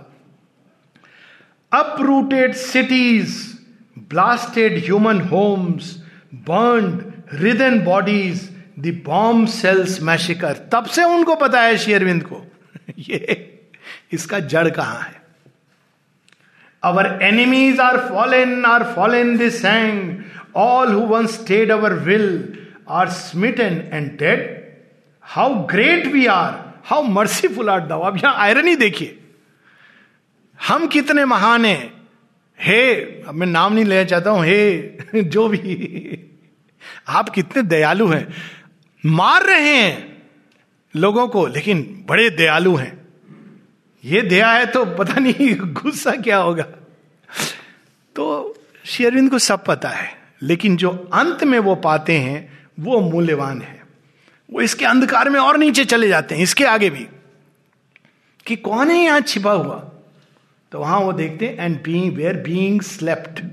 Uprooted 1.73 2.53
cities 2.53 3.57
blasted 3.99 4.77
human 4.77 5.21
homes 5.21 6.03
burn 6.33 7.13
writhen 7.33 7.79
bodies 7.79 8.49
the 8.79 9.01
bomb 9.05 9.47
shells 9.47 10.01
massacre 10.01 10.53
तब 10.71 10.85
से 10.85 11.03
उनको 11.03 11.35
पता 11.35 11.61
है 11.61 11.77
शेयरविंद 11.77 12.23
को। 12.23 12.51
ये, 12.99 13.59
इसका 14.11 14.39
जड़ 14.39 14.69
कहाँ 14.69 14.99
है? 15.01 15.20
Our 16.83 17.19
enemies 17.21 17.79
are 17.79 17.97
fallen 17.97 18.65
are 18.65 18.83
fallen 18.83 19.37
they 19.37 19.65
sing 19.65 20.17
all 20.55 20.93
who 20.93 21.01
once 21.01 21.27
stayed 21.27 21.71
our 21.71 21.93
will 21.93 22.57
are 22.89 23.09
smitten 23.09 23.89
and 23.93 24.11
dead 24.19 24.73
how 25.21 25.53
great 25.55 26.07
we 26.07 26.25
are 26.25 26.79
how 26.85 27.03
merciful 27.03 27.69
are 27.69 27.87
thou 27.87 28.01
अब 28.01 28.17
यहाँ 28.17 28.35
आयरनी 28.37 28.75
देखिए। 28.75 29.17
हम 30.67 30.87
कितने 30.87 31.25
महान 31.25 31.65
हैं। 31.65 31.93
हे, 32.61 32.95
अब 32.95 33.33
मैं 33.33 33.47
नाम 33.47 33.73
नहीं 33.73 33.85
लेना 33.85 34.03
चाहता 34.03 34.29
हूँ, 34.29 34.45
हे, 34.45 34.97
जो 35.15 35.47
भी। 35.47 36.29
आप 37.07 37.29
कितने 37.29 37.63
दयालु 37.63 38.07
हैं। 38.07 38.33
मार 39.05 39.43
रहे 39.43 39.61
हैं 39.61 40.23
लोगों 40.95 41.27
को, 41.27 41.47
लेकिन 41.47 42.05
बड़े 42.09 42.29
दयालु 42.29 42.75
हैं। 42.75 43.00
ये 44.05 44.21
दया 44.21 44.51
है 44.51 44.65
तो 44.65 44.85
पता 44.85 45.13
नहीं 45.13 45.55
गुस्सा 45.59 46.11
क्या 46.11 46.37
होगा। 46.37 46.63
तो 48.15 48.55
शेरविंद 48.85 49.29
को 49.29 49.39
सब 49.39 49.65
पता 49.65 49.89
है, 49.89 50.17
लेकिन 50.41 50.77
जो 50.77 50.89
अंत 51.13 51.43
में 51.43 51.59
वो 51.59 51.75
पाते 51.75 52.17
हैं, 52.17 52.59
वो 52.79 53.01
मूल्यवान 53.01 53.61
है। 53.61 53.85
वो 54.53 54.61
इसके 54.61 54.85
अंधकार 54.85 55.29
में 55.29 55.39
और 55.39 55.57
नीचे 55.57 55.85
चले 55.85 56.07
जाते 56.07 56.35
हैं, 56.35 56.43
इसके 56.43 56.63
आगे 56.63 56.89
भी। 56.89 57.07
कि 58.47 58.55
कौन 58.55 58.91
है 58.91 59.03
यहाँ 59.03 59.21
छिपा 59.21 59.51
हुआ? 59.51 59.91
तो 60.71 60.79
वहाँ 60.79 60.99
वो 60.99 61.13
देखते 61.13 61.47
हैं 61.47 61.57
and 61.59 61.83
being 61.83 62.15
where 62.15 62.37
being 62.37 62.81
slept 62.81 63.43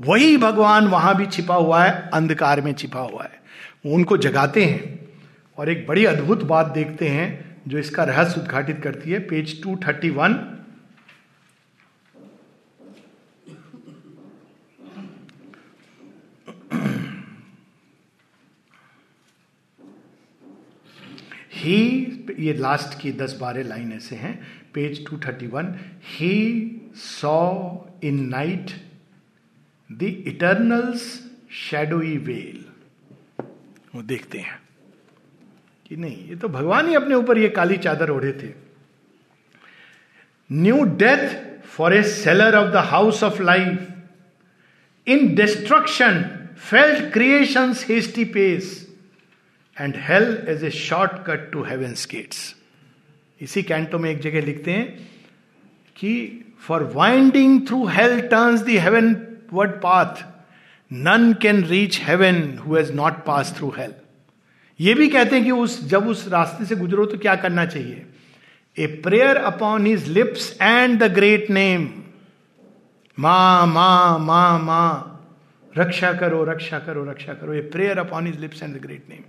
वही 0.00 0.36
भगवान 0.36 0.86
वहाँ 0.86 1.16
भी 1.16 1.26
छिपा 1.26 1.54
हुआ 1.54 1.84
है, 1.84 2.10
अंधकार 2.14 2.60
में 2.60 2.72
छिपा 2.72 3.00
हुआ 3.00 3.22
है। 3.22 3.42
वो 3.86 3.94
उनको 3.94 4.16
जगाते 4.16 4.64
हैं, 4.64 5.08
और 5.58 5.70
एक 5.70 5.86
बड़ी 5.86 6.04
अद्भुत 6.04 6.42
बात 6.42 6.66
देखते 6.66 7.08
हैं 7.08 7.51
जो 7.68 7.78
इसका 7.78 8.04
रहस्य 8.04 8.40
उद्घाटित 8.40 8.80
करती 8.82 9.10
है, 9.10 9.18
पेज 9.18 9.60
231 9.62 10.36
ही 21.54 21.78
ये 22.38 22.52
लास्ट 22.52 22.98
की 23.00 23.12
दस 23.12 23.36
बारह 23.40 23.62
लाइन 23.62 23.92
ऐसे 23.92 24.16
हैं, 24.16 24.34
page 24.74 25.04
231 25.06 25.74
he 26.18 26.34
saw 26.96 27.38
in 28.04 28.28
night 28.28 28.70
the 29.90 30.02
eternal's 30.02 31.04
shadowy 31.52 32.16
veil 32.18 32.64
वो 33.94 34.02
देखते 34.02 34.38
हैं। 34.38 34.61
कि 35.92 35.96
नहीं, 35.96 36.28
ये 36.28 36.36
तो 36.36 36.48
भगवान 36.48 36.88
ही 36.88 36.94
अपने 36.94 37.14
ऊपर 37.14 37.38
ये 37.38 37.48
काली 37.48 37.76
चादर 37.76 38.10
ओढ़े 38.10 38.32
थे। 38.32 38.48
Knew 40.50 40.82
death 41.00 41.34
for 41.74 41.94
a 41.94 42.02
cellar 42.02 42.54
of 42.56 42.70
the 42.72 42.84
house 42.90 43.22
of 43.24 43.42
life 43.42 45.08
in 45.08 45.34
destruction 45.34 46.22
felt 46.70 47.12
creation 47.12 47.74
hasty 47.88 48.24
pace 48.36 48.70
and 49.76 49.96
hell 50.08 50.36
as 50.48 50.64
a 50.64 50.70
shortcut 50.70 51.50
to 51.52 51.62
heaven's 51.64 52.06
gates 52.10 52.54
इसी 53.40 53.62
कैंटो 53.62 53.98
में 53.98 54.10
एक 54.10 54.20
जगह 54.20 54.46
लिखते 54.46 54.72
हैं 54.72 54.86
कि 55.96 56.14
for 56.68 56.90
winding 56.94 57.66
through 57.68 57.86
hell 57.98 58.20
turns 58.28 58.60
the 58.62 58.78
heavenward 59.52 59.80
path 59.82 60.24
none 60.90 61.32
can 61.42 61.64
reach 61.64 62.00
heaven 62.04 62.42
has 62.68 62.92
not 62.92 63.24
passed 63.26 63.54
through 63.58 63.74
health 63.78 64.01
ये 64.80 64.94
भी 64.94 65.08
कहते 65.08 65.36
हैं 65.36 65.44
कि 65.44 65.50
उस, 65.50 65.84
जब 65.88 66.08
उस 66.08 66.28
रास्ते 66.28 66.64
से 66.64 66.76
गुजरो 66.76 67.06
तो 67.06 67.18
क्या 67.18 67.34
करना 67.36 67.66
चाहिए? 67.66 68.06
A 68.76 68.86
prayer 68.86 69.36
upon 69.36 69.86
his 69.86 70.08
lips 70.08 70.56
and 70.62 70.98
the 71.02 71.12
great 71.14 71.50
name 71.50 71.88
मा 73.18 73.66
मा 73.66 74.18
मा 74.18 74.58
मा. 74.58 75.08
रक्षा 75.78 76.12
करो 76.12 76.44
रक्षा 76.44 76.78
करो 76.78 77.04
रक्षा 77.10 77.34
करो. 77.34 77.52
A 77.54 77.60
prayer 77.60 77.98
upon 77.98 78.26
his 78.26 78.40
lips 78.40 78.62
and 78.62 78.76
the 78.76 78.82
great 78.82 79.08
name 79.08 79.22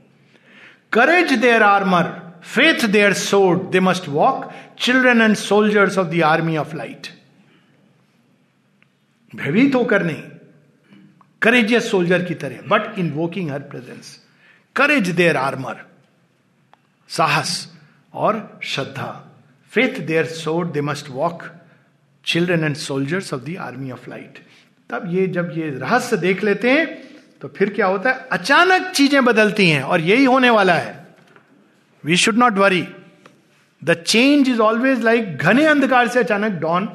courage 0.93 1.33
their 1.33 1.63
armour 1.63 2.11
faith 2.43 2.85
their 2.85 3.13
sword 3.13 3.69
they 3.71 3.79
must 3.79 4.09
walk 4.09 4.51
children 4.79 5.21
and 5.21 5.35
soldiers 5.35 5.97
of 5.97 6.07
the 6.07 6.21
army 6.21 6.57
of 6.57 6.75
light 6.75 7.07
भयभीत 9.35 9.75
होकर 9.75 10.03
नहीं 10.03 10.23
करेजियस 11.41 11.89
सोल्जर 11.91 12.23
की 12.23 12.33
तरह 12.33 12.67
but 12.67 12.99
invoking 13.11 13.51
her 13.51 13.59
presence 13.71 14.22
courage 14.75 15.09
their 15.09 15.37
armour 15.37 15.85
साहस 17.09 17.73
और 18.13 18.59
श्रद्धा 18.63 19.31
faith 19.71 19.99
their 19.99 20.25
sword 20.25 20.71
they 20.71 20.81
must 20.81 21.09
walk 21.09 21.43
children 22.25 22.63
and 22.63 22.75
soldiers 22.75 23.33
of 23.33 23.41
the 23.41 23.57
army 23.59 23.91
of 23.91 24.09
light 24.09 24.39
तब 24.89 25.03
ये 25.13 25.27
जब 25.27 25.51
ये 25.57 25.69
रहस्य 25.69 26.17
देख 26.17 26.43
लेते 26.43 26.71
हैं 26.71 27.03
तो 27.41 27.47
फिर 27.47 27.73
क्या 27.73 27.85
होता 27.85 28.09
है? 28.09 28.27
अचानक 28.31 28.91
चीज़ें 28.91 29.25
बदलती 29.25 29.69
हैं 29.69 29.83
और 29.83 30.01
यही 30.01 30.25
होने 30.25 30.49
वाला 30.49 30.73
है। 30.73 31.07
We 32.05 32.17
should 32.17 32.35
not 32.35 32.53
worry 32.53 32.87
the 33.83 33.93
change 33.93 34.49
is 34.49 34.59
always 34.59 35.01
like 35.01 35.37
घने 35.37 35.65
अंधकार 35.65 36.07
से 36.07 36.19
अचानक 36.19 36.51
डॉन 36.51 36.89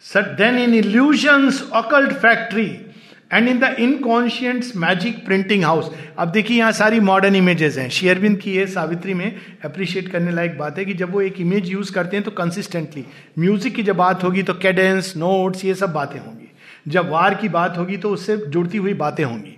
सट 0.00 0.36
then 0.36 0.58
in 0.58 0.74
illusion's 0.74 1.70
occult 1.72 2.12
factory 2.12 2.86
and 3.30 3.48
in 3.48 3.58
the 3.60 3.74
inconscient 3.80 4.64
magic 4.76 5.24
printing 5.26 5.64
house 5.64 5.90
अब 6.18 6.30
देखिए 6.32 6.58
यहाँ 6.58 6.72
सारी 6.72 7.00
मॉडर्न 7.00 7.36
इमेजेस 7.36 7.76
हैं। 7.78 7.88
शेयरबिंद 7.90 8.38
की 8.38 8.52
ये 8.52 8.66
सावित्री 8.68 9.14
में 9.14 9.34
अप्रिशिएट 9.64 10.08
करने 10.08 10.30
लायक 10.32 10.58
बात 10.58 10.78
है 10.78 10.84
कि 10.84 10.94
जब 10.94 11.12
वो 11.12 11.20
एक 11.22 11.40
इमेज 11.40 11.70
यूज़ 11.70 11.92
करते 11.92 12.16
हैं 12.16 12.24
तो 12.24 12.30
कंसिस्टेंटली 12.32 13.04
म्यूज़िक 13.38 13.74
की 13.74 13.82
जब 13.82 13.96
बात 13.96 14.24
होगी 14.24 14.42
तो 14.42 14.54
कैडेंस 14.56 15.12
नोट्स 15.16 15.64
ये 15.64 15.74
सब 15.74 15.92
बातें 15.92 16.18
होंगी। 16.18 16.50
जब 16.88 17.10
वार 17.10 17.34
की 17.34 17.48
बात 17.50 17.78
होगी 17.78 17.96
तो 17.96 18.10
उससे 18.10 18.36
जुड़ती 18.48 18.78
हुई 18.78 18.94
बातें 18.96 19.24
होंगी। 19.24 19.56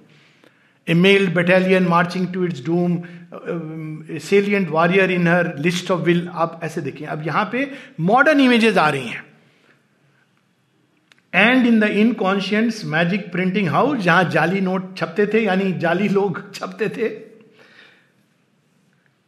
A 0.86 0.94
mail 0.96 1.28
battalion 1.34 1.88
marching 1.88 2.26
to 2.34 2.44
its 2.44 2.64
doom 2.66 3.02
salient 4.20 4.70
warrior 4.70 5.10
in 5.10 5.28
her 5.28 5.54
list 5.58 5.90
of 5.90 6.00
will 6.02 6.28
आप 6.34 6.60
ऐसे 6.64 6.80
देखिए 6.80 7.06
अब 7.08 7.26
यहाँ 7.26 7.48
पे 7.52 7.70
मॉडर्न 8.02 8.40
इमेजेस 8.40 8.76
आ 8.76 8.88
रही 8.88 9.08
हैं। 9.08 9.24
and 11.33 11.65
in 11.67 11.79
the 11.79 11.83
unconscious 12.03 12.81
magic 12.85 13.31
printing 13.31 13.67
house 13.69 13.99
जहां 14.03 14.29
जाली 14.29 14.61
नोट 14.61 14.95
छपते 14.97 15.25
थे 15.33 15.43
यानी 15.45 15.71
जाली 15.79 16.07
लोग 16.09 16.41
छपते 16.53 16.89
थे 16.97 17.09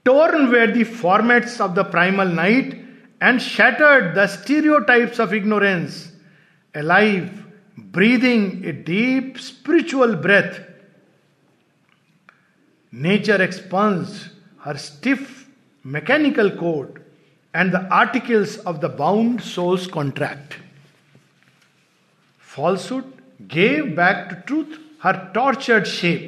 torn 0.05 0.47
were 0.47 0.71
the 0.77 0.83
formats 1.01 1.59
of 1.61 1.71
the 1.71 1.85
primal 1.91 2.27
night 2.35 2.73
and 3.21 3.39
shattered 3.39 4.13
the 4.17 4.25
stereotypes 4.91 5.19
of 5.21 5.33
ignorance 5.33 6.05
alive 6.75 7.29
breathing 7.95 8.65
a 8.65 8.71
deep 8.87 9.37
spiritual 9.41 10.15
breath 10.25 10.61
nature 12.93 13.41
expunged 13.41 14.23
her 14.65 14.77
stiff 14.77 15.27
mechanical 15.85 16.49
code 16.63 16.99
and 17.53 17.71
the 17.71 17.87
articles 17.93 18.57
of 18.67 18.79
the 18.79 18.95
bound 18.99 19.39
souls 19.41 19.85
contract 19.93 20.55
Falsehood 22.54 23.06
gave 23.48 23.94
back 23.96 24.28
to 24.30 24.36
truth 24.46 24.78
her 25.00 25.30
tortured 25.34 25.86
shape. 25.86 26.26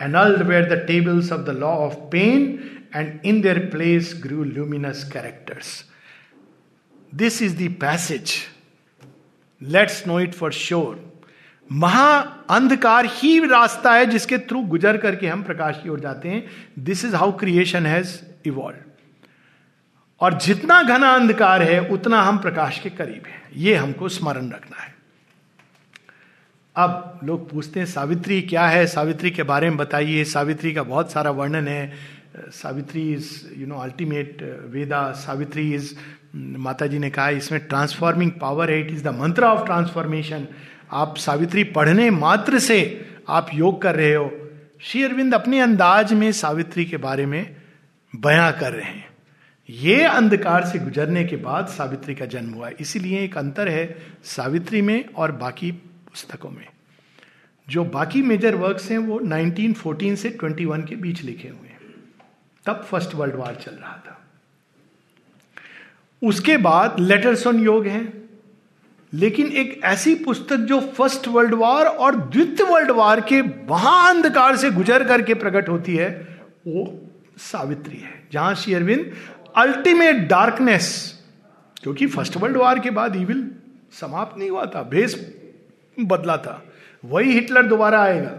Annulled 0.00 0.46
were 0.46 0.64
the 0.66 0.86
tables 0.86 1.30
of 1.30 1.44
the 1.44 1.52
law 1.52 1.76
of 1.86 2.10
pain, 2.10 2.86
and 2.92 3.20
in 3.24 3.40
their 3.40 3.66
place 3.68 4.14
grew 4.14 4.44
luminous 4.44 5.04
characters. 5.04 5.84
This 7.12 7.40
is 7.40 7.56
the 7.56 7.68
passage. 7.70 8.48
Let's 9.60 10.06
know 10.06 10.18
it 10.18 10.34
for 10.34 10.52
sure. 10.52 10.96
महा 11.70 12.18
अंधकार 12.50 13.06
ही 13.14 13.38
रास्ता 13.46 13.92
है 13.94 14.04
जिसके 14.10 14.36
through 14.48 14.60
गुजर 14.66 14.96
करके 14.98 15.26
हम 15.28 15.42
प्रकाश 15.44 15.80
की 15.82 15.88
ओर 15.88 16.00
जाते 16.00 16.28
हैं 16.28 16.44
this 16.84 17.04
is 17.04 17.16
how 17.16 17.32
creation 17.38 17.86
has 17.86 18.18
evolve 18.48 18.78
और 20.20 20.38
जितना 20.44 20.82
घना 20.82 21.12
अंधकार 21.14 21.62
है 21.62 21.78
उतना 21.94 22.20
हम 22.22 22.38
प्रकाश 22.42 22.78
के 22.82 22.90
करीब 22.90 23.26
हैं 23.26 23.42
ये 23.64 23.74
हमको 23.74 24.08
स्मरण 24.08 24.50
रखना 24.50 24.82
है 24.82 24.94
अब 26.78 27.20
लोग 27.24 27.50
पूछते 27.50 27.80
हैं, 27.80 27.86
सावित्री, 27.86 28.40
क्या 28.42 28.66
है? 28.66 28.86
सावित्री 28.86 29.30
के 29.30 29.42
बारे 29.42 29.68
में 29.68 29.78
बताइए। 29.78 30.24
सावित्री 30.24 30.72
का 30.72 30.82
बहुत 30.82 31.12
सारा 31.12 31.30
वर्णन 31.30 31.68
है। 31.68 31.92
Savitri 32.50 33.12
is 33.12 33.30
you 33.56 33.66
know 33.66 33.74
ultimate 33.74 34.42
Veda 34.70 35.10
Savitri 35.12 35.74
is 35.74 35.94
माता 36.36 36.86
जी 36.86 36.98
ने 36.98 37.10
कहा, 37.10 37.28
इसमें 37.30 37.60
ट्रांसफॉर्मिंग 37.66 38.30
पावर 38.30 38.70
है। 38.70 38.80
It 38.80 38.90
is 38.90 39.04
the 39.04 39.08
mantra 39.08 39.44
of 39.44 39.64
transformation 39.64 40.46
आप 40.92 41.16
सावित्री 41.16 41.64
पढ़ने 41.64 42.10
मात्र 42.10 42.58
से 42.58 42.78
आप 43.28 43.50
योग 43.54 43.82
कर 43.82 43.94
रहे 43.94 44.14
हो। 44.14 44.30
श्री 44.80 45.02
अरविंद 45.02 45.34
अपने 45.34 45.60
अंदाज 45.60 46.12
में 46.12 46.32
सावित्री 46.32 46.84
के 46.84 46.96
बारे 46.96 47.26
में 47.26 47.56
बयां 48.16 48.52
कर 48.52 48.72
रहे 48.72 48.84
हैं। 48.84 49.06
ये 49.70 50.04
अंधकार 50.04 50.64
से 50.64 50.78
गुजरने 50.78 51.24
के 51.24 51.36
बाद 51.36 51.66
सावित्री 51.66 52.14
का 52.14 52.26
जन्म 52.26 52.50
हुआ। 52.50 52.70
इसीलिए 52.80 53.20
एक 53.20 53.38
अंतर 53.38 53.68
है 53.68 53.98
सावित्री 54.24 54.82
में 54.82 55.04
और 55.06 55.32
बाकी 55.32 55.82
पुस्तकों 56.08 56.50
में। 56.50 56.66
जो 57.68 57.84
बाकी 57.84 58.22
मेजर 58.22 58.54
वर्क्स 58.54 58.90
हैं, 58.90 58.98
वो 58.98 59.18
1914 59.18 60.16
से 60.16 60.30
21 60.30 60.86
के 60.88 60.96
बीच 60.96 61.22
लिखे 61.22 61.48
हुए 61.48 61.68
हैं। 61.68 61.78
तब 62.66 62.86
फ़र्स्ट 62.90 63.14
वर्ल्ड 63.14 63.34
वार 63.34 63.54
चल 63.54 63.72
रहा 63.72 64.02
था। 64.06 64.20
उसके 66.22 66.56
बाद 66.56 66.96
लेटर्स 67.00 67.46
ऑन 67.46 67.60
योग 67.60 67.86
हैं। 67.86 68.28
लेकिन 69.12 69.46
एक 69.46 69.80
ऐसी 69.84 70.14
पुस्तक 70.14 70.56
जो 70.56 70.80
फ़र्स्ट 70.80 71.28
वर्ल्ड 71.28 71.54
वार 71.54 71.86
और 71.86 72.16
द्वितीय 72.16 72.66
वर्ल्ड 72.66 72.90
वार 72.90 73.20
के 73.20 73.40
वहाँ 73.40 74.14
अंधकार 74.14 74.56
से 74.56 74.70
गुजर 74.70 75.04
करके 75.04 75.34
प्रकट 75.34 75.68
होती 75.68 75.96
है, 75.96 76.38
वो 76.66 77.06
सावित्री 77.38 77.96
है, 77.96 78.28
जहाँ 78.32 78.54
श्री 78.54 78.74
अरविंद 78.74 79.12
अल्टीमेट 79.56 80.16
डार्कनेस 80.16 81.18
क्योंकि 81.82 82.06
फ़र्स्ट 82.06 82.36
वर्ल्ड 82.36 82.56
वार 82.56 82.78
के 82.78 82.90
बाद 82.90 83.16
इविल 83.16 83.50
समाप्त 83.92 84.38
नहीं 84.38 84.50
हुआ 84.50 84.66
था 84.66 84.82
भेस 84.82 85.37
बदला 85.98 86.36
था। 86.36 86.62
वही 87.04 87.32
हिटलर 87.32 87.66
दोबारा 87.66 88.02
आएगा। 88.02 88.38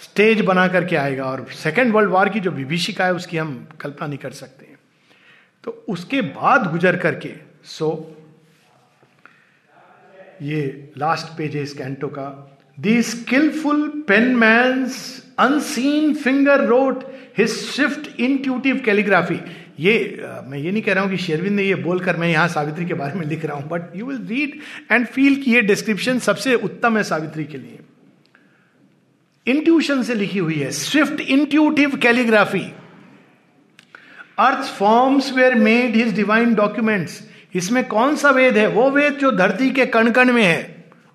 स्टेज 0.00 0.40
बना 0.40 0.66
करके 0.68 0.96
आएगा 0.96 1.24
और 1.24 1.46
सेकेंड 1.52 1.92
वर्ल्ड 1.92 2.10
वॉर 2.10 2.28
की 2.28 2.40
जो 2.40 2.50
विभीषिका 2.50 3.04
है, 3.04 3.14
उसकी 3.14 3.36
हम 3.36 3.68
कल्पना 3.80 4.06
नहीं 4.06 4.18
कर 4.18 4.30
सकते 4.30 4.66
हैं। 4.66 4.78
तो 5.64 5.84
उसके 5.88 6.20
बाद 6.20 6.70
गुजर 6.70 6.96
करके 6.96 7.34
सो 7.64 8.14
ये 10.42 10.92
लास्ट 10.98 11.36
पेज 11.38 11.56
है 11.56 11.62
इस 11.62 11.72
कैंटो 11.74 12.08
का। 12.08 12.58
दी 12.78 13.02
स्किलफुल 13.02 13.88
पेन 14.08 14.34
मैं 14.36 14.60
unseen 15.38 16.14
finger 16.14 16.64
wrote 16.64 17.04
his 17.38 17.48
swift 17.48 18.20
intuitive 18.20 18.82
calligraphy 18.84 19.40
ये 19.78 19.94
मैं 20.46 20.58
ये 20.58 20.70
नहीं 20.70 20.82
कह 20.82 20.92
रहा 20.92 21.02
हूँ 21.04 21.10
कि 21.10 21.16
शेरविंद 21.16 21.56
ने 21.56 21.62
ये 21.62 21.74
बोलकर 21.74 22.16
मैं 22.16 22.28
यहाँ 22.28 22.48
सावित्री 22.48 22.84
के 22.86 22.94
बारे 22.94 23.18
में 23.18 23.26
लिख 23.26 23.44
रहा 23.44 23.56
हूँ 23.56 23.68
but 23.68 23.96
you 23.96 24.06
will 24.06 24.26
read 24.28 24.58
and 24.92 25.06
feel 25.06 25.36
कि 25.42 25.50
ये 25.50 25.60
डिस्क्रिप्शन 25.62 26.18
सबसे 26.18 26.54
उत्तम 26.54 26.96
है 26.96 27.02
सावित्री 27.04 27.44
के 27.44 27.58
लिए। 27.58 27.78
इंट्यूशन 29.46 30.02
से 30.02 30.14
लिखी 30.14 30.38
हुई 30.38 30.54
है 30.54 30.70
swift 30.70 31.20
intuitive 31.20 31.96
calligraphy 31.96 32.64
earth 34.38 34.68
forms 34.78 35.32
were 35.32 35.54
made 35.54 35.96
his 35.96 36.14
divine 36.16 36.54
documents 36.54 37.22
इसमें 37.54 37.84
कौन 37.88 38.16
सा 38.16 38.30
वेद 38.30 38.56
है? 38.56 38.66
वो 38.66 38.90
वेद 38.90 39.14
जो 39.14 39.30
धरती 39.32 39.70
के 39.70 39.86
कण 39.86 40.10
कण 40.10 40.32
में 40.32 40.44
है। 40.44 40.62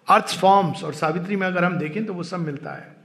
अर्थ 0.07 0.35
फॉर्म्स 0.39 0.83
और 0.83 0.93
सावित्री 0.93 1.35
में 1.35 1.47
अगर 1.47 1.63
हम 1.63 1.77
देखें 1.77 2.05
तो 2.05 2.13
वो 2.13 2.23
सब 2.23 2.39
मिलता 2.39 2.71
है। 2.71 2.95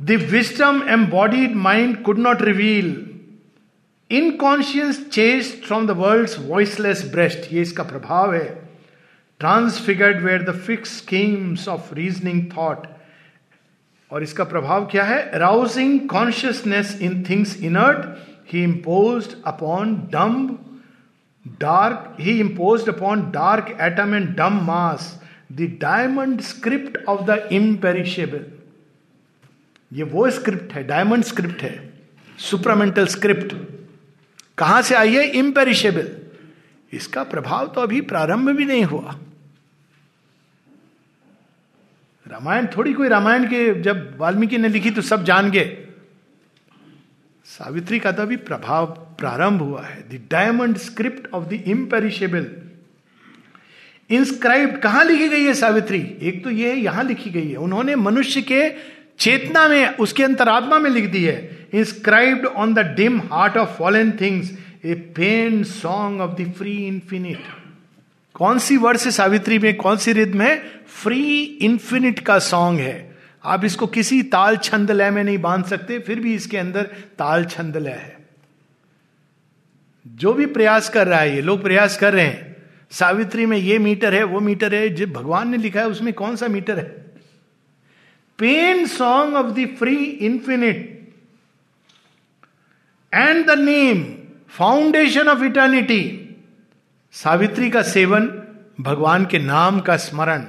The 0.00 0.10
wisdom 0.30 0.82
embodied 0.88 1.54
mind 1.56 2.02
could 2.02 2.18
not 2.18 2.42
reveal 2.42 3.07
unconscious 4.10 5.08
chase 5.10 5.60
from 5.66 5.86
the 5.86 5.90
world 5.96 6.30
voiceless 6.40 7.04
breast 7.12 7.52
ये 7.52 7.62
इसका 7.62 7.82
प्रभाव 7.82 8.34
है। 8.34 8.46
Transfigured 9.40 10.22
where 10.24 10.42
the 10.42 10.54
fix 10.58 10.96
schemes 10.98 11.68
of 11.68 11.94
reasoning 11.94 12.44
thought 12.56 12.86
और 14.10 14.22
इसका 14.22 14.44
प्रभाव 14.44 14.86
क्या 14.86 15.04
है? 15.04 15.20
Arousing 15.30 16.08
consciousness 16.08 16.98
in 17.02 17.22
things 17.30 17.56
inert 17.62 18.06
he 18.52 18.62
impose 18.64 19.28
upon 19.46 19.94
dumb 20.12 20.48
dark 21.60 22.16
he 22.20 22.38
impose 22.40 22.88
upon 22.88 23.30
dark 23.30 23.76
atom 23.82 24.14
and 24.14 24.34
dumb 24.36 24.60
mass 24.64 25.14
the 25.52 25.70
diamond 25.80 26.40
script 26.40 27.04
of 27.08 27.24
the 27.30 27.38
imperishable 27.52 28.44
ये 29.92 30.02
वो 30.04 30.30
script 30.30 30.72
है 30.72 30.86
diamond 30.86 31.24
script 31.24 31.62
है 31.62 31.76
supramental 32.38 33.06
script 33.06 33.54
कहाँ 34.58 34.82
से 34.82 34.94
आई 34.94 35.14
है? 35.14 35.24
इम्पेरिशेबल 35.28 36.10
इसका 36.92 37.22
प्रभाव 37.24 37.66
तो 37.66 37.80
अभी 37.80 38.00
प्रारंभ 38.00 38.50
भी 38.50 38.64
नहीं 38.64 38.84
हुआ। 38.84 39.18
रामायण, 42.26 42.66
थोड़ी 42.76 42.92
कोई 42.92 43.08
रामायण 43.08 43.44
के, 43.44 43.80
जब 43.82 44.16
वाल्मीकि 44.18 44.58
ने 44.58 44.68
लिखी 44.68 44.90
तो 44.90 45.02
सब 45.02 45.24
जान 45.24 45.50
गए। 45.50 45.84
सावित्री 47.46 47.98
का 47.98 48.12
तो 48.12 48.22
अभी 48.22 48.36
प्रभाव 48.36 48.86
प्रारंभ 49.18 49.62
हुआ 49.62 49.82
है। 49.82 50.00
The 50.02 50.20
diamond 50.30 50.76
script 50.76 51.32
of 51.34 51.44
the 51.44 51.52
imperishable 51.52 52.46
inscribe 54.10 54.76
कहाँ 54.78 55.04
लिखी 55.04 55.28
गई 55.28 55.44
है 55.44 55.54
सावित्री? 55.54 56.00
एक 56.22 56.42
तो 56.44 56.50
ये 56.50 56.74
यहाँ 56.74 57.04
लिखी 57.04 57.30
गई 57.30 57.48
है। 57.48 57.56
उन्होंने 57.56 57.94
मनुष्य 57.94 58.42
के 58.42 58.68
चेतना 59.18 59.68
में, 59.68 59.96
उसके 59.96 60.22
अंतरात्मा 60.22 60.78
में 60.78 60.90
लिख 60.90 61.10
दी 61.10 61.24
है। 61.24 61.68
Inscribed 61.74 62.44
on 62.44 62.74
the 62.74 62.84
dim 62.96 63.14
heart 63.14 63.56
of 63.56 63.66
fallen 63.80 64.20
things 64.20 64.52
a 64.84 65.14
pain 65.18 65.52
song 65.64 66.20
of 66.20 66.30
the 66.36 66.46
free 66.46 66.92
infinite. 66.92 67.42
कौन 68.34 68.58
सी 68.58 68.76
वर्ड 68.76 68.98
से 68.98 69.10
सावित्री 69.10 69.58
में? 69.58 69.76
कौन 69.76 69.96
सी 69.96 70.12
रिद्म 70.12 70.40
है? 70.40 70.62
फ्री 70.86 71.42
इंफिनिट 71.42 72.18
का 72.18 72.38
सॉन्ग 72.38 72.80
है। 72.80 73.18
आप 73.44 73.64
इसको 73.64 73.86
किसी 73.86 74.22
ताल 74.22 74.56
छंद 74.56 74.90
लय 74.90 75.10
में 75.10 75.24
नहीं 75.24 75.38
बाँध 75.38 75.64
सकते, 75.64 75.98
फिर 75.98 76.20
भी 76.20 76.34
इसके 76.34 76.56
अंदर 76.56 76.82
ताल 77.18 77.44
छंद 77.44 77.76
लय 77.76 77.90
है। 77.90 78.18
जो 80.08 80.32
भी 80.32 80.46
प्रयास 80.46 80.88
कर 80.88 81.06
रहा 81.06 81.20
है, 81.20 81.36
ये 81.36 81.42
लोग 81.42 81.62
प्रयास 81.62 81.98
कर 81.98 82.12
रहे 82.12 82.26
हैं। 82.26 82.56
सावित्री 82.90 83.46
में 83.46 83.58
ये 83.58 83.78
मीटर 83.78 84.14
है, 84.14 84.24
वो 84.24 84.40
मीटर 84.40 84.74
है 84.74 84.88
जो 84.88 85.06
भगवान 85.06 85.48
ने 85.48 85.56
लिखा 85.56 85.80
है, 85.80 85.88
उसमें 85.88 86.14
कौन 86.14 86.36
सा 86.36 86.48
मीटर 86.48 86.78
है? 86.78 87.07
Pain 88.38 88.86
song 88.86 89.34
of 89.34 89.46
the 89.52 89.66
free 89.78 89.96
infinite 90.26 90.86
and 93.12 93.46
the 93.46 93.58
name 93.58 94.04
foundation 94.58 95.28
of 95.28 95.42
eternity 95.44 96.02
Savitri 97.14 97.70
का 97.70 97.82
सेवन 97.84 98.26
भगवान 98.80 99.24
के 99.26 99.38
नाम 99.38 99.80
का 99.80 99.96
स्मरण 99.96 100.44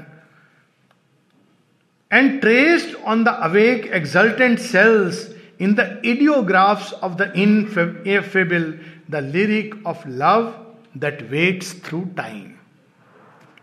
and 2.11 2.39
traced 2.41 2.95
on 3.05 3.23
the 3.23 3.35
awake 3.41 3.85
exultant 3.93 4.59
cells 4.59 5.27
in 5.61 5.73
the 5.73 6.01
ideographs 6.05 6.93
of 6.93 7.13
the 7.13 7.31
ineffable 7.37 8.73
the 9.11 9.23
lyric 9.25 9.75
of 9.87 10.07
love 10.07 10.53
that 10.97 11.21
waits 11.31 11.75
through 11.85 12.01
time 12.17 12.45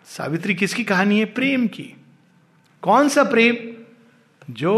Savitri 0.09 0.55
किसकी 0.55 0.85
कहानी 0.85 1.19
है 1.19 1.25
प्रेम 1.35 1.67
की 1.69 1.93
कौन 2.83 3.09
सा 3.09 3.23
प्रेम 3.25 3.76
जो 4.51 4.75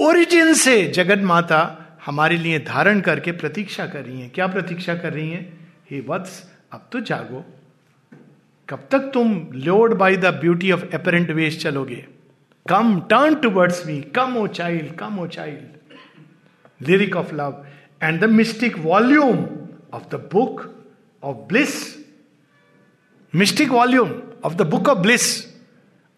ओरिजिन 0.00 0.54
से 0.54 0.84
जगत 0.86 1.22
माता 1.22 1.80
हमारे 2.06 2.36
लिए 2.36 2.58
धारण 2.58 3.00
करके 3.00 3.32
प्रतीक्षा 3.32 3.86
कर 3.86 4.04
रही 4.04 4.20
हैं। 4.20 4.30
क्या 4.30 4.46
प्रतीक्षा 4.46 4.94
कर 4.94 5.12
रही 5.12 5.30
हैं? 5.30 5.68
हे 5.90 6.04
वत्स, 6.08 6.50
अब 6.72 6.88
तो 6.92 7.00
जागो। 7.00 7.44
कब 8.68 8.88
तक 8.90 9.10
तुम 9.14 9.48
lured 9.54 9.94
by 9.94 10.16
the 10.16 10.24
beauty 10.24 10.72
of 10.72 10.84
apparent 10.94 11.30
waste 11.30 11.60
चलोगे? 11.60 12.06
Come 12.68 13.00
turn 13.00 13.34
towards 13.34 13.86
me 13.86 14.00
come 14.00 14.36
O 14.36 14.46
child 14.46 14.94
come 14.96 15.18
O 15.18 15.26
child 15.26 16.86
lyric 16.86 17.16
of 17.16 17.34
love 17.34 17.66
and 18.02 18.20
the 18.20 18.24
mystic 18.24 18.78
volume 18.78 19.46
of 19.92 20.04
the 20.16 20.28
book 20.32 20.62
of 21.22 21.36
bliss 21.36 21.74
mystic 23.34 23.70
volume 23.70 24.12
of 24.44 24.54
the 24.54 24.62
book 24.62 24.88
of 24.88 24.98
bliss 24.98 25.54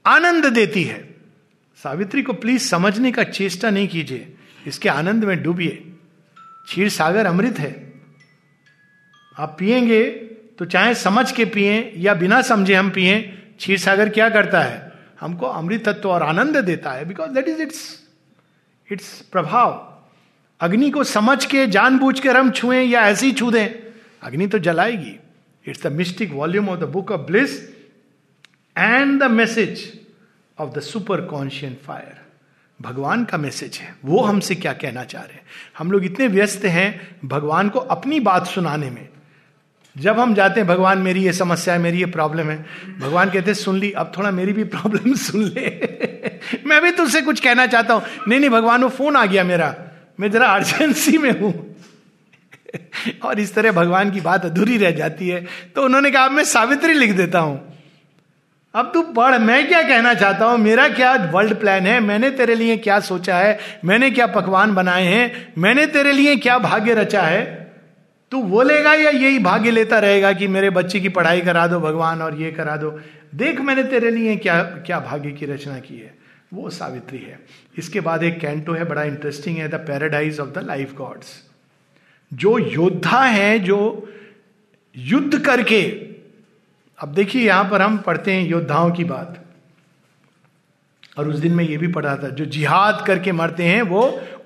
आनंद 0.07 0.47
देती 0.47 0.83
है 0.83 1.16
सावित्री 1.87 2.23
को 2.23 2.33
please 2.33 2.63
समझने 2.63 3.13
का 3.13 3.23
चेष्टा 3.23 3.71
नहीं 3.71 3.89
कीजिए। 3.89 4.37
इसके 4.67 4.89
आनंद 4.89 5.25
में 5.25 5.43
डूबिए। 5.43 5.71
क्षीर 6.67 6.89
सागर 6.89 7.27
अमृत 7.27 7.59
है। 7.59 7.93
आप 9.39 9.57
पिएँगे 9.59 10.11
तो 10.59 10.65
चाहे 10.65 10.95
समझ 10.95 11.33
के 11.33 11.45
पिए 11.45 11.93
या 11.97 12.15
बिना 12.15 12.43
समझे 12.43 12.75
हम 12.75 12.91
पिए 12.91 13.21
क्षीर 13.59 13.79
सागर 13.79 14.09
क्या 14.09 14.29
करता 14.29 14.63
है? 14.63 14.93
हमको 15.21 15.47
अमृत 15.47 15.89
तत्व 15.89 16.11
और 16.11 16.23
आनंद 16.23 16.57
देता 16.57 16.91
है। 16.91 17.05
Because 17.05 17.31
that 17.31 17.49
is 17.49 17.63
its 17.63 18.01
its 18.93 19.21
प्रभाव। 19.33 19.99
अग्नि 20.61 20.91
को 20.91 21.05
समझ 21.05 21.45
के, 21.45 21.67
जानबूझकर 21.67 22.37
हम 22.37 22.51
छुएँ 22.51 22.83
या 22.83 23.01
ऐसे 23.01 23.27
ही 23.27 23.33
छू 23.33 23.51
दें, 23.51 23.69
अग्नि 24.23 24.47
तो 24.47 24.59
जलाएगी। 24.59 25.17
It's 25.67 25.87
the 25.87 25.93
mystic 25.93 26.33
volume 26.33 26.69
of 26.69 26.81
the 26.81 26.85
book 26.85 27.11
of 27.11 27.21
bliss 27.21 27.63
and 28.79 29.21
the 29.21 29.31
message 29.31 30.06
of 30.59 30.71
the 30.71 30.81
super 30.81 31.21
conscient 31.21 31.77
fire 31.87 32.27
भगवान 32.83 33.25
का 33.25 33.39
मैसेज 33.39 33.77
है। 33.77 33.97
वो 34.05 34.21
हमसे 34.23 34.55
क्या 34.55 34.73
कहना 34.73 35.05
चाह 35.05 35.23
रहे 35.23 35.35
हैं? 35.35 35.43
हम 35.79 35.93
लोग 35.93 36.05
इतने 36.05 36.27
व्यस्त 36.27 36.65
हैं 36.65 37.17
भगवान 37.25 37.69
को 37.69 37.79
अपनी 37.79 38.21
बात 38.21 38.47
सुनाने 38.47 38.91
में। 38.91 39.09
जब 39.99 40.21
हम 40.21 40.35
जाते 40.35 40.61
हैं, 40.61 40.69
भगवान 40.69 40.99
मेरी 40.99 41.25
ये 41.25 41.33
समस्या 41.33 41.75
है, 41.75 41.81
मेरी 41.81 41.99
ये 41.99 42.07
प्रॉब्लम 42.07 42.51
है। 42.51 42.67
भगवान 43.01 43.27
कहते 43.27 43.51
हैं, 43.51 43.55
सुन 43.55 43.79
ली, 43.79 43.93
अब 43.93 44.13
थोड़ा 44.19 44.31
मेरी 44.31 44.53
भी 44.53 44.65
प्रॉब्लम 44.65 45.15
सुन 45.15 45.43
ले। 45.43 45.67
मैं 46.67 46.83
भी 46.83 46.91
तुझसे 46.91 47.23
कुछ 47.23 47.41
कहना 47.41 47.67
चाहता 47.67 47.95
हूँ। 47.95 48.03
नहीं 48.29 48.41
नहीं, 48.41 48.51
भगवान, 48.51 48.83
वो 48.83 48.89
फ़ोन 48.89 49.17
आ 49.17 49.27
गया 49.27 49.45
मेरा। 49.45 49.77
मैं 50.21 50.31
जरा 50.31 50.47
अर्जेंसी 50.47 51.19
में 51.19 51.41
हूँ। 51.41 51.77
और 53.25 53.41
इस 53.41 53.55
तरह 53.55 53.73
भगवान 53.73 54.11
की 54.11 54.21
बात 54.21 54.45
अधूरी 54.45 54.77
रह 54.77 54.91
जाती 54.91 55.29
है। 55.29 55.47
तो 55.75 55.83
उन्होंने 55.83 56.11
कहा 56.11 56.29
मैं 56.29 56.45
सावित्री 56.45 56.95
लिख 56.95 57.13
देता 57.13 57.39
हूँ। 57.39 57.76
अब 58.75 58.91
तू 58.95 59.03
पढ़, 59.03 59.39
मैं 59.39 59.69
क्या 59.69 59.83
कहना 59.83 60.15
चाहता 60.15 60.47
हूँ? 60.47 60.59
मेरा 60.59 60.89
क्या 60.89 61.15
वर्ल्ड 61.15 61.55
प्लान 61.55 61.87
है? 61.87 62.01
मैंने 62.01 62.31
तेरे 62.31 62.55
लिए 62.55 62.77
क्या 62.77 63.01
सोचा 63.01 63.39
है? 63.39 63.59
मैंने 63.85 64.11
क्या 64.11 64.27
पकवान 64.27 64.75
बनाए 64.75 65.05
हैं? 65.05 65.53
मैंने 65.59 65.87
तेरे 65.87 66.13
लिए 66.13 66.37
क्या 66.37 66.59
भाग्य 66.59 66.95
रचा 66.95 67.23
है? 67.23 67.73
तू 68.31 68.43
बोलेगा 68.43 68.93
या 68.93 69.11
यही 69.11 69.39
भाग्य 69.39 69.71
लेता 69.71 69.99
रहेगा 69.99 70.33
कि 70.33 70.49
मेरे 70.49 70.71
बच्चे 70.71 71.01
की 71.01 71.09
पढ़ाई 71.09 71.41
करा 71.41 71.67
दो, 71.67 71.81
भगवान 71.81 72.23
और 72.23 72.35
ये 72.35 72.51
करा 72.51 72.77
दो? 72.77 73.01
देख, 73.35 73.61
मैंने 73.61 73.83
तेरे 73.83 74.11
लिए 74.11 74.37
क्या 74.37 74.63
क्या 74.63 75.01
भाग्य 75.01 75.31
की 75.31 75.47
रचना 75.47 75.79
की 75.79 75.99
है? 75.99 76.15
वो 76.55 76.71
सावित्री 76.71 77.19
है। 77.19 77.39
इसके 77.79 78.01
बाद 78.01 78.23
एक 78.23 78.41
कैंटो 78.41 78.73
है, 78.73 78.85
बड़ा 78.85 79.03
इंटरेस्टिंग 79.03 79.57
है 79.57 79.69
the 79.69 79.75
paradise 79.75 80.41
of 80.41 80.49
the 80.49 80.65
life 80.67 80.95
gods 80.95 81.43
जो 82.35 82.59
योद्धा 82.59 83.23
है, 83.25 83.59
जो 83.59 84.09
युद्ध 84.97 85.39
करके 85.39 86.16
अब 86.99 87.13
देखिए, 87.15 87.47
यहाँ 87.47 87.69
पर 87.71 87.83
हम 87.83 87.97
पढ़ते 87.99 88.33
हैं 88.33 88.47
योद्धाओं 88.47 88.91
की 88.91 89.05
बात। 89.05 89.43
और 91.19 91.29
उस 91.29 91.37
दिन 91.37 91.53
में 91.53 91.65
ये 91.65 91.77
भी 91.77 91.89
पढ़ा 91.89 92.17
था, 92.17 92.29
जो 92.29 92.45
जिहाद 92.45 93.05
करके 93.07 93.33
मरते 93.33 93.65
हैं, 93.65 93.83
वो 93.83 94.03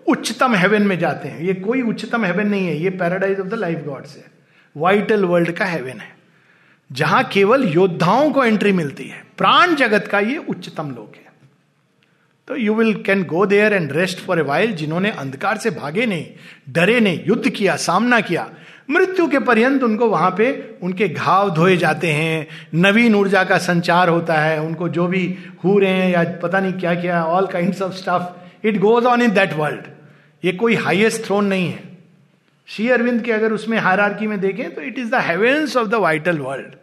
उच्चतम 0.09 0.55
हेवन 0.55 0.83
में 0.83 0.99
जाते 0.99 1.29
हैं। 1.29 1.41
ये 1.41 1.55
कोई 1.55 1.83
उच्चतम 1.83 2.25
हेवन 2.25 2.49
नहीं 2.49 2.67
है, 2.67 2.77
ये 2.77 2.91
paradise 2.91 3.41
of 3.41 3.49
the 3.49 3.55
life 3.55 3.85
gods 3.85 4.17
है। 4.17 4.25
वाइटल 4.77 5.25
वर्ल्ड 5.25 5.51
का 5.51 5.65
हेवन 5.65 6.01
है, 6.01 6.15
जहाँ 6.91 7.23
केवल 7.25 7.65
योद्धाओं 7.69 8.31
को 8.31 8.45
एंट्री 8.45 8.73
मिलती 8.73 9.05
है। 9.05 9.23
प्राण 9.39 9.75
जगत 9.75 10.07
का 10.07 10.21
ये 10.21 10.37
उच्चतम 10.39 10.91
लोक 10.91 11.17
है। 11.17 11.29
तो 12.49 12.57
you 12.57 12.75
will 12.75 12.95
can 13.03 13.23
go 13.25 13.45
there 13.47 13.73
and 13.73 13.93
rest 13.93 14.19
for 14.19 14.39
a 14.39 14.43
while 14.43 14.73
जिन्होंने 14.73 15.11
अंधकार 15.11 15.57
से 15.57 15.71
भागे 15.71 16.07
नहीं, 16.07 16.27
डरे 16.69 17.01
नहीं, 17.01 17.21
युद्ध 17.27 17.49
किया, 17.49 17.77
सामना 17.77 18.21
किया। 18.21 18.51
मृत्यु 18.91 19.27
के 19.29 19.39
पर्यंत 19.39 19.83
उनको 19.83 20.09
वहाँ 20.09 20.31
पे 20.39 20.79
उनके 20.83 21.09
घाव 21.09 21.51
धोए 21.55 21.77
जाते 21.77 22.13
हैं, 22.13 22.47
नवीन 22.75 23.15
ऊर्जा 23.15 23.45
का 23.45 23.59
संचार 23.59 24.09
होता 24.09 24.35
है, 24.35 24.61
उनको 24.61 24.89
जो 24.89 25.07
भी 25.07 25.23
हो 25.65 25.79
रहे 25.79 25.91
हैं 25.91 26.11
या 26.13 26.25
पता 26.43 26.61
नहीं 26.61 26.73
क्या 26.73 26.95
क्या 26.95 27.25
all 27.25 27.47
kind 27.47 27.83
of 27.83 27.93
stuff 27.93 28.67
it 28.67 28.79
goes 28.79 29.05
on 29.05 29.23
in 29.23 29.31
that 29.31 29.53
world 29.53 29.87
ये 30.43 30.53
कोई 30.53 30.75
हाइएस्ट 30.75 31.25
थ्रोन 31.25 31.45
नहीं 31.45 31.69
है। 31.69 31.89
श्री 32.69 32.89
अरविंद 32.89 33.23
के 33.23 33.33
अगर 33.33 33.53
उसमें 33.53 33.79
हायरार्की 33.79 34.27
में 34.27 34.39
देखें 34.41 34.75
तो 34.75 34.83
it 34.83 34.99
is 34.99 35.11
the 35.11 35.21
heavens 35.21 35.77
of 35.77 35.89
the 35.89 35.95
vital 35.95 36.39
world 36.39 36.75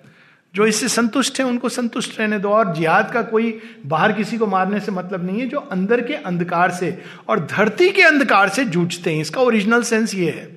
जो 0.56 0.66
इससे 0.66 0.88
संतुष्ट 0.88 1.40
है, 1.40 1.46
उनको 1.46 1.70
संतुष्ट 1.70 2.20
रहने 2.20 2.40
दो। 2.40 2.50
और 2.50 2.74
जिहाद 2.76 3.12
का 3.12 3.22
कोई 3.22 3.60
बाहर 3.86 4.12
किसी 4.12 4.38
को 4.38 4.48
मारने 4.48 4.80
से 4.80 4.92
मतलब 4.92 5.26
नहीं 5.26 5.40
है, 5.40 5.48
जो 5.48 5.60
अंदर 5.60 6.02
के 6.02 6.14
अंधकार 6.14 6.72
से 6.72 6.98
और 7.30 7.40
धरती 7.52 7.90
के 7.90 8.02
अंधकार 8.02 8.50
से 8.50 8.66
जूझते 8.66 9.14
हैं। 9.14 9.22
इसका 9.22 9.42
ओरिजिनल 9.42 9.82
सेंस 9.82 10.16
ये 10.16 10.30
है। 10.30 10.57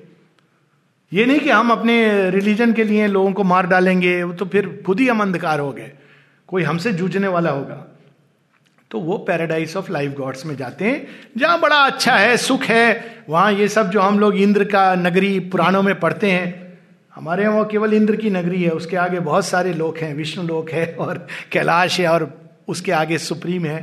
ये 1.13 1.25
नहीं 1.25 1.39
कि 1.39 1.49
हम 1.49 1.71
अपने 1.71 2.29
रिलीजन 2.29 2.73
के 2.73 2.83
लिए 2.83 3.07
लोगों 3.07 3.31
को 3.33 3.43
मार 3.43 3.67
डालेंगे 3.67 4.23
वो 4.23 4.33
तो 4.33 4.45
फिर 4.45 4.83
खुद 4.85 4.99
ही 4.99 5.07
हम 5.07 5.21
अंधकार 5.21 5.59
हो 5.59 5.71
गए। 5.71 5.91
कोई 6.47 6.63
हमसे 6.63 6.93
जूझने 6.93 7.27
वाला 7.27 7.49
होगा। 7.49 7.87
तो 8.91 8.99
वो 8.99 9.17
पैराडाइज 9.17 9.75
ऑफ़ 9.77 9.91
लाइफ 9.91 10.11
गॉड्स 10.11 10.45
में 10.45 10.55
जाते 10.55 10.85
हैं, 10.85 11.07
जहाँ 11.37 11.59
बड़ा 11.59 11.75
अच्छा 11.75 12.15
है, 12.15 12.37
सुख 12.37 12.63
है। 12.63 13.23
वहाँ 13.29 13.51
ये 13.53 13.67
सब 13.67 13.89
जो 13.89 14.01
हम 14.01 14.19
लोग 14.19 14.35
इंद्र 14.35 14.63
का 14.63 14.95
नगरी 14.95 15.39
पुराणों 15.39 15.83
में 15.83 15.99
पढ़ते 15.99 16.31
हैं, 16.31 16.79
हमारे 17.15 17.43
यहाँ 17.43 17.55
वो 17.55 17.65
केवल 17.65 17.93
इंद्र 17.93 18.15
की 18.15 18.29
नगरी 18.29 18.63
है, 18.63 18.69
उसके 18.69 18.97
आगे 18.97 19.19
बहुत 19.19 19.45
सारे 19.45 19.73
लोक 19.73 19.97
हैं, 19.97 20.13
विष्णु 20.15 20.43
लोक 20.47 20.71
है 20.71 20.95
और 20.99 21.27
कैलाश 21.51 21.99
है 21.99 22.07
और 22.07 22.51
उसके 22.67 22.91
आगे 22.91 23.17
सुप्रीम 23.17 23.65
है। 23.65 23.81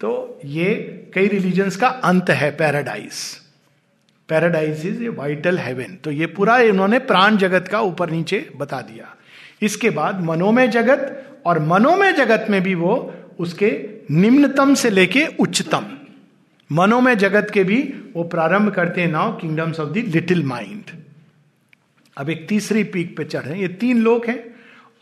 तो 0.00 0.40
ये 0.44 0.74
कई 1.14 1.26
रिलीजन्स 1.26 1.76
का 1.76 1.88
अंत 1.88 2.30
है 2.30 2.50
paradise 2.50 3.45
paradise 4.28 4.86
is 4.86 5.02
a 5.04 5.08
vital 5.08 5.58
heaven 5.58 5.96
तो 6.04 6.10
ये 6.10 6.26
पूरा 6.26 6.58
इन्होंने 6.60 6.98
प्राण 6.98 7.36
जगत 7.36 7.68
का 7.68 7.80
ऊपर 7.80 8.10
नीचे 8.10 8.48
बता 8.56 8.80
दिया। 8.80 9.14
इसके 9.62 9.90
बाद 9.90 10.20
मनोमय 10.24 10.68
जगत 10.68 11.42
और 11.46 11.58
मनोमय 11.58 12.12
जगत 12.12 12.46
में 12.50 12.60
भी 12.62 12.74
वो 12.74 12.94
उसके 13.38 13.70
निम्नतम 14.10 14.74
से 14.74 14.90
लेके 14.90 15.26
उच्चतम। 15.40 15.86
मनोमय 16.70 17.16
जगत 17.16 17.50
के 17.50 17.64
भी 17.64 17.82
वो 18.16 18.22
प्रारंभ 18.24 18.70
करते 18.74 19.00
हैं 19.00 19.08
now 19.08 19.36
kingdoms 19.36 19.80
of 19.80 19.88
the 19.88 20.04
little 20.08 20.42
mind 20.44 20.90
अब 22.16 22.30
एक 22.30 22.46
तीसरी 22.48 22.84
पीक 22.84 23.16
पे 23.16 23.24
चढ़ 23.24 23.42
रहे 23.42 23.60
ये 23.60 23.68
तीन 23.68 24.02
लोग 24.02 24.26
हैं 24.26 24.38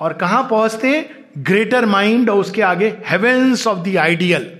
और 0.01 0.13
कहाँ 0.13 0.43
पहुँचते 0.51 0.89
हैं? 0.89 1.25
ग्रेटर 1.39 1.87
माइंड 1.87 2.31
और 2.31 2.39
उसके 2.39 2.63
आगे 2.63 2.89
हेवेंस 3.07 3.67
ऑफ़ 3.67 3.79
द 3.89 3.97
आइडियल 3.97 4.51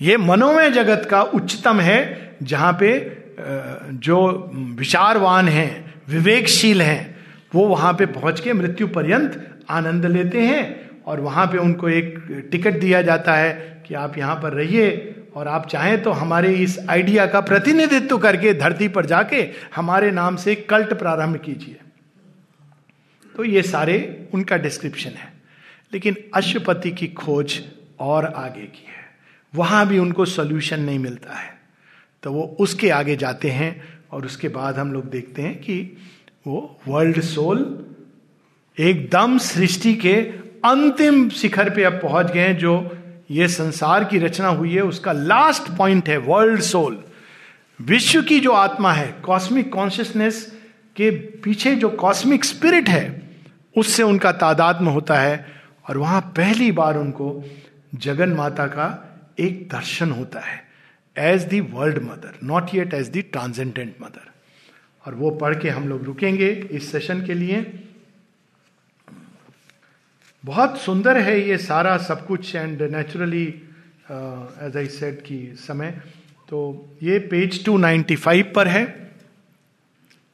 ये 0.00 0.16
मनोमय 0.16 0.70
जगत 0.70 1.06
का 1.10 1.22
उच्चतम 1.22 1.80
है 1.80 2.00
जहाँ 2.42 2.72
पे 2.80 2.90
जो 3.98 4.50
विचारवान 4.78 5.48
हैं, 5.48 5.94
विवेकशील 6.08 6.82
हैं, 6.82 7.24
वो 7.54 7.66
वहाँ 7.68 7.92
पे 7.92 8.06
पहुँच 8.06 8.40
के 8.40 8.52
मृत्यु 8.52 8.88
पर्यंत 8.88 9.64
आनंद 9.70 10.06
लेते 10.06 10.40
हैं 10.40 10.90
और 11.06 11.20
वहाँ 11.20 11.46
पे 11.46 11.58
उनको 11.58 11.88
एक 11.88 12.48
टिकट 12.52 12.78
दिया 12.80 13.02
जाता 13.02 13.34
है 13.34 13.82
कि 13.88 13.94
आप 13.94 14.18
यहाँ 14.18 14.36
पर 14.36 14.52
रहिए 14.52 15.14
और 15.34 15.48
आप 15.48 15.68
चाहें 15.68 16.02
तो 16.02 16.10
हमारे 16.10 16.54
इस 16.54 16.78
आइडिया 16.90 17.26
का 17.26 17.40
प्रतिनिधित्व 17.40 18.18
करके 18.18 18.54
धरती 18.54 18.88
पर 18.88 19.06
जाके 19.06 19.48
हमारे 19.76 20.10
नाम 20.10 20.36
से 20.36 20.54
कल्ट 20.54 20.92
प्रारंभ 20.94 21.36
कीजिए। 21.36 21.78
तो 23.36 23.44
ये 23.44 23.62
सारे 23.62 24.28
उनका 24.34 24.56
डिस्क्रिप्शन 24.56 25.10
है। 25.10 25.32
लेकिन 25.92 26.16
अश्वपति 26.34 26.90
की 26.90 27.06
खोज 27.06 27.60
और 28.00 28.24
आगे 28.26 28.66
की 28.66 28.86
है। 28.88 29.04
वहाँ 29.54 29.86
भी 29.88 29.98
उनको 29.98 30.24
सोल्यूशन 30.24 30.80
नहीं 30.80 30.98
मिलता 30.98 31.34
है। 31.34 31.61
तो 32.22 32.32
वो 32.32 32.56
उसके 32.60 32.90
आगे 32.90 33.16
जाते 33.16 33.50
हैं 33.50 33.82
और 34.12 34.24
उसके 34.24 34.48
बाद 34.48 34.78
हम 34.78 34.92
लोग 34.92 35.10
देखते 35.10 35.42
हैं 35.42 35.58
कि 35.60 35.96
वो 36.46 36.80
वर्ल्ड 36.88 37.20
सोल 37.20 37.86
एकदम 38.80 39.38
सृष्टि 39.38 39.94
के 39.94 40.14
अंतिम 40.64 41.28
शिखर 41.28 41.70
पे 41.70 41.84
अब 41.84 41.92
पहुँच 41.92 42.32
गए 42.32 42.40
हैं, 42.40 42.58
जो 42.58 42.98
ये 43.30 43.48
संसार 43.48 44.04
की 44.04 44.18
रचना 44.18 44.48
हुई 44.48 44.74
है, 44.74 44.80
उसका 44.80 45.12
लास्ट 45.12 45.62
पॉइंट 45.78 46.08
है 46.08 46.16
वर्ल्ड 46.16 46.60
सोल 46.60 47.04
विश्व 47.80 48.22
की 48.22 48.40
जो 48.40 48.52
आत्मा 48.52 48.92
है 48.92 49.14
कॉस्मिक 49.24 49.72
कॉन्शियसनेस 49.72 50.52
के 50.96 51.10
पीछे 51.10 51.74
जो 51.74 51.88
कॉस्मिक 51.88 52.44
स्पिरिट 52.44 52.88
है, 52.88 53.22
उससे 53.76 54.02
उनका 54.02 54.32
तादात्म 54.32 54.86
होता 54.86 55.18
है 55.20 55.46
और 55.88 55.98
वहाँ 55.98 56.20
पहली 56.20 56.72
बार 56.72 56.96
उनको 56.96 57.44
जगन 57.94 58.28
माता 58.28 58.66
का 58.66 59.18
एक 59.40 59.68
दर्शन 59.72 60.10
होता 60.10 60.40
है। 60.40 60.61
As 61.16 61.42
the 61.44 61.60
world 61.60 61.98
mother 62.02 62.38
not 62.42 62.74
yet 62.74 62.94
as 62.94 63.08
the 63.08 63.22
transcendent 63.22 63.94
mother 64.02 64.30
और 65.06 65.14
वो 65.14 65.30
पढ़ 65.36 65.58
के 65.58 65.70
हम 65.70 65.88
लोग 65.88 66.04
रुकेंगे 66.04 66.50
इस 66.50 66.90
सेशन 66.92 67.26
के 67.26 67.34
लिए। 67.34 67.60
बहुत 70.44 70.78
सुंदर 70.80 71.18
है 71.18 71.40
ये 71.40 71.58
सारा 71.58 71.96
सब 71.98 72.26
कुछ 72.26 72.54
and 72.54 72.82
naturally 72.82 73.44
as 74.10 74.76
I 74.76 74.86
said 74.86 75.20
की 75.22 75.40
समय। 75.58 75.90
तो 76.48 76.58
ये 77.02 77.18
पेज 77.30 77.64
295 77.64 78.42
पर 78.54 78.68
है। 78.68 78.84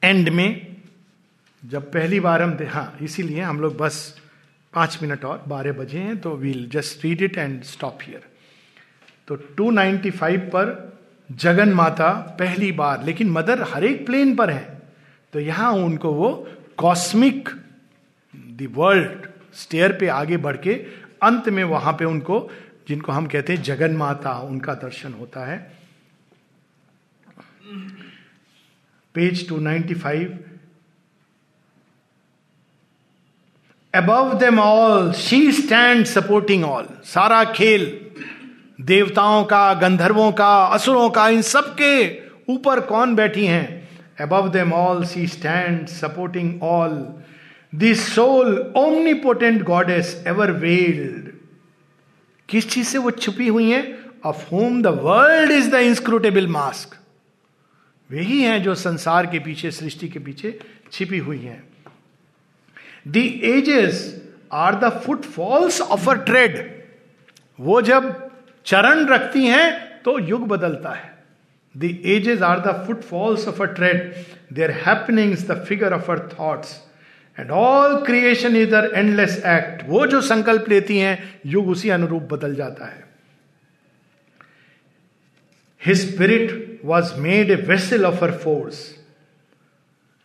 एंड 0.02 0.28
में 0.28 0.76
जब 1.62 1.90
पहली 1.92 2.20
बार 2.20 2.42
हम 2.42 2.56
हाँ 2.68 2.96
इसीलिए 3.02 3.40
हम 3.40 3.60
लोग 3.60 3.76
बस 3.76 4.20
पाँच 4.74 4.98
मिनट 5.02 5.24
और 5.24 5.42
बारह 5.48 5.72
बजे 5.72 5.98
हैं 5.98 6.16
तो 6.20 6.34
we'll 6.36 6.68
just 6.68 7.05
read 7.05 7.22
it 7.22 7.38
and 7.38 7.62
stop 7.64 7.98
here 8.02 8.27
तो 9.28 9.36
295 9.56 10.38
पर 10.48 10.76
जगन 11.30 11.72
माता 11.72 12.10
पहली 12.38 12.70
बार, 12.72 13.05
लेकिन 13.05 13.30
मदर 13.30 13.62
हर 13.62 13.84
एक 13.84 14.05
प्लेन 14.06 14.34
पर 14.36 14.50
है। 14.50 14.80
तो 15.32 15.40
यहाँ 15.40 15.72
उनको 15.72 16.12
वो 16.12 16.30
कॉस्मिक 16.78 17.48
वर्ल्ड 18.72 19.26
स्टेयर 19.55 19.92
पे 19.92 20.09
आगे 20.09 20.36
बढ़ 20.36 20.56
के 20.56 20.74
अंत 21.22 21.48
में 21.48 21.62
वहाँ 21.64 21.92
पे 21.92 22.05
उनको, 22.05 22.48
जिनको 22.88 23.12
हम 23.12 23.26
कहते 23.26 23.52
हैं 23.52 23.62
जगन 23.62 23.96
माता, 23.96 24.32
उनका 24.40 24.74
दर्शन 24.74 25.12
होता 25.12 25.44
है। 25.46 25.59
Page 29.14 29.46
295 29.48 30.26
above 33.94 34.34
them 34.38 34.59
all 34.60 35.12
she 35.12 35.40
stand 35.52 36.05
supporting 36.06 36.64
all 36.64 36.88
सारा 37.05 37.44
खेल। 37.52 37.86
देवताओं 38.80 39.44
का, 39.44 39.74
गंधर्वों 39.74 40.32
का, 40.32 40.64
असुरों 40.64 41.10
का, 41.10 41.28
इन 41.28 41.42
सब 41.42 41.74
के 41.74 42.22
ऊपर 42.52 42.80
कौन 42.80 43.14
बैठी 43.14 43.46
हैं? 43.46 43.88
Above 44.20 44.48
them 44.48 44.72
all 44.72 45.05
she 45.05 45.26
stand 45.26 45.86
supporting 45.86 46.62
all 46.62 47.14
this 47.74 48.14
soul 48.14 48.72
omnipotent 48.76 49.62
goddess 49.62 50.24
ever 50.26 50.50
veiled 50.50 51.32
किस 52.48 52.70
चीज़ 52.70 52.86
से 52.88 52.98
वो 52.98 53.10
छुपी 53.10 53.48
हुई 53.48 53.70
हैं? 53.70 53.98
Of 54.24 54.50
whom 54.52 54.82
the 54.82 54.86
world 54.86 55.50
is 55.50 55.70
the 55.70 55.74
inscrutable 55.74 56.46
mask 56.46 56.96
वही 58.12 58.42
हैं 58.42 58.62
जो 58.62 58.74
संसार 58.74 59.26
के 59.26 59.38
पीछे, 59.38 59.70
सृष्टि 59.70 60.09
के 60.09 60.18
पीछे 60.18 60.59
छिपी 60.92 61.18
हुई 61.18 61.38
हैं। 61.38 61.62
The 63.09 63.16
ages 63.16 64.22
are 64.52 64.74
the 64.74 65.02
footfalls 65.22 65.80
of 65.80 66.10
a 66.10 66.14
tread 66.14 66.84
वो 67.60 67.82
जब 67.82 68.27
चरण 68.69 69.07
रखती 69.09 69.45
हैं 69.47 69.66
तो 70.05 70.19
युग 70.20 70.47
बदलता 70.49 70.90
है। 70.90 71.12
The 71.74 71.85
ages 72.07 72.43
are 72.43 72.59
the 72.61 72.73
footfalls 73.05 73.47
of 73.49 73.62
a 73.62 73.66
tread 73.74 74.15
their 74.53 74.70
happenings 74.86 75.47
the 75.49 75.65
figure 75.69 75.93
of 75.93 76.11
her 76.12 76.19
thoughts 76.32 76.77
and 77.36 77.51
all 77.51 77.95
creation 78.05 78.57
is 78.57 78.70
her 78.70 78.90
endless 78.95 79.36
act 79.47 79.82
वो 79.89 80.07
जो 80.07 80.20
संकल्प 80.23 80.69
लेती 80.69 80.99
हैं, 80.99 81.19
युग 81.47 81.69
उसी 81.69 81.89
अनुरूप 81.90 82.23
बदल 82.32 82.55
जाता 82.55 82.86
है। 82.86 83.07
His 85.82 86.01
spirit 86.01 86.81
was 86.85 87.15
made 87.20 87.51
a 87.51 87.57
vessel 87.69 88.05
of 88.05 88.24
her 88.24 88.32
force 88.39 88.82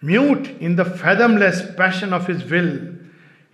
mute 0.03 0.47
in 0.61 0.75
the 0.75 0.83
fathomless 0.95 1.61
passion 1.77 2.13
of 2.13 2.31
his 2.31 2.51
will 2.51 2.71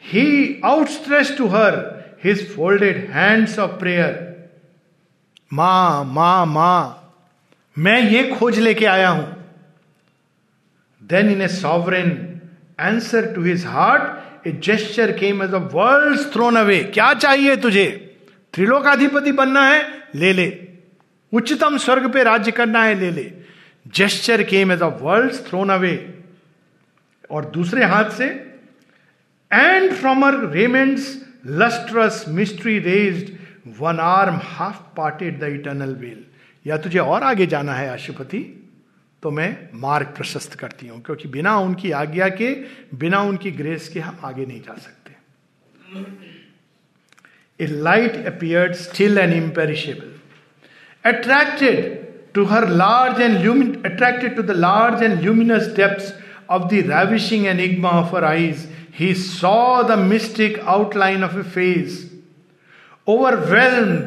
he 0.03 0.61
outstretch 0.65 1.37
to 1.37 1.47
her 1.47 1.77
his 2.23 2.47
folded 2.55 3.05
hands 3.11 3.59
of 3.59 3.79
prayer 3.79 4.27
माँ 5.51 6.03
माँ 6.05 6.45
माँ, 6.45 7.13
मैं 7.77 8.01
ये 8.01 8.23
खोज 8.29 8.59
लेके 8.59 8.85
आया 8.85 9.09
हूँ। 9.09 9.25
Then 11.01 11.29
in 11.29 11.41
a 11.41 11.47
sovereign 11.47 12.09
answer 12.79 13.33
to 13.35 13.43
his 13.43 13.65
heart 13.65 14.47
a 14.47 14.51
gesture 14.63 15.11
came 15.11 15.43
as 15.43 15.53
a 15.53 15.61
world 15.73 16.19
thrown 16.33 16.55
away 16.55 16.77
क्या 16.93 17.13
चाहिए 17.15 17.55
तुझे? 17.55 17.85
त्रिलोकाधिपति 18.53 19.31
बनना 19.31 19.63
है, 19.63 19.81
ले 20.15 20.33
ले। 20.33 20.47
उच्चतम 21.33 21.77
स्वर्ग 21.77 22.11
पे 22.13 22.23
राज्य 22.23 22.51
करना 22.51 22.83
है, 22.83 22.93
ले 22.99 23.11
ले। 23.11 23.31
Gesture 23.87 24.43
came 24.43 24.71
as 24.71 24.81
a 24.81 24.87
world 25.01 25.33
thrown 25.47 25.69
away 25.69 25.95
और 27.31 27.45
दूसरे 27.49 27.85
हाथ 27.85 28.09
से 28.11 28.25
and 29.51 29.91
from 29.91 30.25
her 30.27 30.39
raiments 30.51 31.13
lustrous 31.47 32.25
mystery 32.29 32.79
raised 32.79 33.37
one 33.79 33.99
arm 33.99 34.39
half 34.43 34.81
parted 34.97 35.39
the 35.39 35.53
eternal 35.53 35.95
veil 35.95 36.25
या 36.65 36.77
तुझे 36.77 36.99
और 36.99 37.23
आगे 37.23 37.45
जाना 37.47 37.73
है 37.73 37.89
अशुपति 37.89 38.39
तो 39.23 39.31
मैं 39.31 39.69
मार्ग 39.75 40.07
प्रशस्त 40.15 40.53
करती 40.59 40.87
हूँ, 40.87 41.01
क्योंकि 41.01 41.27
बिना 41.27 41.55
उनकी 41.59 41.91
आज्ञा 41.91 42.27
के, 42.31 42.53
बिना 42.95 43.21
उनकी 43.21 43.51
ग्रेस 43.51 43.87
के 43.93 43.99
हम 43.99 44.19
आगे 44.25 44.45
नहीं 44.45 44.61
जा 44.61 44.75
सकते। 44.75 45.15
A 47.59 47.67
light 47.67 48.25
appeared 48.25 48.73
still 48.75 49.17
and 49.17 49.33
imperishable 49.33 50.13
attracted 51.05 52.33
to 52.33 52.45
her 52.45 52.67
large 52.69 53.21
and 53.21 53.85
attracted 53.85 54.35
to 54.35 54.43
the 54.43 54.51
large 54.57 55.03
and 55.03 55.19
luminous 55.21 55.73
depths 55.75 56.13
of 56.49 56.67
the 56.67 56.83
ravishing 56.89 57.45
and 57.45 57.59
enigma 57.59 57.89
of 58.01 58.15
her 58.15 58.23
eyes 58.25 58.67
he 58.99 59.13
saw 59.15 59.83
the 59.83 59.97
mystic 59.99 60.59
outline 60.59 61.23
of 61.23 61.37
a 61.37 61.43
face 61.43 62.08
overwhelmed 63.11 64.05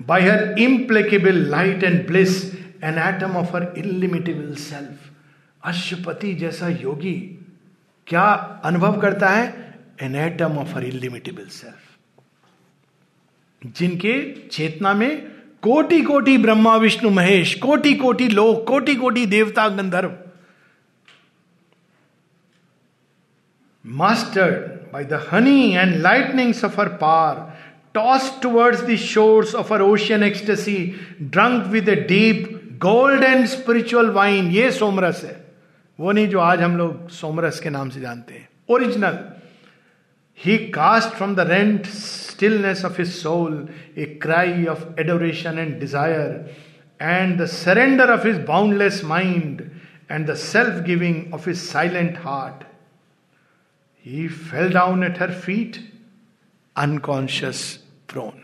by 0.00 0.20
her 0.20 0.54
implacable 0.56 1.38
light 1.54 1.82
and 1.82 2.06
bliss, 2.06 2.54
an 2.82 2.98
atom 2.98 3.36
of 3.36 3.50
her 3.50 3.64
illimitable 3.82 4.56
self. 4.56 4.96
Ashwapati 5.64 6.32
जैसा 6.40 6.68
योगी 6.68 7.14
क्या 8.06 8.24
अनुभव 8.64 9.00
करता 9.00 9.28
है 9.30 9.46
an 10.02 10.16
atom 10.16 10.58
of 10.58 10.74
her 10.74 10.84
illimitable 10.84 11.46
self 11.52 11.82
जिनके 13.78 14.14
चेतना 14.52 14.92
में 15.00 15.10
कोटि 15.62 16.00
कोटि 16.02 16.36
ब्रह्मा 16.38 16.76
विष्णु 16.84 17.10
महेश 17.10 17.54
कोटि 17.64 17.94
कोटि 18.04 18.28
लोक 18.28 18.66
कोटि 18.68 18.94
कोटि 18.96 19.26
देवता 19.26 19.68
गंधर्व 19.78 20.12
mastered 23.84 24.76
by 24.92 25.02
the 25.04 25.18
honey 25.18 25.76
and 25.76 26.00
lightnings 26.02 26.62
of 26.62 26.74
her 26.76 26.90
power, 26.90 27.52
tossed 27.96 28.42
towards 28.42 28.84
the 28.84 28.96
shores 28.98 29.54
of 29.54 29.72
our 29.72 29.82
ocean 29.84 30.22
ecstasy, 30.24 30.78
drunk 31.30 31.72
with 31.72 31.88
a 31.90 32.00
deep 32.06 32.52
gold 32.80 33.22
and 33.24 33.46
spiritual 33.46 34.10
wine 34.12 34.50
ये 34.50 34.70
सोमरस 34.70 35.22
है 35.24 35.34
वो 35.98 36.12
नहीं 36.12 36.28
जो 36.28 36.40
आज 36.40 36.60
हम 36.60 36.76
लोग 36.76 37.08
सोमरस 37.10 37.60
के 37.60 37.70
नाम 37.70 37.90
से 37.90 38.00
जानते 38.00 38.34
हैं 38.34 38.48
original 38.70 39.18
he 40.40 40.56
cast 40.74 41.14
from 41.16 41.34
the 41.36 41.46
rent 41.50 41.86
stillness 41.86 42.84
of 42.84 43.00
his 43.00 43.12
soul 43.12 43.56
a 43.98 44.04
cry 44.22 44.66
of 44.72 44.84
adoration 45.00 45.58
and 45.58 45.78
desire 45.80 46.28
and 47.00 47.40
the 47.40 47.46
surrender 47.54 48.12
of 48.12 48.26
his 48.26 48.44
boundless 48.48 49.02
mind 49.04 49.62
and 50.10 50.26
the 50.30 50.34
self 50.44 50.82
giving 50.86 51.34
of 51.34 51.48
his 51.48 51.58
silent 51.60 52.18
heart 52.24 52.64
he 54.06 54.28
fell 54.28 54.72
down 54.72 55.04
at 55.04 55.22
her 55.22 55.32
feet 55.46 55.76
unconscious 56.76 57.64
prone 58.16 58.42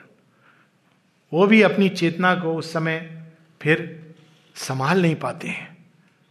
वो 1.32 1.46
भी 1.46 1.62
अपनी 1.62 1.88
चेतना 1.88 2.34
को 2.34 2.54
उस 2.54 2.72
समय 2.72 3.22
फिर 3.62 4.00
संभाल 4.54 5.02
नहीं 5.02 5.14
पाते 5.14 5.48
हैं 5.48 5.76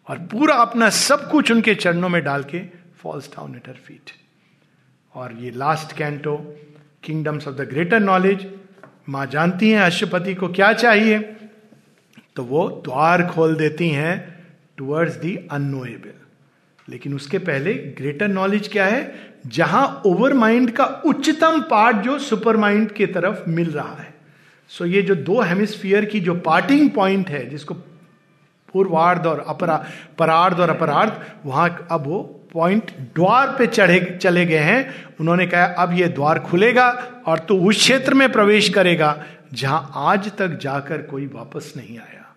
और 0.07 0.17
पूरा 0.17 0.55
अपना 0.55 0.89
सब 0.89 1.31
कुछ 1.31 1.51
उनके 1.51 1.75
चरणों 1.75 2.09
में 2.09 2.23
डाल 2.23 2.43
के 2.43 2.59
falls 2.97 3.27
down 3.27 3.55
at 3.55 3.67
her 3.67 3.73
feet 3.73 4.11
और 5.15 5.33
ये 5.33 5.51
last 5.51 5.97
canto 5.97 6.55
kingdoms 7.03 7.47
of 7.47 7.55
the 7.55 7.61
greater 7.61 7.99
knowledge 7.99 8.59
माँ 9.09 9.25
जानती 9.25 9.71
हैं 9.71 9.81
अशुपति 9.81 10.35
को 10.35 10.47
क्या 10.47 10.73
चाहिए? 10.73 11.19
तो 12.35 12.43
वो 12.43 12.69
द्वार 12.69 13.27
खोल 13.27 13.55
देती 13.55 13.89
हैं 13.89 14.45
टुवर्ड्स 14.77 15.15
दी 15.15 15.47
अनोएबल 15.51 16.13
लेकिन 16.89 17.13
उसके 17.13 17.37
पहले 17.37 17.73
ग्रेटर 17.73 18.27
नॉलेज 18.27 18.67
क्या 18.67 18.85
है? 18.85 19.30
जहाँ 19.45 20.01
ओवर 20.05 20.33
माइंड 20.33 20.71
का 20.71 20.85
उच्चतम 21.05 21.61
पार्ट 21.61 21.97
जो 21.97 22.17
सुपर 22.19 22.57
माइंड 22.57 22.91
की 22.91 23.05
तरफ़ 23.05 23.49
मिल 23.49 23.71
रहा 23.71 23.95
है। 23.95 24.13
सो 24.71 24.85
ये 24.85 25.01
जो 25.01 25.15
दो 25.15 25.41
हेमिस्फीयर 25.41 26.05
की 26.05 26.19
जो 26.19 26.35
पार्टिंग 26.35 26.89
पॉइंट 26.91 27.29
है, 27.29 27.49
जिसको 27.49 27.73
पूर्वार्ध 28.73 29.25
और 29.25 29.39
अपरा, 29.39 29.75
परार्ध 30.19 30.59
और 30.59 30.69
अपरार्ध, 30.69 31.21
वहाँ 31.45 31.87
अब 31.91 32.05
वो 32.07 32.21
पॉइंट 32.53 32.91
द्वार 33.15 33.55
पे 33.57 33.67
चढ़े, 33.67 33.99
चले 34.21 34.45
गए 34.45 34.57
हैं। 34.57 35.15
उन्होंने 35.19 35.47
कहा, 35.47 35.65
अब 35.65 35.93
ये 35.93 36.07
द्वार 36.07 36.39
खुलेगा 36.39 36.89
और 37.27 37.39
तू 37.39 37.57
उस 37.69 37.77
क्षेत्र 37.77 38.13
में 38.13 38.31
प्रवेश 38.31 38.69
करेगा, 38.69 39.23
जहाँ 39.53 39.91
आज 39.95 40.31
तक 40.37 40.57
जाकर 40.57 41.01
कोई 41.01 41.25
वापस 41.27 41.73
नहीं 41.77 41.97
आया. 41.99 42.35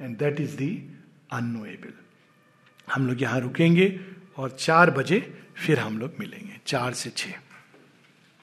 And 0.00 0.16
that 0.18 0.40
is 0.40 0.56
the 0.56 0.70
unknowable 1.32 1.92
हम 2.88 3.06
लोग 3.06 3.22
यहाँ 3.22 3.40
रुकेंगे 3.40 4.00
और 4.36 4.50
चार 4.50 4.90
बजे 4.90 5.18
फिर 5.56 5.78
हम 5.78 5.98
लोग 5.98 6.14
मिलेंगे 6.20 6.60
चार 6.66 6.92
से 6.92 7.10
छह। 7.10 7.40